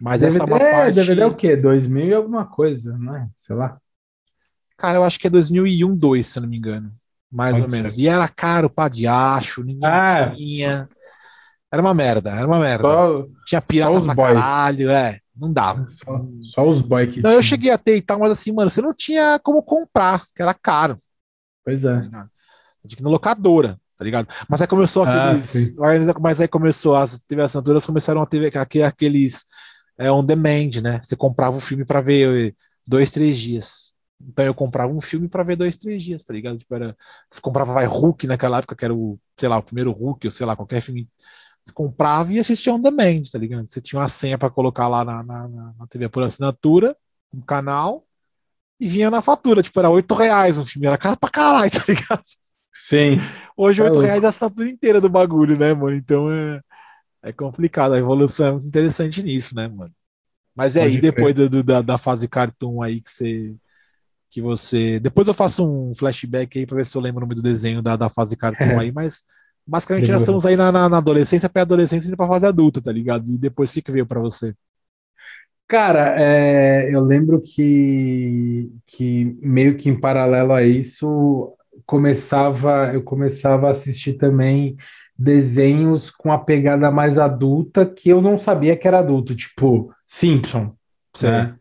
Mas 0.05 0.23
essa 0.23 0.39
é 0.39 0.45
uma 0.45 0.59
DVD, 0.59 0.71
parte. 0.71 0.95
DVD 0.95 1.21
é 1.23 1.27
o 1.27 1.35
quê? 1.35 1.57
2000 1.57 2.07
e 2.09 2.15
alguma 2.15 2.45
coisa, 2.47 2.97
não 2.99 3.17
é? 3.17 3.29
Sei 3.37 3.57
lá. 3.57 3.79
Cara, 4.77 4.99
eu 4.99 5.05
acho 5.05 5.19
que 5.19 5.27
é 5.27 5.31
2001, 5.31 5.97
2, 5.97 6.27
se 6.27 6.39
eu 6.39 6.43
não 6.43 6.49
me 6.49 6.57
engano. 6.59 6.93
Mais 7.31 7.55
Pode 7.55 7.65
ou 7.65 7.71
ser. 7.71 7.77
menos. 7.79 7.99
E 7.99 8.07
era 8.07 8.29
caro 8.29 8.69
pra 8.69 8.89
diacho, 8.89 9.63
ninguém 9.63 9.89
Ah. 9.89 10.31
tinha. 10.35 10.89
Era 11.73 11.83
uma 11.83 11.95
merda, 11.95 12.31
era 12.31 12.47
uma 12.47 12.59
merda. 12.61 12.83
Só, 12.83 13.27
Tinha 13.47 13.61
pirata 13.63 14.01
pra 14.03 14.15
boy. 14.15 14.35
caralho, 14.35 14.91
é. 14.91 15.19
Não 15.37 15.53
dava. 15.53 15.87
só, 15.89 16.25
só 16.43 16.69
os 16.69 16.81
boy 16.81 17.09
que 17.11 17.21
Não, 17.21 17.31
eu 17.31 17.41
tinham. 17.41 17.43
cheguei 17.43 17.71
a 17.73 17.79
ter 17.79 17.97
e 17.97 18.03
tal, 18.03 18.21
mas 18.21 18.31
assim, 18.31 18.53
mano, 18.53 18.71
você 18.71 18.81
não 18.81 18.95
tinha 18.95 19.41
como 19.43 19.63
comprar, 19.63 20.23
que 20.35 20.41
era 20.43 20.55
caro. 20.55 20.97
Pois 21.65 21.83
tá 21.83 21.91
é. 21.91 22.01
Você 22.03 22.89
tinha 22.89 22.97
que 22.97 23.03
ir 23.03 23.05
na 23.05 23.11
locadora. 23.11 23.79
tá 23.97 24.05
ligado? 24.05 24.29
Mas 24.49 24.61
aí 24.61 24.67
começou 24.67 25.05
Ah, 25.05 25.31
aqueles. 25.31 25.47
sim. 25.47 25.77
mas 26.21 26.41
aí 26.41 26.49
começou, 26.49 26.97
as 26.97 27.23
TV 27.23 27.43
assinaturas 27.43 27.87
começaram 27.87 28.21
a 28.21 28.27
ter 28.27 28.45
aqu- 28.57 28.83
aqueles 28.83 29.45
é, 29.99 30.11
on 30.11 30.25
demand, 30.25 30.71
né? 30.83 31.01
Você 31.03 31.17
comprava 31.17 31.57
o 31.57 31.61
filme 31.61 31.85
pra 31.85 32.01
ver 32.01 32.55
dois, 32.87 33.11
três 33.11 33.39
dias. 33.39 33.93
Então 34.21 34.45
eu 34.45 34.55
comprava 34.55 34.93
um 34.93 35.01
filme 35.01 35.29
pra 35.29 35.43
ver 35.43 35.57
dois, 35.57 35.77
três 35.77 36.03
dias, 36.03 36.25
tá 36.25 36.33
ligado? 36.33 36.59
Tipo, 36.59 36.75
era, 36.75 36.97
você 37.29 37.41
comprava 37.41 37.73
vai, 37.73 37.87
Hulk 37.87 38.27
naquela 38.27 38.59
época, 38.59 38.75
que 38.77 38.85
era 38.85 38.95
o, 38.95 39.19
sei 39.39 39.49
lá, 39.49 39.59
o 39.59 39.63
primeiro 39.63 39.93
Hulk, 39.93 40.27
ou 40.27 40.31
sei 40.31 40.47
lá, 40.47 40.57
qualquer 40.57 40.81
filme. 40.81 41.09
Você 41.65 41.73
comprava 41.73 42.33
e 42.33 42.39
assistia 42.39 42.75
on 42.75 42.81
demand, 42.81 43.23
tá 43.33 43.39
ligado? 43.39 43.69
Você 43.69 43.81
tinha 43.81 44.01
uma 44.01 44.09
senha 44.09 44.39
pra 44.39 44.51
colocar 44.51 44.89
lá 44.89 45.05
na, 45.05 45.23
na, 45.23 45.49
na- 45.49 45.87
TV 45.91 46.09
por 46.09 46.23
assinatura, 46.23 46.97
um 47.33 47.41
canal, 47.41 48.07
e 48.81 48.89
vinha 48.89 49.11
na 49.11 49.23
fatura, 49.23 49.63
tipo, 49.63 49.79
era 49.81 49.91
oito 49.91 50.15
reais 50.15 50.59
um 50.59 50.67
filme, 50.67 50.87
era 50.89 50.99
caro 50.99 51.19
pra 51.19 51.31
caralho, 51.31 51.71
tá 51.73 51.85
ligado? 51.89 52.23
Sim. 52.73 53.17
Hoje, 53.57 53.83
É 53.83 53.83
8 53.83 53.99
louco. 53.99 54.01
reais 54.01 54.23
é 54.23 54.27
a 54.27 54.29
assinatura 54.31 54.69
inteira 54.69 55.01
do 55.01 55.09
bagulho, 55.09 55.59
né, 55.59 55.73
mano? 55.75 55.97
Então 55.97 56.31
é, 56.31 56.61
é 57.25 57.33
complicado. 57.33 57.95
A 57.95 57.99
evolução 57.99 58.47
é 58.49 58.53
muito 58.53 58.67
interessante 58.67 59.23
nisso, 59.23 59.55
né, 59.55 59.69
mano? 59.69 59.95
Mas 60.55 60.77
e 60.77 60.81
aí, 60.81 60.99
depois 60.99 61.35
do- 61.35 61.49
do- 61.51 61.65
da, 61.65 61.83
da 61.83 61.99
fase 61.99 62.29
cartoon 62.29 62.83
aí 62.83 63.01
que 63.03 63.11
você. 63.11 63.57
Que 64.31 64.43
você. 64.43 65.01
Depois 65.01 65.29
eu 65.29 65.35
faço 65.35 65.67
um 65.67 65.95
flashback 65.95 66.59
aí 66.59 66.67
pra 66.67 66.77
ver 66.79 66.87
se 66.87 66.97
eu 66.97 67.03
lembro 67.03 67.19
o 67.21 67.23
nome 67.23 67.35
do 67.37 67.43
desenho 67.43 67.83
da, 67.83 67.97
da 67.97 68.09
fase 68.11 68.37
cartoon 68.37 68.79
aí, 68.79 68.93
mas 68.93 69.25
basicamente 69.67 70.11
nós 70.13 70.23
Demorou. 70.23 70.23
estamos 70.23 70.47
aí 70.47 70.57
na, 70.57 70.73
na, 70.73 70.89
na 70.89 70.99
adolescência, 70.99 71.49
pré-adolescência 71.51 72.09
indo 72.09 72.17
pra 72.17 72.29
fase 72.29 72.47
adulta, 72.47 72.83
tá 72.83 72.93
ligado? 72.93 73.29
E 73.33 73.39
depois 73.39 73.71
o 73.77 73.83
que 73.83 73.93
veio 73.93 74.07
pra 74.07 74.21
você? 74.21 74.55
Cara, 75.67 76.21
é, 76.21 76.95
eu 76.95 77.01
lembro 77.03 77.41
que, 77.41 78.71
que 78.87 79.25
meio 79.43 79.77
que 79.79 79.89
em 79.89 79.99
paralelo 79.99 80.53
a 80.53 80.63
isso 80.63 81.57
começava, 81.87 82.93
eu 82.95 83.03
começava 83.03 83.69
a 83.69 83.71
assistir 83.71 84.15
também 84.15 84.77
desenhos 85.17 86.11
com 86.11 86.33
a 86.33 86.39
pegada 86.39 86.91
mais 86.91 87.19
adulta 87.19 87.87
que 87.87 88.09
eu 88.09 88.21
não 88.21 88.37
sabia 88.37 88.77
que 88.77 88.87
era 88.87 88.99
adulto, 88.99 89.35
tipo 89.35 89.93
Simpson, 90.07 90.75
né? 91.23 91.55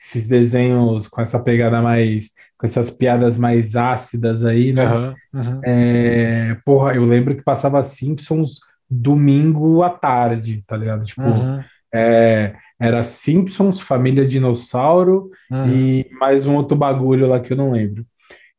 Esses 0.00 0.28
desenhos 0.28 1.08
com 1.08 1.20
essa 1.20 1.40
pegada 1.40 1.80
mais, 1.82 2.30
com 2.58 2.66
essas 2.66 2.90
piadas 2.90 3.38
mais 3.38 3.74
ácidas 3.74 4.44
aí, 4.44 4.72
né? 4.72 4.84
Aham, 4.84 5.14
aham. 5.34 5.60
É, 5.64 6.56
porra, 6.64 6.94
eu 6.94 7.04
lembro 7.04 7.34
que 7.34 7.42
passava 7.42 7.82
Simpsons 7.82 8.60
domingo 8.88 9.82
à 9.82 9.90
tarde, 9.90 10.62
tá 10.66 10.76
ligado? 10.76 11.04
Tipo, 11.04 11.22
Uhum, 11.22 11.64
é, 11.92 12.54
era 12.78 13.02
Simpsons, 13.04 13.80
Família 13.80 14.26
Dinossauro 14.26 15.30
uhum. 15.50 15.68
e 15.68 16.10
mais 16.18 16.46
um 16.46 16.54
outro 16.56 16.76
bagulho 16.76 17.26
lá 17.26 17.40
que 17.40 17.52
eu 17.52 17.56
não 17.56 17.72
lembro. 17.72 18.04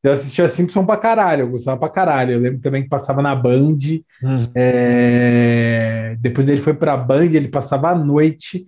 Eu 0.06 0.12
assistia 0.12 0.47
Simpson 0.47 0.86
pra 0.86 0.97
caralho, 0.97 1.41
eu 1.41 1.49
gostava 1.49 1.80
pra 1.80 1.89
caralho. 1.89 2.34
Eu 2.34 2.39
lembro 2.39 2.60
também 2.62 2.84
que 2.84 2.89
passava 2.89 3.22
na 3.22 3.36
Band. 3.36 3.78
Uhum. 4.24 4.47
é, 4.56 6.16
Depois 6.20 6.47
ele 6.47 6.62
foi 6.62 6.74
pra 6.74 6.95
Band, 6.97 7.26
ele 7.26 7.47
passava 7.47 7.89
à 7.89 7.95
noite. 7.95 8.66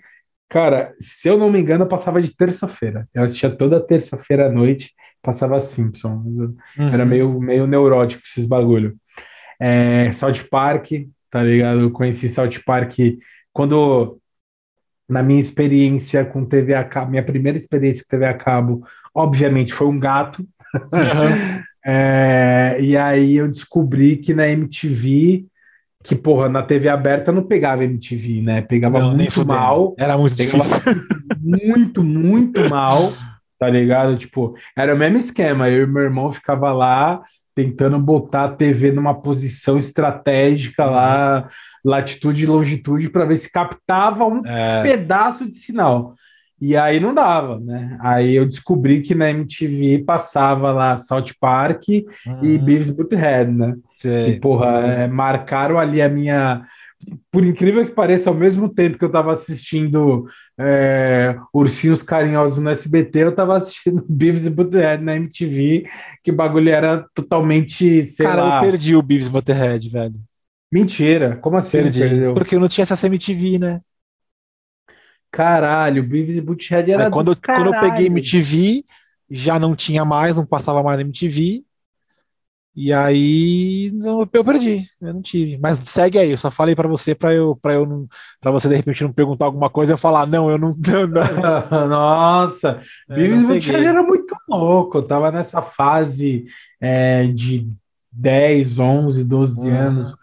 Cara, 0.49 0.93
se 0.99 1.27
eu 1.27 1.37
não 1.37 1.51
me 1.51 1.59
engano, 1.59 1.83
eu 1.83 1.87
passava 1.87 2.21
de 2.21 2.35
terça-feira. 2.35 3.07
Eu 3.13 3.23
assistia 3.23 3.49
toda 3.49 3.79
terça-feira 3.85 4.47
à 4.47 4.51
noite, 4.51 4.93
passava 5.21 5.59
Simpson. 5.61 6.23
Eu 6.37 6.55
Era 6.87 7.03
Uhum. 7.03 7.09
meio, 7.09 7.39
meio 7.41 7.67
neurótico 7.67 8.23
esses 8.25 8.45
bagulho. 8.45 8.95
É, 9.59 10.11
South 10.13 10.45
Park, 10.49 10.87
tá 11.29 11.43
ligado? 11.43 11.81
Eu 11.81 11.91
conheci 11.91 12.29
South 12.29 12.49
Park 12.65 12.93
quando, 13.51 14.17
na 15.09 15.21
minha 15.23 15.41
experiência 15.41 16.23
com 16.25 16.45
TV 16.45 16.73
a 16.75 16.83
cabo, 16.83 17.11
minha 17.11 17.23
primeira 17.23 17.57
experiência 17.57 18.03
com 18.03 18.09
TV 18.09 18.25
a 18.25 18.33
cabo, 18.33 18.83
obviamente 19.13 19.73
foi 19.73 19.87
um 19.87 19.99
gato. 19.99 20.47
Aham. 20.93 21.63
É, 21.89 22.75
e 22.81 22.97
aí 22.97 23.37
eu 23.37 23.47
descobri 23.47 24.17
que 24.17 24.33
na 24.33 24.45
MTV, 24.49 25.45
que 26.03 26.15
porra, 26.17 26.49
na 26.49 26.61
TV 26.61 26.89
aberta 26.89 27.31
não 27.31 27.43
pegava 27.43 27.85
MTV, 27.85 28.41
né? 28.41 28.61
Pegava 28.61 28.99
Não, 28.99 29.15
muito 29.15 29.47
mal 29.47 29.95
Era 29.97 30.17
muito 30.17 30.35
difícil. 30.35 30.81
muito, 31.39 32.03
muito 32.03 32.69
mal, 32.69 33.13
tá 33.57 33.69
ligado? 33.69 34.17
Tipo, 34.17 34.53
era 34.75 34.93
o 34.93 34.97
mesmo 34.97 35.17
esquema. 35.17 35.69
Eu 35.69 35.83
e 35.83 35.87
meu 35.87 36.03
irmão 36.03 36.29
ficava 36.29 36.73
lá 36.73 37.21
tentando 37.55 37.97
botar 37.99 38.43
a 38.43 38.49
TV 38.49 38.91
numa 38.91 39.15
posição 39.15 39.77
estratégica 39.79 40.83
lá, 40.85 41.49
latitude 41.85 42.43
e 42.43 42.45
longitude, 42.45 43.09
para 43.09 43.23
ver 43.25 43.37
se 43.37 43.49
captava 43.51 44.25
um 44.25 44.41
É, 44.45 44.83
pedaço 44.83 45.49
de 45.49 45.57
sinal. 45.57 46.13
E 46.59 46.75
aí 46.75 46.99
não 46.99 47.13
dava, 47.13 47.59
né? 47.59 47.97
Aí 48.01 48.35
eu 48.35 48.45
descobri 48.45 49.01
que 49.01 49.13
na 49.13 49.29
MTV 49.29 50.03
passava 50.05 50.71
lá 50.71 50.97
South 50.97 51.25
Park 51.39 51.87
e 51.89 52.05
uhum. 52.25 52.65
Beavis 52.65 52.89
Butthead, 52.89 53.51
né? 53.51 53.75
Que, 53.95 54.39
porra, 54.39 54.67
é, 54.79 55.07
marcaram 55.07 55.77
ali 55.77 56.01
a 56.01 56.09
minha. 56.09 56.65
Por 57.31 57.45
incrível 57.45 57.85
que 57.85 57.91
pareça, 57.91 58.31
ao 58.31 58.35
mesmo 58.35 58.69
tempo 58.69 58.97
que 58.97 59.05
eu 59.05 59.11
tava 59.11 59.31
assistindo 59.31 60.25
é, 60.59 61.37
Ursinhos 61.53 62.01
Carinhosos 62.01 62.57
no 62.57 62.71
SBT, 62.71 63.19
eu 63.19 63.35
tava 63.35 63.55
assistindo 63.55 64.03
Beavis 64.09 64.47
and 64.47 64.53
Butthead 64.53 65.03
na 65.03 65.15
MTV, 65.15 65.85
que 66.23 66.31
o 66.31 66.35
bagulho 66.35 66.69
era 66.69 67.05
totalmente, 67.13 68.01
Cara, 68.17 68.43
lá, 68.43 68.57
eu 68.57 68.61
perdi 68.61 68.95
o 68.95 69.03
Beavis 69.03 69.27
e 69.27 69.31
Butterhead, 69.31 69.89
velho. 69.89 70.15
mentira. 70.71 71.37
Como 71.37 71.55
assim? 71.55 71.83
Perdi. 71.83 71.99
perdeu? 71.99 72.33
Porque 72.33 72.55
eu 72.55 72.59
não 72.59 72.67
tinha 72.67 72.81
essa 72.81 73.05
MTV, 73.05 73.59
né? 73.59 73.79
Caralho, 75.31 76.03
Beavis 76.07 76.37
and 76.39 76.43
Butthead 76.45 76.91
era 76.91 77.03
Aí 77.05 77.09
quando, 77.11 77.35
quando 77.53 77.67
eu 77.67 77.73
peguei. 77.75 78.07
MTV, 78.07 78.83
já 79.29 79.59
não 79.59 79.75
tinha 79.75 80.05
mais, 80.05 80.35
não 80.35 80.45
passava 80.45 80.81
mais 80.83 80.97
na 80.97 81.03
MTV. 81.03 81.63
E 82.75 82.93
aí 82.93 83.91
não- 83.93 84.21
eu 84.21 84.27
perdi, 84.27 84.87
eu 85.01 85.13
não 85.13 85.21
tive. 85.21 85.57
Mas 85.57 85.79
segue 85.79 86.19
aí, 86.19 86.31
eu 86.31 86.37
só 86.37 86.51
falei 86.51 86.75
pra 86.75 86.87
você 86.87 87.15
para 87.15 87.33
eu 87.33 87.55
para 87.55 87.73
eu 87.73 87.85
não 87.87 88.07
para 88.39 88.51
você 88.51 88.69
de 88.69 88.75
repente 88.75 89.03
não 89.03 89.11
perguntar 89.13 89.45
alguma 89.45 89.69
coisa 89.69 89.93
e 89.93 89.95
eu 89.95 89.97
falar 89.97 90.27
não, 90.27 90.49
eu 90.51 90.57
não, 90.59 90.71
não, 90.77 91.07
Nossa, 91.89 92.81
eu 93.09 93.15
Beavis 93.15 93.41
não 93.41 93.47
Butthead 93.47 93.83
era 93.85 94.03
muito 94.03 94.35
louco. 94.47 94.97
Eu 94.99 95.07
tava 95.07 95.31
nessa 95.31 95.61
fase 95.61 96.45
é, 96.79 97.27
de 97.27 97.69
10, 98.11 98.79
11, 98.79 99.23
12 99.23 99.69
Uhum. 99.69 99.75
anos, 99.75 100.13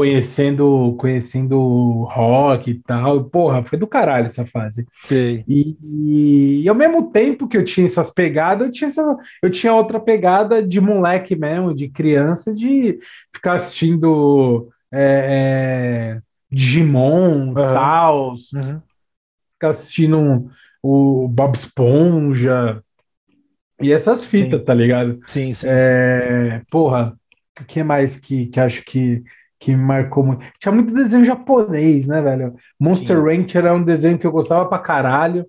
conhecendo, 0.00 0.94
conhecendo 0.98 2.04
rock 2.10 2.70
e 2.70 2.74
tal. 2.82 3.24
Porra, 3.24 3.62
foi 3.62 3.78
do 3.78 3.86
caralho 3.86 4.28
essa 4.28 4.46
fase. 4.46 4.86
Sei. 4.98 5.44
E, 5.46 5.76
e, 5.82 6.62
e 6.62 6.68
ao 6.70 6.74
mesmo 6.74 7.10
tempo 7.10 7.46
que 7.46 7.54
eu 7.54 7.62
tinha 7.64 7.84
essas 7.84 8.10
pegadas, 8.10 8.66
eu 8.66 8.72
tinha, 8.72 8.88
essa- 8.88 9.18
eu 9.42 9.50
tinha 9.50 9.74
outra 9.74 10.00
pegada 10.00 10.62
de 10.66 10.80
moleque 10.80 11.36
mesmo, 11.36 11.74
de 11.74 11.86
criança, 11.90 12.54
de 12.54 12.98
ficar 13.34 13.54
assistindo 13.56 14.70
é, 14.90 16.16
é, 16.16 16.20
Digimon, 16.50 17.52
tal, 17.52 18.30
Uhum. 18.54 18.80
ficar 19.52 19.68
assistindo 19.68 20.18
um- 20.18 20.48
o 20.82 21.28
Bob 21.28 21.54
Esponja 21.54 22.82
e 23.82 23.92
essas 23.92 24.24
fitas, 24.24 24.60
Sim. 24.60 24.64
tá 24.64 24.72
ligado? 24.74 25.20
Sim, 25.26 25.52
sim, 25.52 25.54
sim. 25.54 25.66
É, 25.68 26.62
porra, 26.70 27.14
o 27.60 27.64
que 27.64 27.82
mais 27.82 28.18
que, 28.18 28.46
que 28.46 28.58
acho 28.58 28.82
que, 28.84 29.22
que 29.60 29.70
me 29.76 29.82
marcou 29.82 30.24
muito? 30.24 30.44
Tinha 30.58 30.72
muito 30.72 30.92
desenho 30.94 31.24
japonês, 31.24 32.06
né, 32.08 32.20
velho? 32.22 32.54
Monster 32.80 33.16
Tinha. 33.18 33.20
Ranch 33.20 33.54
era 33.56 33.74
um 33.74 33.84
desenho 33.84 34.18
que 34.18 34.26
eu 34.26 34.32
gostava 34.32 34.66
pra 34.68 34.78
caralho. 34.78 35.46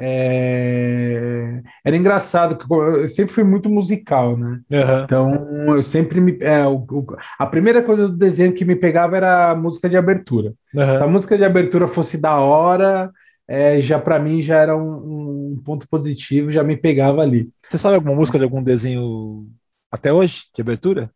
É, 0.00 1.60
Era 1.84 1.96
engraçado, 1.96 2.56
que 2.56 2.72
eu 2.72 3.08
sempre 3.08 3.32
fui 3.32 3.42
muito 3.44 3.68
musical, 3.68 4.36
né? 4.36 4.60
Aham. 4.72 5.02
Então 5.04 5.74
eu 5.76 5.82
sempre 5.82 6.20
me. 6.20 6.38
é, 6.40 6.64
o- 6.66 6.86
o- 6.90 7.06
a 7.38 7.46
primeira 7.46 7.82
coisa 7.82 8.08
do 8.08 8.16
desenho 8.16 8.54
que 8.54 8.64
me 8.64 8.76
pegava 8.76 9.16
era 9.16 9.50
a 9.50 9.56
música 9.56 9.88
de 9.88 9.96
abertura. 9.96 10.54
Se 10.72 11.02
a 11.02 11.06
música 11.06 11.36
de 11.36 11.44
abertura 11.44 11.88
fosse 11.88 12.16
da 12.20 12.36
hora, 12.38 13.10
é, 13.48 13.80
já 13.80 13.98
para 13.98 14.18
mim 14.20 14.40
já 14.40 14.58
era 14.58 14.76
um, 14.76 15.52
um 15.54 15.62
ponto 15.64 15.88
positivo, 15.88 16.52
já 16.52 16.62
me 16.62 16.76
pegava 16.76 17.22
ali. 17.22 17.50
Você 17.68 17.78
sabe 17.78 17.96
alguma 17.96 18.14
música 18.14 18.38
de 18.38 18.44
algum 18.44 18.62
desenho 18.62 19.46
até 19.90 20.12
hoje 20.12 20.44
de 20.54 20.60
abertura? 20.62 21.10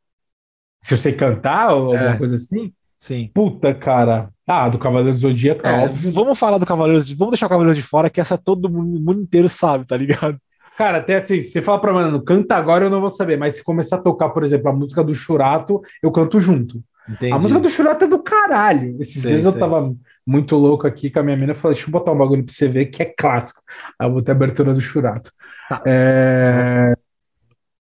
Se 0.82 0.94
eu 0.94 0.98
sei 0.98 1.12
cantar 1.12 1.72
ou 1.74 1.92
alguma 1.94 2.14
É. 2.14 2.18
coisa 2.18 2.34
assim, 2.34 2.72
Sim. 2.96 3.30
puta, 3.32 3.72
cara. 3.72 4.28
Ah, 4.46 4.68
do 4.68 4.78
Cavaleiro 4.78 5.12
do 5.12 5.18
Zodíaco, 5.20 5.66
É, 5.66 5.84
óbvio. 5.84 6.12
vamos 6.12 6.38
falar 6.38 6.58
do 6.58 6.66
Cavaleiros, 6.66 7.06
de- 7.06 7.14
vamos 7.14 7.32
deixar 7.32 7.46
o 7.46 7.48
Cavaleiros 7.48 7.76
de 7.76 7.82
fora, 7.82 8.10
que 8.10 8.20
essa 8.20 8.36
todo 8.36 8.68
mundo, 8.68 9.00
mundo 9.00 9.22
inteiro 9.22 9.48
sabe, 9.48 9.86
tá 9.86 9.96
ligado? 9.96 10.36
Cara, 10.76 10.98
até 10.98 11.16
assim, 11.16 11.40
se 11.40 11.50
você 11.52 11.62
fala 11.62 11.80
pra 11.80 11.92
mano, 11.92 12.22
canta 12.22 12.56
agora 12.56 12.86
eu 12.86 12.90
não 12.90 13.00
vou 13.00 13.10
saber, 13.10 13.38
mas 13.38 13.54
se 13.56 13.62
começar 13.64 13.96
a 13.96 14.00
tocar, 14.00 14.30
por 14.30 14.42
exemplo, 14.42 14.68
a 14.68 14.72
música 14.72 15.04
do 15.04 15.14
Churato, 15.14 15.80
eu 16.02 16.10
canto 16.10 16.40
junto. 16.40 16.82
Entendi. 17.08 17.32
A 17.32 17.38
música 17.38 17.60
do 17.60 17.68
Churato 17.68 18.04
é 18.04 18.08
do 18.08 18.22
caralho. 18.22 18.96
Esses 19.00 19.22
Sei, 19.22 19.32
dias 19.32 19.44
eu 19.44 19.50
sei. 19.52 19.60
tava 19.60 19.92
muito 20.26 20.56
louco 20.56 20.86
aqui 20.86 21.10
com 21.10 21.18
a 21.18 21.22
minha 21.22 21.36
menina, 21.36 21.52
eu 21.52 21.56
falei, 21.56 21.74
deixa 21.74 21.88
eu 21.88 21.92
botar 21.92 22.12
um 22.12 22.18
bagulho 22.18 22.44
pra 22.44 22.52
você 22.52 22.66
ver 22.68 22.86
que 22.86 23.02
é 23.02 23.06
clássico. 23.06 23.60
Aí 23.98 24.08
eu 24.08 24.12
botei 24.12 24.32
a 24.32 24.36
abertura 24.36 24.72
do 24.74 24.80
Churato. 24.80 25.30
Tá. 25.68 25.82
É... 25.86 26.94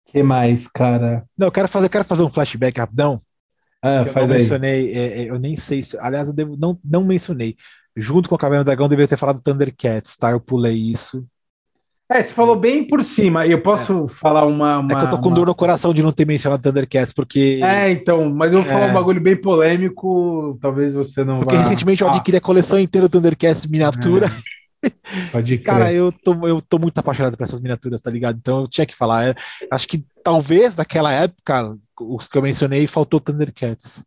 que 0.08 0.24
mais, 0.24 0.68
cara? 0.68 1.26
Não, 1.38 1.48
eu 1.48 1.52
quero 1.52 1.68
fazer, 1.68 1.86
eu 1.86 1.90
quero 1.90 2.06
fazer 2.06 2.24
um 2.24 2.30
flashback 2.30 2.80
rapidão. 2.80 3.22
Ah, 3.82 4.02
eu 4.02 4.06
faz 4.08 4.30
não 4.30 4.36
aí. 4.36 4.42
mencionei, 4.42 4.92
é, 4.94 5.22
é, 5.22 5.30
eu 5.30 5.38
nem 5.38 5.56
sei 5.56 5.84
se. 5.84 5.98
Aliás, 6.00 6.28
eu 6.28 6.34
devo, 6.34 6.56
não, 6.58 6.80
não 6.84 7.04
mencionei. 7.04 7.56
Junto 7.96 8.30
com 8.30 8.36
o 8.36 8.38
Caverna 8.38 8.64
do 8.64 8.68
Dragão, 8.68 8.86
eu 8.86 8.90
deveria 8.90 9.08
ter 9.08 9.18
falado 9.18 9.42
Thundercats, 9.42 10.18
tá? 10.18 10.32
Eu 10.32 10.40
pulei 10.40 10.76
isso. 10.76 11.26
É, 12.10 12.24
você 12.24 12.34
falou 12.34 12.56
bem 12.56 12.88
por 12.88 13.04
cima. 13.04 13.46
Eu 13.46 13.62
posso 13.62 14.06
é. 14.06 14.08
falar 14.08 14.46
uma, 14.46 14.80
uma, 14.80 14.94
É 14.94 14.96
que 14.96 15.06
eu 15.06 15.10
tô 15.10 15.20
com 15.20 15.28
uma... 15.28 15.36
dor 15.36 15.48
no 15.48 15.56
coração 15.56 15.94
de 15.94 16.02
não 16.02 16.12
ter 16.12 16.26
mencionado 16.26 16.64
Thundercats, 16.64 17.12
porque. 17.12 17.60
É, 17.62 17.92
então, 17.92 18.30
mas 18.30 18.54
eu 18.54 18.62
vou 18.62 18.72
falar 18.72 18.88
é. 18.88 18.92
um 18.92 18.94
bagulho 18.94 19.20
bem 19.20 19.36
polêmico, 19.36 20.58
talvez 20.62 20.94
você 20.94 21.24
não 21.24 21.40
Porque 21.40 21.56
vá... 21.56 21.62
recentemente 21.62 22.02
eu 22.02 22.08
adquiri 22.08 22.38
a 22.38 22.42
coleção 22.42 22.80
inteira 22.80 23.10
do 23.10 23.12
Thundercats 23.12 23.66
miniatura. 23.66 24.28
É. 24.28 24.58
Pode 25.32 25.58
crer. 25.60 25.66
Cara, 25.66 25.94
eu 25.94 26.12
tô, 26.12 26.48
eu 26.48 26.62
tô 26.62 26.78
muito 26.78 26.98
apaixonado 26.98 27.38
por 27.38 27.44
essas 27.44 27.62
miniaturas, 27.62 28.02
tá 28.02 28.12
ligado? 28.12 28.38
Então 28.38 28.62
eu 28.62 28.68
tinha 28.68 28.86
que 28.86 28.96
falar. 28.96 29.28
É, 29.28 29.36
acho 29.72 29.88
que 29.88 30.06
talvez 30.24 30.76
naquela 30.76 31.12
época, 31.12 31.76
os 32.00 32.28
que 32.28 32.38
eu 32.38 32.42
mencionei, 32.42 32.88
faltou 32.88 33.20
Thundercats. 33.20 34.06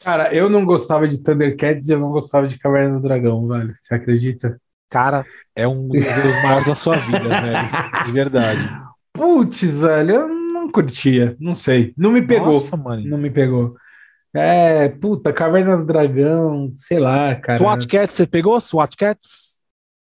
Cara, 0.00 0.32
eu 0.32 0.48
não 0.48 0.64
gostava 0.64 1.08
de 1.08 1.22
Thundercats 1.22 1.88
e 1.88 1.92
eu 1.92 1.98
não 1.98 2.10
gostava 2.10 2.46
de 2.46 2.58
Caverna 2.58 2.96
do 2.96 3.02
Dragão, 3.02 3.46
velho. 3.48 3.74
Você 3.80 3.94
acredita? 3.94 4.60
Cara, 4.88 5.24
é 5.54 5.66
um 5.66 5.88
dos 5.88 6.42
maiores 6.42 6.66
da 6.66 6.74
sua 6.74 6.96
vida, 6.96 7.28
velho. 7.28 8.04
De 8.04 8.12
verdade. 8.12 8.60
Putz, 9.12 9.78
velho, 9.78 10.10
eu 10.10 10.28
não 10.28 10.70
curtia, 10.70 11.36
não 11.40 11.54
sei. 11.54 11.92
Não 11.96 12.12
me 12.12 12.22
pegou. 12.22 12.52
Nossa, 12.52 12.76
mano. 12.76 13.04
Não 13.06 13.18
me 13.18 13.30
pegou. 13.30 13.74
É, 14.36 14.90
puta, 14.90 15.32
Caverna 15.32 15.78
do 15.78 15.86
Dragão, 15.86 16.72
sei 16.76 16.98
lá, 16.98 17.34
cara. 17.36 17.58
SWAT 17.58 17.86
Cats, 17.86 18.14
você 18.14 18.26
pegou? 18.26 18.60
SWAT 18.60 18.94
Cats? 18.94 19.64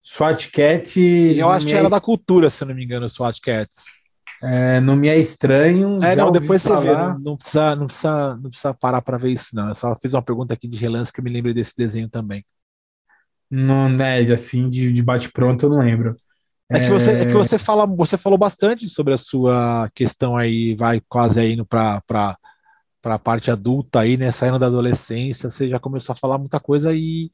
SWAT 0.02 0.51
Cat. 0.51 0.98
Eu 0.98 1.51
acho 1.51 1.66
que 1.66 1.74
era 1.74 1.90
da 1.90 2.01
cultura, 2.01 2.48
se 2.48 2.64
eu 2.64 2.68
não 2.68 2.74
me 2.74 2.82
engano, 2.82 3.10
SWAT 3.10 3.38
Cats. 3.40 4.05
É, 4.43 4.80
não 4.80 4.97
me 4.97 5.09
é 5.09 5.18
estranho. 5.18 5.98
É, 6.02 6.16
não, 6.16 6.32
depois 6.32 6.62
você 6.62 6.76
vê. 6.80 6.93
Não, 6.93 7.18
não, 7.18 7.36
precisa, 7.36 7.76
não, 7.76 7.86
precisa, 7.86 8.36
não 8.36 8.51
precisa 8.51 8.74
parar 8.74 9.02
para 9.02 9.18
ver 9.18 9.32
isso, 9.32 9.55
não. 9.55 9.68
Eu 9.68 9.74
só 9.74 9.94
fiz 9.97 10.14
uma 10.14 10.22
pergunta 10.22 10.55
aqui 10.55 10.66
de 10.66 10.78
relance 10.78 11.12
que 11.12 11.20
eu 11.20 11.24
me 11.24 11.30
lembrei 11.30 11.52
desse 11.52 11.76
desenho 11.76 12.09
também. 12.09 12.44
Não, 13.51 13.88
né, 13.88 14.20
assim, 14.32 14.70
de, 14.70 14.93
de 14.93 15.02
bate-pronto 15.02 15.66
eu 15.66 15.70
não 15.70 15.78
lembro. 15.78 16.16
É 16.70 16.80
que, 16.80 16.88
você, 16.88 17.12
é 17.12 17.26
que 17.26 17.32
você 17.32 17.59
fala, 17.59 17.86
você 17.86 18.16
falou 18.16 18.38
bastante 18.38 18.88
sobre 18.88 19.14
a 19.14 19.16
sua 19.16 19.88
questão 19.94 20.36
aí, 20.36 20.74
vai 20.74 21.01
quase 21.09 21.38
aí 21.38 21.52
indo 21.52 21.64
para 21.64 22.02
a 23.15 23.19
parte 23.19 23.51
adulta 23.51 24.01
aí, 24.01 24.16
né? 24.16 24.31
Saindo 24.31 24.59
da 24.59 24.66
adolescência, 24.66 25.49
você 25.49 25.69
já 25.69 25.78
começou 25.78 26.12
a 26.12 26.16
falar 26.16 26.39
muita 26.39 26.61
coisa 26.61 26.95
e, 26.95 27.31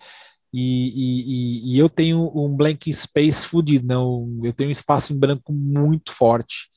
e, 0.53 1.73
e, 1.73 1.75
e 1.75 1.79
eu 1.79 1.89
tenho 1.89 2.31
um 2.35 2.55
blank 2.55 2.93
space 2.93 3.47
fudido, 3.47 3.87
não, 3.87 4.41
eu 4.43 4.53
tenho 4.53 4.69
um 4.69 4.73
espaço 4.73 5.13
em 5.13 5.19
branco 5.19 5.53
muito 5.53 6.13
forte. 6.13 6.71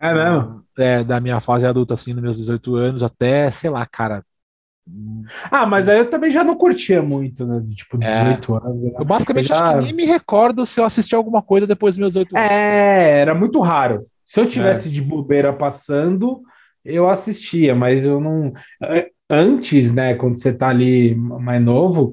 É 0.00 0.14
mesmo? 0.14 0.64
É, 0.78 1.02
da 1.02 1.20
minha 1.20 1.40
fase 1.40 1.66
adulta, 1.66 1.94
assim, 1.94 2.12
nos 2.12 2.22
meus 2.22 2.36
18 2.36 2.76
anos, 2.76 3.02
até, 3.02 3.50
sei 3.50 3.68
lá, 3.68 3.84
cara, 3.84 4.22
ah, 5.50 5.66
mas 5.66 5.88
aí 5.88 5.98
eu 5.98 6.10
também 6.10 6.30
já 6.30 6.42
não 6.42 6.56
curtia 6.56 7.02
muito, 7.02 7.46
né? 7.46 7.62
Tipo, 7.74 7.98
18 7.98 8.54
é. 8.54 8.56
anos. 8.56 8.82
Né? 8.82 8.92
Eu 8.98 9.04
basicamente 9.04 9.50
eu 9.50 9.56
já... 9.56 9.64
acho 9.64 9.78
que 9.78 9.84
nem 9.84 9.94
me 9.94 10.04
recordo 10.04 10.64
se 10.64 10.80
eu 10.80 10.84
assisti 10.84 11.14
alguma 11.14 11.42
coisa 11.42 11.66
depois 11.66 11.94
dos 11.94 11.98
meus 11.98 12.12
18 12.12 12.36
anos. 12.36 12.50
É, 12.50 13.20
era 13.20 13.34
muito 13.34 13.60
raro. 13.60 14.06
Se 14.24 14.40
eu 14.40 14.46
tivesse 14.46 14.88
é. 14.88 14.90
de 14.90 15.02
bobeira 15.02 15.52
passando, 15.52 16.42
eu 16.88 17.08
assistia, 17.08 17.74
mas 17.74 18.04
eu 18.04 18.20
não. 18.20 18.52
Antes, 19.28 19.92
né, 19.92 20.14
quando 20.14 20.38
você 20.38 20.52
tá 20.52 20.68
ali 20.68 21.14
mais 21.14 21.62
novo, 21.62 22.12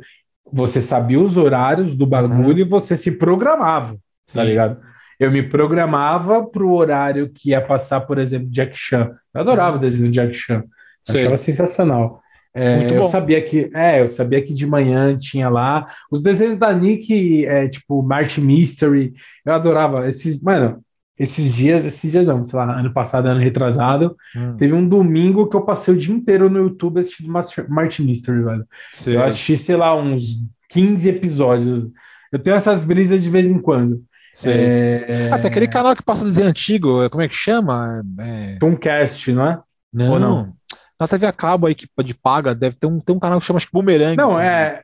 você 0.52 0.81
sabia 0.81 1.19
os 1.19 1.38
horários 1.38 1.95
do 1.95 2.06
bagulho 2.06 2.53
uhum. 2.53 2.60
e 2.60 2.64
você 2.64 2.95
se 2.95 3.11
programava, 3.11 3.93
tá 3.93 3.99
Sim. 4.26 4.39
tá 4.39 4.43
ligado? 4.43 4.81
Eu 5.19 5.31
me 5.31 5.43
programava 5.43 6.45
pro 6.45 6.73
horário 6.73 7.30
que 7.34 7.52
ia 7.52 7.61
passar, 7.61 8.02
por 8.02 8.18
exemplo, 8.18 8.49
Jack 8.49 8.73
Chan. 8.76 9.11
Eu 9.34 9.41
adorava 9.41 9.72
uhum. 9.72 9.77
o 9.77 9.81
desenho 9.81 10.07
do 10.07 10.11
Jack 10.11 10.34
Chan. 10.34 10.64
Eu 11.07 11.15
achava 11.15 11.38
sensacional. 11.38 12.22
É, 12.53 12.77
Muito 12.77 12.95
bom. 12.95 13.02
Eu 13.02 13.07
sabia 13.07 13.41
que, 13.41 13.69
é, 13.73 14.02
eu 14.02 14.07
sabia 14.07 14.41
que 14.41 14.53
de 14.53 14.65
manhã 14.65 15.18
tinha 15.18 15.49
lá 15.49 15.85
os 16.10 16.22
desenhos 16.22 16.57
da 16.57 16.73
Nick, 16.73 17.45
é, 17.45 17.68
tipo 17.68 18.02
March 18.02 18.38
Mystery. 18.38 19.14
Eu 19.45 19.53
adorava 19.53 20.07
esses, 20.07 20.41
mano. 20.41 20.81
Esses 21.18 21.54
dias, 21.54 21.86
esses 21.86 22.12
dias 22.12 22.26
não, 22.26 22.46
sei 22.46 22.60
lá, 22.60 22.78
ano 22.78 22.92
passado, 22.92 23.28
ano 23.28 23.40
retrasado, 23.40 24.18
hum. 24.36 24.58
teve 24.58 24.74
um 24.74 24.88
domingo 24.88 25.48
que 25.48 25.56
eu 25.56 25.62
passei 25.62 25.94
o 25.94 25.98
dia 25.98 26.14
inteiro 26.14 26.50
no 26.50 26.60
YouTube 26.60 27.00
assistindo 27.00 27.32
March 27.70 28.00
Mystery, 28.00 28.44
velho. 28.44 28.68
Sim. 28.92 29.14
Eu 29.14 29.24
assisti, 29.24 29.56
sei 29.56 29.78
lá, 29.78 29.96
uns 29.96 30.38
15 30.70 31.08
episódios. 31.08 31.90
Eu 32.32 32.40
tenho 32.40 32.58
essas 32.58 32.84
brisas 32.84 33.24
de 33.24 33.30
vez 33.30 33.48
em 33.48 33.60
quando. 33.60 34.04
É... 34.46 35.30
Até 35.32 35.48
aquele 35.48 35.68
canal 35.68 35.96
que 35.96 36.04
passa 36.04 36.26
desenho 36.26 36.50
antigo, 36.50 37.10
como 37.10 37.24
é 37.24 37.30
que 37.30 37.36
chama? 37.36 38.04
É... 38.20 38.58
Tomcast, 38.60 39.32
não 39.32 39.48
é? 39.48 39.62
Não. 39.94 40.12
Ou 40.12 40.20
não? 40.20 40.54
Na 41.00 41.08
TV 41.08 41.26
a 41.26 41.32
cabo 41.32 41.68
aí 41.68 41.76
que 41.76 41.88
de 42.04 42.14
paga, 42.14 42.54
deve 42.54 42.76
ter 42.76 42.88
um, 42.88 43.02
um 43.10 43.20
canal 43.20 43.40
que 43.40 43.46
chama 43.46 43.58
acho 43.58 43.68
que 43.68 43.74
Boomerang. 43.74 44.18
Não, 44.18 44.32
assim, 44.32 44.42
é. 44.42 44.82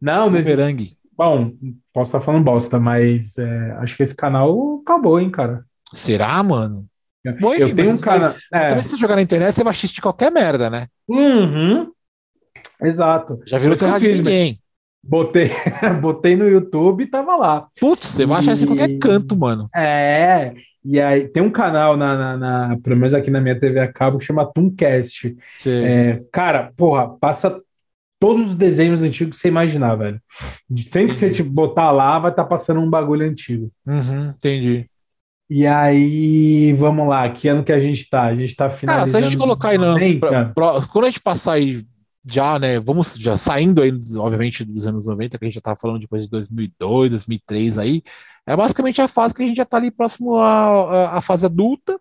Não, 0.00 0.30
Boomerang. 0.30 0.96
Bom, 1.22 1.52
posso 1.92 2.08
estar 2.08 2.20
falando 2.20 2.42
bosta, 2.42 2.80
mas 2.80 3.38
é, 3.38 3.70
acho 3.78 3.96
que 3.96 4.02
esse 4.02 4.14
canal 4.14 4.80
acabou, 4.82 5.20
hein, 5.20 5.30
cara. 5.30 5.64
Será, 5.92 6.42
mano? 6.42 6.84
Bom, 7.40 7.54
enfim, 7.54 7.70
eu 7.70 7.76
tenho 7.76 7.92
um 7.92 8.00
canal. 8.00 8.34
É. 8.52 8.70
Também 8.70 8.82
se 8.82 8.88
você 8.90 8.96
jogar 8.96 9.14
na 9.14 9.22
internet, 9.22 9.54
você 9.54 9.62
vai 9.62 9.70
assistir 9.70 10.00
qualquer 10.00 10.32
merda, 10.32 10.68
né? 10.68 10.88
Uhum. 11.06 11.92
Exato. 12.82 13.38
Já 13.46 13.56
virou 13.56 13.76
terra 13.76 14.00
de 14.00 14.14
ninguém. 14.14 14.58
Botei, 15.00 15.48
botei 16.02 16.34
no 16.34 16.48
YouTube 16.48 17.04
e 17.04 17.06
tava 17.06 17.36
lá. 17.36 17.68
Putz, 17.78 18.08
você 18.08 18.26
vai 18.26 18.40
achar 18.40 18.54
isso 18.54 18.64
em 18.64 18.68
qualquer 18.68 18.98
canto, 18.98 19.36
mano. 19.36 19.68
É, 19.76 20.54
e 20.84 21.00
aí 21.00 21.28
tem 21.28 21.40
um 21.40 21.52
canal, 21.52 21.96
na, 21.96 22.16
na, 22.16 22.36
na, 22.36 22.78
pelo 22.82 22.96
menos 22.96 23.14
aqui 23.14 23.30
na 23.30 23.40
minha 23.40 23.58
TV 23.58 23.78
a 23.78 23.92
cabo, 23.92 24.18
que 24.18 24.24
chama 24.24 24.44
Tooncast. 24.44 25.36
É, 25.66 26.20
cara, 26.32 26.72
porra, 26.76 27.16
passa 27.20 27.60
todos 28.22 28.50
os 28.50 28.56
desenhos 28.56 29.02
antigos 29.02 29.36
que 29.36 29.42
você 29.42 29.48
imaginar, 29.48 29.96
velho. 29.96 30.20
Sempre 30.84 31.08
que 31.08 31.16
você 31.16 31.28
te 31.28 31.42
botar 31.42 31.90
lá, 31.90 32.20
vai 32.20 32.30
estar 32.30 32.44
tá 32.44 32.48
passando 32.48 32.78
um 32.78 32.88
bagulho 32.88 33.28
antigo. 33.28 33.68
Uhum, 33.84 34.28
entendi. 34.28 34.86
E 35.50 35.66
aí, 35.66 36.72
vamos 36.74 37.08
lá, 37.08 37.28
que 37.28 37.48
ano 37.48 37.64
que 37.64 37.72
a 37.72 37.80
gente 37.80 38.08
tá? 38.08 38.22
A 38.22 38.34
gente 38.36 38.54
tá 38.54 38.70
finalizando. 38.70 38.86
Cara, 38.86 39.06
se 39.10 39.16
a 39.16 39.20
gente 39.28 39.36
colocar 39.36 39.70
aí, 39.70 39.78
não, 39.78 39.96
pra, 40.20 40.44
pra, 40.44 40.86
quando 40.86 41.06
a 41.06 41.10
gente 41.10 41.20
passar 41.20 41.54
aí 41.54 41.84
já, 42.24 42.60
né, 42.60 42.78
vamos 42.78 43.16
já 43.16 43.36
saindo 43.36 43.82
aí, 43.82 43.92
obviamente, 44.16 44.64
dos 44.64 44.86
anos 44.86 45.08
90, 45.08 45.36
que 45.36 45.44
a 45.44 45.48
gente 45.48 45.56
já 45.56 45.60
tava 45.60 45.76
falando 45.76 45.98
depois 45.98 46.22
de 46.22 46.30
2002, 46.30 47.10
2003 47.10 47.76
aí, 47.78 48.02
é 48.46 48.56
basicamente 48.56 49.02
a 49.02 49.08
fase 49.08 49.34
que 49.34 49.42
a 49.42 49.46
gente 49.46 49.56
já 49.56 49.64
está 49.64 49.78
ali 49.78 49.90
próximo 49.90 50.36
à, 50.36 51.16
à, 51.16 51.20
fase 51.20 51.44
adulta, 51.44 52.00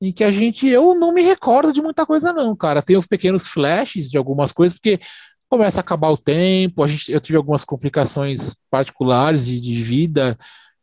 em 0.00 0.12
que 0.12 0.22
a 0.22 0.30
gente, 0.30 0.66
eu 0.68 0.94
não 0.94 1.12
me 1.12 1.22
recordo 1.22 1.72
de 1.72 1.82
muita 1.82 2.06
coisa 2.06 2.32
não, 2.32 2.54
cara. 2.54 2.82
Tenho 2.82 3.02
pequenos 3.06 3.48
flashes 3.48 4.10
de 4.10 4.16
algumas 4.16 4.52
coisas, 4.52 4.78
porque 4.78 5.00
começa 5.48 5.80
a 5.80 5.82
acabar 5.82 6.10
o 6.10 6.18
tempo, 6.18 6.82
a 6.82 6.86
gente, 6.86 7.10
eu 7.10 7.20
tive 7.20 7.36
algumas 7.36 7.64
complicações 7.64 8.54
particulares 8.70 9.46
de, 9.46 9.60
de 9.60 9.74
vida 9.74 10.38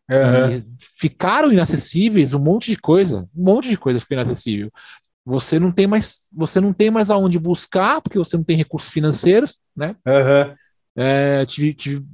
uhum. 0.09 0.63
ficaram 0.97 1.51
inacessíveis, 1.51 2.33
um 2.33 2.39
monte 2.39 2.71
de 2.71 2.77
coisa, 2.77 3.27
um 3.35 3.43
monte 3.43 3.69
de 3.69 3.77
coisa 3.77 3.99
ficou 3.99 4.15
inacessível. 4.15 4.71
Você 5.25 5.59
não 5.59 5.71
tem 5.71 5.87
mais, 5.87 6.29
você 6.33 6.61
não 6.61 6.71
tem 6.71 6.91
mais 6.91 7.09
aonde 7.09 7.39
buscar, 7.39 8.01
porque 8.01 8.17
você 8.17 8.37
não 8.37 8.43
tem 8.43 8.57
recursos 8.57 8.91
financeiros, 8.91 9.59
né? 9.75 9.95
Uhum. 10.05 10.55
É, 10.97 11.45
tive, 11.45 11.73
tive, 11.73 12.05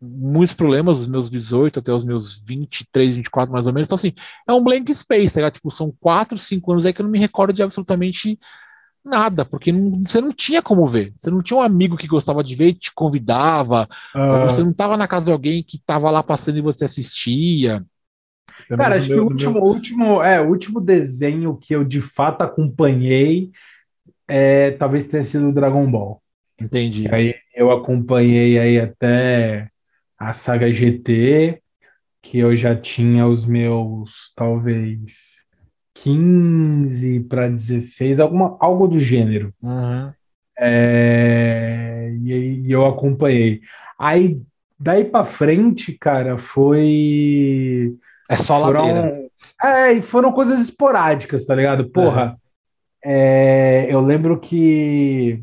muitos 0.00 0.54
problemas 0.54 0.98
dos 0.98 1.06
meus 1.06 1.30
18 1.30 1.78
até 1.78 1.90
os 1.92 2.04
meus 2.04 2.38
23, 2.46 3.16
24 3.16 3.50
mais 3.52 3.66
ou 3.66 3.72
menos. 3.72 3.88
Então, 3.88 3.96
assim, 3.96 4.12
é 4.46 4.52
um 4.52 4.62
blank 4.62 4.92
space, 4.94 5.40
tá? 5.40 5.50
Tipo, 5.50 5.70
são 5.70 5.94
4, 5.98 6.36
5 6.36 6.72
anos 6.72 6.84
aí 6.84 6.92
que 6.92 7.00
eu 7.00 7.04
não 7.04 7.10
me 7.10 7.18
recordo 7.18 7.54
de 7.54 7.62
absolutamente 7.62 8.38
nada, 9.02 9.46
porque 9.46 9.72
não, 9.72 10.02
você 10.02 10.20
não 10.20 10.32
tinha 10.32 10.60
como 10.60 10.86
ver. 10.86 11.12
Você 11.16 11.30
não 11.30 11.42
tinha 11.42 11.56
um 11.56 11.62
amigo 11.62 11.96
que 11.96 12.06
gostava 12.06 12.44
de 12.44 12.54
ver 12.54 12.68
e 12.68 12.74
te 12.74 12.92
convidava, 12.92 13.88
uh... 14.14 14.42
você 14.42 14.62
não 14.62 14.70
estava 14.70 14.96
na 14.98 15.08
casa 15.08 15.26
de 15.26 15.32
alguém 15.32 15.62
que 15.62 15.76
estava 15.76 16.10
lá 16.10 16.22
passando 16.22 16.58
e 16.58 16.62
você 16.62 16.84
assistia. 16.84 17.82
Cara, 18.68 18.96
acho 18.96 19.08
que 19.08 19.14
o 19.14 19.24
último, 19.24 19.54
meu... 19.54 19.62
último, 19.62 20.22
é, 20.22 20.40
o 20.40 20.48
último 20.48 20.80
desenho 20.80 21.56
que 21.56 21.74
eu 21.74 21.82
de 21.82 22.02
fato 22.02 22.42
acompanhei 22.42 23.50
é, 24.28 24.72
talvez 24.72 25.06
tenha 25.06 25.24
sido 25.24 25.48
o 25.48 25.52
Dragon 25.52 25.90
Ball. 25.90 26.22
Entendi. 26.60 27.04
E 27.04 27.14
aí 27.14 27.34
eu 27.60 27.70
acompanhei 27.70 28.58
aí 28.58 28.80
até 28.80 29.68
a 30.18 30.32
saga 30.32 30.72
GT, 30.72 31.60
que 32.22 32.38
eu 32.38 32.56
já 32.56 32.74
tinha 32.74 33.26
os 33.26 33.44
meus, 33.44 34.32
talvez, 34.34 35.44
15 35.92 37.20
para 37.20 37.50
16, 37.50 38.18
alguma, 38.18 38.56
algo 38.58 38.88
do 38.88 38.98
gênero. 38.98 39.52
Uhum. 39.62 40.10
É, 40.58 42.10
e, 42.22 42.62
e 42.66 42.72
eu 42.72 42.86
acompanhei. 42.86 43.60
Aí, 43.98 44.40
daí 44.78 45.04
para 45.04 45.26
frente, 45.26 45.92
cara, 45.92 46.38
foi. 46.38 47.94
É 48.30 48.38
só 48.38 48.58
foram, 48.64 48.86
ladeira. 48.86 49.30
É, 49.62 49.92
e 49.92 50.00
foram 50.00 50.32
coisas 50.32 50.60
esporádicas, 50.60 51.44
tá 51.44 51.54
ligado? 51.54 51.90
Porra, 51.90 52.38
é. 53.04 53.86
É, 53.86 53.94
eu 53.94 54.00
lembro 54.00 54.40
que 54.40 55.42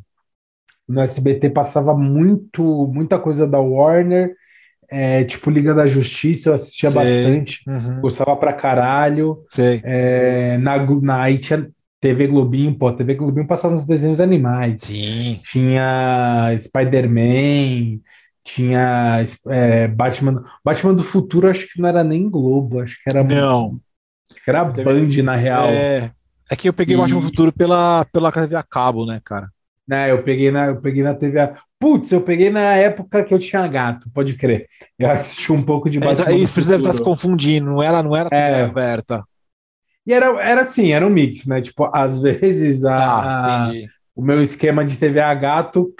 no 0.87 1.01
SBT 1.01 1.49
passava 1.49 1.95
muito, 1.95 2.87
muita 2.93 3.19
coisa 3.19 3.45
da 3.47 3.59
Warner, 3.59 4.33
é, 4.89 5.23
tipo 5.25 5.49
Liga 5.49 5.73
da 5.73 5.85
Justiça, 5.85 6.49
eu 6.49 6.53
assistia 6.53 6.89
Sei. 6.89 7.01
bastante, 7.01 7.61
uhum. 7.67 8.01
gostava 8.01 8.35
pra 8.37 8.53
caralho. 8.53 9.43
É, 9.83 10.57
na, 10.59 10.77
na, 11.01 11.21
aí 11.23 11.37
tinha 11.37 11.69
TV 11.99 12.27
Globinho, 12.27 12.75
pô, 12.75 12.91
TV 12.93 13.15
Globinho 13.15 13.47
passava 13.47 13.75
uns 13.75 13.85
desenhos 13.85 14.21
animais. 14.21 14.81
Sim. 14.81 15.39
Tinha 15.43 16.55
Spider-Man, 16.57 17.99
Tinha 18.43 19.25
é, 19.49 19.87
Batman. 19.87 20.43
Batman 20.63 20.93
do 20.93 21.03
Futuro, 21.03 21.49
acho 21.49 21.67
que 21.67 21.81
não 21.81 21.89
era 21.89 22.03
nem 22.03 22.29
Globo, 22.29 22.79
acho 22.79 22.95
que 23.03 23.09
era. 23.09 23.23
Não. 23.23 23.79
Acho 24.31 24.43
que 24.43 24.49
era 24.49 24.63
Band, 24.63 25.23
na 25.23 25.35
real. 25.35 25.67
É, 25.67 26.11
é 26.49 26.55
que 26.55 26.69
eu 26.69 26.73
peguei 26.73 26.95
e... 26.95 26.97
Batman 26.97 27.19
do 27.19 27.25
Futuro 27.25 27.51
pela, 27.51 28.05
pela 28.05 28.31
TV 28.31 28.55
a 28.55 28.63
cabo, 28.63 29.05
né, 29.05 29.19
cara? 29.23 29.49
Né, 29.87 30.11
eu 30.11 30.21
peguei 30.21 30.51
na, 30.51 30.67
eu 30.67 30.81
peguei 30.81 31.01
na 31.01 31.13
TV 31.13 31.39
a... 31.39 31.55
Putz, 31.79 32.11
eu 32.11 32.21
peguei 32.21 32.49
na 32.49 32.75
época 32.75 33.23
que 33.23 33.33
eu 33.33 33.39
tinha 33.39 33.65
gato, 33.67 34.09
pode 34.13 34.35
crer. 34.35 34.67
Eu 34.97 35.09
assisti 35.11 35.51
um 35.51 35.61
pouco 35.61 35.89
de 35.89 35.97
é, 35.97 36.01
Batman. 36.01 36.31
É, 36.31 36.37
isso, 36.37 36.53
você 36.53 36.67
deve 36.67 36.81
estar 36.81 36.93
se 36.93 37.03
confundindo, 37.03 37.67
não 37.67 37.81
era, 37.81 38.03
não 38.03 38.15
era 38.15 38.29
TV 38.29 38.41
é. 38.41 38.61
aberta. 38.63 39.23
E 40.05 40.13
era, 40.13 40.27
era 40.41 40.61
assim, 40.61 40.93
era 40.93 41.05
um 41.05 41.09
mix, 41.09 41.45
né? 41.45 41.61
Tipo, 41.61 41.89
às 41.93 42.19
vezes 42.23 42.83
a, 42.85 42.95
tá, 42.95 43.71
o 44.15 44.21
meu 44.23 44.41
esquema 44.41 44.83
de 44.83 44.97
TV 44.97 45.19
a 45.19 45.33
gato, 45.35 45.93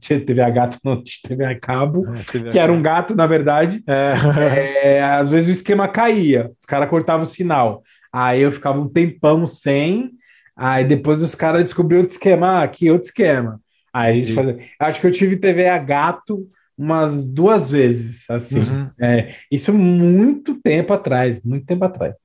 TV 0.00 0.40
a 0.40 0.48
gato 0.48 0.78
não, 0.84 1.02
de 1.02 1.20
TV 1.20 1.44
a 1.44 1.58
cabo, 1.58 2.06
é, 2.14 2.50
que 2.50 2.58
era 2.58 2.72
um 2.72 2.80
gato, 2.80 3.14
na 3.14 3.26
verdade. 3.26 3.82
É. 3.86 4.94
É, 4.96 5.02
às 5.02 5.32
vezes 5.32 5.48
o 5.48 5.52
esquema 5.58 5.86
caía, 5.86 6.50
os 6.58 6.64
caras 6.64 6.88
cortavam 6.88 7.24
o 7.24 7.26
sinal. 7.26 7.82
Aí 8.12 8.40
eu 8.40 8.52
ficava 8.52 8.80
um 8.80 8.88
tempão 8.88 9.46
sem, 9.46 10.12
aí 10.56 10.84
depois 10.84 11.22
os 11.22 11.34
caras 11.34 11.64
descobriram 11.64 12.02
outro 12.02 12.16
esquema, 12.16 12.46
ah, 12.46 12.62
aqui 12.62 12.90
outro 12.90 13.08
esquema. 13.08 13.60
Aí 13.92 14.10
a 14.10 14.14
gente 14.14 14.34
fazia. 14.34 14.58
Acho 14.78 15.00
que 15.00 15.06
eu 15.06 15.12
tive 15.12 15.36
TV 15.36 15.68
a 15.68 15.78
gato 15.78 16.48
umas 16.76 17.30
duas 17.30 17.70
vezes, 17.70 18.28
assim. 18.30 18.60
Uhum. 18.60 18.90
É, 19.00 19.34
isso 19.50 19.72
muito 19.72 20.60
tempo 20.60 20.92
atrás, 20.92 21.42
muito 21.42 21.66
tempo 21.66 21.84
atrás. 21.84 22.16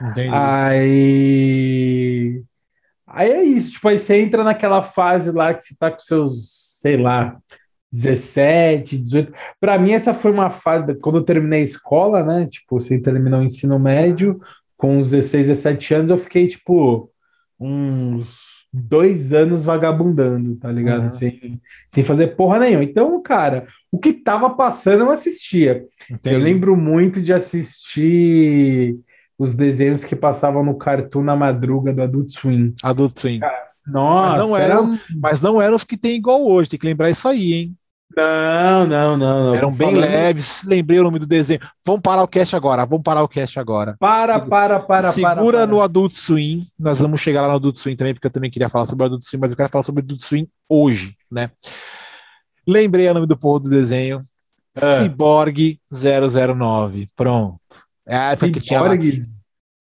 Entendi. 0.00 0.30
Aí. 0.32 1.52
Aí 3.06 3.30
é 3.30 3.42
isso, 3.42 3.72
tipo, 3.72 3.88
aí 3.88 3.98
você 3.98 4.16
entra 4.16 4.44
naquela 4.44 4.82
fase 4.82 5.30
lá 5.30 5.54
que 5.54 5.62
você 5.62 5.74
tá 5.78 5.90
com 5.90 5.98
seus, 5.98 6.76
sei 6.80 6.98
lá, 6.98 7.38
17, 7.90 8.98
18. 8.98 9.32
Para 9.58 9.78
mim, 9.78 9.92
essa 9.92 10.12
foi 10.12 10.30
uma 10.30 10.50
fase, 10.50 10.94
quando 10.96 11.18
eu 11.18 11.24
terminei 11.24 11.60
a 11.60 11.64
escola, 11.64 12.22
né? 12.22 12.46
Tipo, 12.46 12.78
você 12.78 13.00
terminou 13.00 13.40
o 13.40 13.44
ensino 13.44 13.78
médio, 13.78 14.38
com 14.76 14.98
uns 14.98 15.10
16, 15.12 15.46
17 15.46 15.94
anos, 15.94 16.10
eu 16.10 16.18
fiquei, 16.18 16.46
tipo, 16.46 17.10
uns 17.58 18.66
dois 18.72 19.32
anos 19.32 19.64
vagabundando, 19.64 20.56
tá 20.56 20.70
ligado? 20.70 21.04
Uhum. 21.04 21.10
Sem, 21.10 21.60
sem 21.90 22.04
fazer 22.04 22.28
porra 22.36 22.58
nenhuma. 22.58 22.84
Então, 22.84 23.20
cara, 23.22 23.66
o 23.90 23.98
que 23.98 24.12
tava 24.12 24.50
passando 24.50 25.04
eu 25.04 25.10
assistia. 25.10 25.86
Entendi. 26.10 26.34
Eu 26.34 26.40
lembro 26.40 26.76
muito 26.76 27.20
de 27.22 27.32
assistir 27.32 28.96
os 29.38 29.54
desenhos 29.54 30.04
que 30.04 30.16
passavam 30.16 30.64
no 30.64 30.76
Cartoon 30.76 31.22
na 31.22 31.36
madruga 31.36 31.92
do 31.92 32.02
Adult 32.02 32.30
Swim. 32.32 32.74
Adult 32.82 33.18
Swim. 33.18 33.40
Nossa, 33.86 34.38
mas 34.38 34.40
não 34.40 34.56
eram, 34.56 34.92
era... 34.92 35.00
mas 35.20 35.40
não 35.40 35.62
eram 35.62 35.76
os 35.76 35.84
que 35.84 35.96
tem 35.96 36.16
igual 36.16 36.44
hoje, 36.44 36.70
tem 36.70 36.78
que 36.78 36.86
lembrar 36.86 37.08
isso 37.08 37.28
aí, 37.28 37.52
hein? 37.54 37.76
Não, 38.14 38.86
não, 38.86 39.16
não. 39.16 39.46
não. 39.46 39.54
Eram 39.54 39.72
bem 39.72 39.90
falando... 39.90 40.08
leves, 40.08 40.64
lembrei 40.64 40.98
o 40.98 41.02
nome 41.02 41.18
do 41.18 41.26
desenho. 41.26 41.60
Vamos 41.84 42.00
parar 42.00 42.22
o 42.22 42.28
cast 42.28 42.54
agora, 42.54 42.86
vamos 42.86 43.02
parar 43.02 43.22
o 43.22 43.28
cast 43.28 43.58
agora. 43.58 43.96
Para, 43.98 44.34
Segura, 44.34 44.48
para, 44.48 44.80
para, 44.80 45.12
Segura 45.12 45.34
para, 45.34 45.44
para. 45.44 45.66
no 45.66 45.80
Adult 45.80 46.12
Swim, 46.12 46.62
nós 46.78 47.00
vamos 47.00 47.20
chegar 47.20 47.42
lá 47.42 47.48
no 47.48 47.56
Adult 47.56 47.76
Swim 47.76 47.96
também, 47.96 48.14
porque 48.14 48.26
eu 48.26 48.30
também 48.30 48.50
queria 48.50 48.68
falar 48.68 48.84
sobre 48.84 49.04
o 49.04 49.06
Adult 49.06 49.24
Swim, 49.24 49.38
mas 49.40 49.50
eu 49.50 49.56
quero 49.56 49.68
falar 49.68 49.82
sobre 49.82 50.02
o 50.02 50.04
Adult 50.04 50.20
Swim 50.20 50.48
hoje, 50.68 51.16
né? 51.30 51.50
Lembrei 52.66 53.08
o 53.08 53.14
nome 53.14 53.26
do 53.26 53.36
porro 53.36 53.60
do 53.60 53.70
desenho, 53.70 54.20
ah. 54.76 55.02
Cyborg 55.02 55.80
009, 55.90 57.08
pronto. 57.16 57.58
É 58.06 58.16
a 58.16 58.32
época 58.32 58.46
Cyborg 58.46 58.60
que 58.60 58.66
tinha 58.66 58.80
lá, 58.80 58.94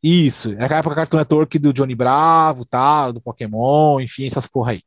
isso, 0.07 0.53
é 0.53 0.71
a 0.71 0.77
época 0.77 0.95
Cartoon 0.95 1.17
Network 1.17 1.57
do 1.57 1.73
Johnny 1.73 1.95
Bravo, 1.95 2.63
tal, 2.63 3.11
do 3.11 3.19
Pokémon, 3.19 3.99
enfim, 3.99 4.27
essas 4.27 4.45
porra 4.45 4.73
aí. 4.73 4.83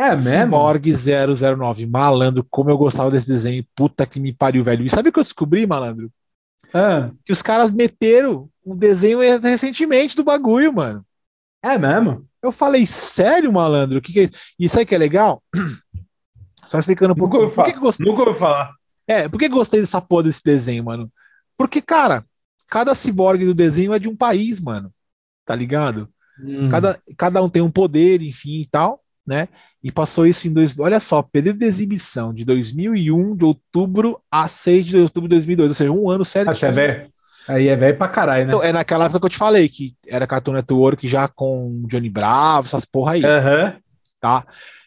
É 0.00 0.08
mesmo? 0.08 0.30
Cyborg 0.30 0.92
009, 0.94 1.86
malandro, 1.86 2.46
como 2.48 2.70
eu 2.70 2.78
gostava 2.78 3.10
desse 3.10 3.28
desenho, 3.28 3.62
puta 3.74 4.06
que 4.06 4.18
me 4.18 4.32
pariu, 4.32 4.64
velho. 4.64 4.86
E 4.86 4.90
sabe 4.90 5.10
o 5.10 5.12
que 5.12 5.18
eu 5.18 5.22
descobri, 5.22 5.66
malandro? 5.66 6.10
Ah. 6.72 7.10
Que 7.22 7.32
os 7.32 7.42
caras 7.42 7.70
meteram 7.70 8.48
um 8.64 8.74
desenho 8.74 9.18
recentemente 9.20 10.16
do 10.16 10.24
bagulho, 10.24 10.72
mano. 10.72 11.04
É 11.62 11.76
mesmo? 11.76 12.26
Eu 12.42 12.50
falei, 12.50 12.86
sério, 12.86 13.52
malandro? 13.52 13.98
O 13.98 14.00
que, 14.00 14.10
que 14.10 14.20
é 14.20 14.22
isso? 14.22 14.32
Isso 14.58 14.78
aí 14.78 14.86
que 14.86 14.94
é 14.94 14.98
legal? 14.98 15.42
Só 16.64 16.78
explicando 16.78 17.12
um 17.12 17.16
pouco. 17.16 17.36
Nunca 17.36 17.54
por 17.54 17.64
que, 17.66 17.72
que 17.74 17.80
gostei? 17.80 18.06
Nunca 18.06 18.22
ouvi 18.22 18.38
falar. 18.38 18.72
É, 19.06 19.28
por 19.28 19.38
que 19.38 19.48
gostei 19.50 19.80
dessa 19.80 20.00
porra 20.00 20.22
desse 20.22 20.42
desenho, 20.42 20.84
mano? 20.84 21.12
Porque, 21.58 21.82
cara, 21.82 22.24
cada 22.70 22.94
ciborgue 22.94 23.44
do 23.44 23.54
desenho 23.54 23.92
é 23.92 23.98
de 23.98 24.08
um 24.08 24.16
país, 24.16 24.60
mano. 24.60 24.90
Tá 25.44 25.54
ligado? 25.54 26.08
Hum. 26.42 26.70
Cada, 26.70 26.98
cada 27.18 27.42
um 27.42 27.50
tem 27.50 27.60
um 27.60 27.70
poder, 27.70 28.22
enfim 28.22 28.60
e 28.60 28.66
tal, 28.66 29.02
né? 29.30 29.48
E 29.82 29.92
passou 29.92 30.26
isso 30.26 30.48
em 30.48 30.52
dois. 30.52 30.76
Olha 30.76 30.98
só, 30.98 31.22
período 31.22 31.60
de 31.60 31.64
exibição 31.64 32.34
de 32.34 32.44
2001, 32.44 33.36
de 33.36 33.44
outubro 33.44 34.20
a 34.28 34.48
6 34.48 34.86
de 34.86 34.98
outubro 34.98 35.28
de 35.28 35.36
2002, 35.36 35.68
ou 35.68 35.74
seja, 35.74 35.90
um 35.92 36.10
ano 36.10 36.24
certo. 36.24 36.50
Acho 36.50 36.66
é 36.66 36.72
velho. 36.72 37.10
Aí 37.48 37.68
é 37.68 37.76
velho 37.76 37.96
pra 37.96 38.08
caralho, 38.08 38.44
né? 38.44 38.50
Então, 38.50 38.62
é 38.62 38.72
naquela 38.72 39.04
época 39.04 39.20
que 39.20 39.26
eu 39.26 39.30
te 39.30 39.36
falei, 39.36 39.68
que 39.68 39.94
era 40.08 40.26
Cartoon 40.26 40.52
Network 40.54 41.06
já 41.06 41.28
com 41.28 41.84
Johnny 41.86 42.10
Bravo, 42.10 42.66
essas 42.66 42.84
porra 42.84 43.12
aí. 43.12 43.22
Uhum. 43.22 43.72
Tá? 44.20 44.44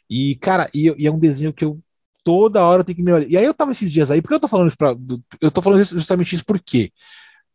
E, 0.09 0.35
cara, 0.35 0.69
e, 0.73 0.93
e, 0.97 1.07
é 1.07 1.11
um 1.11 1.17
desenho 1.17 1.53
que 1.53 1.63
eu 1.63 1.79
toda 2.23 2.63
hora 2.63 2.83
tenho 2.83 2.97
que 2.97 3.03
me 3.03 3.13
olhar. 3.13 3.27
E 3.27 3.37
aí 3.37 3.45
eu 3.45 3.53
tava 3.53 3.71
esses 3.71 3.91
dias 3.91 4.11
aí, 4.11 4.21
por 4.21 4.27
que 4.27 4.35
eu 4.35 4.39
tô 4.41 4.47
falando 4.49 4.67
isso 4.67 4.77
pra. 4.77 4.93
Eu 5.41 5.49
tô 5.49 5.61
falando 5.61 5.81
justamente 5.83 6.35
isso 6.35 6.45
por 6.45 6.59
quê? 6.59 6.91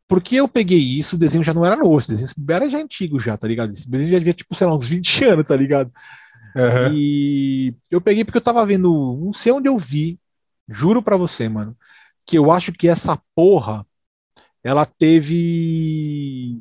Porque 0.08 0.36
eu 0.36 0.48
peguei 0.48 0.78
isso, 0.78 1.16
o 1.16 1.18
desenho 1.18 1.44
já 1.44 1.52
não 1.52 1.66
era 1.66 1.76
novo, 1.76 1.98
esse 1.98 2.08
desenho 2.08 2.30
era 2.48 2.68
já 2.70 2.78
antigo 2.78 3.20
já, 3.20 3.36
tá 3.36 3.46
ligado? 3.46 3.72
Esse 3.72 3.88
desenho 3.88 4.10
já 4.12 4.18
devia, 4.18 4.32
tipo, 4.32 4.54
sei 4.54 4.66
lá, 4.66 4.74
uns 4.74 4.88
20 4.88 5.24
anos, 5.28 5.48
tá 5.48 5.54
ligado? 5.54 5.92
Uhum. 6.58 6.92
E 6.92 7.74
eu 7.88 8.00
peguei 8.00 8.24
porque 8.24 8.38
eu 8.38 8.42
tava 8.42 8.66
vendo, 8.66 9.16
não 9.22 9.32
sei 9.32 9.52
onde 9.52 9.68
eu 9.68 9.78
vi, 9.78 10.18
juro 10.68 11.00
pra 11.00 11.16
você, 11.16 11.48
mano, 11.48 11.76
que 12.26 12.36
eu 12.36 12.50
acho 12.50 12.72
que 12.72 12.88
essa 12.88 13.16
porra, 13.34 13.86
ela 14.62 14.84
teve 14.84 16.60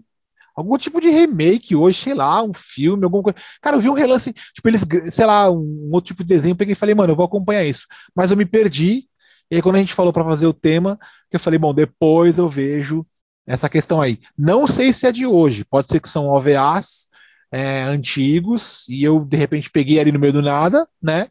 algum 0.56 0.78
tipo 0.78 1.02
de 1.02 1.10
remake 1.10 1.76
hoje, 1.76 2.00
sei 2.00 2.14
lá, 2.14 2.44
um 2.44 2.54
filme, 2.54 3.04
alguma 3.04 3.24
coisa. 3.24 3.38
Cara, 3.62 3.76
eu 3.76 3.82
vi 3.82 3.90
um 3.90 3.94
relance, 3.94 4.32
tipo, 4.54 4.68
eles, 4.68 4.86
sei 5.10 5.26
lá, 5.26 5.52
um 5.52 5.90
outro 5.92 6.08
tipo 6.08 6.24
de 6.24 6.30
desenho, 6.30 6.54
eu 6.54 6.58
peguei 6.58 6.74
e 6.74 6.76
falei, 6.76 6.94
mano, 6.94 7.14
eu 7.14 7.16
vou 7.16 7.26
acompanhar 7.26 7.66
isso. 7.66 7.88
Mas 8.16 8.30
eu 8.30 8.38
me 8.38 8.46
perdi, 8.46 9.08
e 9.50 9.56
aí 9.56 9.62
quando 9.62 9.78
a 9.78 9.80
gente 9.80 9.94
falou 9.94 10.14
para 10.14 10.24
fazer 10.24 10.46
o 10.46 10.54
tema, 10.54 11.00
eu 11.32 11.40
falei, 11.40 11.58
bom, 11.58 11.74
depois 11.74 12.38
eu 12.38 12.48
vejo 12.48 13.06
essa 13.48 13.68
questão 13.68 14.02
aí. 14.02 14.20
Não 14.38 14.68
sei 14.68 14.94
se 14.94 15.08
é 15.08 15.12
de 15.12 15.26
hoje, 15.26 15.66
pode 15.66 15.88
ser 15.88 16.00
que 16.00 16.10
são 16.10 16.28
OVAs 16.28 17.10
é, 17.52 17.84
antigos 17.84 18.88
e 18.90 19.04
eu 19.04 19.24
de 19.24 19.38
repente 19.38 19.70
peguei 19.70 20.00
ali 20.00 20.12
no 20.12 20.20
meio 20.20 20.34
do 20.34 20.42
nada, 20.42 20.88
né? 21.02 21.28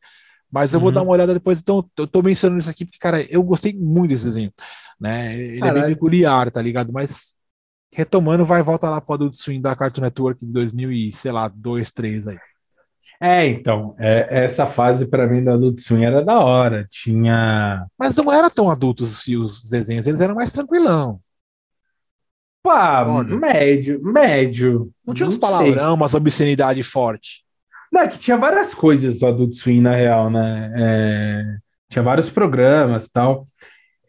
Mas 0.51 0.73
eu 0.73 0.81
vou 0.81 0.91
dar 0.91 1.01
uhum. 1.01 1.09
uma 1.09 1.13
olhada 1.13 1.35
depois. 1.35 1.61
Então, 1.61 1.85
eu 1.99 2.07
tô 2.07 2.23
mencionando 2.23 2.61
isso 2.61 2.71
aqui 2.71 2.85
porque, 2.85 2.99
cara, 2.99 3.23
eu 3.29 3.43
gostei 3.43 3.73
muito 3.75 4.11
desse 4.11 4.25
desenho, 4.25 4.53
né? 4.99 5.37
Ele 5.37 5.61
Caralho. 5.61 5.79
é 5.79 5.83
bem 5.83 5.95
peculiar, 5.95 6.51
tá 6.51 6.63
ligado? 6.63 6.93
Mas 6.93 7.35
retomando, 7.93 8.45
vai 8.45 8.63
volta 8.63 8.91
lá 8.91 9.01
para 9.01 9.13
o 9.13 9.15
Adult 9.15 9.35
Swim 9.35 9.61
da 9.61 9.75
Cartoon 9.75 10.03
Network 10.03 10.45
de 10.45 10.53
2000 10.53 10.93
e 10.93 11.13
sei 11.13 11.33
lá, 11.33 11.49
2, 11.49 11.91
3 11.91 12.29
aí. 12.29 12.39
É, 13.21 13.47
então, 13.47 13.95
é, 13.99 14.45
essa 14.45 14.67
fase 14.67 15.07
para 15.07 15.27
mim 15.27 15.43
do 15.43 15.51
Adult 15.51 15.81
Swim 15.81 16.05
era 16.05 16.23
da 16.25 16.39
hora. 16.39 16.87
Tinha. 16.91 17.87
Mas 17.99 18.17
não 18.17 18.31
era 18.33 18.51
tão 18.51 18.71
adultos 18.71 19.27
os 19.27 19.69
desenhos, 19.69 20.07
eles 20.07 20.21
eram 20.21 20.35
mais 20.35 20.53
tranquilão. 20.53 21.21
Pá, 22.67 23.05
médio, 23.23 24.03
médio. 24.03 24.91
Não 25.07 25.15
tinha 25.15 25.29
uns 25.29 25.39
palavrão, 25.39 25.95
umas 25.95 26.15
obscenidade 26.15 26.83
forte. 26.83 27.45
Não, 27.93 28.01
é 28.01 28.09
que 28.09 28.19
tinha 28.19 28.37
várias 28.37 28.75
coisas 28.75 29.17
do 29.17 29.27
Adult 29.29 29.55
Swim, 29.55 29.81
na 29.81 29.95
real, 29.95 30.29
né? 30.29 30.73
É, 30.77 31.57
tinha 31.89 32.03
vários 32.03 32.29
programas 32.29 33.09
tal. 33.09 33.47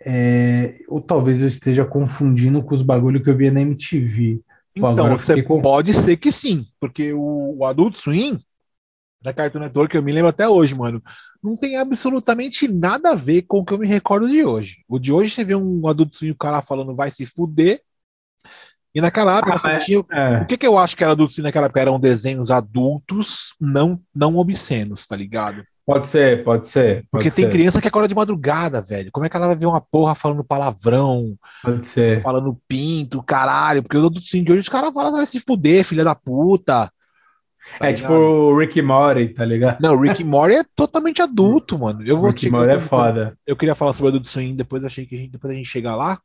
É, 0.04 0.74
ou 0.88 1.00
talvez 1.00 1.42
eu 1.42 1.48
esteja 1.48 1.86
confundindo 1.86 2.64
com 2.64 2.74
os 2.74 2.82
bagulho 2.82 3.24
que 3.24 3.30
eu 3.30 3.38
via 3.38 3.52
na 3.52 3.62
MTV. 3.62 4.42
Pô, 4.80 4.92
então, 4.92 5.10
você 5.10 5.44
com... 5.44 5.62
pode 5.62 5.94
ser 5.94 6.18
que 6.18 6.32
sim, 6.32 6.66
porque 6.80 7.14
o, 7.14 7.58
o 7.60 7.64
Adult 7.66 7.94
Swim 7.94 8.40
da 9.22 9.34
Cartoon 9.34 9.60
Network, 9.60 9.92
que 9.92 9.98
eu 9.98 10.04
me 10.04 10.12
lembro 10.12 10.30
até 10.30 10.50
hoje, 10.50 10.74
mano, 10.74 11.02
não 11.44 11.56
tem 11.56 11.78
absolutamente 11.78 12.68
nada 12.68 13.12
a 13.12 13.16
ver 13.16 13.44
com 13.44 13.60
o 13.60 13.66
que 13.66 13.74
eu 13.74 13.78
me 13.78 13.88
recordo 13.88 14.28
de 14.28 14.44
hoje. 14.44 14.78
O 14.88 14.98
de 14.98 15.14
hoje 15.14 15.30
você 15.30 15.44
vê 15.44 15.54
um 15.54 15.88
Adult 15.88 16.16
Swim, 16.16 16.32
o 16.32 16.36
cara 16.36 16.62
falando 16.62 16.96
vai 16.96 17.12
se 17.12 17.24
fuder, 17.24 17.82
e 18.94 19.02
naquela 19.02 19.38
época, 19.38 19.58
ah, 19.64 19.76
tinha, 19.78 20.04
é. 20.12 20.40
o 20.42 20.46
que, 20.46 20.58
que 20.58 20.66
eu 20.66 20.78
acho 20.78 20.96
que 20.96 21.04
era 21.04 21.14
adulto 21.14 21.42
naquela 21.42 21.66
época? 21.66 21.82
Eram 21.82 22.00
desenhos 22.00 22.50
adultos, 22.50 23.54
não, 23.60 24.00
não 24.16 24.38
obscenos, 24.38 25.06
tá 25.06 25.16
ligado? 25.16 25.64
Pode 25.86 26.08
ser, 26.08 26.44
pode 26.44 26.68
ser. 26.68 26.96
Pode 26.96 27.08
Porque 27.12 27.32
ser. 27.32 27.44
tem 27.44 27.50
criança 27.50 27.82
que 27.82 27.88
acorda 27.88 28.10
de 28.10 28.16
madrugada, 28.16 28.82
velho. 28.82 29.10
Como 29.10 29.26
é 29.26 29.30
que 29.30 29.38
ela 29.38 29.48
vai 29.48 29.56
ver 29.56 29.68
uma 29.68 29.80
porra 29.80 30.14
falando 30.14 30.44
palavrão? 30.44 31.36
Pode 31.64 31.88
ser. 31.88 32.22
Falando 32.22 32.60
pinto, 32.68 33.24
caralho. 33.24 33.82
Porque 33.82 33.96
o 33.96 34.00
adulto 34.00 34.20
de 34.20 34.52
hoje 34.52 34.60
os 34.60 34.70
caras 34.70 34.94
falam, 34.94 35.14
vai 35.14 35.26
se 35.26 35.40
fuder, 35.40 35.86
filha 35.86 36.04
da 36.04 36.14
puta. 36.14 36.92
Tá 37.80 37.88
é 37.88 37.92
ligado? 37.92 38.02
tipo 38.02 38.14
o 38.14 38.58
Rick 38.58 38.82
Morty, 38.82 39.30
tá 39.30 39.46
ligado? 39.46 39.78
Não, 39.80 39.94
o 39.94 40.02
Rick 40.02 40.24
Morty 40.24 40.56
é 40.56 40.64
totalmente 40.76 41.22
adulto, 41.22 41.78
mano. 41.80 42.06
Eu 42.06 42.18
vou 42.18 42.32
Rick 42.32 42.50
Morty 42.50 42.76
é 42.76 42.80
foda. 42.80 43.38
Eu 43.46 43.56
queria 43.56 43.76
falar 43.76 43.94
sobre 43.94 44.08
o 44.08 44.10
Adult 44.10 44.26
Swim, 44.26 44.56
depois 44.56 44.84
achei 44.84 45.06
que 45.06 45.16
a 45.16 45.18
gente, 45.18 45.32
depois 45.32 45.54
a 45.54 45.56
gente 45.56 45.70
chegar 45.70 45.96
lá. 45.96 46.20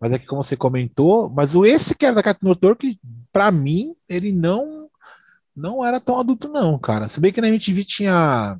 Mas 0.00 0.12
é 0.12 0.18
que, 0.18 0.26
como 0.26 0.42
você 0.42 0.56
comentou, 0.56 1.30
mas 1.30 1.54
o 1.54 1.64
esse 1.64 1.94
que 1.94 2.04
era 2.04 2.14
da 2.14 2.22
Cartoon 2.22 2.48
Network, 2.50 2.98
pra 3.32 3.50
mim, 3.50 3.94
ele 4.08 4.32
não 4.32 4.86
não 5.54 5.84
era 5.84 5.98
tão 5.98 6.20
adulto, 6.20 6.48
não, 6.48 6.78
cara. 6.78 7.08
Se 7.08 7.18
bem 7.18 7.32
que 7.32 7.40
na 7.40 7.48
MTV 7.48 7.82
tinha, 7.84 8.58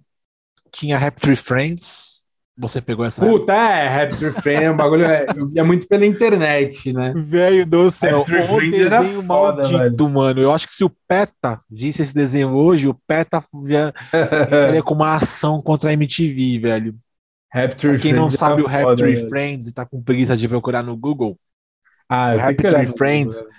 tinha 0.73 1.11
Tree 1.11 1.37
Friends, 1.37 2.25
Você 2.57 2.81
pegou 2.81 3.05
essa. 3.05 3.27
Puta, 3.27 3.53
é, 3.53 3.87
Raptor 3.87 4.33
Friends 4.33 4.63
é 4.63 4.71
um 4.71 4.77
bagulho. 4.77 5.05
É, 5.05 5.27
eu 5.37 5.47
via 5.47 5.63
muito 5.63 5.87
pela 5.87 6.07
internet, 6.07 6.91
né? 6.93 7.13
Velho 7.15 7.67
do 7.67 7.91
céu, 7.91 8.23
Raptor 8.23 8.65
o 8.65 8.71
desenho 8.71 9.23
foda, 9.23 9.63
maldito, 9.69 10.09
mano. 10.09 10.41
Eu 10.41 10.51
acho 10.51 10.67
que 10.67 10.75
se 10.75 10.85
o 10.85 10.91
PETA 11.07 11.59
visse 11.71 12.01
esse 12.01 12.15
desenho 12.15 12.55
hoje, 12.55 12.89
o 12.89 12.95
PETA 13.07 13.45
já 13.67 13.93
entraria 14.41 14.83
com 14.83 14.95
uma 14.95 15.17
ação 15.17 15.61
contra 15.61 15.91
a 15.91 15.93
MTV, 15.93 16.59
velho. 16.61 16.95
Raptor 17.61 17.99
quem 17.99 18.13
não 18.13 18.29
Friends 18.29 18.39
sabe 18.39 18.63
o 18.63 18.69
era 18.69 18.83
foda, 18.83 18.91
Raptor 18.91 19.07
velho. 19.15 19.29
Friends 19.29 19.67
e 19.69 19.75
tá 19.75 19.85
com 19.87 20.03
preguiça 20.03 20.37
de 20.37 20.49
procurar 20.49 20.83
no 20.83 20.97
Google, 20.97 21.39
Ah, 22.09 22.35
eu 22.35 22.39
Raptor 22.39 22.87
Friends. 22.97 23.37
Google, 23.39 23.53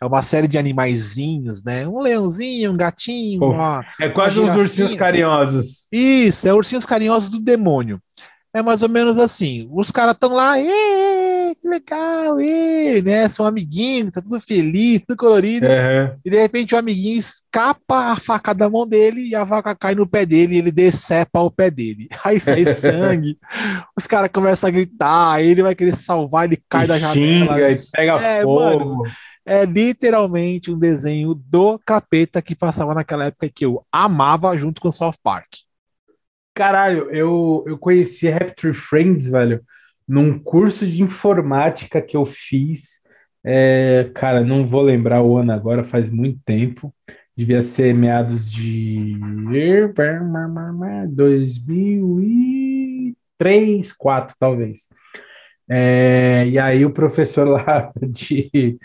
é 0.00 0.04
uma 0.06 0.22
série 0.22 0.48
de 0.48 0.58
animaizinhos, 0.58 1.62
né? 1.62 1.86
Um 1.86 2.00
leãozinho, 2.00 2.72
um 2.72 2.76
gatinho, 2.76 3.38
Pô, 3.38 3.50
uma... 3.52 3.84
É 4.00 4.08
quase 4.08 4.40
uns 4.40 4.48
ursinhos 4.48 4.90
girafinha. 4.90 4.98
carinhosos. 4.98 5.86
Isso, 5.92 6.48
é 6.48 6.52
Ursinhos 6.52 6.84
Carinhosos 6.84 7.28
do 7.30 7.38
Demônio. 7.38 8.00
É 8.52 8.60
mais 8.62 8.82
ou 8.82 8.88
menos 8.88 9.18
assim. 9.18 9.68
Os 9.72 9.90
caras 9.92 10.14
estão 10.14 10.34
lá, 10.34 10.58
"Ê, 10.58 10.64
que 11.62 11.68
legal, 11.68 12.40
ê", 12.40 13.00
né? 13.02 13.28
São 13.28 13.46
amiguinhos, 13.46 14.10
tá 14.10 14.20
tudo 14.20 14.40
feliz, 14.40 15.02
tudo 15.06 15.16
colorido. 15.16 15.66
Aham. 15.66 16.16
E 16.24 16.30
de 16.30 16.38
repente 16.40 16.74
o 16.74 16.78
amiguinho 16.78 17.16
escapa 17.16 18.12
a 18.12 18.16
faca 18.16 18.54
da 18.54 18.70
mão 18.70 18.86
dele 18.86 19.28
e 19.28 19.34
a 19.34 19.44
faca 19.46 19.74
cai 19.74 19.94
no 19.94 20.08
pé 20.08 20.24
dele 20.24 20.54
e 20.54 20.58
ele 20.58 20.70
decepa 20.70 21.40
o 21.40 21.50
pé 21.50 21.70
dele. 21.70 22.08
Aí 22.24 22.38
sai 22.38 22.64
sangue, 22.74 23.38
os 23.96 24.06
caras 24.06 24.30
começam 24.32 24.68
a 24.68 24.70
gritar, 24.70 25.32
aí 25.34 25.48
ele 25.48 25.62
vai 25.62 25.74
querer 25.74 25.96
salvar, 25.96 26.44
ele 26.44 26.62
cai 26.68 26.86
da 26.86 26.98
janela. 26.98 27.56
Xinga 27.56 27.70
e 27.72 27.76
pega 27.92 28.12
É, 28.20 28.42
fogo. 28.42 29.04
É 29.44 29.64
literalmente 29.64 30.70
um 30.70 30.78
desenho 30.78 31.34
do 31.34 31.78
capeta 31.84 32.40
que 32.40 32.54
passava 32.54 32.94
naquela 32.94 33.26
época 33.26 33.50
que 33.50 33.64
eu 33.64 33.84
amava 33.90 34.56
junto 34.56 34.80
com 34.80 34.88
o 34.88 34.92
South 34.92 35.14
Park. 35.22 35.48
Caralho, 36.54 37.10
eu, 37.10 37.64
eu 37.66 37.78
conheci 37.78 38.28
Raptor 38.28 38.74
Friends, 38.74 39.28
velho, 39.28 39.64
num 40.08 40.38
curso 40.38 40.86
de 40.86 41.02
informática 41.02 42.00
que 42.00 42.16
eu 42.16 42.24
fiz. 42.24 43.02
É, 43.44 44.10
cara, 44.14 44.44
não 44.44 44.66
vou 44.66 44.82
lembrar 44.82 45.22
o 45.22 45.36
ano 45.36 45.52
agora, 45.52 45.84
faz 45.84 46.10
muito 46.10 46.40
tempo. 46.44 46.94
Devia 47.36 47.62
ser 47.62 47.94
meados 47.94 48.50
de 48.50 49.18
2003, 51.08 52.92
2004, 53.38 54.36
talvez. 54.38 54.88
É, 55.68 56.46
e 56.48 56.58
aí 56.58 56.84
o 56.84 56.92
professor 56.92 57.48
lá 57.48 57.90
de, 58.02 58.78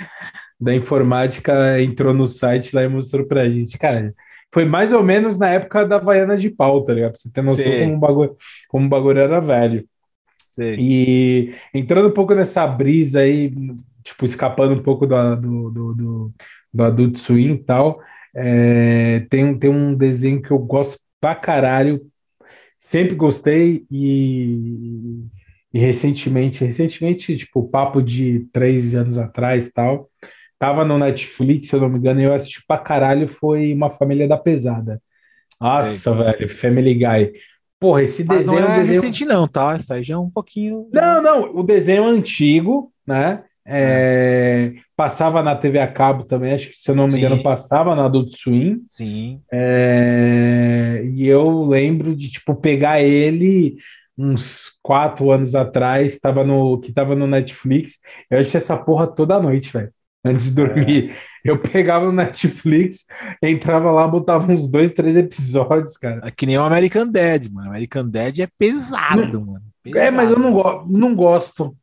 da 0.60 0.73
informática 0.73 1.81
entrou 1.81 2.14
no 2.14 2.27
site 2.27 2.76
lá 2.76 2.84
e 2.84 2.88
mostrou 2.88 3.27
pra 3.27 3.49
gente. 3.49 3.77
Cara, 3.77 4.14
foi 4.53 4.65
mais 4.65 4.94
ou 4.94 5.03
menos 5.03 5.38
na 5.38 5.49
época 5.49 5.85
da 5.85 5.98
Havaiana 5.98 6.38
de 6.38 6.49
pau, 6.49 6.84
tá 6.84 6.94
ligado? 6.94 7.11
Pra 7.11 7.19
você 7.19 7.31
ter 7.31 7.44
noção 7.44 7.80
como 7.80 7.95
o 7.95 7.99
bagulho, 7.99 8.35
como 8.69 8.85
o 8.85 8.89
bagulho 8.89 9.19
era 9.19 9.39
velho. 9.39 9.85
E 10.75 11.53
entrando 11.73 12.09
um 12.09 12.13
pouco 12.13 12.34
nessa 12.35 12.65
brisa 12.67 13.21
aí, 13.21 13.51
tipo, 14.03 14.25
escapando 14.25 14.73
um 14.75 14.84
pouco 14.84 15.07
do, 15.07 15.35
do, 15.35 15.71
do, 15.71 15.93
do, 15.95 16.34
do 16.73 16.84
Adult 16.84 17.17
Swim 17.17 17.53
e 17.53 17.63
tal, 17.63 18.01
é, 18.35 19.21
tem, 19.29 19.45
um- 19.45 19.57
tem 19.59 19.69
um 19.69 19.95
desenho 19.95 20.41
que 20.41 20.51
eu 20.51 20.59
gosto 20.59 20.99
pra 21.19 21.35
caralho, 21.35 22.01
sempre 22.79 23.15
gostei 23.15 23.85
e, 23.91 25.23
e 25.73 25.79
recentemente, 25.79 26.63
recentemente, 26.65 27.35
tipo, 27.38 27.67
papo 27.69 28.01
de 28.01 28.47
três 28.53 28.95
anos 28.95 29.17
atrás 29.17 29.71
tal, 29.71 30.09
tava 30.59 30.85
no 30.85 30.97
Netflix, 30.97 31.67
se 31.67 31.75
eu 31.75 31.81
não 31.81 31.89
me 31.89 31.97
engano, 31.99 32.21
e 32.21 32.23
eu 32.25 32.34
assisti 32.34 32.63
pra 32.67 32.77
caralho, 32.79 33.27
foi 33.27 33.73
Uma 33.73 33.91
Família 33.91 34.27
da 34.27 34.38
Pesada. 34.38 35.01
Nossa, 35.59 36.13
velho, 36.15 36.49
Family 36.49 36.95
Guy. 36.95 37.31
Porra, 37.79 38.03
esse 38.03 38.23
Mas 38.23 38.45
desenho 38.45 38.61
não 38.61 38.67
é 38.67 38.71
é 38.71 38.79
desenho 38.79 39.01
recente 39.01 39.25
não, 39.25 39.47
tá? 39.47 39.77
Isso 39.77 39.93
aí 39.93 40.03
já 40.03 40.15
é 40.15 40.17
um 40.17 40.29
pouquinho... 40.29 40.87
não, 40.91 41.21
não, 41.21 41.55
o 41.55 41.63
desenho 41.63 42.05
é 42.05 42.07
antigo, 42.07 42.91
né? 43.05 43.43
É, 43.69 44.75
passava 44.95 45.43
na 45.43 45.53
TV 45.53 45.77
a 45.77 45.87
cabo 45.91 46.23
também, 46.23 46.53
acho 46.53 46.69
que 46.69 46.77
se 46.77 46.89
eu 46.89 46.95
não 46.95 47.03
me 47.03 47.09
Sim. 47.09 47.17
engano, 47.17 47.43
passava 47.43 47.93
na 47.93 48.05
Adult 48.05 48.33
Swim. 48.33 48.81
Sim. 48.85 49.41
É, 49.51 51.03
e 51.13 51.27
eu 51.27 51.65
lembro 51.65 52.15
de 52.15 52.31
tipo 52.31 52.55
pegar 52.55 53.01
ele 53.01 53.75
uns 54.17 54.71
quatro 54.81 55.29
anos 55.31 55.53
atrás, 55.53 56.17
tava 56.19 56.43
no, 56.43 56.79
que 56.79 56.91
tava 56.93 57.13
no 57.13 57.27
Netflix. 57.27 57.99
Eu 58.29 58.39
achei 58.39 58.57
essa 58.57 58.77
porra 58.77 59.05
toda 59.05 59.39
noite, 59.39 59.71
velho. 59.71 59.91
Antes 60.29 60.45
de 60.45 60.51
dormir, 60.55 61.15
eu 61.43 61.59
pegava 61.61 62.05
no 62.05 62.11
Netflix, 62.11 63.05
entrava 63.41 63.91
lá, 63.91 64.07
botava 64.07 64.51
uns 64.51 64.69
dois, 64.69 64.91
três 64.93 65.15
episódios, 65.17 65.97
cara. 65.97 66.23
É 66.23 66.31
que 66.31 66.45
nem 66.45 66.57
o 66.57 66.63
American 66.63 67.09
Dad, 67.11 67.47
mano. 67.51 67.69
American 67.69 68.09
Dad 68.09 68.39
é 68.39 68.47
pesado, 68.47 69.45
mano. 69.45 69.65
É, 69.95 70.11
mas 70.11 70.29
eu 70.31 70.37
Pesado. 70.37 70.39
não, 70.39 70.53
go 70.53 70.85
não 70.87 71.15
gosto. 71.15 71.75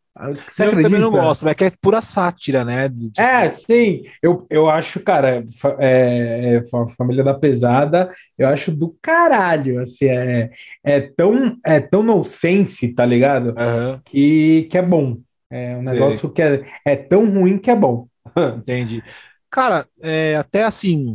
Você 0.48 0.62
eu 0.62 0.78
também 0.80 1.00
não 1.00 1.10
acredita? 1.10 1.10
gosto, 1.10 1.44
mas 1.44 1.52
é 1.52 1.54
que 1.54 1.64
é 1.64 1.70
pura 1.70 2.00
sátira, 2.02 2.64
né? 2.64 2.88
De- 2.88 3.10
tipo, 3.10 3.32
É, 3.32 3.48
sim, 3.50 4.02
eu, 4.20 4.44
eu 4.50 4.68
acho, 4.68 5.00
cara, 5.00 5.44
é, 5.78 6.56
é, 6.56 6.64
fa- 6.68 6.88
Família 6.98 7.22
da 7.22 7.32
Pesada, 7.32 8.12
eu 8.36 8.48
acho 8.48 8.72
do 8.72 8.96
caralho, 9.00 9.80
assim, 9.80 10.06
é, 10.06 10.50
é 10.82 11.00
tão, 11.00 11.56
é 11.64 11.78
tão 11.80 12.02
nonsense, 12.02 12.92
tá 12.92 13.06
ligado? 13.06 13.56
aham, 13.56 14.02
Que, 14.04 14.64
que 14.64 14.76
é 14.78 14.82
bom, 14.82 15.18
é 15.48 15.76
um 15.76 15.82
Sei. 15.82 15.84
negócio 15.84 16.28
que 16.32 16.42
é, 16.42 16.64
é 16.84 16.96
tão 16.96 17.24
ruim 17.30 17.56
que 17.58 17.70
é 17.70 17.76
bom. 17.76 18.08
entendi. 18.54 19.02
Cara, 19.50 19.86
é, 20.02 20.36
até 20.36 20.64
assim, 20.64 21.14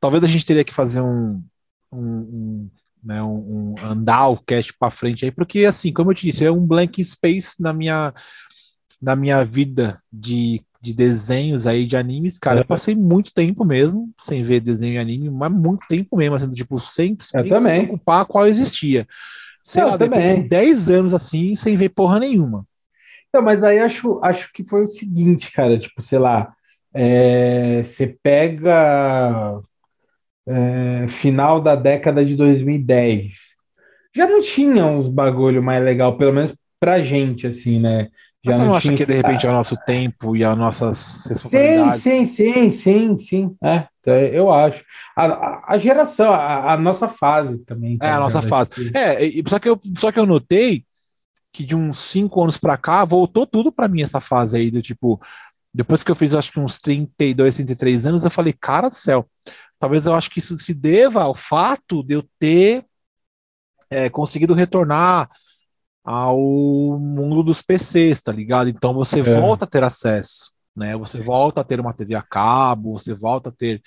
talvez 0.00 0.24
a 0.24 0.28
gente 0.28 0.46
teria 0.46 0.64
que 0.64 0.74
fazer 0.74 1.00
um, 1.02 1.42
um, 1.92 2.00
um, 2.00 2.70
né, 3.04 3.22
um, 3.22 3.74
um- 3.74 3.84
andar 3.84 4.28
o 4.28 4.38
cast 4.44 4.74
pra 4.78 4.90
frente 4.90 5.24
aí, 5.24 5.30
porque 5.32 5.64
assim, 5.66 5.92
como 5.92 6.10
eu 6.10 6.14
te 6.14 6.26
disse, 6.26 6.44
é 6.44 6.50
um 6.52 6.66
blank 6.66 7.02
space 7.04 7.62
na 7.62 7.72
minha, 7.72 8.14
na 9.02 9.16
minha 9.16 9.44
vida 9.44 10.00
de, 10.12 10.62
de 10.82 10.94
desenhos 10.94 11.66
aí 11.66 11.86
de 11.86 11.96
animes, 11.96 12.38
cara. 12.38 12.60
Eu 12.60 12.66
passei 12.66 12.94
muito 12.96 13.32
tempo 13.34 13.64
mesmo 13.64 14.12
sem 14.20 14.42
ver 14.42 14.60
desenho 14.60 14.94
de 14.94 14.98
anime, 15.00 15.30
mas 15.30 15.52
muito 15.52 15.86
tempo 15.88 16.16
mesmo, 16.16 16.36
assim, 16.36 16.50
tipo, 16.52 16.78
sem, 16.80 17.16
nem 17.34 17.54
se 17.56 17.70
preocupar 17.70 18.26
qual 18.26 18.46
existia. 18.48 19.06
Sei 19.62 19.84
Eu 19.84 19.84
lá, 19.84 19.96
depois 19.96 20.24
também. 20.24 20.28
de 20.28 20.48
10 20.48 20.90
anos 20.90 21.14
assim, 21.14 21.56
sem 21.56 21.76
ver 21.76 21.90
porra 21.90 22.20
nenhuma. 22.20 22.66
Então, 23.30 23.42
mas 23.42 23.64
aí 23.64 23.80
acho, 23.80 24.20
acho 24.24 24.52
que 24.52 24.64
foi 24.68 24.84
o 24.84 24.90
seguinte, 24.90 25.52
cara, 25.52 25.78
tipo, 25.78 26.02
sei 26.02 26.18
lá, 26.18 26.52
é, 26.94 27.82
você 27.84 28.08
pega 28.22 29.60
é, 30.74 31.08
final 31.08 31.60
da 31.60 31.74
década 31.76 32.24
de 32.24 32.36
2010, 32.36 33.56
já 34.14 34.26
não 34.26 34.40
tinha 34.42 34.86
uns 34.86 35.08
bagulho 35.08 35.62
mais 35.62 35.82
legal, 35.84 36.16
pelo 36.18 36.32
menos 36.32 36.54
pra 36.80 37.00
gente, 37.00 37.46
assim, 37.46 37.80
né? 37.80 38.08
Já 38.44 38.52
Mas 38.52 38.56
você 38.56 38.62
não 38.64 38.74
acha 38.74 38.92
tinha- 38.92 38.92
que 38.92 39.06
de 39.06 39.14
repente 39.14 39.46
é 39.46 39.50
o 39.50 39.52
nosso 39.52 39.76
tempo 39.76 40.36
e 40.36 40.44
as 40.44 40.56
nossas 40.56 41.26
Sim, 41.26 41.28
responsabilidades? 41.28 42.06
sim, 42.24 42.24
sim, 42.26 42.70
sim, 42.70 43.16
sim, 43.16 43.56
é, 43.62 43.86
então, 44.00 44.14
eu 44.16 44.50
acho. 44.52 44.84
A, 45.16 45.72
a- 45.74 45.78
geração, 45.78 46.32
a, 46.32 46.72
a 46.74 46.76
nossa 46.78 47.08
fase 47.08 47.58
também. 47.64 47.98
tá 48.00 48.08
É, 48.08 48.12
a 48.12 48.18
nossa 48.18 48.40
ligado? 48.40 48.42
fase. 48.42 48.70
É, 48.94 49.24
e- 49.24 49.42
só 49.46 49.58
que 49.58 49.68
eu, 49.68 49.78
só 49.98 50.10
que 50.10 50.18
eu 50.18 50.26
notei 50.26 50.84
que 51.52 51.64
de 51.64 51.74
uns 51.76 51.98
cinco 51.98 52.42
anos 52.42 52.58
pra 52.58 52.76
cá 52.76 53.04
voltou 53.04 53.46
tudo 53.46 53.72
pra 53.72 53.88
mim 53.88 54.02
essa 54.02 54.20
fase 54.20 54.56
aí 54.56 54.70
do 54.70 54.82
tipo, 54.82 55.20
depois 55.74 56.04
que 56.04 56.10
eu 56.10 56.16
fiz 56.16 56.34
acho 56.34 56.52
que 56.52 56.60
uns 56.60 56.78
32, 56.78 57.54
33 57.56 58.06
anos, 58.06 58.24
eu 58.24 58.30
falei, 58.30 58.52
cara 58.52 58.88
do 58.88 58.94
céu, 58.94 59.28
talvez 59.78 60.06
eu 60.06 60.14
acho 60.14 60.30
que 60.30 60.38
isso 60.40 60.56
se 60.58 60.74
deva 60.74 61.22
ao 61.22 61.34
fato 61.34 62.02
de 62.04 62.14
eu 62.14 62.24
ter 62.38 62.84
é, 63.88 64.08
conseguido 64.08 64.54
retornar 64.54 65.28
ao 66.04 66.38
mundo 66.98 67.42
dos 67.42 67.62
PCs, 67.62 68.20
tá 68.22 68.32
ligado? 68.32 68.68
Então 68.70 68.94
você 68.94 69.20
É. 69.20 69.22
volta 69.22 69.64
a 69.64 69.68
ter 69.68 69.84
acesso, 69.84 70.52
né? 70.76 70.96
Você 70.96 71.20
volta 71.20 71.60
a 71.60 71.64
ter 71.64 71.80
uma 71.80 71.92
TV 71.94 72.14
a 72.14 72.22
cabo, 72.22 72.98
você 72.98 73.14
volta 73.14 73.50
a 73.50 73.52
ter, 73.52 73.82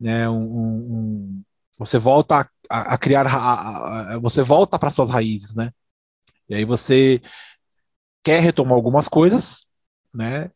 né, 0.00 0.28
um, 0.28 0.42
um- 0.42 1.42
você 1.78 1.98
volta 1.98 2.48
a, 2.70 2.94
a- 2.94 2.98
criar, 2.98 3.26
a- 3.26 4.14
a- 4.16 4.18
você 4.18 4.42
volta 4.42 4.78
para 4.78 4.90
suas 4.90 5.10
raízes, 5.10 5.54
né? 5.54 5.70
E 6.48 6.54
aí 6.54 6.64
você 6.64 7.20
quer 8.22 8.40
retomar 8.40 8.74
algumas 8.74 9.08
coisas, 9.08 9.66
né? 10.14 10.50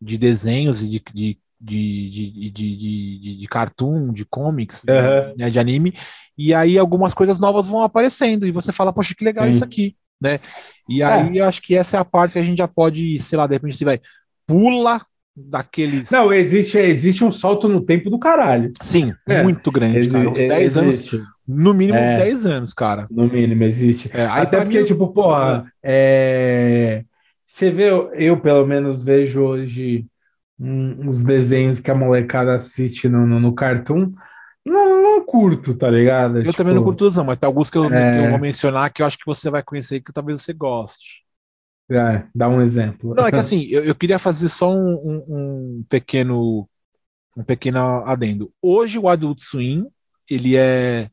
De 0.00 0.18
desenhos 0.18 0.82
e 0.82 0.88
de, 0.88 1.02
de, 1.14 1.40
de, 1.60 2.10
de, 2.10 2.30
de, 2.32 2.50
de, 2.52 3.20
de- 3.20 3.38
de 3.40 3.48
cartoon, 3.48 4.12
de 4.12 4.24
comics, 4.26 4.84
Aham. 4.88 5.34
né, 5.36 5.50
de 5.50 5.58
anime, 5.58 5.94
e 6.38 6.54
aí 6.54 6.78
algumas 6.78 7.14
coisas 7.14 7.40
novas 7.40 7.68
vão 7.68 7.82
aparecendo, 7.82 8.46
e 8.46 8.52
você 8.52 8.72
fala, 8.72 8.92
poxa, 8.92 9.14
que 9.16 9.24
legal 9.24 9.46
Sim. 9.46 9.50
isso 9.50 9.64
aqui, 9.64 9.96
né? 10.20 10.40
E 10.88 11.02
aí 11.02 11.38
eu 11.38 11.46
acho 11.46 11.62
que 11.62 11.74
essa 11.76 11.96
é 11.98 12.00
a 12.00 12.04
parte 12.04 12.34
que 12.34 12.38
a 12.40 12.44
gente 12.44 12.58
já 12.58 12.68
pode, 12.68 13.18
sei 13.20 13.38
lá, 13.38 13.46
de 13.46 13.54
repente 13.54 13.76
você 13.76 13.84
vai, 13.84 14.00
pula 14.46 15.00
daqueles. 15.36 16.10
Não, 16.10 16.32
existe, 16.32 16.78
existe 16.78 17.24
um 17.24 17.32
salto 17.32 17.68
no 17.68 17.80
tempo 17.80 18.08
do 18.08 18.18
caralho. 18.18 18.72
Sim, 18.80 19.12
É. 19.26 19.42
muito 19.42 19.70
grande, 19.72 19.98
Exi- 19.98 20.10
cara. 20.10 20.30
Uns 20.30 20.38
10 20.38 20.76
anos, 20.78 20.94
existe, 20.94 21.22
no 21.46 21.74
mínimo 21.74 21.98
uns 21.98 22.10
É. 22.10 22.16
10 22.18 22.46
anos, 22.46 22.72
cara. 22.74 23.06
no 23.10 23.28
mínimo, 23.28 23.64
existe. 23.64 24.10
É, 24.12 24.26
Até 24.26 24.60
porque, 24.60 24.78
mim, 24.80 24.84
tipo, 24.84 25.08
porra, 25.12 25.70
é, 25.82 27.04
você 27.46 27.70
vê, 27.70 27.90
eu 28.14 28.40
pelo 28.40 28.66
menos 28.66 29.02
vejo 29.02 29.42
hoje 29.42 30.06
um- 30.58 31.08
uns 31.08 31.20
desenhos 31.20 31.80
que 31.80 31.90
a 31.90 31.94
molecada 31.94 32.54
assiste 32.54 33.08
no, 33.08 33.26
no, 33.26 33.40
no 33.40 33.52
Cartoon. 33.54 34.12
Não, 34.64 35.02
não 35.02 35.24
curto, 35.26 35.74
tá 35.74 35.90
ligado? 35.90 36.38
Eu 36.38 36.42
tipo, 36.44 36.56
também 36.56 36.74
não 36.74 36.82
curto 36.82 37.00
todos, 37.00 37.16
não, 37.16 37.24
mas 37.24 37.36
tem 37.36 37.46
alguns 37.46 37.68
que 37.68 37.76
eu, 37.76 37.84
é... 37.92 38.12
que 38.12 38.18
eu, 38.26 38.30
vou 38.30 38.38
mencionar 38.38 38.90
que 38.90 39.02
eu 39.02 39.06
acho 39.06 39.18
que 39.18 39.26
você 39.26 39.50
vai 39.50 39.62
conhecer 39.62 40.00
que 40.00 40.12
talvez 40.12 40.40
você 40.40 40.52
goste. 40.54 41.23
É, 41.90 42.24
dá 42.34 42.48
um 42.48 42.62
exemplo. 42.62 43.14
Não, 43.16 43.26
é 43.26 43.30
que 43.30 43.36
assim, 43.36 43.62
eu, 43.64 43.84
eu 43.84 43.94
queria 43.94 44.18
fazer 44.18 44.48
só 44.48 44.74
um, 44.74 44.94
um, 44.94 45.24
um, 45.28 45.84
pequeno 45.88 46.68
um 47.36 47.42
pequeno 47.42 47.78
adendo. 48.06 48.52
Hoje 48.62 48.98
o 48.98 49.08
Adult 49.08 49.40
Swim, 49.40 49.86
ele 50.28 50.56
é 50.56 51.10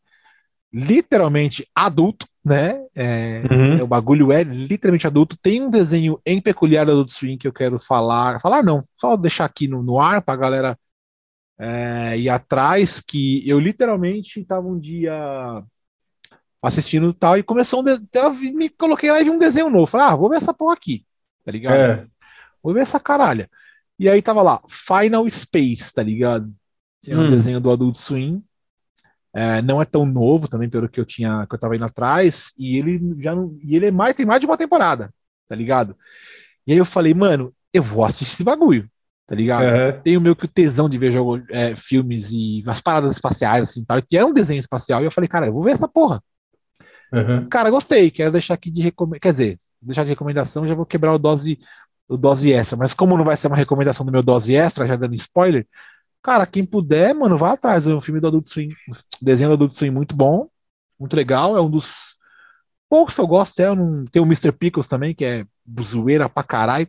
literalmente 0.71 1.67
adulto, 1.75 2.25
né? 2.43 2.79
É, 2.95 3.43
uhum. 3.51 3.77
é, 3.79 3.83
o 3.83 3.87
bagulho 3.87 4.31
é 4.31 4.43
literalmente 4.43 5.07
adulto. 5.07 5.37
Tem 5.41 5.61
um 5.61 5.69
desenho 5.69 6.19
em 6.25 6.41
peculiar 6.41 6.85
do 6.85 6.93
Adult 6.93 7.09
Swim 7.09 7.37
que 7.37 7.47
eu 7.47 7.53
quero 7.53 7.77
falar. 7.79 8.39
Falar 8.39 8.63
não, 8.63 8.81
só 8.99 9.17
deixar 9.17 9.45
aqui 9.45 9.67
no, 9.67 9.83
no 9.83 9.99
ar 9.99 10.21
pra 10.21 10.35
galera 10.35 10.77
é, 11.59 12.17
ir 12.17 12.29
atrás, 12.29 13.01
que 13.01 13.47
eu 13.47 13.59
literalmente 13.59 14.39
estava 14.39 14.67
um 14.67 14.79
dia 14.79 15.63
assistindo 16.61 17.13
tal, 17.13 17.37
e 17.37 17.43
começou 17.43 17.81
um 17.81 17.83
desenho, 17.83 18.55
me 18.55 18.69
coloquei 18.69 19.11
lá 19.11 19.19
e 19.19 19.23
vi 19.23 19.29
um 19.29 19.39
desenho 19.39 19.69
novo. 19.69 19.87
Falei, 19.87 20.07
ah, 20.07 20.15
vou 20.15 20.29
ver 20.29 20.37
essa 20.37 20.53
porra 20.53 20.73
aqui, 20.73 21.05
tá 21.43 21.51
ligado? 21.51 21.79
É. 21.79 22.07
Vou 22.61 22.73
ver 22.73 22.81
essa 22.81 22.99
caralha. 22.99 23.49
E 23.97 24.07
aí 24.07 24.21
tava 24.21 24.41
lá, 24.41 24.61
Final 24.67 25.29
Space, 25.29 25.93
tá 25.93 26.03
ligado? 26.03 26.53
É 27.05 27.15
um 27.15 27.25
hum. 27.25 27.29
desenho 27.29 27.59
do 27.59 27.71
Adult 27.71 27.97
Swim. 27.97 28.43
É, 29.33 29.61
não 29.61 29.81
é 29.81 29.85
tão 29.85 30.05
novo 30.05 30.47
também, 30.47 30.69
pelo 30.69 30.89
que 30.89 30.99
eu 30.99 31.05
tinha, 31.05 31.47
que 31.47 31.55
eu 31.55 31.59
tava 31.59 31.75
indo 31.75 31.85
atrás, 31.85 32.53
e 32.57 32.77
ele 32.77 32.99
já 33.21 33.33
não, 33.33 33.57
e 33.63 33.75
ele 33.75 33.87
é 33.87 33.91
mais, 33.91 34.13
tem 34.13 34.25
mais 34.25 34.41
de 34.41 34.45
uma 34.45 34.57
temporada, 34.57 35.13
tá 35.47 35.55
ligado? 35.55 35.95
E 36.67 36.73
aí 36.73 36.77
eu 36.77 36.85
falei, 36.85 37.13
mano, 37.13 37.53
eu 37.73 37.81
vou 37.81 38.03
assistir 38.03 38.33
esse 38.33 38.43
bagulho, 38.43 38.89
tá 39.25 39.33
ligado? 39.33 39.63
Uhum. 39.63 40.01
Tenho 40.01 40.19
meio 40.19 40.35
que 40.35 40.43
o 40.43 40.49
tesão 40.49 40.89
de 40.89 40.97
ver 40.97 41.13
jogo, 41.13 41.41
é, 41.49 41.75
filmes 41.77 42.29
e 42.31 42.61
as 42.67 42.81
paradas 42.81 43.11
espaciais, 43.11 43.69
assim, 43.69 43.85
tal, 43.85 44.01
que 44.01 44.17
é 44.17 44.25
um 44.25 44.33
desenho 44.33 44.59
espacial, 44.59 45.01
e 45.01 45.05
eu 45.05 45.11
falei, 45.11 45.29
cara, 45.29 45.45
eu 45.45 45.53
vou 45.53 45.63
ver 45.63 45.71
essa 45.71 45.87
porra. 45.87 46.21
Uhum. 47.11 47.45
Cara, 47.49 47.69
gostei, 47.69 48.09
quero 48.09 48.31
deixar 48.31 48.53
aqui 48.53 48.71
de 48.71 48.81
recomendação. 48.81 49.19
Quer 49.19 49.31
dizer, 49.31 49.59
deixar 49.81 50.03
de 50.03 50.09
recomendação, 50.09 50.67
já 50.67 50.75
vou 50.75 50.85
quebrar 50.85 51.13
o 51.13 51.19
dose, 51.19 51.59
o 52.07 52.15
dose 52.15 52.51
extra. 52.51 52.77
Mas 52.77 52.93
como 52.93 53.17
não 53.17 53.25
vai 53.25 53.35
ser 53.35 53.47
uma 53.47 53.57
recomendação 53.57 54.05
do 54.05 54.11
meu 54.11 54.23
dose 54.23 54.55
extra, 54.55 54.87
já 54.87 54.95
dando 54.95 55.15
spoiler, 55.15 55.67
cara, 56.21 56.45
quem 56.45 56.65
puder, 56.65 57.13
mano, 57.13 57.37
vá 57.37 57.53
atrás. 57.53 57.85
É 57.85 57.93
um 57.93 58.01
filme 58.01 58.19
do 58.21 58.27
Adult 58.27 58.47
Swim, 58.47 58.69
desenho 59.21 59.49
do 59.49 59.53
Adult 59.55 59.73
Swim 59.73 59.89
muito 59.89 60.15
bom, 60.15 60.47
muito 60.99 61.15
legal. 61.15 61.57
É 61.57 61.61
um 61.61 61.69
dos 61.69 62.17
poucos 62.89 63.15
que 63.15 63.21
eu 63.21 63.27
gosto. 63.27 63.59
É, 63.59 63.71
um, 63.71 64.05
tem 64.05 64.21
o 64.21 64.25
Mr. 64.25 64.51
Pickles 64.51 64.87
também, 64.87 65.13
que 65.13 65.25
é 65.25 65.45
zoeira 65.81 66.29
pra 66.29 66.43
caralho. 66.43 66.87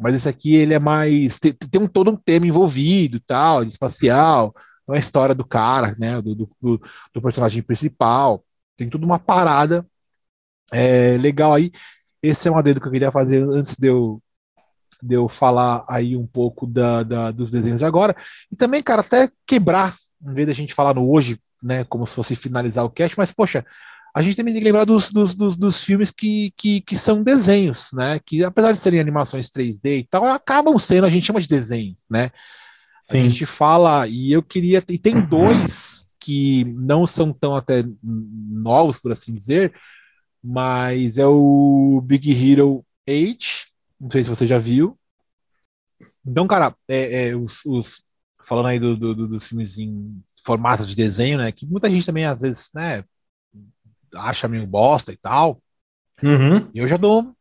Mas 0.00 0.14
esse 0.14 0.28
aqui, 0.28 0.54
ele 0.54 0.74
é 0.74 0.78
mais. 0.78 1.38
Tem, 1.38 1.52
tem 1.52 1.82
um, 1.82 1.88
todo 1.88 2.10
um 2.10 2.16
tema 2.16 2.46
envolvido 2.46 3.20
tal, 3.20 3.64
de 3.64 3.72
espacial. 3.72 4.54
Não 4.86 4.94
é 4.94 4.98
a 4.98 5.00
história 5.00 5.34
do 5.34 5.44
cara, 5.44 5.94
né? 5.98 6.22
Do, 6.22 6.34
do, 6.34 6.80
do 7.12 7.20
personagem 7.20 7.62
principal 7.62 8.44
tem 8.78 8.88
tudo 8.88 9.04
uma 9.04 9.18
parada 9.18 9.84
é, 10.72 11.18
legal 11.18 11.52
aí. 11.52 11.70
Esse 12.22 12.48
é 12.48 12.50
um 12.50 12.56
adendo 12.56 12.80
que 12.80 12.86
eu 12.86 12.92
queria 12.92 13.10
fazer 13.12 13.42
antes 13.42 13.76
de 13.76 13.88
eu, 13.88 14.22
de 15.02 15.16
eu 15.16 15.28
falar 15.28 15.84
aí 15.88 16.16
um 16.16 16.26
pouco 16.26 16.66
da, 16.66 17.02
da, 17.02 17.30
dos 17.30 17.50
desenhos 17.50 17.80
de 17.80 17.84
agora. 17.84 18.16
E 18.50 18.56
também, 18.56 18.82
cara, 18.82 19.00
até 19.00 19.30
quebrar, 19.44 19.96
em 20.24 20.32
vez 20.32 20.46
da 20.46 20.52
gente 20.52 20.74
falar 20.74 20.94
no 20.94 21.10
hoje, 21.10 21.38
né, 21.60 21.84
como 21.84 22.06
se 22.06 22.14
fosse 22.14 22.36
finalizar 22.36 22.84
o 22.84 22.90
cast, 22.90 23.18
mas, 23.18 23.32
poxa, 23.32 23.66
a 24.14 24.22
gente 24.22 24.36
também 24.36 24.54
tem 24.54 24.62
que 24.62 24.68
lembrar 24.68 24.84
dos, 24.84 25.10
dos, 25.10 25.34
dos, 25.34 25.56
dos, 25.56 25.82
filmes 25.82 26.12
que, 26.12 26.52
que, 26.56 26.80
que 26.80 26.96
são 26.96 27.22
desenhos, 27.22 27.90
né? 27.92 28.20
Que 28.24 28.42
apesar 28.42 28.72
de 28.72 28.78
serem 28.78 29.00
animações 29.00 29.50
3D 29.50 30.00
e 30.00 30.04
tal, 30.04 30.24
acabam 30.24 30.78
sendo, 30.78 31.04
a 31.04 31.10
gente 31.10 31.26
chama 31.26 31.40
de 31.40 31.48
desenho, 31.48 31.96
né? 32.08 32.30
A 33.08 33.12
Sim. 33.12 33.28
gente 33.28 33.44
fala, 33.44 34.06
e 34.08 34.32
eu 34.32 34.42
queria. 34.42 34.82
E 34.88 34.98
tem 34.98 35.20
dois 35.20 36.07
que 36.20 36.64
não 36.64 37.06
são 37.06 37.32
tão 37.32 37.54
até 37.54 37.84
novos, 38.02 38.98
por 38.98 39.12
assim 39.12 39.32
dizer, 39.32 39.74
mas 40.42 41.18
é 41.18 41.26
o 41.26 42.00
Big 42.04 42.30
Hero 42.30 42.84
8, 43.08 43.46
não 44.00 44.10
sei 44.10 44.24
se 44.24 44.30
você 44.30 44.46
já 44.46 44.58
viu. 44.58 44.98
Então, 46.26 46.46
cara, 46.46 46.74
é, 46.86 47.28
é 47.28 47.36
os, 47.36 47.64
os, 47.64 48.04
falando 48.44 48.66
aí 48.66 48.78
do, 48.78 48.96
do, 48.96 49.14
do, 49.14 49.28
dos 49.28 49.48
filmes 49.48 49.78
em 49.78 50.22
formato 50.44 50.86
de 50.86 50.94
desenho, 50.94 51.38
né, 51.38 51.50
que 51.52 51.66
muita 51.66 51.90
gente 51.90 52.06
também 52.06 52.24
às 52.24 52.40
vezes, 52.40 52.70
né, 52.74 53.04
acha 54.14 54.48
meio 54.48 54.66
bosta 54.66 55.12
e 55.12 55.16
tal. 55.16 55.62
Uhum. 56.22 56.70
Eu 56.74 56.88
já 56.88 56.96
dou 56.96 57.34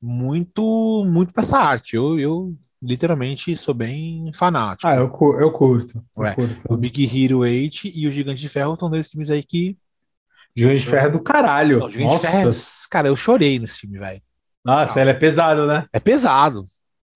muito, 0.00 1.04
muito 1.06 1.32
pra 1.32 1.42
essa 1.42 1.58
arte. 1.58 1.96
Eu, 1.96 2.18
eu 2.18 2.56
literalmente 2.82 3.56
sou 3.56 3.74
bem 3.74 4.30
fanático. 4.34 4.88
Ah, 4.88 4.94
eu, 4.94 5.02
eu 5.40 5.52
curto. 5.52 6.02
Eu 6.16 6.34
curto. 6.34 6.60
O 6.68 6.76
Big 6.76 7.04
Hero 7.04 7.38
8 7.38 7.88
e 7.88 8.06
o 8.06 8.12
Gigante 8.12 8.40
de 8.40 8.48
Ferro 8.48 8.76
são 8.78 8.90
dois 8.90 9.10
filmes 9.10 9.30
aí 9.30 9.42
que. 9.42 9.76
Gigante 10.56 10.80
de 10.80 10.86
Ferro 10.86 11.06
é 11.06 11.10
do 11.10 11.20
caralho. 11.20 11.78
Não, 11.78 11.90
Gigante 11.90 12.14
Nossa. 12.14 12.26
de 12.26 12.32
Ferro, 12.32 12.50
é 12.50 12.52
cara, 12.90 13.08
eu 13.08 13.16
chorei 13.16 13.58
nesse 13.58 13.80
filme, 13.80 13.98
velho. 13.98 14.22
Nossa, 14.64 15.00
ele 15.00 15.10
é 15.10 15.14
pesado, 15.14 15.66
né? 15.66 15.86
É 15.92 16.00
pesado. 16.00 16.66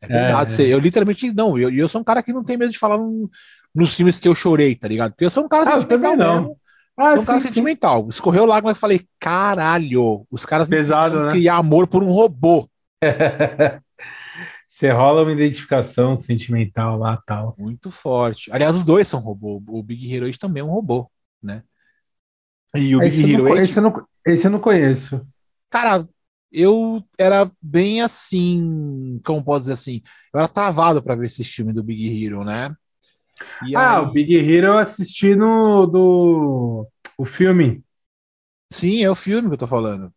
É 0.00 0.06
pesado. 0.06 0.50
É, 0.50 0.64
é. 0.64 0.68
Eu 0.68 0.78
literalmente. 0.78 1.32
Não, 1.32 1.58
eu, 1.58 1.70
eu 1.70 1.88
sou 1.88 2.00
um 2.00 2.04
cara 2.04 2.22
que 2.22 2.32
não 2.32 2.44
tem 2.44 2.56
medo 2.56 2.72
de 2.72 2.78
falar 2.78 2.98
no, 2.98 3.30
nos 3.74 3.94
filmes 3.94 4.18
que 4.18 4.28
eu 4.28 4.34
chorei, 4.34 4.74
tá 4.74 4.88
ligado? 4.88 5.12
Porque 5.12 5.24
eu 5.24 5.30
sou 5.30 5.44
um 5.44 5.48
cara 5.48 5.64
ah, 5.68 5.80
sentimental 5.80 6.16
não. 6.16 6.56
Ah, 6.96 7.12
sou 7.12 7.22
um 7.22 7.24
cara 7.24 7.40
sim. 7.40 7.48
sentimental. 7.48 8.08
Escorreu 8.08 8.44
lágrima 8.44 8.72
e 8.72 8.76
falei, 8.76 9.06
caralho, 9.18 10.26
os 10.30 10.44
caras 10.44 10.68
Pesado, 10.68 11.24
né? 11.24 11.30
criar 11.30 11.56
amor 11.56 11.86
por 11.86 12.02
um 12.02 12.10
robô. 12.10 12.68
Você 14.72 14.90
rola 14.90 15.22
uma 15.22 15.32
identificação 15.32 16.16
sentimental 16.16 16.98
lá 16.98 17.22
tal. 17.26 17.54
Muito 17.58 17.90
forte. 17.90 18.50
Aliás, 18.50 18.74
os 18.74 18.86
dois 18.86 19.06
são 19.06 19.20
robô. 19.20 19.62
O 19.68 19.82
Big 19.82 20.12
Hero 20.12 20.24
8 20.24 20.38
também 20.38 20.62
é 20.62 20.64
um 20.64 20.70
robô, 20.70 21.10
né? 21.42 21.62
E 22.74 22.96
o 22.96 23.00
Big 23.00 23.20
esse 23.20 23.34
Hero 23.34 23.44
8. 23.44 23.62
Esse 23.62 23.76
eu, 23.76 23.82
não, 23.82 24.06
esse 24.26 24.46
eu 24.46 24.50
não 24.50 24.58
conheço. 24.58 25.26
Cara, 25.68 26.08
eu 26.50 27.04
era 27.18 27.52
bem 27.60 28.00
assim. 28.00 29.20
Como 29.26 29.44
posso 29.44 29.60
dizer 29.60 29.74
assim? 29.74 30.00
Eu 30.32 30.40
era 30.40 30.48
travado 30.48 31.02
para 31.02 31.16
ver 31.16 31.26
esse 31.26 31.44
filme 31.44 31.74
do 31.74 31.84
Big 31.84 32.24
Hero, 32.24 32.42
né? 32.42 32.74
E 33.68 33.76
ah, 33.76 33.98
aí... 33.98 34.04
o 34.06 34.10
Big 34.10 34.34
Hero 34.34 34.68
eu 34.68 34.78
assisti 34.78 35.36
no 35.36 35.84
do 35.86 36.88
o 37.18 37.26
filme. 37.26 37.84
Sim, 38.72 39.04
é 39.04 39.10
o 39.10 39.14
filme 39.14 39.48
que 39.48 39.54
eu 39.54 39.58
tô 39.58 39.66
falando. 39.66 40.10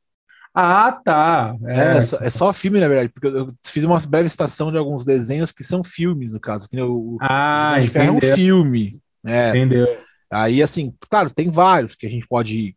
Ah, 0.57 0.89
tá. 1.03 1.53
É, 1.65 1.97
é, 1.97 2.01
só, 2.01 2.17
é 2.21 2.29
só 2.29 2.53
filme, 2.53 2.79
na 2.79 2.87
verdade, 2.87 3.09
porque 3.09 3.27
eu 3.27 3.53
fiz 3.61 3.83
uma 3.83 3.99
breve 3.99 4.29
citação 4.29 4.71
de 4.71 4.77
alguns 4.77 5.03
desenhos 5.03 5.51
que 5.51 5.65
são 5.65 5.83
filmes, 5.83 6.33
no 6.33 6.39
caso. 6.39 6.69
Que 6.69 6.79
o, 6.81 7.17
ah, 7.19 7.75
Ferro 7.91 8.07
é 8.07 8.11
um 8.11 8.35
filme. 8.35 9.01
Né? 9.21 9.49
Entendeu. 9.49 9.85
Aí, 10.31 10.63
assim, 10.63 10.95
claro, 11.09 11.29
tem 11.29 11.49
vários 11.49 11.93
que 11.93 12.05
a 12.05 12.09
gente 12.09 12.25
pode 12.25 12.73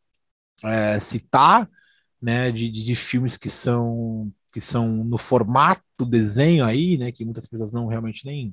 é, 0.64 0.98
citar, 0.98 1.70
né, 2.20 2.50
de, 2.50 2.68
de, 2.68 2.84
de, 2.84 2.96
filmes 2.96 3.36
que 3.36 3.48
são 3.48 4.32
que 4.52 4.60
são 4.60 4.88
no 5.04 5.18
formato 5.18 6.04
desenho 6.04 6.64
aí, 6.64 6.96
né, 6.98 7.12
que 7.12 7.24
muitas 7.24 7.46
pessoas 7.46 7.72
não 7.72 7.86
realmente 7.86 8.24
nem, 8.24 8.52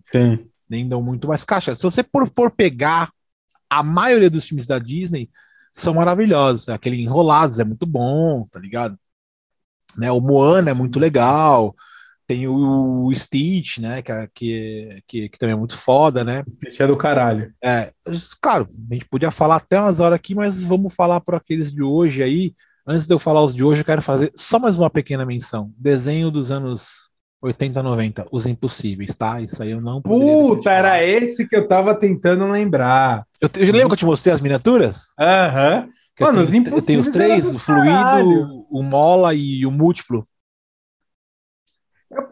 nem 0.69 0.87
dão 0.87 1.01
muito 1.01 1.27
mais 1.27 1.43
caixa. 1.43 1.75
Se 1.75 1.81
você 1.81 2.03
por, 2.03 2.29
por 2.29 2.51
pegar 2.51 3.11
a 3.67 3.81
maioria 3.81 4.29
dos 4.29 4.45
filmes 4.45 4.67
da 4.67 4.77
Disney, 4.77 5.29
são 5.73 5.95
maravilhosos. 5.95 6.69
Aquele 6.69 7.01
Enrolados 7.01 7.59
é 7.59 7.63
muito 7.63 7.85
bom, 7.85 8.45
tá 8.51 8.59
ligado? 8.59 8.99
Né? 9.97 10.11
O 10.11 10.21
Moana 10.21 10.71
é 10.71 10.73
muito 10.73 10.99
legal. 10.99 11.75
Tem 12.27 12.47
o, 12.47 13.11
Stitch, 13.13 13.77
né? 13.77 14.01
Que, 14.01 14.11
que, 14.33 15.03
que, 15.07 15.29
que, 15.29 15.37
também 15.37 15.53
é 15.53 15.57
muito 15.57 15.77
foda, 15.77 16.23
né? 16.23 16.43
Stitch 16.57 16.79
é 16.79 16.87
do 16.87 16.97
caralho. 16.97 17.53
É, 17.63 17.91
claro, 18.41 18.67
a 18.89 18.93
gente 18.93 19.05
podia 19.07 19.29
falar 19.29 19.57
até 19.57 19.79
umas 19.79 19.99
horas 19.99 20.15
aqui, 20.15 20.33
mas 20.33 20.63
vamos 20.63 20.93
falar 20.95 21.21
por 21.21 21.35
aqueles 21.35 21.71
de 21.71 21.83
hoje 21.83 22.23
aí. 22.23 22.53
Antes 22.87 23.05
de 23.05 23.13
eu 23.13 23.19
falar 23.19 23.43
os 23.43 23.53
de 23.55 23.63
hoje, 23.63 23.81
eu 23.81 23.85
quero 23.85 24.01
fazer 24.01 24.31
só 24.35 24.59
mais 24.59 24.77
uma 24.77 24.89
pequena 24.89 25.25
menção. 25.25 25.71
Desenho 25.77 26.31
dos 26.31 26.51
anos 26.51 27.09
80, 27.41 27.83
90, 27.83 28.27
Os 28.31 28.45
Impossíveis, 28.45 29.13
tá? 29.13 29.39
Isso 29.41 29.61
aí 29.61 29.71
eu 29.71 29.81
não 29.81 30.01
Puta, 30.01 30.71
era 30.71 31.03
esse 31.03 31.47
que 31.47 31.55
eu 31.55 31.67
tava 31.67 31.93
tentando 31.93 32.47
lembrar. 32.47 33.25
Eu, 33.39 33.49
eu 33.55 33.71
lembro 33.71 33.89
que 33.89 33.93
eu 33.93 33.97
te 33.97 34.05
mostrei 34.05 34.33
as 34.33 34.41
miniaturas? 34.41 35.13
Aham. 35.19 35.81
Uhum. 35.81 35.89
Mano, 36.17 36.47
tenho, 36.47 36.69
eu 36.69 36.81
tenho 36.81 36.99
os 37.01 37.09
três, 37.09 37.53
o 37.53 37.59
fluido, 37.59 38.64
o 38.69 38.83
mola 38.83 39.33
e 39.33 39.65
o 39.65 39.71
múltiplo. 39.71 40.27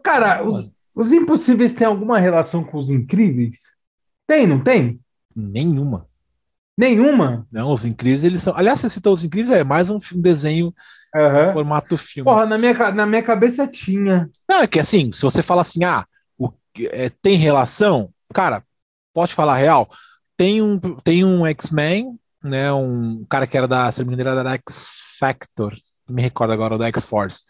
Cara, 0.03 0.43
os, 0.43 0.73
os 0.93 1.11
impossíveis 1.11 1.73
têm 1.73 1.87
alguma 1.87 2.19
relação 2.19 2.63
com 2.63 2.77
os 2.77 2.89
incríveis? 2.89 3.59
Tem, 4.27 4.47
não 4.47 4.63
tem? 4.63 4.99
Nenhuma. 5.35 6.07
Nenhuma? 6.77 7.47
Não, 7.51 7.71
os 7.71 7.85
incríveis, 7.85 8.23
eles 8.23 8.41
são. 8.41 8.55
Aliás, 8.55 8.79
você 8.79 8.89
citou 8.89 9.13
os 9.13 9.23
incríveis, 9.23 9.55
é 9.55 9.63
mais 9.63 9.89
um 9.89 9.99
desenho 10.15 10.73
uhum. 11.15 11.53
formato 11.53 11.97
filme. 11.97 12.25
Porra, 12.25 12.45
na 12.45 12.57
minha, 12.57 12.91
na 12.91 13.05
minha 13.05 13.21
cabeça 13.21 13.67
tinha. 13.67 14.29
Não, 14.49 14.61
é 14.61 14.67
que 14.67 14.79
assim, 14.79 15.11
se 15.13 15.21
você 15.21 15.43
fala 15.43 15.61
assim, 15.61 15.83
ah, 15.83 16.05
o, 16.37 16.51
é, 16.79 17.09
tem 17.21 17.35
relação, 17.35 18.11
cara, 18.33 18.63
pode 19.13 19.33
falar 19.33 19.57
real. 19.57 19.87
Tem 20.35 20.61
um, 20.61 20.79
tem 20.79 21.23
um 21.23 21.45
X-Men, 21.45 22.17
né? 22.43 22.73
Um 22.73 23.23
cara 23.29 23.45
que 23.45 23.55
era 23.55 23.67
da, 23.67 23.91
se 23.91 24.01
não 24.01 24.07
me 24.07 24.15
engano, 24.15 24.31
era 24.31 24.43
da 24.43 24.55
X 24.55 25.17
Factor, 25.19 25.73
me 26.09 26.21
recordo 26.21 26.51
agora, 26.51 26.77
da 26.77 26.87
X-Force. 26.87 27.43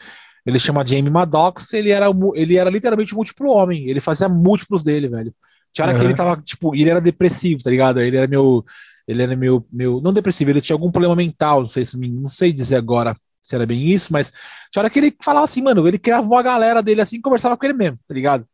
Ele 0.46 0.60
chama 0.60 0.86
Jamie 0.86 1.12
Maddox, 1.12 1.74
ele 1.74 1.90
era, 1.90 2.08
ele 2.36 2.58
era 2.58 2.70
literalmente 2.70 3.16
múltiplo 3.16 3.50
homem, 3.50 3.88
ele 3.90 4.02
fazia 4.02 4.28
múltiplos 4.28 4.84
dele, 4.84 5.08
velho. 5.08 5.34
Tinha 5.72 5.86
hora 5.86 5.94
uhum. 5.94 6.00
que 6.00 6.06
ele 6.06 6.16
tava, 6.16 6.42
tipo, 6.42 6.76
ele 6.76 6.90
era 6.90 7.02
depressivo, 7.02 7.64
tá 7.64 7.70
ligado? 7.70 8.00
Ele 8.00 8.18
era 8.18 8.28
meu. 8.28 8.64
Ele 9.08 9.24
era 9.24 9.36
meu, 9.36 9.66
meu. 9.72 10.02
Não 10.02 10.14
depressivo, 10.14 10.52
ele 10.52 10.62
tinha 10.62 10.76
algum 10.76 10.92
problema 10.92 11.16
mental, 11.16 11.62
não 11.62 11.68
sei 11.68 11.84
se 11.84 11.98
não 11.98 12.28
sei 12.28 12.54
dizer 12.54 12.76
agora 12.76 13.16
se 13.44 13.56
era 13.56 13.66
bem 13.66 13.90
isso, 13.90 14.12
mas 14.12 14.32
tinha 14.72 14.82
hora 14.82 14.90
que 14.90 14.98
ele 14.98 15.14
falava 15.22 15.44
assim, 15.44 15.62
mano, 15.62 15.86
ele 15.86 16.00
criava 16.00 16.26
uma 16.26 16.42
galera 16.42 16.82
dele 16.82 17.02
assim 17.02 17.20
conversava 17.20 17.58
com 17.58 17.66
ele 17.66 17.74
mesmo, 17.74 18.00
tá 18.08 18.14
ligado? 18.14 18.48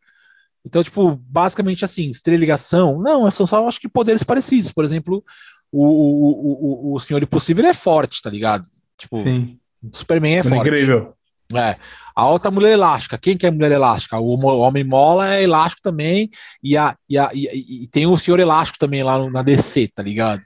Então, 0.65 0.83
tipo, 0.83 1.15
basicamente 1.27 1.85
assim, 1.85 2.11
ligação, 2.27 2.99
não, 2.99 3.29
são 3.29 3.45
só 3.45 3.67
acho 3.67 3.79
que 3.79 3.87
poderes 3.87 4.23
parecidos. 4.23 4.71
Por 4.71 4.83
exemplo, 4.83 5.23
o, 5.71 5.85
o, 5.85 6.91
o, 6.91 6.95
o 6.95 6.99
Senhor 6.99 7.21
Impossível 7.21 7.65
é 7.65 7.73
forte, 7.73 8.21
tá 8.21 8.29
ligado? 8.29 8.67
Tipo, 8.97 9.23
Sim. 9.23 9.58
Superman 9.91 10.37
é 10.37 10.43
forte. 10.43 10.67
Incrível. 10.67 11.13
É. 11.53 11.75
A 12.15 12.27
outra 12.27 12.51
mulher 12.51 12.73
elástica. 12.73 13.17
Quem 13.17 13.37
que 13.37 13.47
é 13.47 13.51
mulher 13.51 13.71
elástica? 13.71 14.19
O 14.19 14.37
homem 14.59 14.83
mola 14.83 15.35
é 15.35 15.43
elástico 15.43 15.81
também. 15.81 16.29
E, 16.61 16.77
a, 16.77 16.95
e, 17.09 17.17
a, 17.17 17.31
e, 17.33 17.83
e 17.83 17.87
tem 17.87 18.05
o 18.05 18.17
senhor 18.17 18.39
elástico 18.39 18.77
também 18.77 19.01
lá 19.03 19.17
no, 19.17 19.31
na 19.31 19.41
DC, 19.41 19.87
tá 19.87 20.03
ligado? 20.03 20.41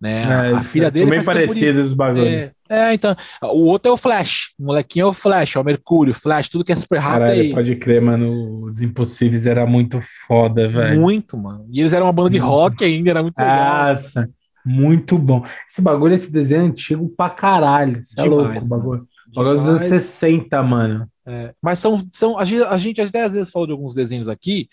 Né? 0.00 0.20
É, 0.20 0.52
a 0.52 0.62
filha 0.62 0.90
dele. 0.90 1.06
São 1.06 1.14
bem 1.14 1.24
parecidos 1.24 1.86
os 1.86 1.94
bagulhos. 1.94 2.26
É, 2.26 2.52
é, 2.68 2.92
então. 2.92 3.16
O 3.44 3.64
outro 3.64 3.90
é 3.90 3.94
o 3.94 3.96
Flash. 3.96 4.52
O 4.58 4.64
molequinho 4.64 5.04
é 5.04 5.08
o 5.08 5.12
Flash, 5.14 5.56
é 5.56 5.60
o 5.60 5.64
Mercúrio, 5.64 6.12
Flash, 6.12 6.50
tudo 6.50 6.64
que 6.64 6.72
é 6.72 6.76
super 6.76 6.98
rápido. 6.98 7.28
Caralho, 7.28 7.40
aí. 7.40 7.54
pode 7.54 7.76
crer, 7.76 8.02
mano. 8.02 8.64
Os 8.64 8.82
Impossíveis 8.82 9.46
era 9.46 9.64
muito 9.64 10.00
foda, 10.26 10.68
velho. 10.68 11.00
Muito, 11.00 11.38
mano. 11.38 11.66
E 11.72 11.80
eles 11.80 11.94
eram 11.94 12.06
uma 12.06 12.12
banda 12.12 12.30
de 12.30 12.38
rock 12.38 12.84
ainda, 12.84 13.10
era 13.10 13.22
muito 13.22 13.38
legal. 13.38 13.88
Nossa, 13.88 14.28
muito 14.66 15.16
bom. 15.16 15.44
Esse 15.70 15.80
bagulho, 15.80 16.14
esse 16.14 16.30
desenho 16.30 16.62
é 16.62 16.66
antigo 16.66 17.08
pra 17.16 17.30
caralho. 17.30 18.04
Você 18.04 18.20
é 18.20 18.24
louco, 18.24 18.58
o 18.58 18.68
bagulho. 18.68 19.08
Bagulho 19.32 19.58
dos 19.58 19.68
anos 19.68 19.82
60, 19.82 20.62
mano. 20.62 21.08
É. 21.24 21.52
Mas 21.62 21.78
são, 21.78 21.98
são 22.10 22.38
a, 22.38 22.44
gente, 22.44 22.62
a 22.64 22.76
gente 22.76 23.00
até 23.00 23.22
às 23.22 23.32
vezes 23.32 23.50
falou 23.50 23.66
de 23.66 23.72
alguns 23.72 23.94
desenhos 23.94 24.28
aqui 24.28 24.68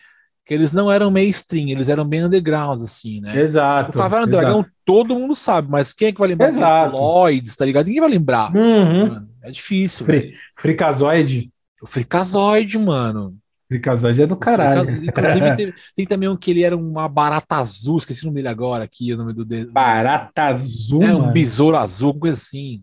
que 0.45 0.53
eles 0.53 0.74
não 0.74 0.91
eram 0.91 1.10
mainstream, 1.10 1.70
eles 1.70 1.88
eram 1.90 2.06
bem 2.06 2.26
underground, 2.26 2.82
assim, 2.82 3.22
né? 3.22 3.40
Exato. 3.40 3.98
O 3.98 4.02
Caverna 4.02 4.26
do 4.26 4.32
Dragão 4.32 4.65
todo 4.84 5.15
mundo 5.15 5.36
sabe, 5.36 5.70
mas 5.70 5.94
quem 5.94 6.10
é 6.10 6.11
que 6.11 6.20
vai 6.20 6.28
lembrar 6.28 6.53
exato. 6.53 6.98
Lloyds, 6.98 7.56
tá 7.56 7.65
ligado? 7.65 7.86
Ninguém 7.86 8.02
vai 8.02 8.10
lembrar. 8.10 8.53
Uhum. 8.53 9.26
É 9.41 9.52
difícil. 9.52 10.06
Fri 10.06 10.34
Fricazoide. 10.57 11.49
O 11.82 11.88
Fricazoide, 11.88 12.78
mano. 12.78 13.38
Fricazoide 13.73 14.21
é 14.21 14.27
do 14.27 14.35
caralho. 14.35 15.03
Inclusive, 15.03 15.55
tem, 15.57 15.73
tem, 15.95 16.05
também 16.05 16.29
um 16.29 16.37
que 16.37 16.51
ele 16.51 16.63
era 16.63 16.77
uma 16.77 17.09
barata 17.09 17.55
azul, 17.55 17.97
esqueci 17.97 18.23
o 18.23 18.27
nome 18.27 18.35
dele 18.35 18.49
agora 18.49 18.83
aqui, 18.83 19.11
o 19.13 19.17
nome 19.17 19.33
do. 19.33 19.45
Barata 19.71 20.43
azul? 20.43 21.03
É, 21.03 21.15
um 21.15 21.31
besouro 21.31 21.77
azul, 21.77 22.13
coisa 22.13 22.37
assim. 22.37 22.81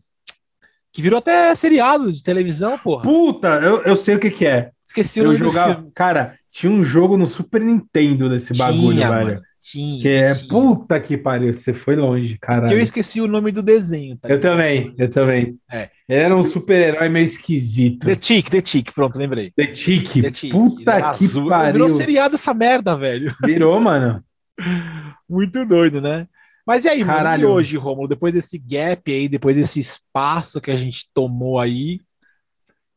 Que 0.92 1.00
virou 1.00 1.18
até 1.18 1.54
seriado 1.54 2.12
de 2.12 2.20
televisão, 2.22 2.76
porra. 2.76 3.04
Puta, 3.04 3.48
eu, 3.62 3.82
eu 3.84 3.94
sei 3.94 4.16
o 4.16 4.18
que 4.18 4.30
que 4.30 4.44
é. 4.44 4.70
Esqueci 4.84 5.20
o 5.20 5.24
nome 5.24 5.36
eu 5.36 5.38
jogava, 5.38 5.86
Cara, 5.94 6.36
tinha 6.50 6.72
um 6.72 6.82
jogo 6.82 7.16
no 7.16 7.28
Super 7.28 7.60
Nintendo 7.60 8.28
desse 8.28 8.52
bagulho, 8.56 8.96
tinha, 8.96 9.10
velho. 9.10 9.40
Tinha, 9.62 10.02
que 10.02 10.08
é 10.08 10.34
tinha. 10.34 10.48
puta 10.48 10.98
que 10.98 11.16
pariu, 11.16 11.54
você 11.54 11.72
foi 11.72 11.94
longe, 11.94 12.38
cara. 12.38 12.66
Que 12.66 12.74
eu 12.74 12.78
esqueci 12.78 13.20
o 13.20 13.28
nome 13.28 13.52
do 13.52 13.62
desenho. 13.62 14.16
Tá 14.16 14.28
eu 14.28 14.40
também, 14.40 14.94
eu 14.96 15.10
também. 15.10 15.58
É. 15.70 15.90
Ele 16.08 16.20
era 16.20 16.36
um 16.36 16.42
super-herói 16.42 17.08
meio 17.08 17.24
esquisito. 17.24 18.06
The 18.06 18.16
Tick, 18.16 18.50
The 18.50 18.60
Tick, 18.60 18.92
pronto, 18.92 19.18
lembrei. 19.18 19.52
The 19.54 19.66
Tick, 19.66 20.22
The 20.22 20.30
Tick. 20.30 20.50
puta 20.50 20.96
que 20.96 21.24
azul. 21.24 21.48
pariu. 21.48 21.72
Virou 21.72 21.88
seriado 21.90 22.34
essa 22.34 22.54
merda, 22.54 22.96
velho. 22.96 23.32
Virou, 23.44 23.80
mano. 23.80 24.24
Muito 25.28 25.64
doido, 25.66 26.00
né? 26.00 26.26
Mas 26.66 26.84
e 26.84 26.88
aí, 26.88 27.04
Caralho. 27.04 27.42
mano, 27.42 27.42
e 27.42 27.46
hoje, 27.46 27.76
Romulo, 27.76 28.08
depois 28.08 28.32
desse 28.32 28.58
gap 28.58 29.10
aí, 29.10 29.28
depois 29.28 29.56
desse 29.56 29.80
espaço 29.80 30.60
que 30.60 30.70
a 30.70 30.76
gente 30.76 31.08
tomou 31.12 31.58
aí, 31.58 32.00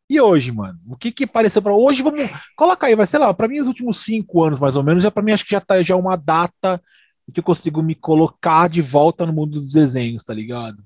e 0.10 0.20
hoje, 0.20 0.52
mano? 0.52 0.80
O 0.88 0.96
que 0.96 1.12
que 1.12 1.26
pareceu 1.26 1.62
para 1.62 1.74
hoje? 1.74 2.04
Vamos 2.04 2.30
colocar 2.56 2.88
aí, 2.88 2.96
vai 2.96 3.06
sei 3.06 3.20
lá, 3.20 3.34
para 3.34 3.48
mim 3.48 3.60
os 3.60 3.68
últimos 3.68 4.04
cinco 4.04 4.44
anos 4.44 4.60
mais 4.60 4.76
ou 4.76 4.84
menos, 4.84 5.04
já 5.04 5.10
para 5.10 5.24
mim 5.24 5.32
acho 5.32 5.46
que 5.46 5.52
já 5.52 5.62
tá 5.62 5.82
já 5.82 5.96
uma 5.96 6.16
data 6.16 6.82
que 7.34 7.40
eu 7.40 7.44
consigo 7.44 7.82
me 7.82 7.96
colocar 7.96 8.70
de 8.70 8.82
volta 8.82 9.26
no 9.26 9.34
mundo 9.34 9.52
dos 9.52 9.72
desenhos, 9.72 10.24
tá 10.24 10.34
ligado? 10.34 10.84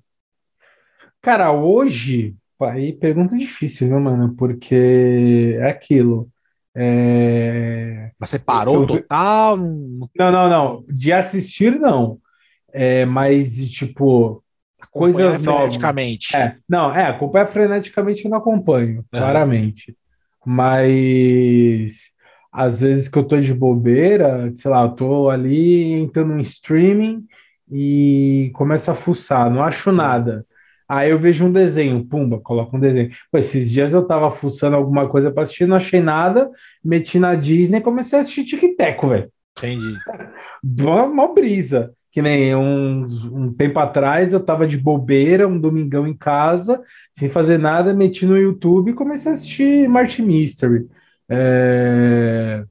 Cara, 1.21 1.51
hoje, 1.51 2.35
aí 2.61 2.93
pergunta 2.93 3.37
difícil, 3.37 3.87
viu, 3.87 3.99
mano? 3.99 4.35
Porque 4.35 5.57
é 5.59 5.69
aquilo. 5.69 6.29
É... 6.75 8.11
Mas 8.19 8.29
você 8.29 8.39
parou 8.39 8.81
eu... 8.81 8.87
total? 8.87 9.57
Não, 9.57 10.31
não, 10.31 10.49
não. 10.49 10.85
De 10.87 11.11
assistir, 11.11 11.79
não. 11.79 12.19
É, 12.71 13.05
mas, 13.05 13.55
tipo, 13.69 14.43
coisas 14.91 15.43
novas. 15.43 15.61
freneticamente. 15.61 16.35
É, 16.35 16.55
não, 16.67 16.93
é, 16.95 17.07
acompanha 17.07 17.47
freneticamente 17.47 18.25
eu 18.25 18.31
não 18.31 18.37
acompanho, 18.37 18.97
uhum. 18.97 19.03
claramente. 19.11 19.95
Mas 20.45 22.11
às 22.51 22.81
vezes 22.81 23.09
que 23.09 23.17
eu 23.17 23.23
tô 23.23 23.39
de 23.39 23.53
bobeira, 23.53 24.51
sei 24.55 24.71
lá, 24.71 24.83
eu 24.83 24.89
tô 24.89 25.29
ali 25.29 25.93
entrando 25.93 26.33
no 26.33 26.41
streaming 26.41 27.25
e 27.71 28.49
começo 28.53 28.89
a 28.89 28.95
fuçar, 28.95 29.49
não 29.51 29.61
acho 29.61 29.91
Sim. 29.91 29.97
nada. 29.97 30.45
Aí 30.89 31.09
eu 31.09 31.19
vejo 31.19 31.45
um 31.45 31.51
desenho, 31.51 32.05
pumba, 32.05 32.39
coloca 32.39 32.77
um 32.77 32.79
desenho. 32.79 33.11
Pô, 33.29 33.37
esses 33.37 33.69
dias 33.69 33.93
eu 33.93 34.07
tava 34.07 34.31
fuçando 34.31 34.77
alguma 34.77 35.09
coisa 35.09 35.29
para 35.29 35.43
assistir, 35.43 35.67
não 35.67 35.75
achei 35.75 35.99
nada, 35.99 36.49
meti 36.83 37.19
na 37.19 37.35
Disney 37.35 37.79
e 37.79 37.83
comecei 37.83 38.17
a 38.17 38.21
assistir 38.21 38.45
Tic-Teco, 38.45 39.07
velho. 39.09 39.29
Entendi. 39.57 39.97
Mó 41.13 41.33
brisa. 41.33 41.93
Que 42.17 42.21
nem 42.23 42.55
um, 42.55 43.05
um 43.31 43.53
tempo 43.53 43.77
atrás 43.77 44.33
eu 44.33 44.39
tava 44.39 44.65
de 44.65 44.75
bobeira, 44.75 45.47
um 45.47 45.59
domingão 45.59 46.07
em 46.07 46.17
casa, 46.17 46.81
sem 47.13 47.29
fazer 47.29 47.59
nada, 47.59 47.93
meti 47.93 48.25
no 48.25 48.35
YouTube 48.35 48.89
e 48.89 48.95
comecei 48.95 49.31
a 49.31 49.35
assistir 49.35 49.87
Martin 49.87 50.23
Mystery. 50.23 50.87
É... 51.29 52.63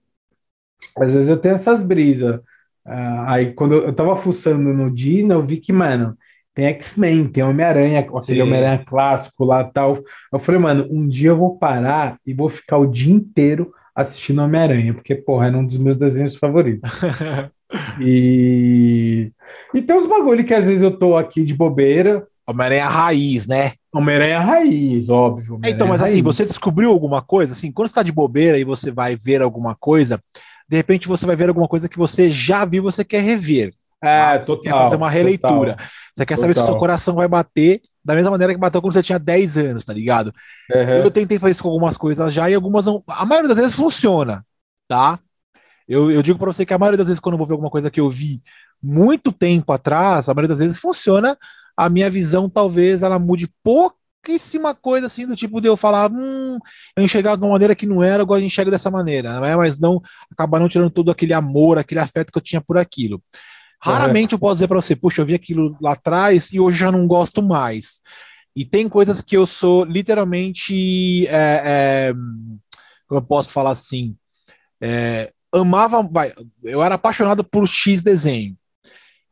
Às 0.99 1.15
vezes 1.15 1.31
eu 1.31 1.37
tenho 1.37 1.55
essas 1.55 1.85
brisas. 1.85 2.41
Uh, 2.85 3.23
aí 3.29 3.53
quando 3.53 3.77
eu 3.77 3.93
tava 3.93 4.17
fuçando 4.17 4.75
no 4.75 4.93
Disney, 4.93 5.33
eu 5.33 5.47
vi 5.47 5.59
que, 5.59 5.73
mano, 5.73 6.19
tem 6.53 6.67
X-Men, 6.67 7.29
tem 7.29 7.45
Homem-Aranha, 7.45 8.01
aquele 8.01 8.43
Homem-Aranha 8.43 8.85
clássico 8.85 9.45
lá 9.45 9.63
tal. 9.63 10.03
Eu 10.33 10.41
falei, 10.41 10.61
mano, 10.61 10.89
um 10.91 11.07
dia 11.07 11.29
eu 11.29 11.37
vou 11.37 11.57
parar 11.57 12.19
e 12.27 12.35
vou 12.35 12.49
ficar 12.49 12.79
o 12.79 12.87
dia 12.91 13.15
inteiro 13.15 13.73
assistindo 13.95 14.43
Homem-Aranha, 14.43 14.93
porque, 14.93 15.15
porra, 15.15 15.47
é 15.47 15.57
um 15.57 15.65
dos 15.65 15.79
meus 15.79 15.97
desenhos 15.97 16.35
favoritos. 16.35 16.91
E, 18.01 19.33
e 19.75 19.83
tem 19.83 19.97
uns 19.97 20.07
bagulho 20.07 20.45
que 20.45 20.55
às 20.55 20.67
vezes 20.67 20.83
eu 20.83 20.97
tô 20.97 21.17
aqui 21.17 21.45
de 21.45 21.55
bobeira. 21.55 22.27
Homem-Aranha 22.47 22.89
raiz, 22.89 23.47
né? 23.47 23.73
Homem-Aranha 23.93 24.39
raiz, 24.39 25.09
óbvio. 25.09 25.59
É, 25.65 25.71
então, 25.71 25.89
mas 25.89 26.03
assim, 26.03 26.23
você 26.23 26.45
descobriu 26.45 26.91
alguma 26.91 27.21
coisa, 27.21 27.53
assim, 27.53 27.73
quando 27.73 27.89
você 27.89 27.95
tá 27.95 28.03
de 28.03 28.13
bobeira 28.13 28.59
e 28.59 28.65
você 28.65 28.91
vai 28.91 29.17
ver 29.17 29.43
alguma 29.43 29.75
coisa, 29.75 30.21
de 30.69 30.77
repente 30.77 31.09
você 31.09 31.27
vai 31.27 31.35
ver 31.35 31.49
alguma 31.49 31.67
coisa 31.67 31.89
que 31.89 31.99
você 31.99 32.31
já 32.31 32.65
viu, 32.65 32.83
você 32.83 33.05
quer 33.05 33.23
rever. 33.23 33.73
É, 34.03 34.21
ah, 34.21 34.39
total. 34.39 34.63
Quer 34.63 34.71
fazer 34.71 34.97
uma 34.97 35.11
releitura. 35.11 35.73
Total, 35.73 35.87
você 36.15 36.27
quer 36.27 36.37
saber 36.37 36.55
total. 36.55 36.65
se 36.65 36.71
seu 36.71 36.79
coração 36.79 37.15
vai 37.15 37.27
bater 37.27 37.81
da 38.05 38.15
mesma 38.15 38.31
maneira 38.31 38.53
que 38.55 38.61
bateu 38.61 38.81
quando 38.81 38.93
você 38.93 39.03
tinha 39.03 39.19
10 39.19 39.59
anos, 39.59 39.85
tá 39.85 39.93
ligado? 39.93 40.33
Uhum. 40.73 40.95
Eu 40.95 41.11
tentei 41.11 41.39
fazer 41.41 41.53
isso 41.53 41.63
com 41.63 41.71
algumas 41.71 41.97
coisas 41.97 42.33
já 42.33 42.49
e 42.49 42.55
algumas 42.55 42.87
não. 42.87 43.03
A 43.09 43.27
maioria 43.27 43.49
das 43.49 43.59
vezes 43.59 43.75
funciona, 43.75 44.45
tá? 44.87 45.19
Eu, 45.89 46.11
eu 46.11 46.23
digo 46.23 46.39
para 46.39 46.53
você 46.53 46.65
que 46.65 46.75
a 46.75 46.79
maioria 46.79 46.99
das 46.99 47.07
vezes, 47.07 47.21
quando 47.21 47.35
eu 47.35 47.39
vou 47.39 47.47
ver 47.47 47.55
alguma 47.55 47.71
coisa 47.71 47.91
que 47.91 48.01
eu 48.01 48.09
vi 48.09 48.41
muito 48.87 49.33
tempo 49.33 49.73
atrás, 49.73 50.29
a 50.29 50.35
maioria 50.35 50.55
das 50.55 50.61
vezes 50.61 50.79
funciona. 50.79 51.37
A 51.77 51.89
minha 51.89 52.09
visão 52.09 52.49
talvez 52.49 53.03
ela 53.03 53.19
mude 53.19 53.49
pouquíssima 53.63 54.75
coisa 54.75 55.07
assim, 55.07 55.27
do 55.27 55.35
tipo 55.35 55.61
de 55.61 55.69
eu 55.69 55.77
falar, 55.77 56.11
hum, 56.11 56.59
eu 56.97 57.05
enxergava 57.05 57.37
de 57.37 57.43
uma 57.43 57.53
maneira 57.53 57.75
que 57.75 57.87
não 57.87 58.03
era, 58.03 58.23
agora 58.23 58.41
eu 58.41 58.47
enxergo 58.47 58.71
dessa 58.71 58.91
maneira, 58.91 59.41
né? 59.41 59.57
mas 59.57 59.79
não 59.79 60.01
acabar 60.31 60.61
não 60.61 60.69
tirando 60.69 60.91
todo 60.91 61.11
aquele 61.11 61.33
amor, 61.33 61.79
aquele 61.79 62.01
afeto 62.01 62.33
que 62.33 62.39
eu 62.39 62.43
tinha 62.43 62.61
por 62.61 62.79
aquilo. 62.79 63.23
Raramente 63.83 64.33
eu 64.33 64.39
posso 64.39 64.55
dizer 64.55 64.69
para 64.69 64.81
você, 64.81 64.97
puxa, 64.97 65.21
eu 65.21 65.27
vi 65.27 65.35
aquilo 65.35 65.77
lá 65.81 65.93
atrás 65.93 66.51
e 66.53 66.59
hoje 66.59 66.79
já 66.79 66.91
não 66.91 67.07
gosto 67.07 67.43
mais. 67.43 68.01
E 68.55 68.65
tem 68.65 68.89
coisas 68.89 69.21
que 69.21 69.37
eu 69.37 69.47
sou 69.47 69.85
literalmente, 69.85 71.27
é, 71.27 71.63
é, 71.65 72.13
como 73.07 73.21
eu 73.21 73.23
posso 73.23 73.53
falar 73.53 73.71
assim, 73.71 74.17
é, 74.81 75.31
amava, 75.53 76.03
vai, 76.03 76.33
eu 76.65 76.83
era 76.83 76.95
apaixonado 76.95 77.45
por 77.45 77.69
X 77.69 78.03
desenho. 78.03 78.57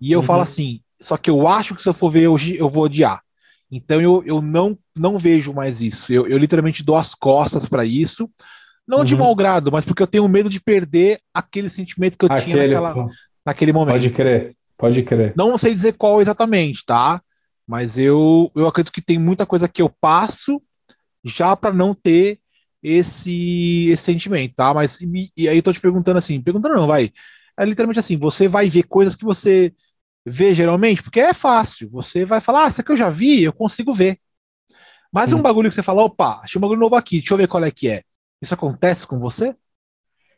E 0.05 0.13
eu 0.13 0.21
uhum. 0.21 0.27
falo 0.27 0.43
assim, 0.43 0.83
só 1.01 1.17
que 1.17 1.31
eu 1.31 1.49
acho 1.49 1.75
que 1.75 1.83
se 1.83 1.89
eu 1.89 1.95
for 1.95 2.11
ver 2.11 2.29
hoje, 2.29 2.59
eu 2.59 2.69
vou 2.69 2.85
odiar. 2.85 3.23
Então 3.73 4.03
eu, 4.03 4.23
eu 4.27 4.43
não, 4.43 4.79
não 4.95 5.17
vejo 5.17 5.55
mais 5.55 5.81
isso. 5.81 6.13
Eu, 6.13 6.27
eu 6.27 6.37
literalmente 6.37 6.85
dou 6.85 6.95
as 6.95 7.15
costas 7.15 7.67
para 7.67 7.87
isso. 7.87 8.31
Não 8.87 8.99
uhum. 8.99 9.05
de 9.05 9.17
mau 9.17 9.35
grado, 9.35 9.73
mas 9.73 9.87
porque 9.87 10.03
eu 10.03 10.07
tenho 10.07 10.29
medo 10.29 10.51
de 10.51 10.61
perder 10.61 11.19
aquele 11.33 11.71
sentimento 11.71 12.19
que 12.19 12.27
eu 12.27 12.31
aquele, 12.31 12.53
tinha 12.53 12.67
naquela, 12.67 13.07
naquele 13.47 13.73
momento. 13.73 13.95
Pode 13.95 14.11
crer, 14.11 14.55
pode 14.77 15.03
crer. 15.05 15.33
Não 15.35 15.57
sei 15.57 15.73
dizer 15.73 15.95
qual 15.95 16.21
exatamente, 16.21 16.85
tá? 16.85 17.23
Mas 17.67 17.97
eu, 17.97 18.53
eu 18.55 18.67
acredito 18.67 18.93
que 18.93 19.01
tem 19.01 19.19
muita 19.19 19.47
coisa 19.47 19.67
que 19.67 19.81
eu 19.81 19.89
passo 19.89 20.61
já 21.25 21.57
para 21.57 21.73
não 21.73 21.95
ter 21.95 22.39
esse, 22.83 23.89
esse 23.89 24.03
sentimento, 24.03 24.55
tá? 24.55 24.75
Mas 24.75 25.01
e, 25.01 25.33
e 25.35 25.49
aí 25.49 25.57
eu 25.57 25.63
tô 25.63 25.73
te 25.73 25.81
perguntando 25.81 26.19
assim, 26.19 26.43
perguntando 26.43 26.75
não, 26.75 26.87
vai. 26.87 27.11
É 27.59 27.65
literalmente 27.65 28.01
assim, 28.01 28.19
você 28.19 28.49
vai 28.49 28.69
ver 28.69 28.83
coisas 28.83 29.17
que 29.17 29.25
você 29.25 29.73
vê 30.25 30.55
geralmente, 30.55 31.03
porque 31.03 31.21
é 31.21 31.35
fácil. 31.35 31.89
Você 31.91 32.25
vai 32.25 32.41
falar, 32.41 32.65
ah, 32.65 32.69
isso 32.69 32.81
aqui 32.81 32.93
eu 32.93 32.97
já 32.97 33.11
vi, 33.11 33.43
eu 33.43 33.53
consigo 33.53 33.93
ver. 33.93 34.19
Mas 35.13 35.33
hum. 35.33 35.39
um 35.39 35.43
bagulho 35.43 35.69
que 35.69 35.75
você 35.75 35.83
fala, 35.83 36.03
opa, 36.03 36.41
achei 36.43 36.59
um 36.59 36.63
bagulho 36.63 36.81
novo 36.81 36.97
aqui, 36.97 37.19
deixa 37.19 37.35
eu 37.35 37.39
ver 37.39 37.49
qual 37.49 37.65
é 37.65 37.71
que 37.71 37.89
é. 37.89 38.03
Isso 38.41 38.55
acontece 38.55 39.07
com 39.07 39.19
você? 39.19 39.55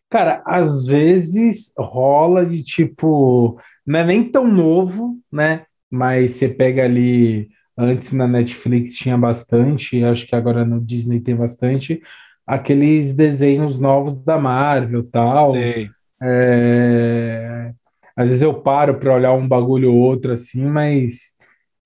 Cara, 0.09 0.43
às 0.47 0.87
vezes 0.87 1.73
rola 1.77 2.47
de 2.47 2.63
tipo, 2.63 3.61
não 3.87 4.01
é 4.01 4.05
nem 4.05 4.31
tão 4.31 4.47
novo, 4.47 5.19
né? 5.33 5.65
Mas 5.91 6.33
você 6.33 6.49
pega 6.49 6.85
ali, 6.85 7.49
antes 7.77 8.13
na 8.13 8.29
Netflix 8.29 8.95
tinha 8.95 9.17
bastante, 9.17 10.05
acho 10.05 10.27
que 10.27 10.37
agora 10.37 10.65
no 10.65 10.81
Disney 10.81 11.21
tem 11.21 11.35
bastante, 11.35 12.01
aqueles 12.47 13.15
desenhos 13.15 13.81
novos 13.81 14.23
da 14.23 14.39
Marvel 14.39 15.03
tal. 15.11 15.51
Sei. 15.51 15.91
É, 16.23 17.73
Às 18.17 18.29
vezes 18.31 18.43
eu 18.43 18.55
paro 18.63 18.99
para 18.99 19.15
olhar 19.15 19.33
um 19.35 19.47
bagulho 19.47 19.93
ou 19.93 19.99
outro 20.01 20.33
assim, 20.33 20.65
mas 20.65 21.37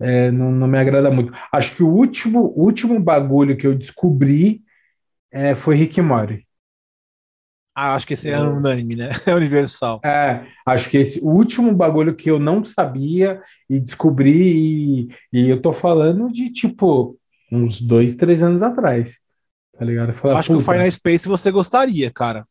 é, 0.01 0.31
não, 0.31 0.51
não 0.53 0.69
me 0.69 0.79
agrada 0.79 1.11
muito. 1.11 1.33
Acho 1.53 1.77
que 1.77 1.83
o 1.83 1.89
último, 1.89 2.53
último 2.57 2.99
bagulho 3.01 3.57
que 3.57 3.67
eu 3.67 3.77
descobri 3.77 4.63
é, 5.33 5.55
foi 5.55 5.77
Rick 5.77 6.01
Morty. 6.03 6.47
Ah, 7.75 7.95
acho 7.95 8.07
que 8.07 8.15
esse 8.15 8.31
é 8.31 8.39
unânime, 8.41 8.97
né? 8.97 9.09
É 9.27 9.35
universal. 9.35 10.05
É, 10.05 10.47
acho 10.65 10.89
que 10.89 10.97
esse 10.97 11.21
último 11.21 11.75
bagulho 11.75 12.17
que 12.17 12.31
eu 12.31 12.39
não 12.39 12.65
sabia 12.65 13.43
e 13.69 13.79
descobri, 13.79 15.09
e, 15.09 15.09
e 15.33 15.51
eu 15.51 15.61
tô 15.61 15.73
falando 15.75 16.31
de 16.33 16.51
tipo 16.51 17.19
uns 17.53 17.81
dois, 17.83 18.15
três 18.17 18.43
anos 18.43 18.63
atrás. 18.63 19.19
Tá 19.79 19.85
ligado? 19.85 20.13
Acho 20.33 20.51
que 20.51 20.57
o 20.57 20.61
"Puta, 20.61 20.73
Final 20.73 20.91
Space 20.91 21.29
você 21.29 21.51
gostaria, 21.51 22.11
cara. 22.11 22.47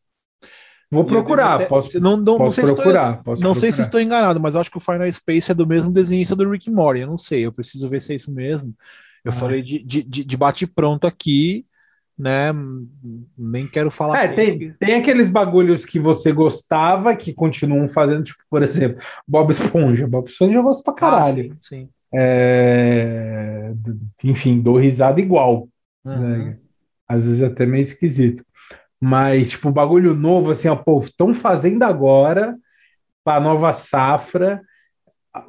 Vou 0.90 1.04
procurar, 1.04 1.54
até- 1.54 1.66
posso, 1.66 2.00
não, 2.00 2.16
não, 2.16 2.24
não 2.24 2.38
posso 2.38 2.56
sei 2.60 2.66
se 2.66 2.74
procurar, 2.74 3.10
estou, 3.10 3.22
posso 3.24 3.42
não 3.42 3.54
sei 3.54 3.70
se 3.70 3.80
estou 3.80 4.00
enganado, 4.00 4.40
mas 4.40 4.56
acho 4.56 4.70
que 4.70 4.76
o 4.76 4.80
Final 4.80 5.10
Space 5.12 5.50
é 5.50 5.54
do 5.54 5.66
mesmo 5.66 5.92
desenhista 5.92 6.34
do 6.34 6.50
Rick 6.50 6.68
Morty. 6.70 7.00
Eu 7.02 7.06
não 7.06 7.16
sei, 7.16 7.46
eu 7.46 7.52
preciso 7.52 7.88
ver 7.88 8.00
se 8.02 8.12
é 8.12 8.16
isso 8.16 8.32
mesmo. 8.32 8.74
Eu 9.24 9.30
Ah. 9.30 9.34
falei 9.34 9.62
de, 9.62 9.78
de, 9.84 10.02
de, 10.02 10.36
bate-pronto 10.36 11.06
aqui, 11.06 11.64
né? 12.18 12.50
Nem 13.38 13.68
quero 13.68 13.90
falar. 13.90 14.24
É, 14.24 14.28
tem, 14.28 14.72
tem 14.74 14.94
aqueles 14.96 15.28
bagulhos 15.28 15.84
que 15.84 15.98
você 16.00 16.32
gostava 16.32 17.14
que 17.14 17.32
continuam 17.32 17.86
fazendo, 17.86 18.24
tipo, 18.24 18.42
por 18.50 18.62
exemplo, 18.62 19.00
Bob 19.28 19.50
Esponja. 19.52 20.06
Bob 20.08 20.26
Esponja 20.28 20.54
eu 20.58 20.62
gosto 20.62 20.82
pra 20.82 20.92
Ah, 20.92 20.96
caralho. 20.96 21.44
sim, 21.44 21.56
sim. 21.60 21.88
É, 22.12 23.72
Enfim, 24.24 24.60
dou 24.60 24.76
risada 24.78 25.20
igual. 25.20 25.68
Uhum. 26.04 26.18
né? 26.46 26.58
Às 27.06 27.26
vezes 27.26 27.42
até 27.42 27.66
meio 27.66 27.82
esquisito. 27.82 28.44
Mas, 29.00 29.50
tipo, 29.50 29.70
bagulho 29.70 30.14
novo, 30.14 30.50
assim, 30.50 30.68
ó, 30.68 30.76
pô, 30.76 31.00
estão 31.00 31.32
fazendo 31.32 31.82
agora 31.84 32.56
pra 33.24 33.40
nova 33.40 33.72
safra. 33.72 34.60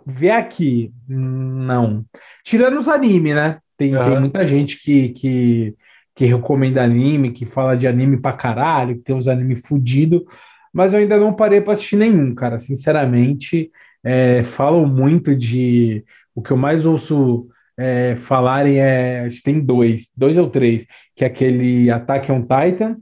Vê 0.05 0.29
aqui. 0.29 0.93
Não. 1.07 2.05
Tirando 2.43 2.79
os 2.79 2.87
anime, 2.87 3.33
né? 3.33 3.59
Tem, 3.77 3.91
tem 3.91 3.99
Aham. 3.99 4.19
muita 4.21 4.45
gente 4.45 4.79
que, 4.79 5.09
que, 5.09 5.75
que 6.15 6.25
recomenda 6.25 6.83
anime, 6.83 7.31
que 7.31 7.45
fala 7.45 7.75
de 7.75 7.87
anime 7.87 8.21
pra 8.21 8.31
caralho, 8.33 8.95
que 8.95 9.01
tem 9.01 9.15
uns 9.15 9.27
anime 9.27 9.55
fudido, 9.55 10.25
mas 10.71 10.93
eu 10.93 10.99
ainda 10.99 11.17
não 11.17 11.33
parei 11.33 11.59
pra 11.59 11.73
assistir 11.73 11.97
nenhum, 11.97 12.33
cara. 12.33 12.59
Sinceramente, 12.59 13.71
é, 14.03 14.43
falam 14.45 14.85
muito 14.85 15.35
de. 15.35 16.05
O 16.33 16.41
que 16.41 16.51
eu 16.51 16.57
mais 16.57 16.85
ouço 16.85 17.47
é, 17.77 18.15
falarem 18.17 18.79
é. 18.79 19.25
Acho 19.25 19.37
que 19.37 19.43
tem 19.43 19.59
dois, 19.59 20.09
dois 20.15 20.37
ou 20.37 20.49
três, 20.49 20.85
que 21.15 21.23
é 21.23 21.27
aquele 21.27 21.89
Attack 21.89 22.31
on 22.31 22.41
Titan, 22.41 22.97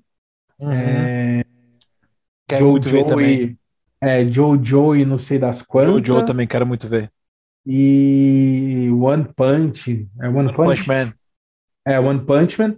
Uhum. 0.60 0.74
é, 0.74 1.44
Quero 2.48 2.66
muito 2.68 2.90
ver 2.90 3.04
também. 3.06 3.42
e, 3.42 3.58
é, 4.02 4.26
Jojo 4.32 4.96
e 4.96 5.06
não 5.06 5.20
sei 5.20 5.40
das 5.40 5.62
quantas, 5.62 6.06
Jojo 6.08 6.24
também 6.26 6.48
quero 6.48 6.66
muito 6.66 6.88
ver. 6.88 7.12
e 7.66 8.90
One 8.92 9.26
Punch, 9.36 10.08
é 10.22 10.28
One, 10.28 10.38
One 10.40 10.54
Punch? 10.54 10.84
Punch 10.84 10.88
Man. 10.88 11.14
É, 11.86 12.00
One 12.00 12.26
Punch 12.26 12.60
Man. 12.60 12.76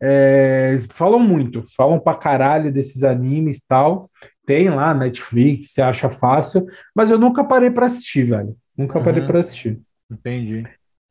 É, 0.00 0.76
falam 0.92 1.18
muito, 1.18 1.64
falam 1.74 1.98
pra 1.98 2.14
caralho 2.14 2.72
desses 2.72 3.02
animes 3.02 3.58
e 3.58 3.66
tal. 3.66 4.10
Tem 4.44 4.68
lá 4.70 4.92
Netflix, 4.94 5.72
você 5.72 5.82
acha 5.82 6.10
fácil, 6.10 6.66
mas 6.94 7.10
eu 7.10 7.18
nunca 7.18 7.42
parei 7.42 7.70
pra 7.70 7.86
assistir, 7.86 8.24
velho. 8.24 8.54
Nunca 8.76 9.00
parei 9.00 9.22
Uhum. 9.22 9.26
pra 9.26 9.40
assistir. 9.40 9.80
Entendi. 10.10 10.66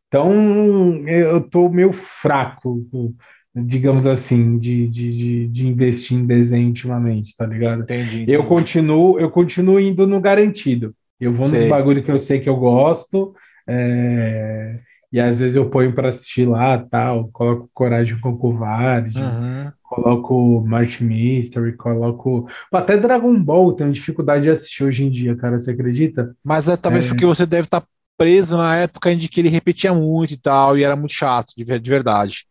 Então, 0.07 0.31
eu 1.07 1.41
tô 1.49 1.67
meio 1.67 1.91
fraco, 1.91 2.85
digamos 3.55 4.05
assim, 4.05 4.57
de, 4.57 4.87
de, 4.87 5.47
de, 5.47 5.67
investir 5.67 6.17
em 6.17 6.25
desenho 6.25 6.67
ultimamente, 6.67 7.35
tá 7.37 7.45
ligado? 7.45 7.83
Entendi. 7.83 8.25
Eu 8.27 8.41
entendi. 8.41 8.47
continuo, 8.47 9.19
eu 9.19 9.29
continuo 9.31 9.79
indo 9.79 10.05
no 10.05 10.19
garantido. 10.19 10.93
Eu 11.19 11.31
vou 11.33 11.47
nos 11.47 11.57
Sei. 11.57 11.69
bagulho 11.69 12.03
que 12.03 12.11
eu 12.11 12.19
sei 12.19 12.41
que 12.41 12.49
eu 12.49 12.57
gosto, 12.57 13.33
é, 13.67 14.79
e 15.11 15.19
às 15.19 15.39
vezes 15.39 15.55
eu 15.55 15.69
ponho 15.69 15.93
para 15.93 16.09
assistir 16.09 16.45
lá, 16.45 16.77
tal, 16.77 17.29
coloco 17.31 17.69
Coragem 17.73 18.19
com 18.19 18.37
Covarde, 18.37 19.17
Uhum. 19.17 19.71
coloco 19.81 20.61
March 20.67 20.99
Mystery, 20.99 21.73
coloco 21.77 22.49
até 22.73 22.97
Dragon 22.97 23.33
Ball, 23.41 23.71
tenho 23.73 23.91
dificuldade 23.93 24.43
de 24.43 24.49
assistir 24.49 24.83
hoje 24.83 25.05
em 25.05 25.09
dia, 25.09 25.33
cara, 25.37 25.57
você 25.57 25.71
acredita? 25.71 26.35
Mas 26.43 26.67
é 26.67 26.75
talvez 26.75 27.05
É. 27.05 27.07
porque 27.07 27.25
você 27.25 27.45
deve 27.45 27.67
estar 27.67 27.83
preso 28.17 28.57
na 28.57 28.75
época 28.75 29.09
em 29.11 29.17
que 29.17 29.39
ele 29.39 29.49
repetia 29.49 29.93
muito 29.93 30.33
e 30.33 30.37
tal, 30.37 30.77
e 30.77 30.83
era 30.83 30.95
muito 30.97 31.13
chato, 31.13 31.53
de, 31.55 31.63
de 31.79 31.89
verdade. 31.89 32.45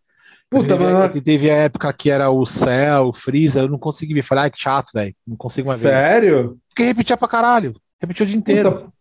Puta, 0.60 0.76
teve, 0.76 0.92
mas 0.94 1.20
teve 1.22 1.50
a 1.50 1.54
época 1.54 1.92
que 1.92 2.10
era 2.10 2.30
o 2.30 2.44
Cell, 2.46 3.08
o 3.08 3.12
Freeza, 3.12 3.60
eu 3.60 3.68
não 3.68 3.78
consegui 3.78 4.14
ver. 4.14 4.22
Falei, 4.22 4.44
ai, 4.44 4.50
que 4.50 4.60
chato, 4.60 4.90
velho. 4.94 5.14
Não 5.26 5.36
consigo 5.36 5.68
mais 5.68 5.80
ver 5.80 5.88
isso. 5.96 6.06
sério? 6.06 6.58
Porque 6.68 6.84
repetia 6.84 7.16
pra 7.16 7.28
caralho. 7.28 7.74
Repetia 8.00 8.24
o 8.24 8.28
dia 8.28 8.36
inteiro. 8.38 8.70
Puta, 8.70 8.92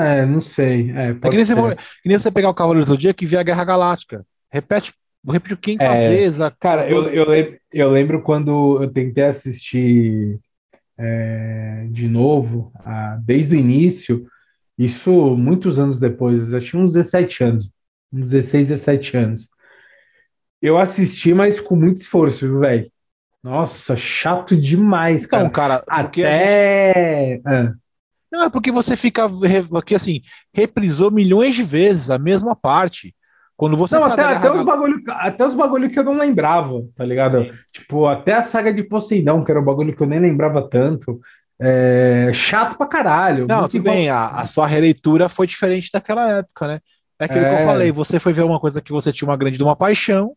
é, 0.00 0.26
não 0.26 0.40
sei, 0.40 0.90
é, 0.90 1.08
É 1.10 1.12
que 1.14 1.28
nem, 1.36 1.44
você, 1.44 1.54
que 1.54 2.08
nem 2.08 2.18
você 2.18 2.30
pegar 2.30 2.50
o 2.50 2.54
Cavaleiro 2.54 2.84
do 2.84 2.88
Zodíaco 2.88 3.22
e 3.22 3.26
ver 3.26 3.38
a 3.38 3.42
Guerra 3.42 3.64
Galáctica. 3.64 4.24
Repete, 4.50 4.92
repetiu 5.26 5.56
500 5.56 5.86
É, 5.86 6.08
vezes. 6.08 6.40
a- 6.40 6.50
Cara, 6.50 6.88
eu, 6.90 7.02
eu, 7.10 7.28
lembro, 7.28 7.58
eu 7.72 7.90
lembro 7.90 8.22
quando 8.22 8.82
eu 8.82 8.90
tentei 8.92 9.24
assistir 9.24 10.38
é, 10.98 11.86
de 11.90 12.08
novo, 12.08 12.72
ah, 12.84 13.18
desde 13.24 13.54
o 13.56 13.58
início, 13.58 14.26
isso 14.78 15.36
muitos 15.36 15.78
anos 15.78 15.98
depois, 15.98 16.40
eu 16.40 16.60
já 16.60 16.60
tinha 16.60 16.82
uns 16.82 16.92
17 16.92 17.44
anos, 17.44 17.72
uns 18.12 18.30
16, 18.30 18.68
17 18.68 19.16
anos. 19.16 19.48
Eu 20.60 20.78
assisti, 20.78 21.32
mas 21.32 21.60
com 21.60 21.76
muito 21.76 21.98
esforço, 21.98 22.46
viu, 22.48 22.58
velho? 22.60 22.90
Nossa, 23.42 23.96
chato 23.96 24.56
demais, 24.56 25.24
Então, 25.24 25.48
cara. 25.50 25.80
cara, 25.80 26.02
porque 26.04 26.24
a 26.24 26.32
gente. 26.32 26.42
Até. 26.42 27.40
Ah, 27.44 27.72
Não, 28.30 28.42
é 28.44 28.50
porque 28.50 28.72
você 28.72 28.96
fica. 28.96 29.26
Aqui, 29.78 29.94
assim, 29.94 30.20
reprisou 30.52 31.10
milhões 31.10 31.54
de 31.54 31.62
vezes 31.62 32.10
a 32.10 32.18
mesma 32.18 32.54
parte. 32.56 33.14
Quando 33.56 33.76
você 33.76 33.96
Não, 33.96 34.04
até, 34.04 34.22
até 34.22 34.52
os 34.52 34.62
bagulho, 34.62 35.02
até 35.08 35.44
os 35.44 35.54
bagulho 35.54 35.90
que 35.90 35.98
eu 35.98 36.04
não 36.04 36.16
lembrava, 36.16 36.80
tá 36.96 37.04
ligado? 37.04 37.42
Sim. 37.42 37.50
Tipo, 37.72 38.06
até 38.06 38.34
a 38.34 38.42
saga 38.42 38.72
de 38.72 38.84
Poseidon, 38.84 39.42
que 39.44 39.50
era 39.50 39.60
um 39.60 39.64
bagulho 39.64 39.96
que 39.96 40.00
eu 40.02 40.06
nem 40.06 40.20
lembrava 40.20 40.68
tanto. 40.68 41.20
É, 41.60 42.30
chato 42.32 42.76
pra 42.78 42.86
caralho. 42.86 43.46
Não, 43.48 43.62
tudo 43.62 43.78
igual- 43.78 43.94
bem, 43.96 44.08
a, 44.10 44.28
a 44.28 44.46
sua 44.46 44.64
releitura 44.66 45.28
foi 45.28 45.44
diferente 45.46 45.90
daquela 45.92 46.38
época, 46.38 46.68
né? 46.68 46.80
É 47.20 47.24
aquilo 47.24 47.40
que 47.46 47.50
É. 47.50 47.62
eu 47.62 47.66
falei, 47.66 47.90
você 47.90 48.20
foi 48.20 48.32
ver 48.32 48.44
uma 48.44 48.60
coisa 48.60 48.80
que 48.80 48.92
você 48.92 49.12
tinha 49.12 49.28
uma 49.28 49.36
grande 49.36 49.56
de 49.56 49.64
uma 49.64 49.74
paixão 49.74 50.34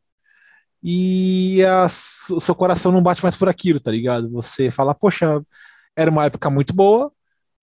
e 0.83 1.63
a 1.65 1.85
o 1.85 2.39
seu 2.39 2.55
coração 2.55 2.91
não 2.91 3.03
bate 3.03 3.21
mais 3.21 3.35
por 3.35 3.47
aquilo, 3.49 3.79
tá 3.79 3.91
ligado? 3.91 4.29
Você 4.31 4.71
fala, 4.71 4.95
poxa, 4.95 5.41
era 5.95 6.09
uma 6.09 6.25
época 6.25 6.49
muito 6.49 6.73
boa, 6.73 7.11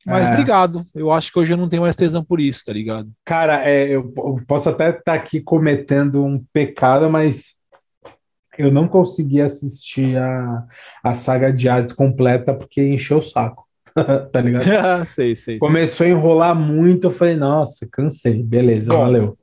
mas 0.06 0.26
É. 0.26 0.32
obrigado. 0.32 0.84
Eu 0.94 1.10
acho 1.10 1.32
que 1.32 1.38
hoje 1.38 1.52
eu 1.52 1.56
não 1.56 1.68
tenho 1.68 1.82
mais 1.82 1.96
tesão 1.96 2.22
por 2.22 2.40
isso, 2.40 2.64
tá 2.64 2.72
ligado? 2.72 3.10
Cara, 3.24 3.68
é, 3.68 3.88
eu, 3.88 4.12
eu 4.16 4.40
posso 4.46 4.68
até 4.68 4.90
estar 4.90 5.14
aqui 5.14 5.40
cometendo 5.40 6.24
um 6.24 6.44
pecado, 6.52 7.10
mas 7.10 7.56
eu 8.58 8.72
não 8.72 8.88
consegui 8.88 9.40
assistir 9.40 10.16
a, 10.16 10.64
a 11.02 11.14
saga 11.14 11.52
de 11.52 11.68
Hades 11.68 11.94
completa 11.94 12.52
porque 12.54 12.82
encheu 12.82 13.18
o 13.18 13.22
saco. 13.22 13.66
tá 14.32 14.40
ligado? 14.40 14.64
sei, 15.06 15.34
sei. 15.34 15.36
sei. 15.36 15.58
Começou 15.58 16.06
a 16.06 16.10
enrolar 16.10 16.54
muito, 16.54 17.08
eu 17.08 17.10
falei, 17.10 17.36
nossa, 17.36 17.88
cansei, 17.90 18.42
beleza, 18.42 18.92
Bom, 18.92 18.98
valeu. 18.98 19.38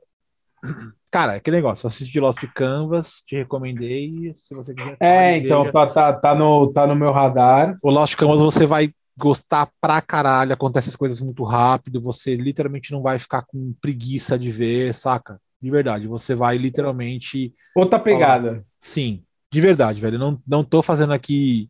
Cara, 1.15 1.39
que 1.39 1.49
negócio, 1.49 1.87
assisti 1.87 2.19
Lost 2.19 2.45
Canvas, 2.53 3.23
te 3.25 3.37
recomendei, 3.37 4.33
se 4.35 4.53
você 4.53 4.75
quiser. 4.75 4.97
É, 4.99 5.37
então 5.37 5.61
veja. 5.61 5.71
tá, 5.71 5.87
tá, 5.87 6.11
tá, 6.11 6.35
no, 6.35 6.73
tá 6.73 6.85
no 6.85 6.93
meu 6.93 7.13
radar. 7.13 7.77
O 7.81 7.89
Lost 7.89 8.17
Canvas 8.17 8.41
você 8.41 8.65
vai 8.65 8.93
gostar 9.17 9.69
pra 9.79 10.01
caralho, 10.01 10.51
acontece 10.51 10.89
as 10.89 10.95
coisas 10.97 11.21
muito 11.21 11.41
rápido, 11.45 12.01
você 12.01 12.35
literalmente 12.35 12.91
não 12.91 13.01
vai 13.01 13.17
ficar 13.17 13.43
com 13.43 13.73
preguiça 13.79 14.37
de 14.37 14.51
ver, 14.51 14.93
saca? 14.93 15.39
De 15.61 15.71
verdade, 15.71 16.05
você 16.05 16.35
vai 16.35 16.57
literalmente. 16.57 17.53
Outra 17.73 17.97
pegada. 17.97 18.65
Sim, 18.77 19.23
de 19.49 19.61
verdade, 19.61 20.01
velho. 20.01 20.19
Não, 20.19 20.37
não 20.45 20.65
tô 20.65 20.83
fazendo 20.83 21.13
aqui 21.13 21.69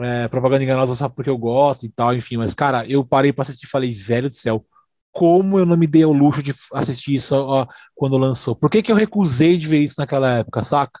é, 0.00 0.26
propaganda 0.26 0.64
enganosa 0.64 0.96
só 0.96 1.08
porque 1.08 1.30
eu 1.30 1.38
gosto 1.38 1.86
e 1.86 1.88
tal, 1.88 2.12
enfim, 2.12 2.36
mas, 2.36 2.54
cara, 2.54 2.84
eu 2.90 3.04
parei 3.04 3.32
pra 3.32 3.42
assistir 3.42 3.66
e 3.66 3.70
falei, 3.70 3.92
velho 3.92 4.28
do 4.28 4.34
céu, 4.34 4.66
como 5.12 5.58
eu 5.58 5.66
não 5.66 5.76
me 5.76 5.86
dei 5.86 6.02
ao 6.04 6.12
luxo 6.12 6.42
de 6.42 6.54
assistir 6.74 7.14
isso 7.16 7.34
ó, 7.36 7.66
quando 7.94 8.16
lançou? 8.18 8.54
Por 8.56 8.70
que, 8.70 8.82
que 8.82 8.92
eu 8.92 8.96
recusei 8.96 9.56
de 9.58 9.66
ver 9.68 9.80
isso 9.82 9.96
naquela 10.00 10.38
época, 10.38 10.62
saca? 10.62 11.00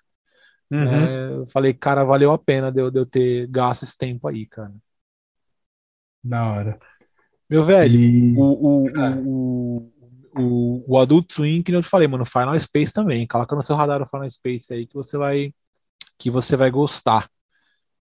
Uhum. 0.70 0.84
É, 0.84 1.30
eu 1.32 1.46
falei, 1.48 1.74
cara, 1.74 2.04
valeu 2.04 2.32
a 2.32 2.38
pena 2.38 2.72
de 2.72 2.80
eu, 2.82 2.90
de 2.90 2.98
eu 3.00 3.06
ter 3.06 3.46
gasto 3.48 3.84
esse 3.84 3.98
tempo 3.98 4.28
aí, 4.28 4.46
cara. 4.46 4.72
Da 6.22 6.46
hora. 6.52 6.78
Meu 7.50 7.64
velho, 7.64 7.98
E- 7.98 8.34
o, 8.34 8.88
o, 8.88 8.92
Ah. 8.98 9.16
o, 9.16 9.92
o, 10.38 10.84
o 10.94 10.98
Adult 10.98 11.32
Swim, 11.32 11.62
que 11.62 11.72
eu 11.72 11.82
te 11.82 11.88
falei, 11.88 12.08
mano, 12.08 12.24
Final 12.26 12.58
Space 12.58 12.92
também. 12.92 13.26
Coloca 13.26 13.56
no 13.56 13.62
seu 13.62 13.76
radar 13.76 14.02
o 14.02 14.06
Final 14.06 14.28
Space 14.30 14.72
aí 14.74 14.86
que 14.86 14.94
você 14.94 15.16
vai 15.18 15.54
que 16.18 16.30
você 16.30 16.56
vai 16.56 16.70
gostar. 16.70 17.30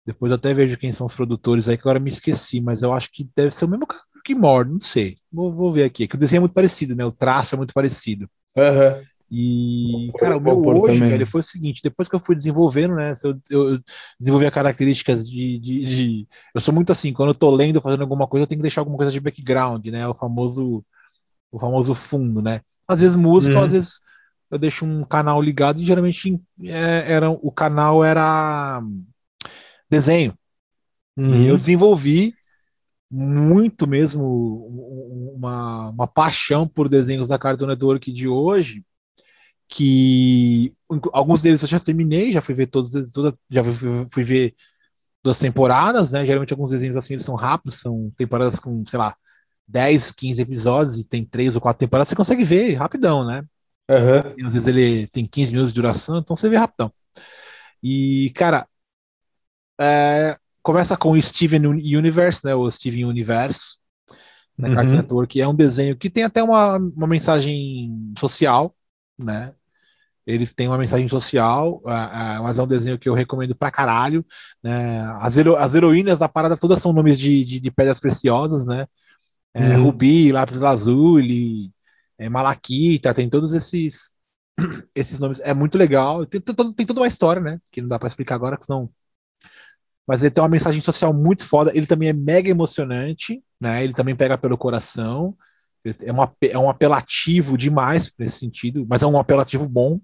Depois 0.06 0.32
até 0.32 0.54
vejo 0.54 0.78
quem 0.78 0.92
são 0.92 1.06
os 1.06 1.14
produtores 1.16 1.68
aí, 1.68 1.76
que 1.76 1.82
agora 1.82 2.00
me 2.00 2.10
esqueci, 2.10 2.60
mas 2.60 2.82
eu 2.82 2.92
acho 2.94 3.10
que 3.12 3.28
deve 3.36 3.52
ser 3.52 3.66
o 3.66 3.68
mesmo 3.68 3.86
cara 3.86 4.02
que 4.24 4.34
Mord, 4.34 4.72
não 4.72 4.80
sei. 4.80 5.18
Vou, 5.32 5.52
vou 5.52 5.72
ver 5.72 5.84
aqui. 5.84 6.08
Que 6.08 6.16
o 6.16 6.18
desenho 6.18 6.38
é 6.38 6.42
muito 6.42 6.54
parecido, 6.54 6.94
né? 6.96 7.04
O 7.04 7.12
traço 7.12 7.54
é 7.54 7.58
muito 7.58 7.74
parecido. 7.74 8.28
Aham. 8.56 9.06
E, 9.30 10.12
cara, 10.18 10.36
o 10.36 10.40
meu 10.40 10.64
hoje, 10.66 10.98
também. 10.98 11.10
velho, 11.10 11.26
foi 11.26 11.40
o 11.40 11.42
seguinte: 11.42 11.80
depois 11.82 12.08
que 12.08 12.14
eu 12.14 12.20
fui 12.20 12.36
desenvolvendo, 12.36 12.94
né? 12.94 13.12
Eu, 13.24 13.40
eu 13.50 13.78
desenvolvi 14.20 14.46
as 14.46 14.54
características 14.54 15.28
de, 15.28 15.58
de, 15.58 15.80
de- 15.80 16.28
Eu 16.54 16.60
sou 16.60 16.72
muito 16.74 16.92
assim, 16.92 17.12
quando 17.12 17.30
eu 17.30 17.34
tô 17.34 17.50
lendo, 17.50 17.80
fazendo 17.80 18.02
alguma 18.02 18.26
coisa, 18.28 18.44
eu 18.44 18.46
tenho 18.48 18.58
que 18.60 18.62
deixar 18.62 18.82
alguma 18.82 18.96
coisa 18.96 19.10
de 19.12 19.20
background, 19.20 19.86
né? 19.88 20.06
O 20.06 20.14
famoso, 20.14 20.84
o 21.52 21.58
famoso 21.60 21.94
fundo, 21.94 22.42
né? 22.42 22.60
Às 22.88 23.00
vezes 23.02 23.16
música, 23.16 23.58
Uhum. 23.58 23.64
às 23.64 23.72
vezes 23.72 24.00
eu 24.50 24.58
deixo 24.58 24.84
um 24.86 25.04
canal 25.04 25.42
ligado 25.42 25.80
e 25.80 25.86
geralmente 25.86 26.40
é, 26.64 27.12
era, 27.12 27.30
o 27.30 27.52
canal 27.52 28.04
era 28.04 28.82
desenho. 29.90 30.34
E 31.26 31.46
eu 31.46 31.54
Uhum. 31.54 31.56
desenvolvi 31.56 32.34
muito 33.16 33.86
mesmo 33.86 35.34
uma, 35.36 35.90
uma 35.90 36.06
paixão 36.08 36.66
por 36.66 36.88
desenhos 36.88 37.28
da 37.28 37.38
Cartoon 37.38 37.66
Network 37.66 38.12
de 38.12 38.28
hoje, 38.28 38.84
que 39.68 40.74
alguns 41.12 41.42
deles 41.42 41.62
eu 41.62 41.68
já 41.68 41.80
terminei, 41.80 42.32
já 42.32 42.42
fui 42.42 42.54
ver 42.54 42.66
todos, 42.68 42.92
toda, 43.12 43.36
já 43.50 43.64
fui, 43.64 44.06
fui 44.10 44.24
ver 44.24 44.54
duas 45.22 45.38
temporadas, 45.38 46.12
né? 46.12 46.26
Geralmente 46.26 46.52
alguns 46.52 46.72
desenhos 46.72 46.96
assim 46.96 47.14
eles 47.14 47.24
são 47.26 47.36
rápidos, 47.36 47.80
são 47.80 48.12
temporadas 48.16 48.58
com, 48.58 48.84
sei 48.86 48.98
lá, 48.98 49.16
10, 49.68 50.12
15 50.12 50.42
episódios 50.42 50.98
e 50.98 51.08
tem 51.08 51.24
três 51.24 51.56
ou 51.56 51.62
quatro 51.62 51.80
temporadas, 51.80 52.08
você 52.08 52.16
consegue 52.16 52.44
ver 52.44 52.74
rapidão, 52.74 53.24
né? 53.26 53.44
E 54.36 54.44
às 54.44 54.54
vezes 54.54 54.68
ele 54.68 55.06
tem 55.08 55.26
15 55.26 55.52
minutos 55.52 55.72
de 55.72 55.80
duração, 55.80 56.18
então 56.18 56.36
você 56.36 56.48
vê 56.48 56.56
rapidão. 56.56 56.92
E, 57.82 58.32
cara, 58.34 58.66
é, 59.80 60.36
começa 60.64 60.98
com 60.98 61.12
o 61.12 61.22
Steven 61.22 61.66
Universe, 61.68 62.46
né? 62.46 62.54
O 62.56 62.70
Steven 62.70 63.06
Universo, 63.06 63.78
na 64.60 64.68
Uhum. 64.68 64.70
Cartoon 64.70 64.98
Network, 64.98 65.40
é 65.40 65.48
um 65.48 65.54
desenho 65.54 65.96
que 65.96 66.10
tem 66.10 66.24
até 66.24 66.42
uma, 66.42 66.76
uma 66.78 67.06
mensagem 67.06 68.14
social, 68.18 68.74
né? 69.18 69.54
Ele 70.26 70.46
tem 70.46 70.68
uma 70.68 70.78
mensagem 70.78 71.08
social, 71.08 71.82
ah, 71.86 72.38
ah, 72.38 72.42
mas 72.42 72.58
é 72.58 72.62
um 72.62 72.66
desenho 72.66 72.98
que 72.98 73.08
eu 73.08 73.14
recomendo 73.14 73.54
pra 73.56 73.70
caralho. 73.70 74.24
Né? 74.62 75.00
As, 75.20 75.36
hero- 75.38 75.56
as 75.56 75.74
heroínas 75.74 76.18
da 76.20 76.28
parada 76.28 76.56
todas 76.56 76.80
são 76.82 76.92
nomes 76.94 77.18
de, 77.18 77.44
de, 77.44 77.60
de 77.60 77.70
pedras 77.70 78.00
preciosas, 78.00 78.66
né? 78.66 78.86
É, 79.54 79.74
Uhum. 79.74 79.76
Rubi, 79.76 80.32
Lápis 80.32 80.60
Lazuli, 80.60 81.72
é, 82.18 82.28
Malaquita, 82.28 83.14
tem 83.14 83.28
todos 83.30 83.52
esses 83.54 84.14
esses 84.94 85.20
nomes. 85.20 85.40
É 85.40 85.54
muito 85.54 85.78
legal. 85.78 86.26
Tem, 86.26 86.40
tem, 86.40 86.54
tem 86.74 86.86
toda 86.86 87.00
uma 87.00 87.08
história, 87.08 87.40
né? 87.42 87.60
Que 87.72 87.80
não 87.82 87.88
dá 87.88 87.98
pra 87.98 88.08
explicar 88.08 88.34
agora, 88.36 88.56
que 88.58 88.66
senão. 88.66 88.90
Mas 90.06 90.22
ele 90.22 90.32
tem 90.34 90.42
uma 90.42 90.48
mensagem 90.50 90.80
social 90.80 91.12
muito 91.14 91.46
foda. 91.46 91.72
Ele 91.74 91.86
também 91.86 92.08
é 92.10 92.12
mega 92.12 92.50
emocionante, 92.50 93.42
né? 93.60 93.82
Ele 93.84 93.94
também 93.94 94.14
pega 94.16 94.36
pelo 94.38 94.58
coração. 94.58 95.36
É, 96.02 96.12
uma, 96.12 96.32
é 96.42 96.58
um 96.58 96.70
apelativo 96.70 97.58
demais 97.58 98.12
nesse 98.18 98.38
sentido, 98.38 98.86
mas 98.88 99.02
é 99.02 99.06
um 99.06 99.18
apelativo 99.18 99.68
bom. 99.68 100.00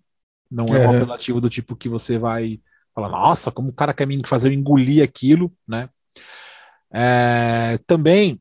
Não 0.51 0.75
é 0.75 0.79
um 0.79 0.89
Uhum. 0.89 0.91
apelativo 0.91 1.41
do 1.41 1.51
tipo 1.51 1.77
que 1.77 1.89
você 1.89 2.19
vai 2.19 2.61
falar, 2.95 3.09
nossa, 3.09 3.51
como 3.53 3.71
o 3.71 3.73
cara 3.75 3.95
quer 3.95 4.07
me 4.07 4.21
fazer 4.27 4.49
eu 4.49 4.53
engolir 4.55 5.03
aquilo, 5.05 5.53
né? 5.69 5.89
É, 6.93 7.79
também 7.87 8.41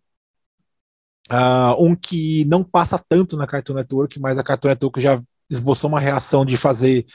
ah, 1.30 1.76
um 1.80 1.96
que 1.96 2.46
não 2.46 2.64
passa 2.64 3.00
tanto 3.10 3.38
na 3.38 3.48
Cartoon 3.48 3.74
Network, 3.76 4.20
mas 4.20 4.38
a 4.40 4.44
Cartoon 4.44 4.70
Network 4.70 5.00
já 5.02 5.20
esboçou 5.50 5.90
uma 5.90 6.00
reação 6.00 6.46
de 6.46 6.58
fazer 6.58 7.06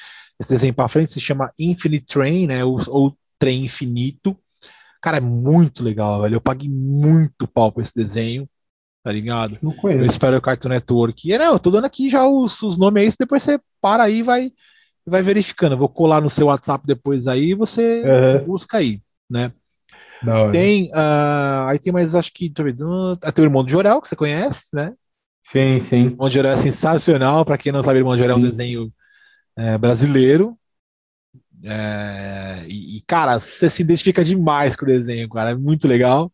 esse 0.41 0.51
desenho 0.51 0.75
para 0.75 0.89
frente, 0.89 1.13
se 1.13 1.21
chama 1.21 1.53
Infinite 1.59 2.07
Train, 2.07 2.47
né? 2.47 2.65
Ou, 2.65 2.79
ou 2.89 3.17
Trem 3.39 3.65
Infinito. 3.65 4.37
Cara, 5.01 5.19
é 5.19 5.21
muito 5.21 5.83
legal, 5.85 6.23
velho. 6.23 6.37
Eu 6.37 6.41
paguei 6.41 6.69
muito 6.69 7.47
pau 7.47 7.71
pra 7.71 7.83
esse 7.83 7.95
desenho, 7.95 8.49
tá 9.03 9.13
ligado? 9.13 9.59
Não 9.63 9.73
Eu 9.73 9.77
conheço. 9.79 10.05
espero 10.05 10.37
o 10.37 10.41
Cartoon 10.41 10.71
Network. 10.71 11.31
E, 11.31 11.37
não, 11.39 11.53
eu 11.53 11.59
tô 11.59 11.71
dando 11.71 11.85
aqui 11.85 12.09
já 12.09 12.27
os, 12.27 12.63
os 12.63 12.79
nomes 12.79 13.03
aí, 13.03 13.17
depois 13.19 13.43
você 13.43 13.61
para 13.81 14.05
aí 14.05 14.19
e 14.19 14.23
vai, 14.23 14.53
vai 15.07 15.23
verificando. 15.23 15.73
Eu 15.73 15.79
vou 15.79 15.89
colar 15.89 16.21
no 16.21 16.31
seu 16.31 16.47
WhatsApp 16.47 16.87
depois 16.87 17.27
aí 17.27 17.51
e 17.51 17.55
você 17.55 18.03
Aham. 18.05 18.45
busca 18.47 18.79
aí, 18.79 19.03
né? 19.29 19.53
Tem, 20.51 20.91
ah, 20.95 21.67
aí 21.69 21.79
tem 21.79 21.93
mais, 21.93 22.15
acho 22.15 22.33
que, 22.33 22.53
eu 22.57 23.19
ah, 23.23 23.33
tem 23.33 23.45
o 23.45 23.47
Irmão 23.47 23.65
de 23.65 23.73
Jorel, 23.73 24.01
que 24.01 24.09
você 24.09 24.17
conhece, 24.17 24.75
né? 24.75 24.95
Sim, 25.43 25.79
sim. 25.81 26.05
Irmão 26.07 26.29
de 26.29 26.35
Jorel 26.35 26.53
é 26.53 26.57
sensacional, 26.57 27.45
pra 27.45 27.59
quem 27.59 27.73
não 27.73 27.83
sabe, 27.83 27.99
Irmão 27.99 28.15
de 28.15 28.21
Jorel 28.21 28.37
é 28.37 28.39
um 28.39 28.43
desenho 28.43 28.93
é, 29.57 29.77
brasileiro. 29.77 30.59
É, 31.65 32.67
e, 32.69 33.03
cara, 33.07 33.41
você 33.41 33.71
se 33.71 33.83
identifica 33.83 34.25
demais 34.25 34.77
com 34.77 34.85
o 34.85 34.89
desenho, 34.89 35.29
cara, 35.29 35.51
é 35.51 35.55
muito 35.55 35.89
legal. 35.89 36.33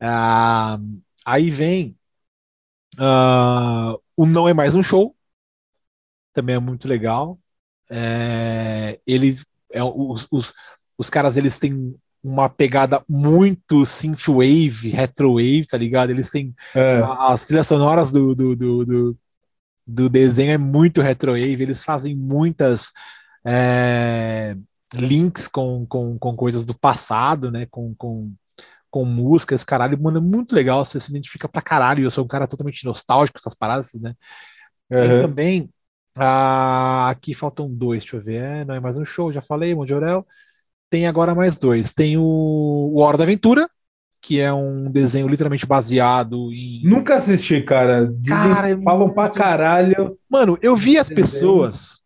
Ah, 0.00 0.78
aí 1.24 1.50
vem 1.50 1.96
ah, 2.98 3.94
o 4.16 4.26
Não 4.26 4.48
É 4.48 4.54
Mais 4.54 4.74
Um 4.74 4.82
Show, 4.82 5.14
também 6.32 6.56
é 6.56 6.58
muito 6.58 6.88
legal. 6.88 7.38
É, 7.90 9.00
ele, 9.06 9.36
é, 9.72 9.82
os, 9.82 10.26
os, 10.30 10.52
os 10.96 11.10
caras, 11.10 11.36
eles 11.36 11.58
têm 11.58 11.94
uma 12.22 12.48
pegada 12.48 13.02
muito 13.08 13.84
synthwave, 13.86 14.90
retrowave, 14.90 15.66
tá 15.66 15.78
ligado? 15.78 16.10
Eles 16.10 16.30
têm 16.30 16.54
É. 16.74 17.00
as 17.02 17.44
trilhas 17.44 17.66
sonoras 17.66 18.10
do, 18.10 18.34
do, 18.34 18.54
do, 18.54 18.84
do, 18.84 19.18
do 19.86 20.08
desenho 20.08 20.52
é 20.52 20.58
muito 20.58 21.00
retrowave, 21.00 21.62
eles 21.62 21.82
fazem 21.82 22.14
muitas 22.14 22.92
é, 23.44 24.56
links 24.94 25.48
com, 25.48 25.86
com, 25.86 26.18
com 26.18 26.36
coisas 26.36 26.64
do 26.64 26.78
passado, 26.78 27.50
né? 27.50 27.66
Com, 27.70 27.94
com, 27.94 28.32
com 28.90 29.04
músicas, 29.04 29.64
caralho, 29.64 30.00
mano, 30.02 30.18
é 30.18 30.20
muito 30.20 30.54
legal, 30.54 30.84
você 30.84 30.98
se 31.00 31.10
identifica 31.10 31.48
pra 31.48 31.62
caralho. 31.62 32.04
Eu 32.04 32.10
sou 32.10 32.24
um 32.24 32.28
cara 32.28 32.46
totalmente 32.46 32.84
nostálgico 32.84 33.38
essas 33.38 33.54
paradas, 33.54 33.92
né? 33.94 34.14
Tem 34.88 35.12
Aham. 35.12 35.20
também. 35.20 35.70
ah, 36.16 37.08
aqui 37.10 37.32
faltam 37.34 37.68
dois, 37.72 38.00
deixa 38.02 38.16
eu 38.16 38.20
ver. 38.20 38.42
É, 38.42 38.64
não 38.64 38.74
é 38.74 38.80
mais 38.80 38.96
um 38.96 39.04
show, 39.04 39.32
já 39.32 39.40
falei, 39.40 39.74
Monte 39.74 39.94
Orel. 39.94 40.26
Tem 40.90 41.06
agora 41.06 41.34
mais 41.34 41.56
dois. 41.58 41.92
Tem 41.92 42.16
o, 42.18 42.22
o 42.22 42.98
Hora 43.00 43.16
da 43.16 43.22
Aventura, 43.22 43.68
que 44.20 44.40
é 44.40 44.52
um 44.52 44.90
desenho 44.90 45.28
literalmente 45.28 45.64
baseado 45.64 46.52
em. 46.52 46.82
Nunca 46.84 47.14
assisti, 47.14 47.62
cara. 47.62 48.06
Dizem, 48.12 48.54
Cara, 48.54 48.70
é 48.70 48.82
falam 48.82 49.10
pra 49.14 49.22
muito- 49.24 49.38
caralho. 49.38 50.18
Mano, 50.28 50.58
eu 50.60 50.74
vi 50.74 50.98
as 50.98 51.08
pessoas 51.08 52.00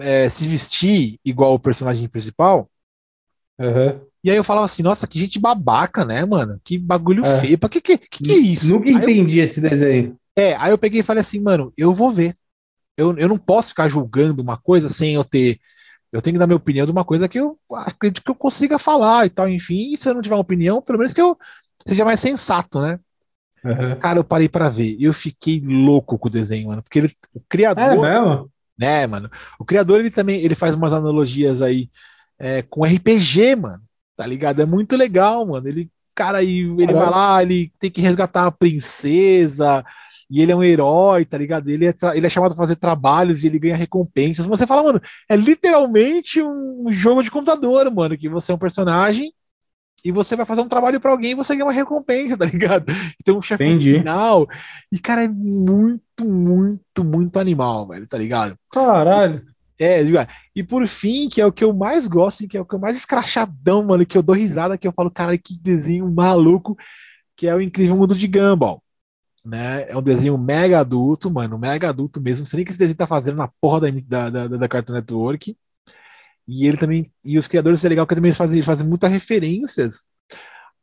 é, 0.00 0.28
se 0.28 0.46
vestir 0.46 1.18
igual 1.24 1.54
o 1.54 1.58
personagem 1.60 2.08
principal. 2.08 2.70
Aham. 3.58 4.00
E 4.22 4.30
aí 4.30 4.36
eu 4.36 4.44
falava 4.44 4.66
assim, 4.66 4.82
nossa, 4.82 5.06
que 5.06 5.18
gente 5.18 5.38
babaca, 5.40 6.04
né, 6.04 6.24
mano? 6.26 6.60
Que 6.62 6.76
bagulho 6.78 7.24
É. 7.24 7.40
feio. 7.40 7.58
Pra 7.58 7.68
que 7.68 7.80
que, 7.80 7.96
que, 7.96 8.22
que 8.22 8.32
é 8.32 8.36
isso? 8.36 8.74
Nunca 8.74 8.88
Aí 8.88 8.94
eu- 8.96 9.00
entendi 9.02 9.40
esse 9.40 9.60
desenho. 9.60 10.16
É, 10.36 10.54
aí 10.56 10.70
eu 10.70 10.78
peguei 10.78 11.00
e 11.00 11.02
falei 11.02 11.22
assim, 11.22 11.40
mano, 11.40 11.72
eu 11.76 11.92
vou 11.94 12.10
ver. 12.10 12.34
Eu, 12.96 13.16
eu 13.18 13.28
não 13.28 13.38
posso 13.38 13.70
ficar 13.70 13.88
julgando 13.88 14.42
uma 14.42 14.58
coisa 14.58 14.88
sem 14.88 15.14
eu 15.14 15.24
ter. 15.24 15.58
Eu 16.12 16.20
tenho 16.22 16.34
que 16.34 16.38
dar 16.38 16.46
minha 16.46 16.56
opinião 16.56 16.86
de 16.86 16.92
uma 16.92 17.04
coisa 17.04 17.28
que 17.28 17.38
eu 17.40 17.58
acredito 17.72 18.22
que 18.24 18.30
eu 18.30 18.34
consiga 18.34 18.78
falar 18.78 19.26
e 19.26 19.30
tal, 19.30 19.48
enfim. 19.48 19.92
E 19.92 19.96
se 19.96 20.08
eu 20.08 20.14
não 20.14 20.22
tiver 20.22 20.34
uma 20.34 20.42
opinião, 20.42 20.82
pelo 20.82 20.98
menos 20.98 21.12
que 21.12 21.20
eu 21.20 21.36
seja 21.86 22.04
mais 22.04 22.20
sensato, 22.20 22.80
né? 22.80 22.98
Aham. 23.64 23.96
Cara, 23.98 24.18
eu 24.18 24.24
parei 24.24 24.48
pra 24.48 24.68
ver. 24.68 24.96
Eu 25.00 25.12
fiquei 25.12 25.60
louco 25.64 26.18
com 26.18 26.28
o 26.28 26.30
desenho, 26.30 26.68
mano. 26.68 26.82
Porque 26.82 26.98
ele, 27.00 27.08
o 27.34 27.40
É 27.40 27.42
criador, 27.48 28.02
mesmo? 28.02 28.50
Né, 28.80 29.06
mano? 29.06 29.30
O 29.58 29.64
criador, 29.64 30.00
ele 30.00 30.10
também 30.10 30.40
ele 30.40 30.54
faz 30.54 30.74
umas 30.74 30.92
analogias 30.92 31.60
aí 31.60 31.90
é, 32.38 32.62
com 32.62 32.84
RPG, 32.84 33.56
mano. 33.56 33.82
Tá 34.16 34.26
ligado? 34.26 34.60
É 34.62 34.66
muito 34.66 34.96
legal, 34.96 35.46
mano. 35.46 35.68
Ele, 35.68 35.90
cara, 36.14 36.38
aí 36.38 36.60
ele 36.60 36.92
vai 36.92 37.10
lá, 37.10 37.42
ele 37.42 37.72
tem 37.78 37.90
que 37.90 38.00
resgatar 38.00 38.46
a 38.46 38.50
princesa, 38.50 39.84
e 40.30 40.40
ele 40.40 40.52
é 40.52 40.56
um 40.56 40.62
herói, 40.62 41.24
tá 41.24 41.36
ligado? 41.36 41.68
Ele 41.68 41.86
é, 41.86 41.94
ele 42.14 42.26
é 42.26 42.28
chamado 42.28 42.54
pra 42.54 42.64
fazer 42.64 42.76
trabalhos 42.76 43.42
e 43.42 43.48
ele 43.48 43.58
ganha 43.58 43.76
recompensas. 43.76 44.46
Você 44.46 44.66
fala, 44.66 44.84
mano, 44.84 45.00
é 45.28 45.36
literalmente 45.36 46.40
um 46.42 46.90
jogo 46.92 47.22
de 47.22 47.30
computador, 47.30 47.90
mano, 47.92 48.16
que 48.16 48.28
você 48.28 48.52
é 48.52 48.54
um 48.54 48.58
personagem 48.58 49.32
e 50.04 50.10
você 50.10 50.36
vai 50.36 50.46
fazer 50.46 50.60
um 50.60 50.68
trabalho 50.68 51.00
pra 51.00 51.10
alguém 51.10 51.32
e 51.32 51.34
você 51.34 51.54
ganha 51.54 51.66
uma 51.66 51.72
recompensa, 51.72 52.36
tá 52.38 52.44
ligado? 52.44 52.86
Então 53.20 53.38
um 53.38 53.42
chefe 53.42 53.64
final. 53.76 54.48
E, 54.92 54.98
cara, 54.98 55.24
é 55.24 55.28
muito, 55.28 56.24
muito, 56.24 57.04
muito 57.04 57.38
animal, 57.38 57.88
velho, 57.88 58.06
tá 58.06 58.18
ligado? 58.18 58.56
Caralho. 58.70 59.44
É, 59.78 60.02
e 60.54 60.62
por 60.62 60.86
fim, 60.86 61.26
que 61.26 61.40
é 61.40 61.46
o 61.46 61.52
que 61.52 61.64
eu 61.64 61.72
mais 61.72 62.06
gosto, 62.06 62.46
que 62.46 62.54
é 62.54 62.60
o 62.60 62.66
que 62.66 62.74
eu 62.74 62.78
mais 62.78 62.98
escrachadão, 62.98 63.82
mano, 63.82 64.04
que 64.04 64.18
eu 64.18 64.22
dou 64.22 64.36
risada, 64.36 64.76
que 64.76 64.86
eu 64.86 64.92
falo, 64.92 65.10
cara, 65.10 65.38
que 65.38 65.58
desenho 65.58 66.10
maluco, 66.10 66.76
que 67.34 67.46
é 67.46 67.54
o 67.54 67.62
Incrível 67.62 67.96
Mundo 67.96 68.14
de 68.14 68.28
Gumball. 68.28 68.82
Né? 69.42 69.88
É 69.88 69.96
um 69.96 70.02
desenho 70.02 70.36
mega 70.36 70.80
adulto, 70.80 71.30
mano, 71.30 71.58
mega 71.58 71.88
adulto 71.88 72.20
mesmo. 72.20 72.42
Não 72.42 72.46
sei 72.46 72.58
nem 72.58 72.62
o 72.62 72.66
que 72.66 72.72
esse 72.72 72.78
desenho 72.78 72.98
tá 72.98 73.06
fazendo 73.06 73.38
na 73.38 73.48
porra 73.48 73.80
da, 73.80 73.90
da, 73.90 74.48
da, 74.48 74.56
da 74.58 74.68
Cartoon 74.68 74.92
Network. 74.92 75.56
E 76.50 76.66
ele 76.66 76.76
também, 76.78 77.12
e 77.24 77.38
os 77.38 77.48
criadores 77.48 77.84
é 77.84 77.88
legal 77.90 78.06
que 78.06 78.14
também 78.16 78.30
eles 78.30 78.38
fazem, 78.38 78.56
eles 78.56 78.66
fazem 78.66 78.88
muitas 78.88 79.10
referências 79.12 80.06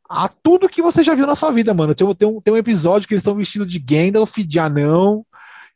a 0.08 0.28
tudo 0.28 0.68
que 0.68 0.82
você 0.82 1.02
já 1.02 1.14
viu 1.14 1.26
na 1.26 1.34
sua 1.34 1.50
vida, 1.50 1.74
mano. 1.74 1.94
Tem, 1.94 2.06
um- 2.06 2.14
tem, 2.14 2.28
um, 2.28 2.40
tem 2.40 2.52
um 2.54 2.56
episódio 2.56 3.06
que 3.06 3.14
eles 3.14 3.22
estão 3.22 3.34
vestidos 3.34 3.68
de 3.70 3.78
Gandalf, 3.78 4.38
de 4.38 4.58
anão, 4.58 5.24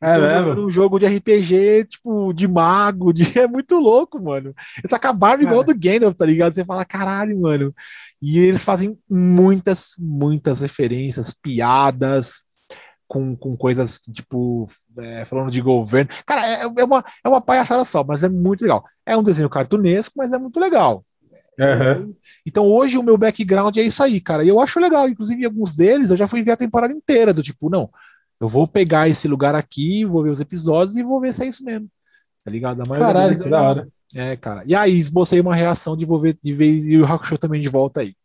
É 0.01 0.27
jogando 0.27 0.65
um 0.65 0.69
jogo 0.69 0.99
de 0.99 1.05
RPG, 1.05 1.85
tipo, 1.85 2.33
de 2.33 2.47
mago, 2.47 3.13
de... 3.13 3.23
é 3.39 3.47
muito 3.47 3.75
louco, 3.79 4.21
mano. 4.21 4.53
Ele 4.79 4.87
tá 4.89 4.99
com 4.99 5.07
a 5.07 5.13
barba 5.13 5.43
igual 5.43 5.63
do 5.63 5.73
Gandalf, 5.77 6.15
tá 6.15 6.25
ligado? 6.25 6.53
Você 6.53 6.65
fala, 6.65 6.83
caralho, 6.85 7.39
mano. 7.39 7.73
E 8.21 8.39
eles 8.39 8.63
fazem 8.63 8.97
muitas, 9.09 9.93
muitas 9.99 10.59
referências, 10.61 11.33
piadas, 11.33 12.43
com, 13.13 13.35
com 13.35 13.55
coisas 13.55 13.99
tipo 14.11 14.65
é, 14.97 15.23
falando 15.23 15.51
de 15.51 15.61
governo. 15.61 16.09
Cara, 16.25 16.43
é, 16.47 16.63
é, 16.63 16.83
uma, 16.83 17.05
é 17.23 17.29
uma 17.29 17.39
palhaçada 17.39 17.85
só, 17.85 18.03
mas 18.03 18.23
é 18.23 18.29
muito 18.29 18.63
legal. 18.63 18.83
É 19.05 19.15
um 19.15 19.21
desenho 19.21 19.47
cartunesco, 19.49 20.15
mas 20.17 20.33
é 20.33 20.39
muito 20.39 20.59
legal. 20.59 21.05
Uhum. 21.59 22.15
Então 22.43 22.65
hoje 22.65 22.97
o 22.97 23.03
meu 23.03 23.15
background 23.15 23.77
é 23.77 23.83
isso 23.83 24.01
aí, 24.01 24.19
cara. 24.19 24.43
E 24.43 24.47
eu 24.47 24.59
acho 24.59 24.79
legal. 24.79 25.07
Inclusive, 25.07 25.45
alguns 25.45 25.75
deles 25.75 26.09
eu 26.09 26.17
já 26.17 26.25
fui 26.25 26.41
ver 26.41 26.53
a 26.53 26.57
temporada 26.57 26.91
inteira, 26.91 27.31
do 27.31 27.43
tipo, 27.43 27.69
não, 27.69 27.87
eu 28.41 28.49
vou 28.49 28.67
pegar 28.67 29.07
esse 29.07 29.27
lugar 29.27 29.53
aqui, 29.53 30.03
vou 30.05 30.23
ver 30.23 30.31
os 30.31 30.41
episódios 30.41 30.97
e 30.97 31.03
vou 31.03 31.21
ver 31.21 31.35
se 31.35 31.43
é 31.43 31.47
isso 31.47 31.63
mesmo. 31.63 31.87
Tá 32.43 32.51
ligado? 32.51 32.81
A 32.81 32.85
maioria 32.85 33.13
Caralho, 33.13 33.43
que 33.43 33.49
da 33.49 33.61
hora. 33.61 33.87
É, 34.15 34.35
cara. 34.35 34.63
E 34.65 34.75
aí, 34.75 34.97
esbocei 34.97 35.39
uma 35.39 35.55
reação 35.55 35.95
de, 35.95 36.03
vou 36.03 36.19
ver, 36.19 36.35
de 36.41 36.53
ver 36.53 36.79
e 36.81 36.97
o 36.97 37.05
Hakusho 37.05 37.37
também 37.37 37.61
de 37.61 37.69
volta 37.69 38.01
aí. 38.01 38.15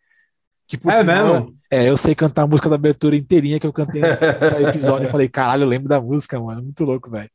Que 0.69 0.77
por 0.77 0.93
é 0.93 0.99
sinal, 0.99 1.32
mesmo? 1.32 1.59
É, 1.70 1.89
eu 1.89 1.97
sei 1.97 2.15
cantar 2.15 2.43
a 2.43 2.47
música 2.47 2.69
da 2.69 2.74
abertura 2.74 3.16
inteirinha 3.16 3.59
que 3.59 3.66
eu 3.66 3.73
cantei 3.73 4.03
nesse 4.03 4.20
episódio 4.69 5.09
e 5.09 5.11
falei, 5.11 5.27
caralho, 5.27 5.62
eu 5.62 5.69
lembro 5.69 5.89
da 5.89 5.99
música, 5.99 6.39
mano. 6.39 6.62
Muito 6.62 6.85
louco, 6.85 7.11
velho. 7.11 7.31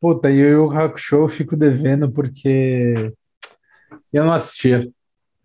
Puta, 0.00 0.30
e 0.30 0.38
eu 0.38 0.48
e 0.48 0.56
o 0.56 0.70
Hakusho 0.70 1.16
eu 1.16 1.28
fico 1.28 1.56
devendo 1.56 2.10
porque 2.10 3.12
eu 4.12 4.24
não 4.24 4.32
assistia. 4.32 4.88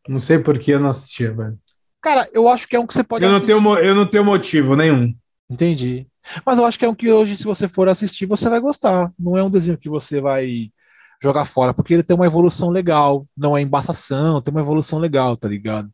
Não 0.08 0.20
sei 0.20 0.40
por 0.40 0.58
que 0.60 0.72
eu 0.72 0.80
não 0.80 0.90
assistia, 0.90 1.34
velho. 1.34 1.58
Cara, 2.00 2.30
eu 2.32 2.48
acho 2.48 2.68
que 2.68 2.76
é 2.76 2.80
um 2.80 2.86
que 2.86 2.94
você 2.94 3.04
pode 3.04 3.26
eu 3.26 3.30
não 3.30 3.38
assistir. 3.38 3.54
Tenho, 3.56 3.78
eu 3.80 3.96
não 3.96 4.08
tenho 4.08 4.24
motivo 4.24 4.76
nenhum. 4.76 5.14
Entendi. 5.50 6.08
Mas 6.46 6.60
eu 6.60 6.66
acho 6.66 6.78
que 6.78 6.86
é 6.86 6.90
um 6.90 6.96
que 6.96 7.12
hoje, 7.12 7.38
se 7.38 7.44
você 7.44 7.68
for 7.68 7.90
assistir, 7.90 8.28
você 8.28 8.50
vai 8.50 8.60
gostar. 8.60 9.12
Não 9.18 9.36
é 9.36 9.44
um 9.44 9.50
desenho 9.50 9.78
que 9.78 9.90
você 9.90 10.22
vai 10.22 10.72
jogar 11.22 11.46
fora, 11.46 11.74
porque 11.74 11.96
ele 11.96 12.04
tem 12.04 12.16
uma 12.16 12.28
evolução 12.28 12.70
legal, 12.70 13.26
não 13.36 13.58
é 13.58 13.62
embaçação, 13.62 14.42
tem 14.42 14.54
uma 14.54 14.62
evolução 14.62 15.00
legal, 15.00 15.36
tá 15.36 15.48
ligado? 15.48 15.90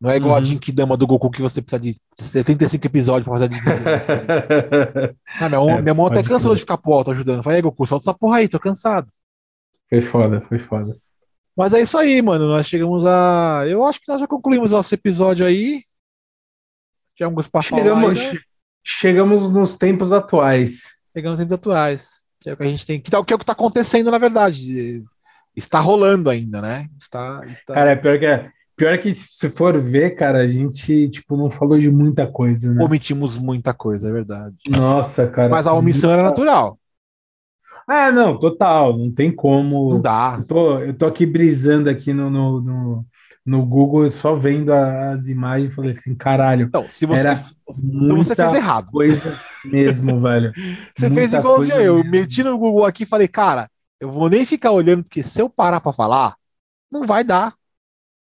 Não 0.00 0.10
é 0.10 0.16
igual 0.16 0.34
uhum. 0.34 0.40
a 0.40 0.44
Jinkidama 0.44 0.96
do 0.96 1.06
Goku 1.06 1.30
que 1.30 1.40
você 1.40 1.62
precisa 1.62 1.80
de 1.80 1.96
75 2.18 2.86
episódios 2.86 3.24
pra 3.24 3.38
fazer 3.38 3.48
a 3.54 5.14
ah, 5.44 5.48
minha, 5.48 5.78
é, 5.78 5.82
minha 5.82 5.94
mão 5.94 6.06
até 6.06 6.22
cansou 6.22 6.54
de 6.54 6.60
ficar 6.60 6.76
pro 6.76 6.92
alto 6.92 7.10
ajudando. 7.12 7.42
Falei, 7.42 7.62
Goku, 7.62 7.86
solta 7.86 8.02
essa 8.04 8.14
porra 8.14 8.38
aí, 8.38 8.48
tô 8.48 8.58
cansado. 8.58 9.08
Foi 9.88 10.00
foda, 10.00 10.40
foi 10.40 10.58
foda. 10.58 10.96
Mas 11.56 11.72
é 11.72 11.80
isso 11.80 11.96
aí, 11.96 12.20
mano. 12.20 12.48
Nós 12.48 12.66
chegamos 12.66 13.06
a. 13.06 13.64
Eu 13.66 13.84
acho 13.86 14.00
que 14.00 14.08
nós 14.08 14.20
já 14.20 14.26
concluímos 14.26 14.72
nosso 14.72 14.92
episódio 14.94 15.46
aí. 15.46 15.80
Tinha 17.14 17.30
pra 17.30 17.62
chegamos, 17.62 18.20
falar. 18.20 18.32
Né? 18.34 18.40
Chegamos 18.82 19.50
nos 19.50 19.76
tempos 19.76 20.12
atuais. 20.12 20.82
Chegamos 21.12 21.38
nos 21.38 21.46
tempos 21.46 21.52
atuais. 21.52 22.24
Que 22.40 22.50
é 22.50 22.52
o 22.52 22.56
que 22.56 22.62
a 22.64 22.66
gente 22.66 22.84
tem. 22.84 23.00
Tá, 23.00 23.24
que 23.24 23.32
é 23.32 23.36
o 23.36 23.38
que 23.38 23.46
tá 23.46 23.52
acontecendo, 23.52 24.10
na 24.10 24.18
verdade. 24.18 25.04
Está 25.54 25.78
rolando 25.78 26.28
ainda, 26.28 26.60
né? 26.60 26.88
Está, 27.00 27.40
está... 27.46 27.74
Cara, 27.74 27.92
é 27.92 27.96
pior 27.96 28.18
que 28.18 28.26
é. 28.26 28.50
Pior 28.76 28.98
que 28.98 29.14
se 29.14 29.48
for 29.50 29.80
ver, 29.80 30.16
cara, 30.16 30.38
a 30.38 30.48
gente, 30.48 31.08
tipo, 31.08 31.36
não 31.36 31.48
falou 31.50 31.78
de 31.78 31.90
muita 31.90 32.26
coisa, 32.26 32.72
né? 32.72 32.82
Omitimos 32.84 33.36
muita 33.36 33.72
coisa, 33.72 34.08
é 34.08 34.12
verdade. 34.12 34.56
Nossa, 34.68 35.26
cara. 35.28 35.48
Mas 35.48 35.66
a 35.66 35.72
omissão 35.74 36.10
era 36.10 36.22
natural. 36.22 36.78
Ah, 37.86 38.10
não, 38.10 38.38
total, 38.38 38.96
não 38.96 39.12
tem 39.12 39.34
como. 39.34 39.94
Não 39.94 40.00
dá. 40.00 40.36
Eu 40.38 40.46
tô, 40.46 40.78
eu 40.80 40.94
tô 40.94 41.06
aqui 41.06 41.26
brisando 41.26 41.88
aqui 41.88 42.12
no, 42.12 42.30
no, 42.30 42.60
no, 42.60 43.06
no 43.44 43.64
Google, 43.64 44.10
só 44.10 44.34
vendo 44.34 44.72
as 44.72 45.28
imagens 45.28 45.70
e 45.72 45.74
falei 45.74 45.90
assim, 45.92 46.14
caralho. 46.14 46.66
Então, 46.66 46.86
se 46.88 47.04
você, 47.04 47.28
então 47.68 48.16
você 48.16 48.34
fez 48.34 48.54
errado. 48.54 48.90
Coisa 48.90 49.38
mesmo, 49.66 50.18
velho. 50.20 50.52
Você 50.96 51.08
muita 51.08 51.14
fez 51.14 51.34
igual 51.34 51.64
eu. 51.64 51.98
Eu 51.98 52.04
meti 52.04 52.42
no 52.42 52.56
Google 52.56 52.86
aqui 52.86 53.02
e 53.02 53.06
falei, 53.06 53.28
cara, 53.28 53.68
eu 54.00 54.10
vou 54.10 54.30
nem 54.30 54.46
ficar 54.46 54.70
olhando, 54.70 55.04
porque 55.04 55.22
se 55.22 55.40
eu 55.40 55.48
parar 55.48 55.80
pra 55.80 55.92
falar, 55.92 56.34
não 56.90 57.06
vai 57.06 57.22
dar. 57.22 57.54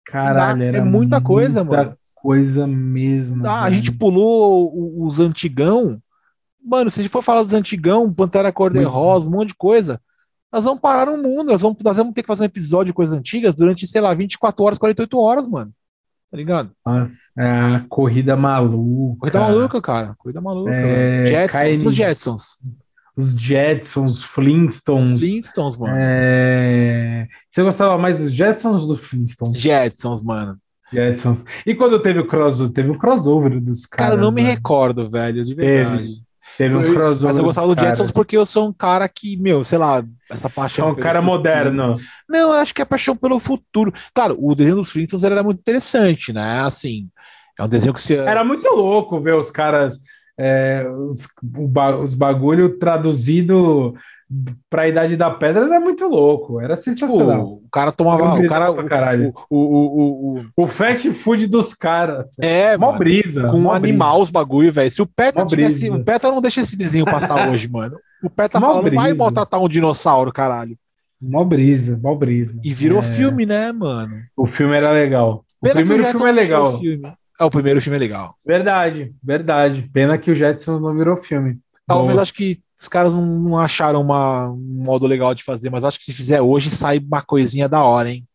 Caralho, 0.06 0.64
é 0.64 0.82
muita 0.82 1.22
coisa, 1.22 1.64
muita 1.64 1.84
mano. 1.84 1.98
Coisa 2.16 2.66
mesmo. 2.66 3.46
Ah, 3.46 3.64
a 3.64 3.72
gente 3.72 3.92
pulou 3.92 5.04
os 5.06 5.20
antigão. 5.20 6.02
Mano, 6.64 6.90
se 6.90 7.00
a 7.00 7.04
gente 7.04 7.12
for 7.12 7.22
falar 7.22 7.44
dos 7.44 7.54
antigão, 7.54 8.14
Pantera 8.14 8.52
Cor-de-Rosa, 8.52 9.28
um 9.28 9.34
monte 9.34 9.50
de 9.50 9.56
coisa, 9.56 10.00
nós 10.52 10.64
vamos 10.64 10.80
parar 10.80 11.06
no 11.06 11.22
mundo. 11.22 11.52
Nós 11.52 11.62
vamos, 11.62 11.78
nós 11.84 11.98
vamos 11.98 12.14
ter 12.14 12.22
que 12.22 12.28
fazer 12.28 12.44
um 12.44 12.46
episódio 12.46 12.88
de 12.88 12.94
coisas 12.94 13.18
antigas 13.18 13.54
durante, 13.54 13.86
sei 13.86 14.00
lá, 14.00 14.14
24 14.14 14.64
horas, 14.64 14.78
48 14.78 15.20
horas, 15.20 15.48
mano. 15.48 15.74
Tá 16.32 16.38
ligado? 16.38 16.72
Nossa, 16.86 17.14
é 17.38 17.76
a 17.76 17.86
corrida 17.90 18.36
maluca. 18.36 19.20
Corrida 19.20 19.40
maluca, 19.40 19.82
cara. 19.82 20.16
Corrida 20.18 20.42
maluca. 20.42 20.72
É, 20.72 21.26
Jetsons, 21.26 21.84
os 21.84 21.94
Jetsons 21.94 22.60
os 23.16 23.34
Jetsons, 23.34 24.24
Flintstones. 24.24 25.20
Flintstones, 25.20 25.78
mano. 25.78 25.94
É... 25.98 27.28
Você 27.50 27.62
gostava 27.62 27.98
mais 27.98 28.20
dos 28.20 28.34
Jetsons 28.34 28.84
ou 28.84 28.90
dos 28.90 29.02
Flintstones? 29.02 29.60
Jetsons, 29.60 30.24
mano. 30.24 30.58
Jetsons. 30.92 31.46
E 31.66 31.76
quando 31.76 32.00
teve 32.00 32.20
o 32.20 32.28
crossover? 32.28 32.74
Teve 32.74 32.92
um 32.92 32.98
crossover 32.98 33.60
dos 33.60 33.86
caras. 33.86 34.10
Cara, 34.10 34.20
eu 34.20 34.24
não 34.24 34.32
me 34.32 34.42
recordo, 34.42 35.10
velho, 35.10 35.44
de 35.44 35.54
verdade. 35.54 36.04
Teve. 36.04 36.24
Teve 36.58 36.76
um 36.76 36.94
crossover. 36.94 37.28
Mas 37.30 37.38
eu 37.38 37.44
gostava 37.44 37.76
do 37.76 37.80
Jetsons 37.80 38.12
porque 38.12 38.38
eu 38.38 38.46
sou 38.46 38.68
um 38.68 38.74
cara 38.74 39.08
que, 39.08 39.38
meu, 39.38 39.64
sei 39.64 39.78
lá, 39.78 40.04
essa 40.30 40.50
paixão. 40.50 40.90
É 40.90 40.92
um 40.92 40.96
cara 40.96 41.20
futuro. 41.20 41.38
moderno. 41.38 41.96
Não, 42.30 42.40
eu 42.40 42.54
acho 42.54 42.74
que 42.74 42.82
é 42.82 42.86
paixão 42.86 43.16
pelo 43.16 43.40
futuro. 43.40 43.94
Claro, 44.14 44.38
o 44.40 44.54
desenho 44.54 44.76
dos 44.78 44.92
Flintstones 44.92 45.24
era 45.24 45.42
muito 45.42 45.60
interessante, 45.60 46.34
né? 46.34 46.62
Assim, 46.62 47.10
é 47.58 47.64
um 47.64 47.68
desenho 47.68 47.94
que 47.94 48.02
se. 48.02 48.16
Era 48.16 48.44
muito 48.44 48.68
louco 48.74 49.22
ver 49.22 49.36
os 49.36 49.50
caras 49.50 50.00
é, 50.38 50.88
os, 50.88 51.28
os 52.02 52.14
bagulho 52.14 52.78
traduzido 52.78 53.94
para 54.70 54.84
a 54.84 54.88
idade 54.88 55.16
da 55.16 55.30
pedra 55.30 55.66
era 55.66 55.80
muito 55.80 56.08
louco, 56.08 56.60
era 56.60 56.76
sensacional. 56.76 57.56
Tipo, 57.56 57.66
o 57.66 57.70
cara 57.70 57.92
tomava. 57.92 58.40
O 58.40 58.48
cara. 58.48 58.72
O, 59.50 59.58
o, 59.58 60.38
o, 60.38 60.46
o, 60.58 60.68
fast 60.68 61.12
food 61.12 61.48
dos 61.48 61.74
caras. 61.74 62.26
É, 62.42 62.78
mó 62.78 62.98
brisa. 62.98 63.48
Com 63.48 63.60
mó 63.60 63.74
animal 63.74 64.22
os 64.22 64.32
bagulho, 64.32 64.72
velho. 64.72 64.90
Se 64.90 65.02
o 65.02 65.06
Peta 65.06 65.46
tivesse. 65.46 65.90
O 65.90 66.04
Peta 66.04 66.32
não 66.32 66.42
deixa 66.42 66.62
esse 66.62 66.76
desenho 66.76 67.06
passar 67.06 67.50
hoje, 67.52 67.68
mano. 67.68 67.98
O 68.24 68.30
Peta 68.30 68.60
mó 68.60 68.74
falando, 68.74 68.96
vai 68.96 69.14
maltratar 69.14 69.62
um 69.62 69.70
dinossauro, 69.70 70.32
caralho. 70.32 70.78
Mó 71.22 71.44
brisa, 71.44 72.00
mó 72.02 72.16
brisa. 72.16 72.60
E 72.64 72.74
virou 72.74 73.00
é... 73.00 73.04
filme, 73.04 73.46
né, 73.46 73.72
mano? 73.72 74.16
O 74.36 74.46
filme 74.46 74.76
era 74.76 74.92
legal. 74.92 75.46
O 75.62 75.70
primeiro 75.70 76.04
filme 76.06 76.30
é 76.30 76.32
legal. 76.32 76.80
Ah, 77.40 77.46
o 77.46 77.52
primeiro 77.52 77.82
filme 77.82 77.98
é 77.98 78.00
legal. 78.00 78.36
Verdade, 78.46 79.14
verdade. 79.24 79.90
Pena 79.92 80.18
que 80.18 80.32
o 80.32 80.36
Jetsons 80.36 80.82
não 80.82 80.96
virou 80.96 81.18
filme. 81.18 81.60
Talvez 81.86 82.18
acho 82.18 82.34
que 82.34 82.62
os 82.80 82.88
caras 82.88 83.14
não 83.14 83.58
acharam 83.58 84.02
uma, 84.02 84.50
um 84.50 84.84
modo 84.84 85.08
legal 85.08 85.34
de 85.34 85.44
fazer, 85.44 85.70
mas 85.70 85.84
acho 85.84 86.00
que 86.00 86.06
se 86.06 86.14
fizer 86.14 86.42
hoje 86.42 86.70
sai 86.70 87.00
uma 87.00 87.22
coisinha 87.22 87.68
da 87.68 87.84
hora, 87.84 88.10
hein? 88.10 88.28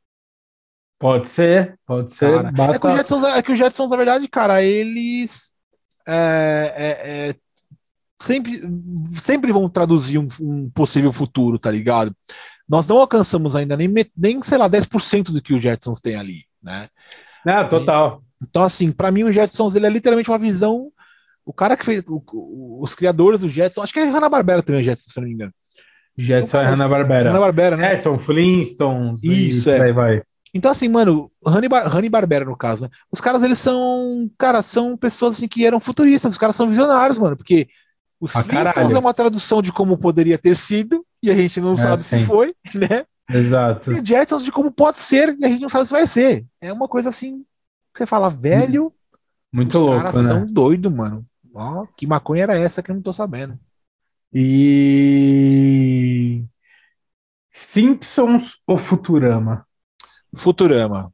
Pode 0.98 1.28
ser, 1.28 1.78
pode 1.86 2.12
ser. 2.12 2.34
Cara, 2.34 2.50
basta... 2.50 2.88
é, 2.88 2.90
que 2.90 2.96
Jetsons, 2.96 3.24
é, 3.24 3.42
que 3.42 3.52
o 3.52 3.56
Jetsons, 3.56 3.90
na 3.90 3.96
verdade, 3.96 4.28
cara, 4.28 4.62
eles 4.62 5.52
é, 6.06 6.74
é, 6.76 7.28
é, 7.28 7.34
sempre, 8.20 8.60
sempre 9.12 9.52
vão 9.52 9.68
traduzir 9.68 10.18
um, 10.18 10.26
um, 10.40 10.70
possível 10.70 11.12
futuro, 11.12 11.58
tá 11.58 11.70
ligado? 11.70 12.14
Nós 12.68 12.86
não 12.88 12.98
alcançamos 12.98 13.54
ainda 13.54 13.76
nem, 13.76 13.88
nem 14.16 14.42
sei 14.42 14.58
lá, 14.58 14.68
10% 14.68 15.30
do 15.30 15.40
que 15.40 15.54
o 15.54 15.60
Jetsons 15.60 16.00
tem 16.00 16.16
ali, 16.16 16.44
né? 16.62 16.88
Não, 17.44 17.68
total. 17.68 18.22
Então, 18.42 18.62
assim, 18.62 18.92
para 18.92 19.10
mim 19.10 19.24
o 19.24 19.32
Jetsons 19.32 19.74
ele 19.74 19.86
é 19.86 19.90
literalmente 19.90 20.30
uma 20.30 20.38
visão. 20.38 20.90
O 21.44 21.52
cara 21.52 21.76
que 21.76 21.84
fez. 21.84 22.02
O, 22.06 22.82
os 22.82 22.94
criadores 22.94 23.40
do 23.40 23.48
Jetsons, 23.48 23.84
acho 23.84 23.92
que 23.92 24.00
é 24.00 24.04
Hanna-Barbera 24.04 24.62
também, 24.62 24.80
o 24.80 24.84
Jetsons, 24.84 25.12
se 25.12 25.20
não 25.20 25.26
me 25.26 25.34
engano. 25.34 25.52
Jetson 26.18 26.58
então, 26.58 26.60
é 26.60 26.70
Hanna-Barbera. 26.70 27.30
Hanna-Barbera, 27.30 27.76
né? 27.76 27.90
Jetson, 27.90 28.18
Flintstones. 28.18 29.22
Isso, 29.22 29.70
é. 29.70 29.80
Aí 29.80 29.92
vai. 29.92 30.22
Então, 30.52 30.70
assim, 30.70 30.88
mano, 30.88 31.30
Hanna-Barbera, 31.46 32.44
no 32.44 32.56
caso, 32.56 32.84
né? 32.84 32.90
Os 33.12 33.20
caras, 33.20 33.44
eles 33.44 33.58
são. 33.58 34.28
Cara, 34.36 34.60
são 34.60 34.96
pessoas 34.96 35.36
assim, 35.36 35.46
que 35.46 35.64
eram 35.64 35.78
futuristas, 35.78 36.32
os 36.32 36.38
caras 36.38 36.56
são 36.56 36.68
visionários, 36.68 37.18
mano, 37.18 37.36
porque 37.36 37.68
os 38.20 38.34
ah, 38.34 38.42
Flintstones 38.42 38.72
caralho. 38.74 38.96
é 38.96 38.98
uma 38.98 39.14
tradução 39.14 39.62
de 39.62 39.70
como 39.70 39.96
poderia 39.96 40.36
ter 40.36 40.56
sido, 40.56 41.06
e 41.22 41.30
a 41.30 41.34
gente 41.34 41.60
não 41.60 41.72
é, 41.72 41.76
sabe 41.76 42.02
sim. 42.02 42.18
se 42.18 42.24
foi, 42.24 42.52
né? 42.74 43.04
Exato. 43.30 43.92
E 43.92 44.04
Jetsons 44.04 44.44
de 44.44 44.50
como 44.50 44.72
pode 44.72 44.98
ser, 44.98 45.36
e 45.38 45.44
a 45.44 45.48
gente 45.48 45.62
não 45.62 45.68
sabe 45.68 45.86
se 45.86 45.92
vai 45.92 46.06
ser. 46.06 46.44
É 46.60 46.72
uma 46.72 46.88
coisa 46.88 47.10
assim 47.10 47.44
você 47.98 48.06
fala, 48.06 48.30
velho. 48.30 48.92
Muito 49.52 49.74
os 49.76 49.80
louco. 49.80 49.96
Caras 49.96 50.14
né? 50.16 50.22
são 50.22 50.46
doidos, 50.46 50.92
mano. 50.92 51.26
Ó, 51.54 51.86
que 51.96 52.06
maconha 52.06 52.44
era 52.44 52.56
essa 52.56 52.82
que 52.82 52.90
eu 52.90 52.94
não 52.94 53.02
tô 53.02 53.12
sabendo. 53.12 53.58
E. 54.32 55.18
Simpsons 57.52 58.60
ou 58.66 58.78
Futurama? 58.78 59.66
Futurama. 60.34 61.12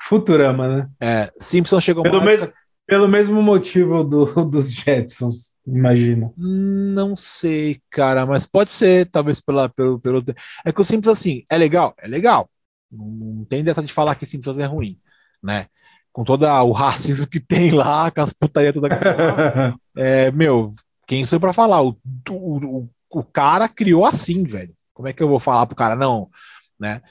Futurama, 0.00 0.68
né? 0.68 0.88
É, 1.00 1.32
Simpsons 1.36 1.84
chegou 1.84 2.02
pelo, 2.02 2.22
mais... 2.22 2.50
pelo 2.86 3.06
mesmo 3.08 3.40
motivo 3.42 4.02
do, 4.02 4.26
dos 4.44 4.72
Jetsons, 4.72 5.54
imagina. 5.66 6.32
Não 6.36 7.14
sei, 7.14 7.80
cara, 7.90 8.26
mas 8.26 8.44
pode 8.44 8.70
ser, 8.70 9.06
talvez 9.06 9.40
pela, 9.40 9.68
pelo, 9.68 10.00
pelo. 10.00 10.22
É 10.64 10.72
que 10.72 10.80
o 10.80 10.84
Simpsons, 10.84 11.18
assim, 11.18 11.44
é 11.50 11.56
legal? 11.56 11.94
É 11.98 12.08
legal. 12.08 12.50
Não, 12.90 13.06
não 13.06 13.44
tem 13.44 13.62
dessa 13.62 13.82
de 13.82 13.92
falar 13.92 14.14
que 14.16 14.26
Simpsons 14.26 14.58
é 14.58 14.64
ruim, 14.64 14.98
né? 15.42 15.66
Com 16.14 16.22
todo 16.22 16.46
o 16.46 16.70
racismo 16.70 17.26
que 17.26 17.40
tem 17.40 17.72
lá, 17.72 18.08
com 18.08 18.20
as 18.20 18.32
putarias 18.32 18.72
toda 18.72 18.88
é, 19.98 20.30
meu, 20.30 20.72
quem 21.08 21.26
sou 21.26 21.40
para 21.40 21.52
falar? 21.52 21.82
O, 21.82 21.96
o, 22.30 22.88
o 23.10 23.24
cara 23.24 23.68
criou 23.68 24.06
assim, 24.06 24.44
velho. 24.44 24.72
Como 24.94 25.08
é 25.08 25.12
que 25.12 25.20
eu 25.20 25.28
vou 25.28 25.40
falar 25.40 25.66
pro 25.66 25.74
cara? 25.74 25.96
Não, 25.96 26.30
né? 26.78 27.02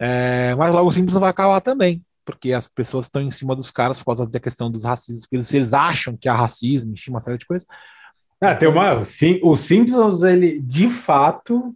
É, 0.00 0.54
mas 0.54 0.72
logo 0.72 0.88
o 0.88 0.90
Simpsons 0.90 1.20
vai 1.20 1.28
acabar 1.28 1.60
também, 1.60 2.02
porque 2.24 2.54
as 2.54 2.66
pessoas 2.66 3.04
estão 3.04 3.20
em 3.20 3.30
cima 3.30 3.54
dos 3.54 3.70
caras 3.70 3.98
por 3.98 4.06
causa 4.06 4.26
da 4.26 4.40
questão 4.40 4.70
dos 4.70 4.84
racismos, 4.84 5.26
eles, 5.30 5.52
eles 5.52 5.74
acham 5.74 6.16
que 6.16 6.26
há 6.28 6.32
racismo, 6.34 6.94
enfim, 6.94 7.10
uma 7.10 7.20
série 7.20 7.36
de 7.36 7.44
coisas. 7.44 7.68
Ah, 8.40 8.54
tem 8.54 8.66
uma. 8.68 9.04
Sim, 9.04 9.38
o 9.42 9.56
Simpsons, 9.56 10.22
ele, 10.22 10.58
de 10.62 10.88
fato, 10.88 11.74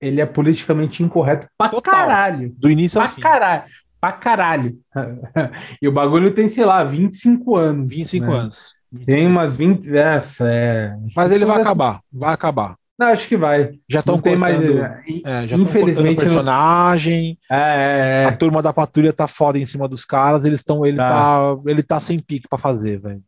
ele 0.00 0.20
é 0.20 0.26
politicamente 0.26 1.02
incorreto 1.02 1.48
pra 1.56 1.70
Total. 1.70 1.94
caralho. 1.94 2.52
Do 2.58 2.70
início 2.70 3.00
ao 3.00 3.06
Pra 3.06 3.14
fim. 3.14 3.22
caralho. 3.22 3.64
Pra 4.00 4.12
caralho. 4.12 4.78
e 5.82 5.86
o 5.88 5.92
bagulho 5.92 6.32
tem, 6.34 6.48
sei 6.48 6.64
lá, 6.64 6.82
25 6.84 7.56
anos. 7.56 7.92
25 7.92 8.26
né? 8.26 8.38
anos. 8.38 8.74
Tem 9.06 9.26
umas 9.26 9.56
20. 9.56 9.94
Essa, 9.96 10.48
é. 10.50 10.94
Mas 11.14 11.30
ele 11.30 11.44
vai 11.44 11.58
é- 11.58 11.60
acabar, 11.60 12.00
vai 12.12 12.32
acabar. 12.34 12.74
Não, 12.98 13.06
acho 13.08 13.26
que 13.28 13.36
vai. 13.36 13.70
Já 13.88 14.00
estão 14.00 14.16
Não 14.16 14.22
tem 14.22 14.36
mais. 14.36 14.56
cortando, 14.56 14.78
é, 14.78 15.02
é, 15.24 15.48
já 15.48 15.56
cortando 15.56 15.60
Infelizmente, 15.60 16.06
não- 16.16 16.16
personagem. 16.16 17.38
É, 17.50 18.24
é, 18.24 18.24
A 18.26 18.28
é. 18.28 18.32
turma 18.32 18.60
da 18.62 18.72
patrulha 18.74 19.12
tá 19.12 19.26
foda 19.26 19.58
em 19.58 19.64
cima 19.64 19.88
dos 19.88 20.04
caras, 20.04 20.44
eles 20.44 20.60
estão, 20.60 20.84
ele 20.84 20.98
Tá. 20.98 21.08
tá. 21.08 21.56
ele 21.66 21.82
tá 21.82 21.98
sem 21.98 22.18
pique 22.18 22.46
pra 22.48 22.58
fazer, 22.58 23.00
velho. 23.00 23.22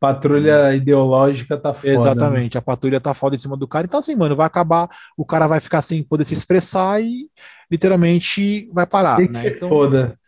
Patrulha 0.00 0.74
ideológica 0.76 1.58
tá 1.60 1.74
foda. 1.74 2.24
né? 2.26 2.44
Exatamente, 2.44 2.56
a 2.56 2.62
patrulha 2.62 2.98
tá 3.00 3.12
foda 3.12 3.36
em 3.36 3.38
cima 3.38 3.56
do 3.58 3.68
cara. 3.68 3.86
Então, 3.86 4.00
assim, 4.00 4.14
mano, 4.16 4.34
vai 4.34 4.46
acabar, 4.46 4.88
o 5.18 5.24
cara 5.24 5.46
vai 5.46 5.60
ficar 5.60 5.82
sem 5.82 6.02
poder 6.02 6.24
se 6.24 6.32
expressar 6.32 7.02
e 7.02 7.28
literalmente 7.70 8.70
vai 8.72 8.86
parar. 8.86 9.20
Tem 9.20 9.28
que 9.28 9.36
né? 9.36 9.48
se 9.50 9.50
Então, 9.50 9.68
foda. 9.68 10.18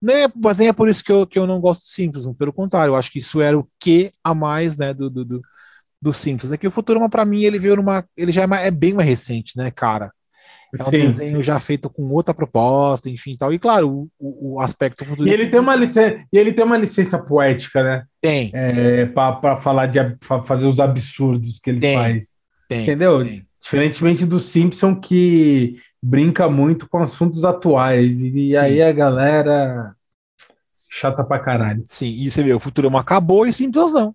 nem 0.00 0.24
é- 0.24 0.28
mas 0.36 0.58
nem 0.58 0.68
é 0.68 0.72
por 0.72 0.88
isso 0.88 1.04
que 1.04 1.12
eu, 1.12 1.26
que 1.26 1.38
eu 1.38 1.46
não 1.46 1.60
gosto 1.60 1.82
de 1.84 1.90
Simpsons, 1.90 2.36
pelo 2.36 2.52
contrário, 2.52 2.92
eu 2.92 2.96
acho 2.96 3.10
que 3.10 3.18
isso 3.20 3.40
era 3.40 3.58
o 3.58 3.68
que 3.80 4.12
a 4.22 4.34
mais, 4.34 4.76
né, 4.78 4.94
do, 4.94 5.10
do, 5.10 5.24
do, 5.24 5.42
do 6.02 6.12
Simpsons. 6.12 6.52
É 6.52 6.58
que 6.58 6.68
o 6.68 6.70
Futurama, 6.72 7.10
pra 7.10 7.24
mim, 7.26 7.42
ele 7.44 7.58
veio 7.58 7.76
numa. 7.76 8.04
Ele 8.16 8.32
já 8.32 8.42
é, 8.44 8.46
mais- 8.48 8.66
é 8.66 8.70
bem 8.72 8.94
mais 8.94 9.08
recente, 9.08 9.56
né, 9.58 9.70
cara? 9.70 10.12
É 10.78 10.82
um 10.82 10.90
Sim. 10.90 10.98
desenho 10.98 11.42
já 11.42 11.58
feito 11.60 11.88
com 11.88 12.02
outra 12.10 12.34
proposta, 12.34 13.08
enfim 13.08 13.36
tal. 13.36 13.52
E 13.52 13.58
claro, 13.58 14.08
o, 14.18 14.54
o, 14.56 14.60
aspecto 14.60 15.04
E 15.24 15.30
ele 15.30 15.48
tem 15.48 15.60
uma 15.60 15.74
licença, 15.74 16.24
e 16.32 16.38
ele 16.38 16.52
tem 16.52 16.64
uma 16.64 16.76
licença 16.76 17.18
poética, 17.18 17.82
né? 17.82 18.04
tem, 18.20 18.50
É, 18.54 19.06
para 19.06 19.56
falar 19.56 19.86
de 19.86 19.98
pra 20.26 20.42
fazer 20.44 20.66
os 20.66 20.80
absurdos 20.80 21.58
que 21.58 21.70
ele 21.70 21.80
Tem, 21.80 21.96
faz. 21.96 22.32
tem, 22.68 22.82
Entendeu? 22.82 23.22
tem. 23.22 23.46
Diferentemente 23.60 24.24
do 24.24 24.38
Simpson 24.38 24.94
que 24.94 25.76
brinca 26.00 26.48
muito 26.48 26.88
com 26.88 26.98
assuntos 26.98 27.44
atuais. 27.44 28.20
E, 28.20 28.50
Sim. 28.52 28.56
aí 28.56 28.82
a 28.82 28.92
galera 28.92 29.92
chata 30.88 31.24
pra 31.24 31.38
caralho. 31.38 31.82
Sim, 31.84 32.06
e 32.06 32.30
você 32.30 32.42
vê, 32.42 32.54
o 32.54 32.60
Futurama 32.60 33.00
acabou 33.00 33.46
e 33.46 33.50
o 33.50 33.52
Simpsons 33.52 33.92
não. 33.92 34.14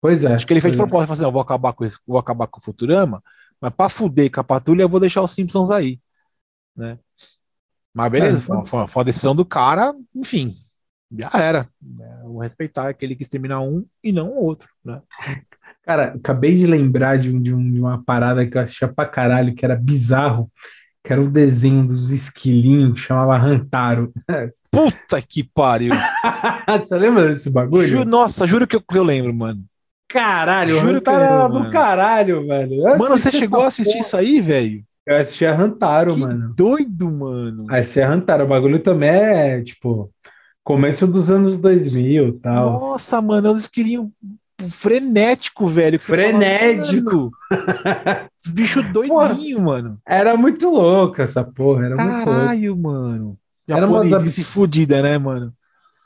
Pois 0.00 0.24
é. 0.24 0.34
Acho 0.34 0.46
que 0.46 0.52
ele 0.52 0.60
fez 0.60 0.72
de 0.72 0.80
é. 0.80 0.82
propósito, 0.82 1.08
falou 1.08 1.22
assim, 1.22 1.32
vou 1.32 1.42
acabar 1.42 1.72
com 1.72 1.84
esse, 1.84 1.98
vou 2.06 2.18
acabar 2.18 2.46
com 2.46 2.58
o 2.58 2.62
Futurama, 2.62 3.22
mas 3.66 3.74
pra 3.74 3.88
fuder 3.88 4.30
com 4.30 4.40
a 4.40 4.44
patrulha, 4.44 4.82
eu 4.82 4.88
vou 4.88 5.00
deixar 5.00 5.22
os 5.22 5.32
Simpsons 5.32 5.70
aí, 5.70 5.98
né? 6.76 6.98
Mas 7.92 8.10
beleza, 8.10 8.38
É, 8.38 8.40
foi, 8.42 8.56
uma- 8.56 8.66
foi 8.66 8.88
foi 8.88 9.00
uma 9.00 9.04
decisão 9.04 9.34
do 9.34 9.44
cara, 9.44 9.94
enfim, 10.14 10.52
já 11.18 11.30
era. 11.34 11.68
né? 11.80 12.20
Vou 12.24 12.40
respeitar 12.40 12.88
aquele 12.88 13.14
que 13.14 13.18
quis 13.20 13.28
terminar 13.28 13.60
um 13.60 13.84
e 14.04 14.12
não 14.12 14.30
o 14.30 14.44
outro, 14.44 14.68
né? 14.84 15.00
Cara, 15.82 16.14
acabei 16.14 16.56
de 16.56 16.66
lembrar 16.66 17.18
de, 17.18 17.30
um- 17.34 17.40
de 17.40 17.54
um- 17.54 17.72
de 17.72 17.80
uma 17.80 18.02
parada 18.04 18.46
que 18.46 18.56
eu 18.56 18.60
assistia 18.62 18.88
pra 18.88 19.06
caralho, 19.06 19.54
que 19.54 19.64
era 19.64 19.76
bizarro, 19.76 20.50
que 21.02 21.12
era 21.12 21.22
o 21.22 21.30
desenho 21.30 21.86
dos 21.86 22.10
esquilinhos, 22.10 23.00
chamava 23.00 23.38
Rantaro. 23.38 24.12
Puta 24.70 25.22
que 25.22 25.42
pariu. 25.44 25.92
Você 26.84 26.98
lembra 26.98 27.28
desse 27.28 27.48
bagulho? 27.50 27.86
Ju- 27.88 28.04
nossa, 28.04 28.46
juro 28.46 28.66
que 28.66 28.76
eu, 28.76 28.80
que 28.82 28.98
eu 28.98 29.04
lembro, 29.04 29.32
mano. 29.34 29.64
Caralho, 30.08 30.74
Juro 30.74 30.80
Juro 30.88 31.00
que 31.02 31.10
Rantaro 31.10 31.24
era 31.34 31.48
do 31.48 31.54
mano. 31.60 31.70
caralho, 31.72 32.46
velho. 32.46 32.82
Mano, 32.82 33.18
você 33.18 33.28
assisti 33.28 33.38
chegou 33.38 33.60
a 33.62 33.66
assistir 33.66 33.92
porra. 33.94 34.00
isso 34.06 34.16
aí, 34.16 34.40
velho? 34.40 34.84
Eu 35.06 35.16
assistia 35.18 35.54
Rantaro, 35.54 36.14
Que 36.14 36.20
mano. 36.20 36.54
doido, 36.56 37.10
mano. 37.10 37.66
Aí 37.70 37.82
você 37.84 38.02
Rantaro, 38.02 38.44
o 38.44 38.48
bagulho 38.48 38.80
também 38.82 39.08
é, 39.10 39.62
tipo, 39.62 40.10
começo 40.64 41.06
dos 41.06 41.30
anos 41.30 41.58
2000 41.58 42.28
e 42.28 42.32
tal. 42.34 42.72
Nossa, 42.80 43.20
mano, 43.22 43.48
é 43.48 43.50
um 43.50 43.56
esquilinho 43.56 44.12
frenético, 44.68 45.66
velho. 45.66 46.00
fala, 46.00 46.16
Frenético. 46.18 47.16
mano, 47.16 47.30
Os 48.44 48.50
bichos 48.52 48.84
doidinhos, 48.92 49.60
mano. 49.60 49.98
Era 50.06 50.36
muito 50.36 50.68
louco 50.70 51.20
essa 51.20 51.42
porra, 51.44 51.86
era 51.86 51.96
muito 51.96 52.14
louco. 52.16 52.30
Caralho, 52.30 52.76
mano. 52.76 53.38
Era 53.68 53.86
uma 53.88 54.08
das- 54.08 54.38
fudida, 54.46 55.02
né, 55.02 55.18
mano? 55.18 55.52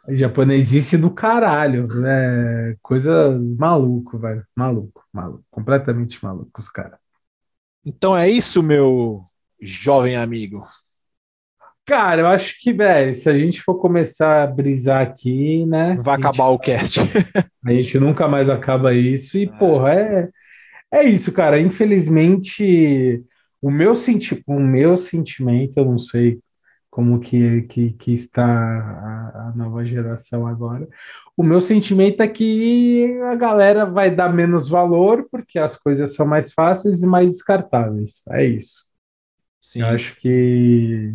Japonesice 0.09 0.97
do 0.97 1.11
caralho, 1.11 1.87
né? 1.87 2.75
Coisa 2.83 3.31
maluco, 3.59 4.19
velho. 4.19 4.45
Maluco, 4.57 5.05
maluco. 5.13 5.45
Completamente 5.51 6.23
maluco, 6.25 6.59
os 6.59 6.69
caras. 6.69 6.99
Então 7.85 8.17
é 8.17 8.29
isso, 8.29 8.63
meu 8.63 9.25
jovem 9.61 10.17
amigo. 10.17 10.65
Cara, 11.85 12.23
eu 12.23 12.27
acho 12.29 12.61
que, 12.61 12.73
velho, 12.73 13.15
se 13.15 13.29
a 13.29 13.37
gente 13.37 13.61
for 13.61 13.75
começar 13.77 14.45
a 14.45 14.47
brisar 14.47 15.03
aqui, 15.03 15.67
né? 15.67 15.97
Vai 16.03 16.15
a 16.15 16.17
gente- 16.17 16.27
acabar 16.27 16.49
o 16.49 16.59
cast. 16.59 17.01
A 17.63 17.73
gente 17.73 17.99
nunca 17.99 18.27
mais 18.27 18.49
acaba 18.49 18.95
isso. 18.95 19.37
E, 19.37 19.47
porra, 19.47 19.93
é, 19.95 20.29
é 20.91 21.05
isso, 21.05 21.31
cara. 21.31 21.61
Infelizmente, 21.61 23.23
o 23.61 23.71
meu, 23.71 23.95
senti 23.95 24.43
o 24.47 24.59
meu 24.59 24.97
sentimento, 24.97 25.77
eu 25.77 25.85
não 25.85 25.99
sei 25.99 26.39
como 26.91 27.21
que, 27.21 27.63
que, 27.63 27.93
que 27.95 28.13
está 28.15 28.45
a, 28.45 29.49
a 29.51 29.53
nova 29.57 29.85
geração 29.85 30.47
agora. 30.47 30.89
O 31.37 31.43
meu 31.43 31.61
sentimento 31.61 32.23
é 32.23 32.29
que 32.29 33.19
a 33.25 33.35
galera 33.37 33.87
vai 33.87 34.11
dar 34.11 34.33
menos 34.33 34.69
valor 34.69 35.27
porque 35.31 35.59
as 35.59 35.77
coisas 35.77 36.15
são 36.15 36.27
mais 36.27 36.53
fáceis 36.53 37.03
e 37.03 37.07
mais 37.07 37.29
descartáveis. 37.29 38.23
É 38.31 38.45
isso. 38.45 38.85
Sim. 39.61 39.81
Eu 39.81 39.87
acho 39.89 40.17
que 40.21 41.13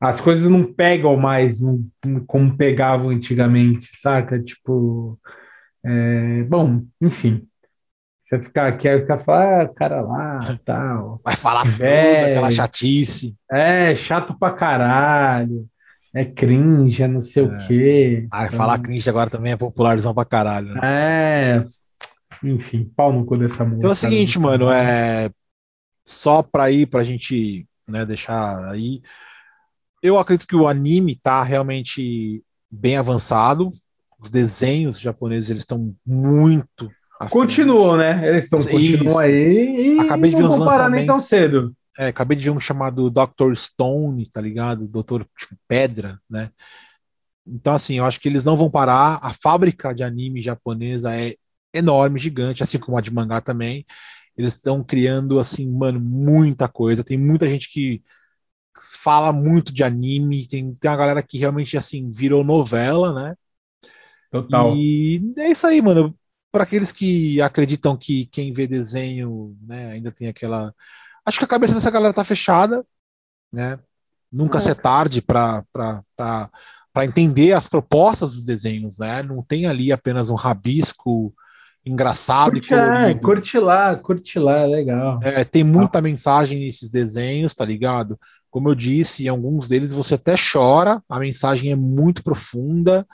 as 0.00 0.20
coisas 0.20 0.50
não 0.50 0.72
pegam 0.72 1.16
mais 1.16 1.60
não- 1.60 1.84
como 2.26 2.56
pegavam 2.56 3.10
antigamente, 3.10 3.88
saca? 3.98 4.42
Tipo, 4.42 5.18
é, 5.84 6.42
bom, 6.44 6.84
enfim. 7.00 7.48
Você 8.24 8.38
ficar 8.42 8.68
aqui, 8.68 8.88
aí 8.88 9.00
ficar 9.00 9.18
falar, 9.18 9.62
ah, 9.62 9.68
cara 9.68 10.00
lá, 10.00 10.58
tal. 10.64 11.20
Vai 11.24 11.36
falar 11.36 11.62
tudo, 11.64 11.76
Velho. 11.76 12.30
aquela 12.30 12.50
chatice. 12.50 13.36
É 13.50 13.94
chato 13.94 14.36
pra 14.38 14.52
caralho. 14.52 15.66
É 16.14 16.24
cringe, 16.24 17.02
é 17.02 17.08
não 17.08 17.20
sei 17.20 17.42
o 17.42 17.58
quê. 17.58 18.26
Ai, 18.30 18.46
Então, 18.46 18.56
falar 18.56 18.78
cringe 18.78 19.10
agora 19.10 19.28
também 19.28 19.52
é 19.52 19.56
popularzão 19.56 20.14
pra 20.14 20.24
caralho. 20.24 20.68
né? 20.74 20.80
É, 20.82 21.64
enfim, 22.42 22.90
pau 22.96 23.12
no 23.12 23.26
cu 23.26 23.36
dessa 23.36 23.62
mulher. 23.64 23.78
Então 23.78 23.90
é 23.90 23.92
o 23.92 23.96
seguinte, 23.96 24.38
mano, 24.38 24.70
é 24.70 25.28
só 26.04 26.42
pra 26.42 26.70
ir 26.70 26.86
pra 26.86 27.04
gente, 27.04 27.66
né, 27.86 28.06
deixar 28.06 28.70
aí. 28.70 29.02
Eu 30.02 30.18
acredito 30.18 30.46
que 30.46 30.56
o 30.56 30.68
anime 30.68 31.14
tá 31.16 31.42
realmente 31.42 32.42
bem 32.70 32.96
avançado. 32.96 33.70
Os 34.18 34.30
desenhos 34.30 34.98
japoneses 35.00 35.50
eles 35.50 35.62
estão 35.62 35.94
muito 36.06 36.90
à 37.20 37.28
frente. 37.28 37.32
Continuam, 37.32 37.96
né? 37.96 38.28
Eles 38.28 38.44
estão 38.44 38.58
continuam 38.58 39.18
aí 39.18 39.96
e 39.96 40.00
Acabei 40.00 40.30
de 40.30 40.36
ver 40.36 40.42
não 40.42 40.50
vão 40.50 40.66
parar 40.66 40.90
nem 40.90 41.06
tão 41.06 41.18
cedo. 41.18 41.74
É, 41.98 42.08
acabei 42.08 42.36
de 42.36 42.44
ver 42.44 42.50
um 42.50 42.60
chamado 42.60 43.08
Dr. 43.10 43.54
Stone, 43.54 44.28
tá 44.28 44.40
ligado? 44.40 44.86
Doutor 44.86 45.26
tipo, 45.38 45.56
Pedra, 45.68 46.20
né? 46.28 46.50
Então, 47.46 47.74
assim, 47.74 47.98
eu 47.98 48.04
acho 48.04 48.18
que 48.20 48.28
eles 48.28 48.44
não 48.44 48.56
vão 48.56 48.70
parar. 48.70 49.18
A 49.22 49.32
fábrica 49.32 49.92
de 49.92 50.02
anime 50.02 50.40
japonesa 50.40 51.14
é 51.14 51.36
enorme, 51.72 52.18
gigante, 52.18 52.62
assim 52.62 52.78
como 52.78 52.96
a 52.98 53.00
de 53.00 53.12
mangá 53.12 53.40
também. 53.40 53.84
Eles 54.36 54.54
estão 54.54 54.82
criando, 54.82 55.38
assim, 55.38 55.70
mano, 55.70 56.00
muita 56.00 56.68
coisa. 56.68 57.04
Tem 57.04 57.18
muita 57.18 57.48
gente 57.48 57.70
que 57.70 58.02
fala 59.00 59.32
muito 59.32 59.72
de 59.72 59.84
anime. 59.84 60.48
Tem, 60.48 60.74
tem 60.74 60.90
uma 60.90 60.96
galera 60.96 61.22
que 61.22 61.38
realmente, 61.38 61.76
assim, 61.76 62.10
virou 62.10 62.42
novela, 62.42 63.12
né? 63.12 63.34
Total. 64.30 64.74
E 64.74 65.22
é 65.38 65.50
isso 65.50 65.66
aí, 65.66 65.80
mano. 65.80 66.16
Para 66.54 66.62
aqueles 66.62 66.92
que 66.92 67.40
acreditam 67.40 67.96
que 67.96 68.26
quem 68.26 68.52
vê 68.52 68.64
desenho, 68.64 69.56
né, 69.66 69.90
ainda 69.90 70.12
tem 70.12 70.28
aquela. 70.28 70.72
Acho 71.26 71.38
que 71.40 71.44
a 71.44 71.48
cabeça 71.48 71.74
dessa 71.74 71.90
galera 71.90 72.14
tá 72.14 72.22
fechada, 72.22 72.86
né? 73.52 73.76
Nunca 74.32 74.58
É. 74.58 74.60
ser 74.60 74.76
tarde 74.76 75.20
para 75.20 75.64
entender 77.02 77.54
as 77.54 77.68
propostas 77.68 78.34
dos 78.34 78.46
desenhos, 78.46 79.00
né? 79.00 79.20
Não 79.24 79.42
tem 79.42 79.66
ali 79.66 79.90
apenas 79.90 80.30
um 80.30 80.36
rabisco 80.36 81.34
engraçado 81.84 82.52
Curte, 82.52 82.72
e 82.72 82.76
é, 82.76 82.78
colorido. 82.86 83.20
curte 83.20 83.58
lá, 83.58 83.96
curte 83.96 84.38
lá, 84.38 84.58
é 84.60 84.66
legal. 84.68 85.20
É, 85.24 85.42
tem 85.42 85.64
muita 85.64 86.00
mensagem 86.00 86.60
nesses 86.60 86.88
desenhos, 86.88 87.52
tá 87.52 87.64
ligado? 87.64 88.16
Como 88.48 88.68
eu 88.68 88.76
disse, 88.76 89.24
em 89.24 89.28
alguns 89.28 89.66
deles 89.66 89.90
você 89.90 90.14
até 90.14 90.36
chora, 90.36 91.02
a 91.08 91.18
mensagem 91.18 91.72
é 91.72 91.76
muito 91.76 92.22
profunda, 92.22 93.04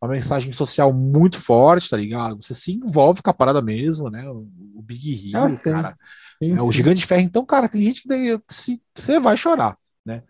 uma 0.00 0.10
mensagem 0.12 0.52
social 0.52 0.92
muito 0.92 1.38
forte, 1.40 1.90
tá 1.90 1.96
ligado? 1.96 2.42
Você 2.42 2.54
se 2.54 2.72
envolve 2.72 3.22
com 3.22 3.30
a 3.30 3.34
parada 3.34 3.60
mesmo, 3.62 4.10
né? 4.10 4.28
O, 4.30 4.48
o 4.76 4.82
Big 4.82 5.34
Hero, 5.36 5.58
Ah, 5.58 5.58
cara. 5.58 5.96
Sim, 6.42 6.58
É, 6.58 6.62
o 6.62 6.72
sim. 6.72 6.72
Gigante 6.72 7.00
de 7.00 7.06
Ferro, 7.06 7.22
então, 7.22 7.44
cara, 7.46 7.68
tem 7.68 7.82
gente 7.82 8.02
que 8.02 8.08
daí, 8.08 8.38
se, 8.50 8.82
você 8.94 9.20
vai 9.20 9.36
chorar, 9.36 9.78
né? 10.06 10.22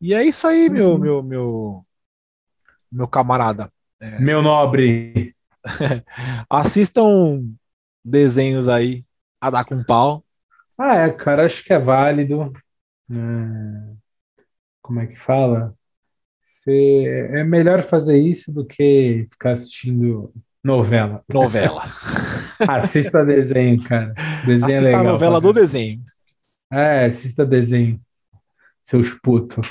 E 0.00 0.14
é 0.14 0.24
isso 0.24 0.46
aí, 0.46 0.70
meu, 0.70 0.98
Uhum. 0.98 1.00
meu, 1.00 1.22
meu, 1.22 1.86
meu 2.90 3.08
camarada. 3.08 3.70
Meu 4.16 4.40
nobre. 4.40 5.34
Assistam 6.50 7.42
desenhos 8.04 8.68
aí 8.68 9.04
a 9.40 9.50
dar 9.50 9.64
com 9.64 9.82
pau, 9.82 10.24
Ah, 10.78 10.96
é, 10.96 11.10
cara, 11.12 11.46
acho 11.46 11.64
que 11.64 11.72
é 11.72 11.78
válido. 11.78 12.52
É, 13.10 13.14
Como 14.82 15.00
é 15.00 15.06
que 15.08 15.16
fala? 15.16 15.76
Cê- 16.64 17.28
É 17.34 17.44
melhor 17.44 17.82
fazer 17.82 18.16
isso 18.18 18.52
do 18.52 18.64
que 18.64 19.26
ficar 19.30 19.52
assistindo 19.52 20.32
novela. 20.62 21.22
Novela. 21.28 21.82
Assista 22.68 23.24
desenho, 23.24 23.82
cara. 23.82 24.14
Desenho 24.46 24.70
é 24.70 24.74
Assista 24.76 24.96
a 24.96 25.00
legal. 25.00 25.12
novela 25.14 25.40
pra 25.40 25.48
do 25.48 25.52
desenho. 25.52 26.00
É, 26.70 27.06
assista 27.06 27.44
desenho. 27.44 28.00
Seus 28.82 29.10
putos. 29.12 29.68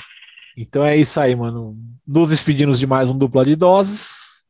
Então 0.56 0.84
é 0.84 0.96
isso 0.96 1.18
aí, 1.18 1.34
mano. 1.34 1.76
Nos 2.06 2.28
despedimos 2.28 2.78
de 2.78 2.86
mais 2.86 3.08
um 3.08 3.16
dupla 3.16 3.44
de 3.44 3.56
doses. 3.56 4.46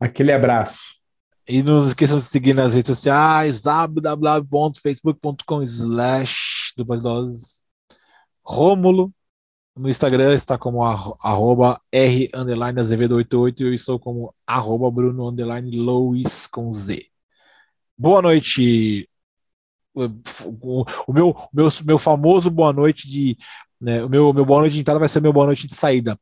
Aquele 0.00 0.32
abraço. 0.32 0.78
E 1.46 1.62
não 1.62 1.86
esqueçam 1.86 2.16
de 2.16 2.24
seguir 2.24 2.54
nas 2.54 2.72
redes 2.74 2.88
sociais, 2.88 3.60
www.facebook.com 3.60 5.62
slash 5.62 6.72
dupla 6.76 6.96
de 6.96 7.02
doses. 7.02 7.60
Rômulo, 8.42 9.12
no 9.76 9.88
Instagram 9.88 10.34
está 10.34 10.56
como 10.56 10.84
arro- 10.84 11.16
arroba 11.20 11.80
R 11.92 12.28
underline 12.34 12.78
Azevedo 12.78 13.16
88 13.16 13.62
e 13.62 13.66
eu 13.66 13.74
estou 13.74 13.98
como 13.98 14.34
arroba 14.46 14.90
Bruno 14.90 15.28
underline 15.28 15.76
Louis 15.76 16.46
com 16.46 16.72
Z. 16.72 17.06
Boa 17.98 18.22
noite. 18.22 19.08
O, 19.94 20.04
o 21.06 21.12
meu, 21.12 21.28
o 21.30 21.48
meu, 21.52 21.68
meu 21.84 21.98
famoso 21.98 22.50
boa 22.50 22.72
noite 22.72 23.08
de. 23.08 23.36
né, 23.80 24.02
o 24.04 24.08
meu, 24.08 24.32
meu 24.32 24.44
boa 24.44 24.60
noite 24.60 24.74
de 24.74 24.80
entrada 24.80 24.98
vai 25.00 25.08
ser 25.08 25.20
meu 25.20 25.32
boa 25.32 25.46
noite 25.46 25.66
de 25.66 25.74
saída. 25.74 26.18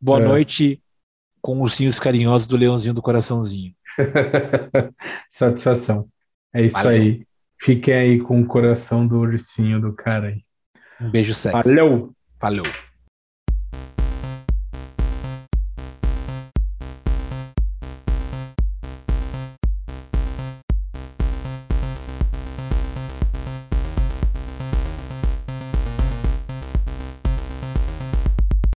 Boa 0.00 0.20
É. 0.20 0.24
noite 0.24 0.80
com 1.40 1.60
ursinhos 1.60 2.00
carinhosos 2.00 2.46
do 2.46 2.56
leãozinho 2.56 2.94
do 2.94 3.02
coraçãozinho. 3.02 3.74
Satisfação. 5.28 6.08
É 6.52 6.62
isso 6.64 6.76
Valeu. 6.76 6.90
aí. 7.02 7.26
Fiquem 7.60 7.94
aí 7.94 8.20
com 8.20 8.40
o 8.40 8.46
coração 8.46 9.06
do 9.06 9.18
ursinho 9.18 9.80
do 9.80 9.92
cara 9.92 10.28
aí. 10.28 10.42
Um 11.00 11.10
beijo 11.10 11.34
sexy. 11.34 11.56
Valeu! 11.62 12.14
Falou. 12.40 12.66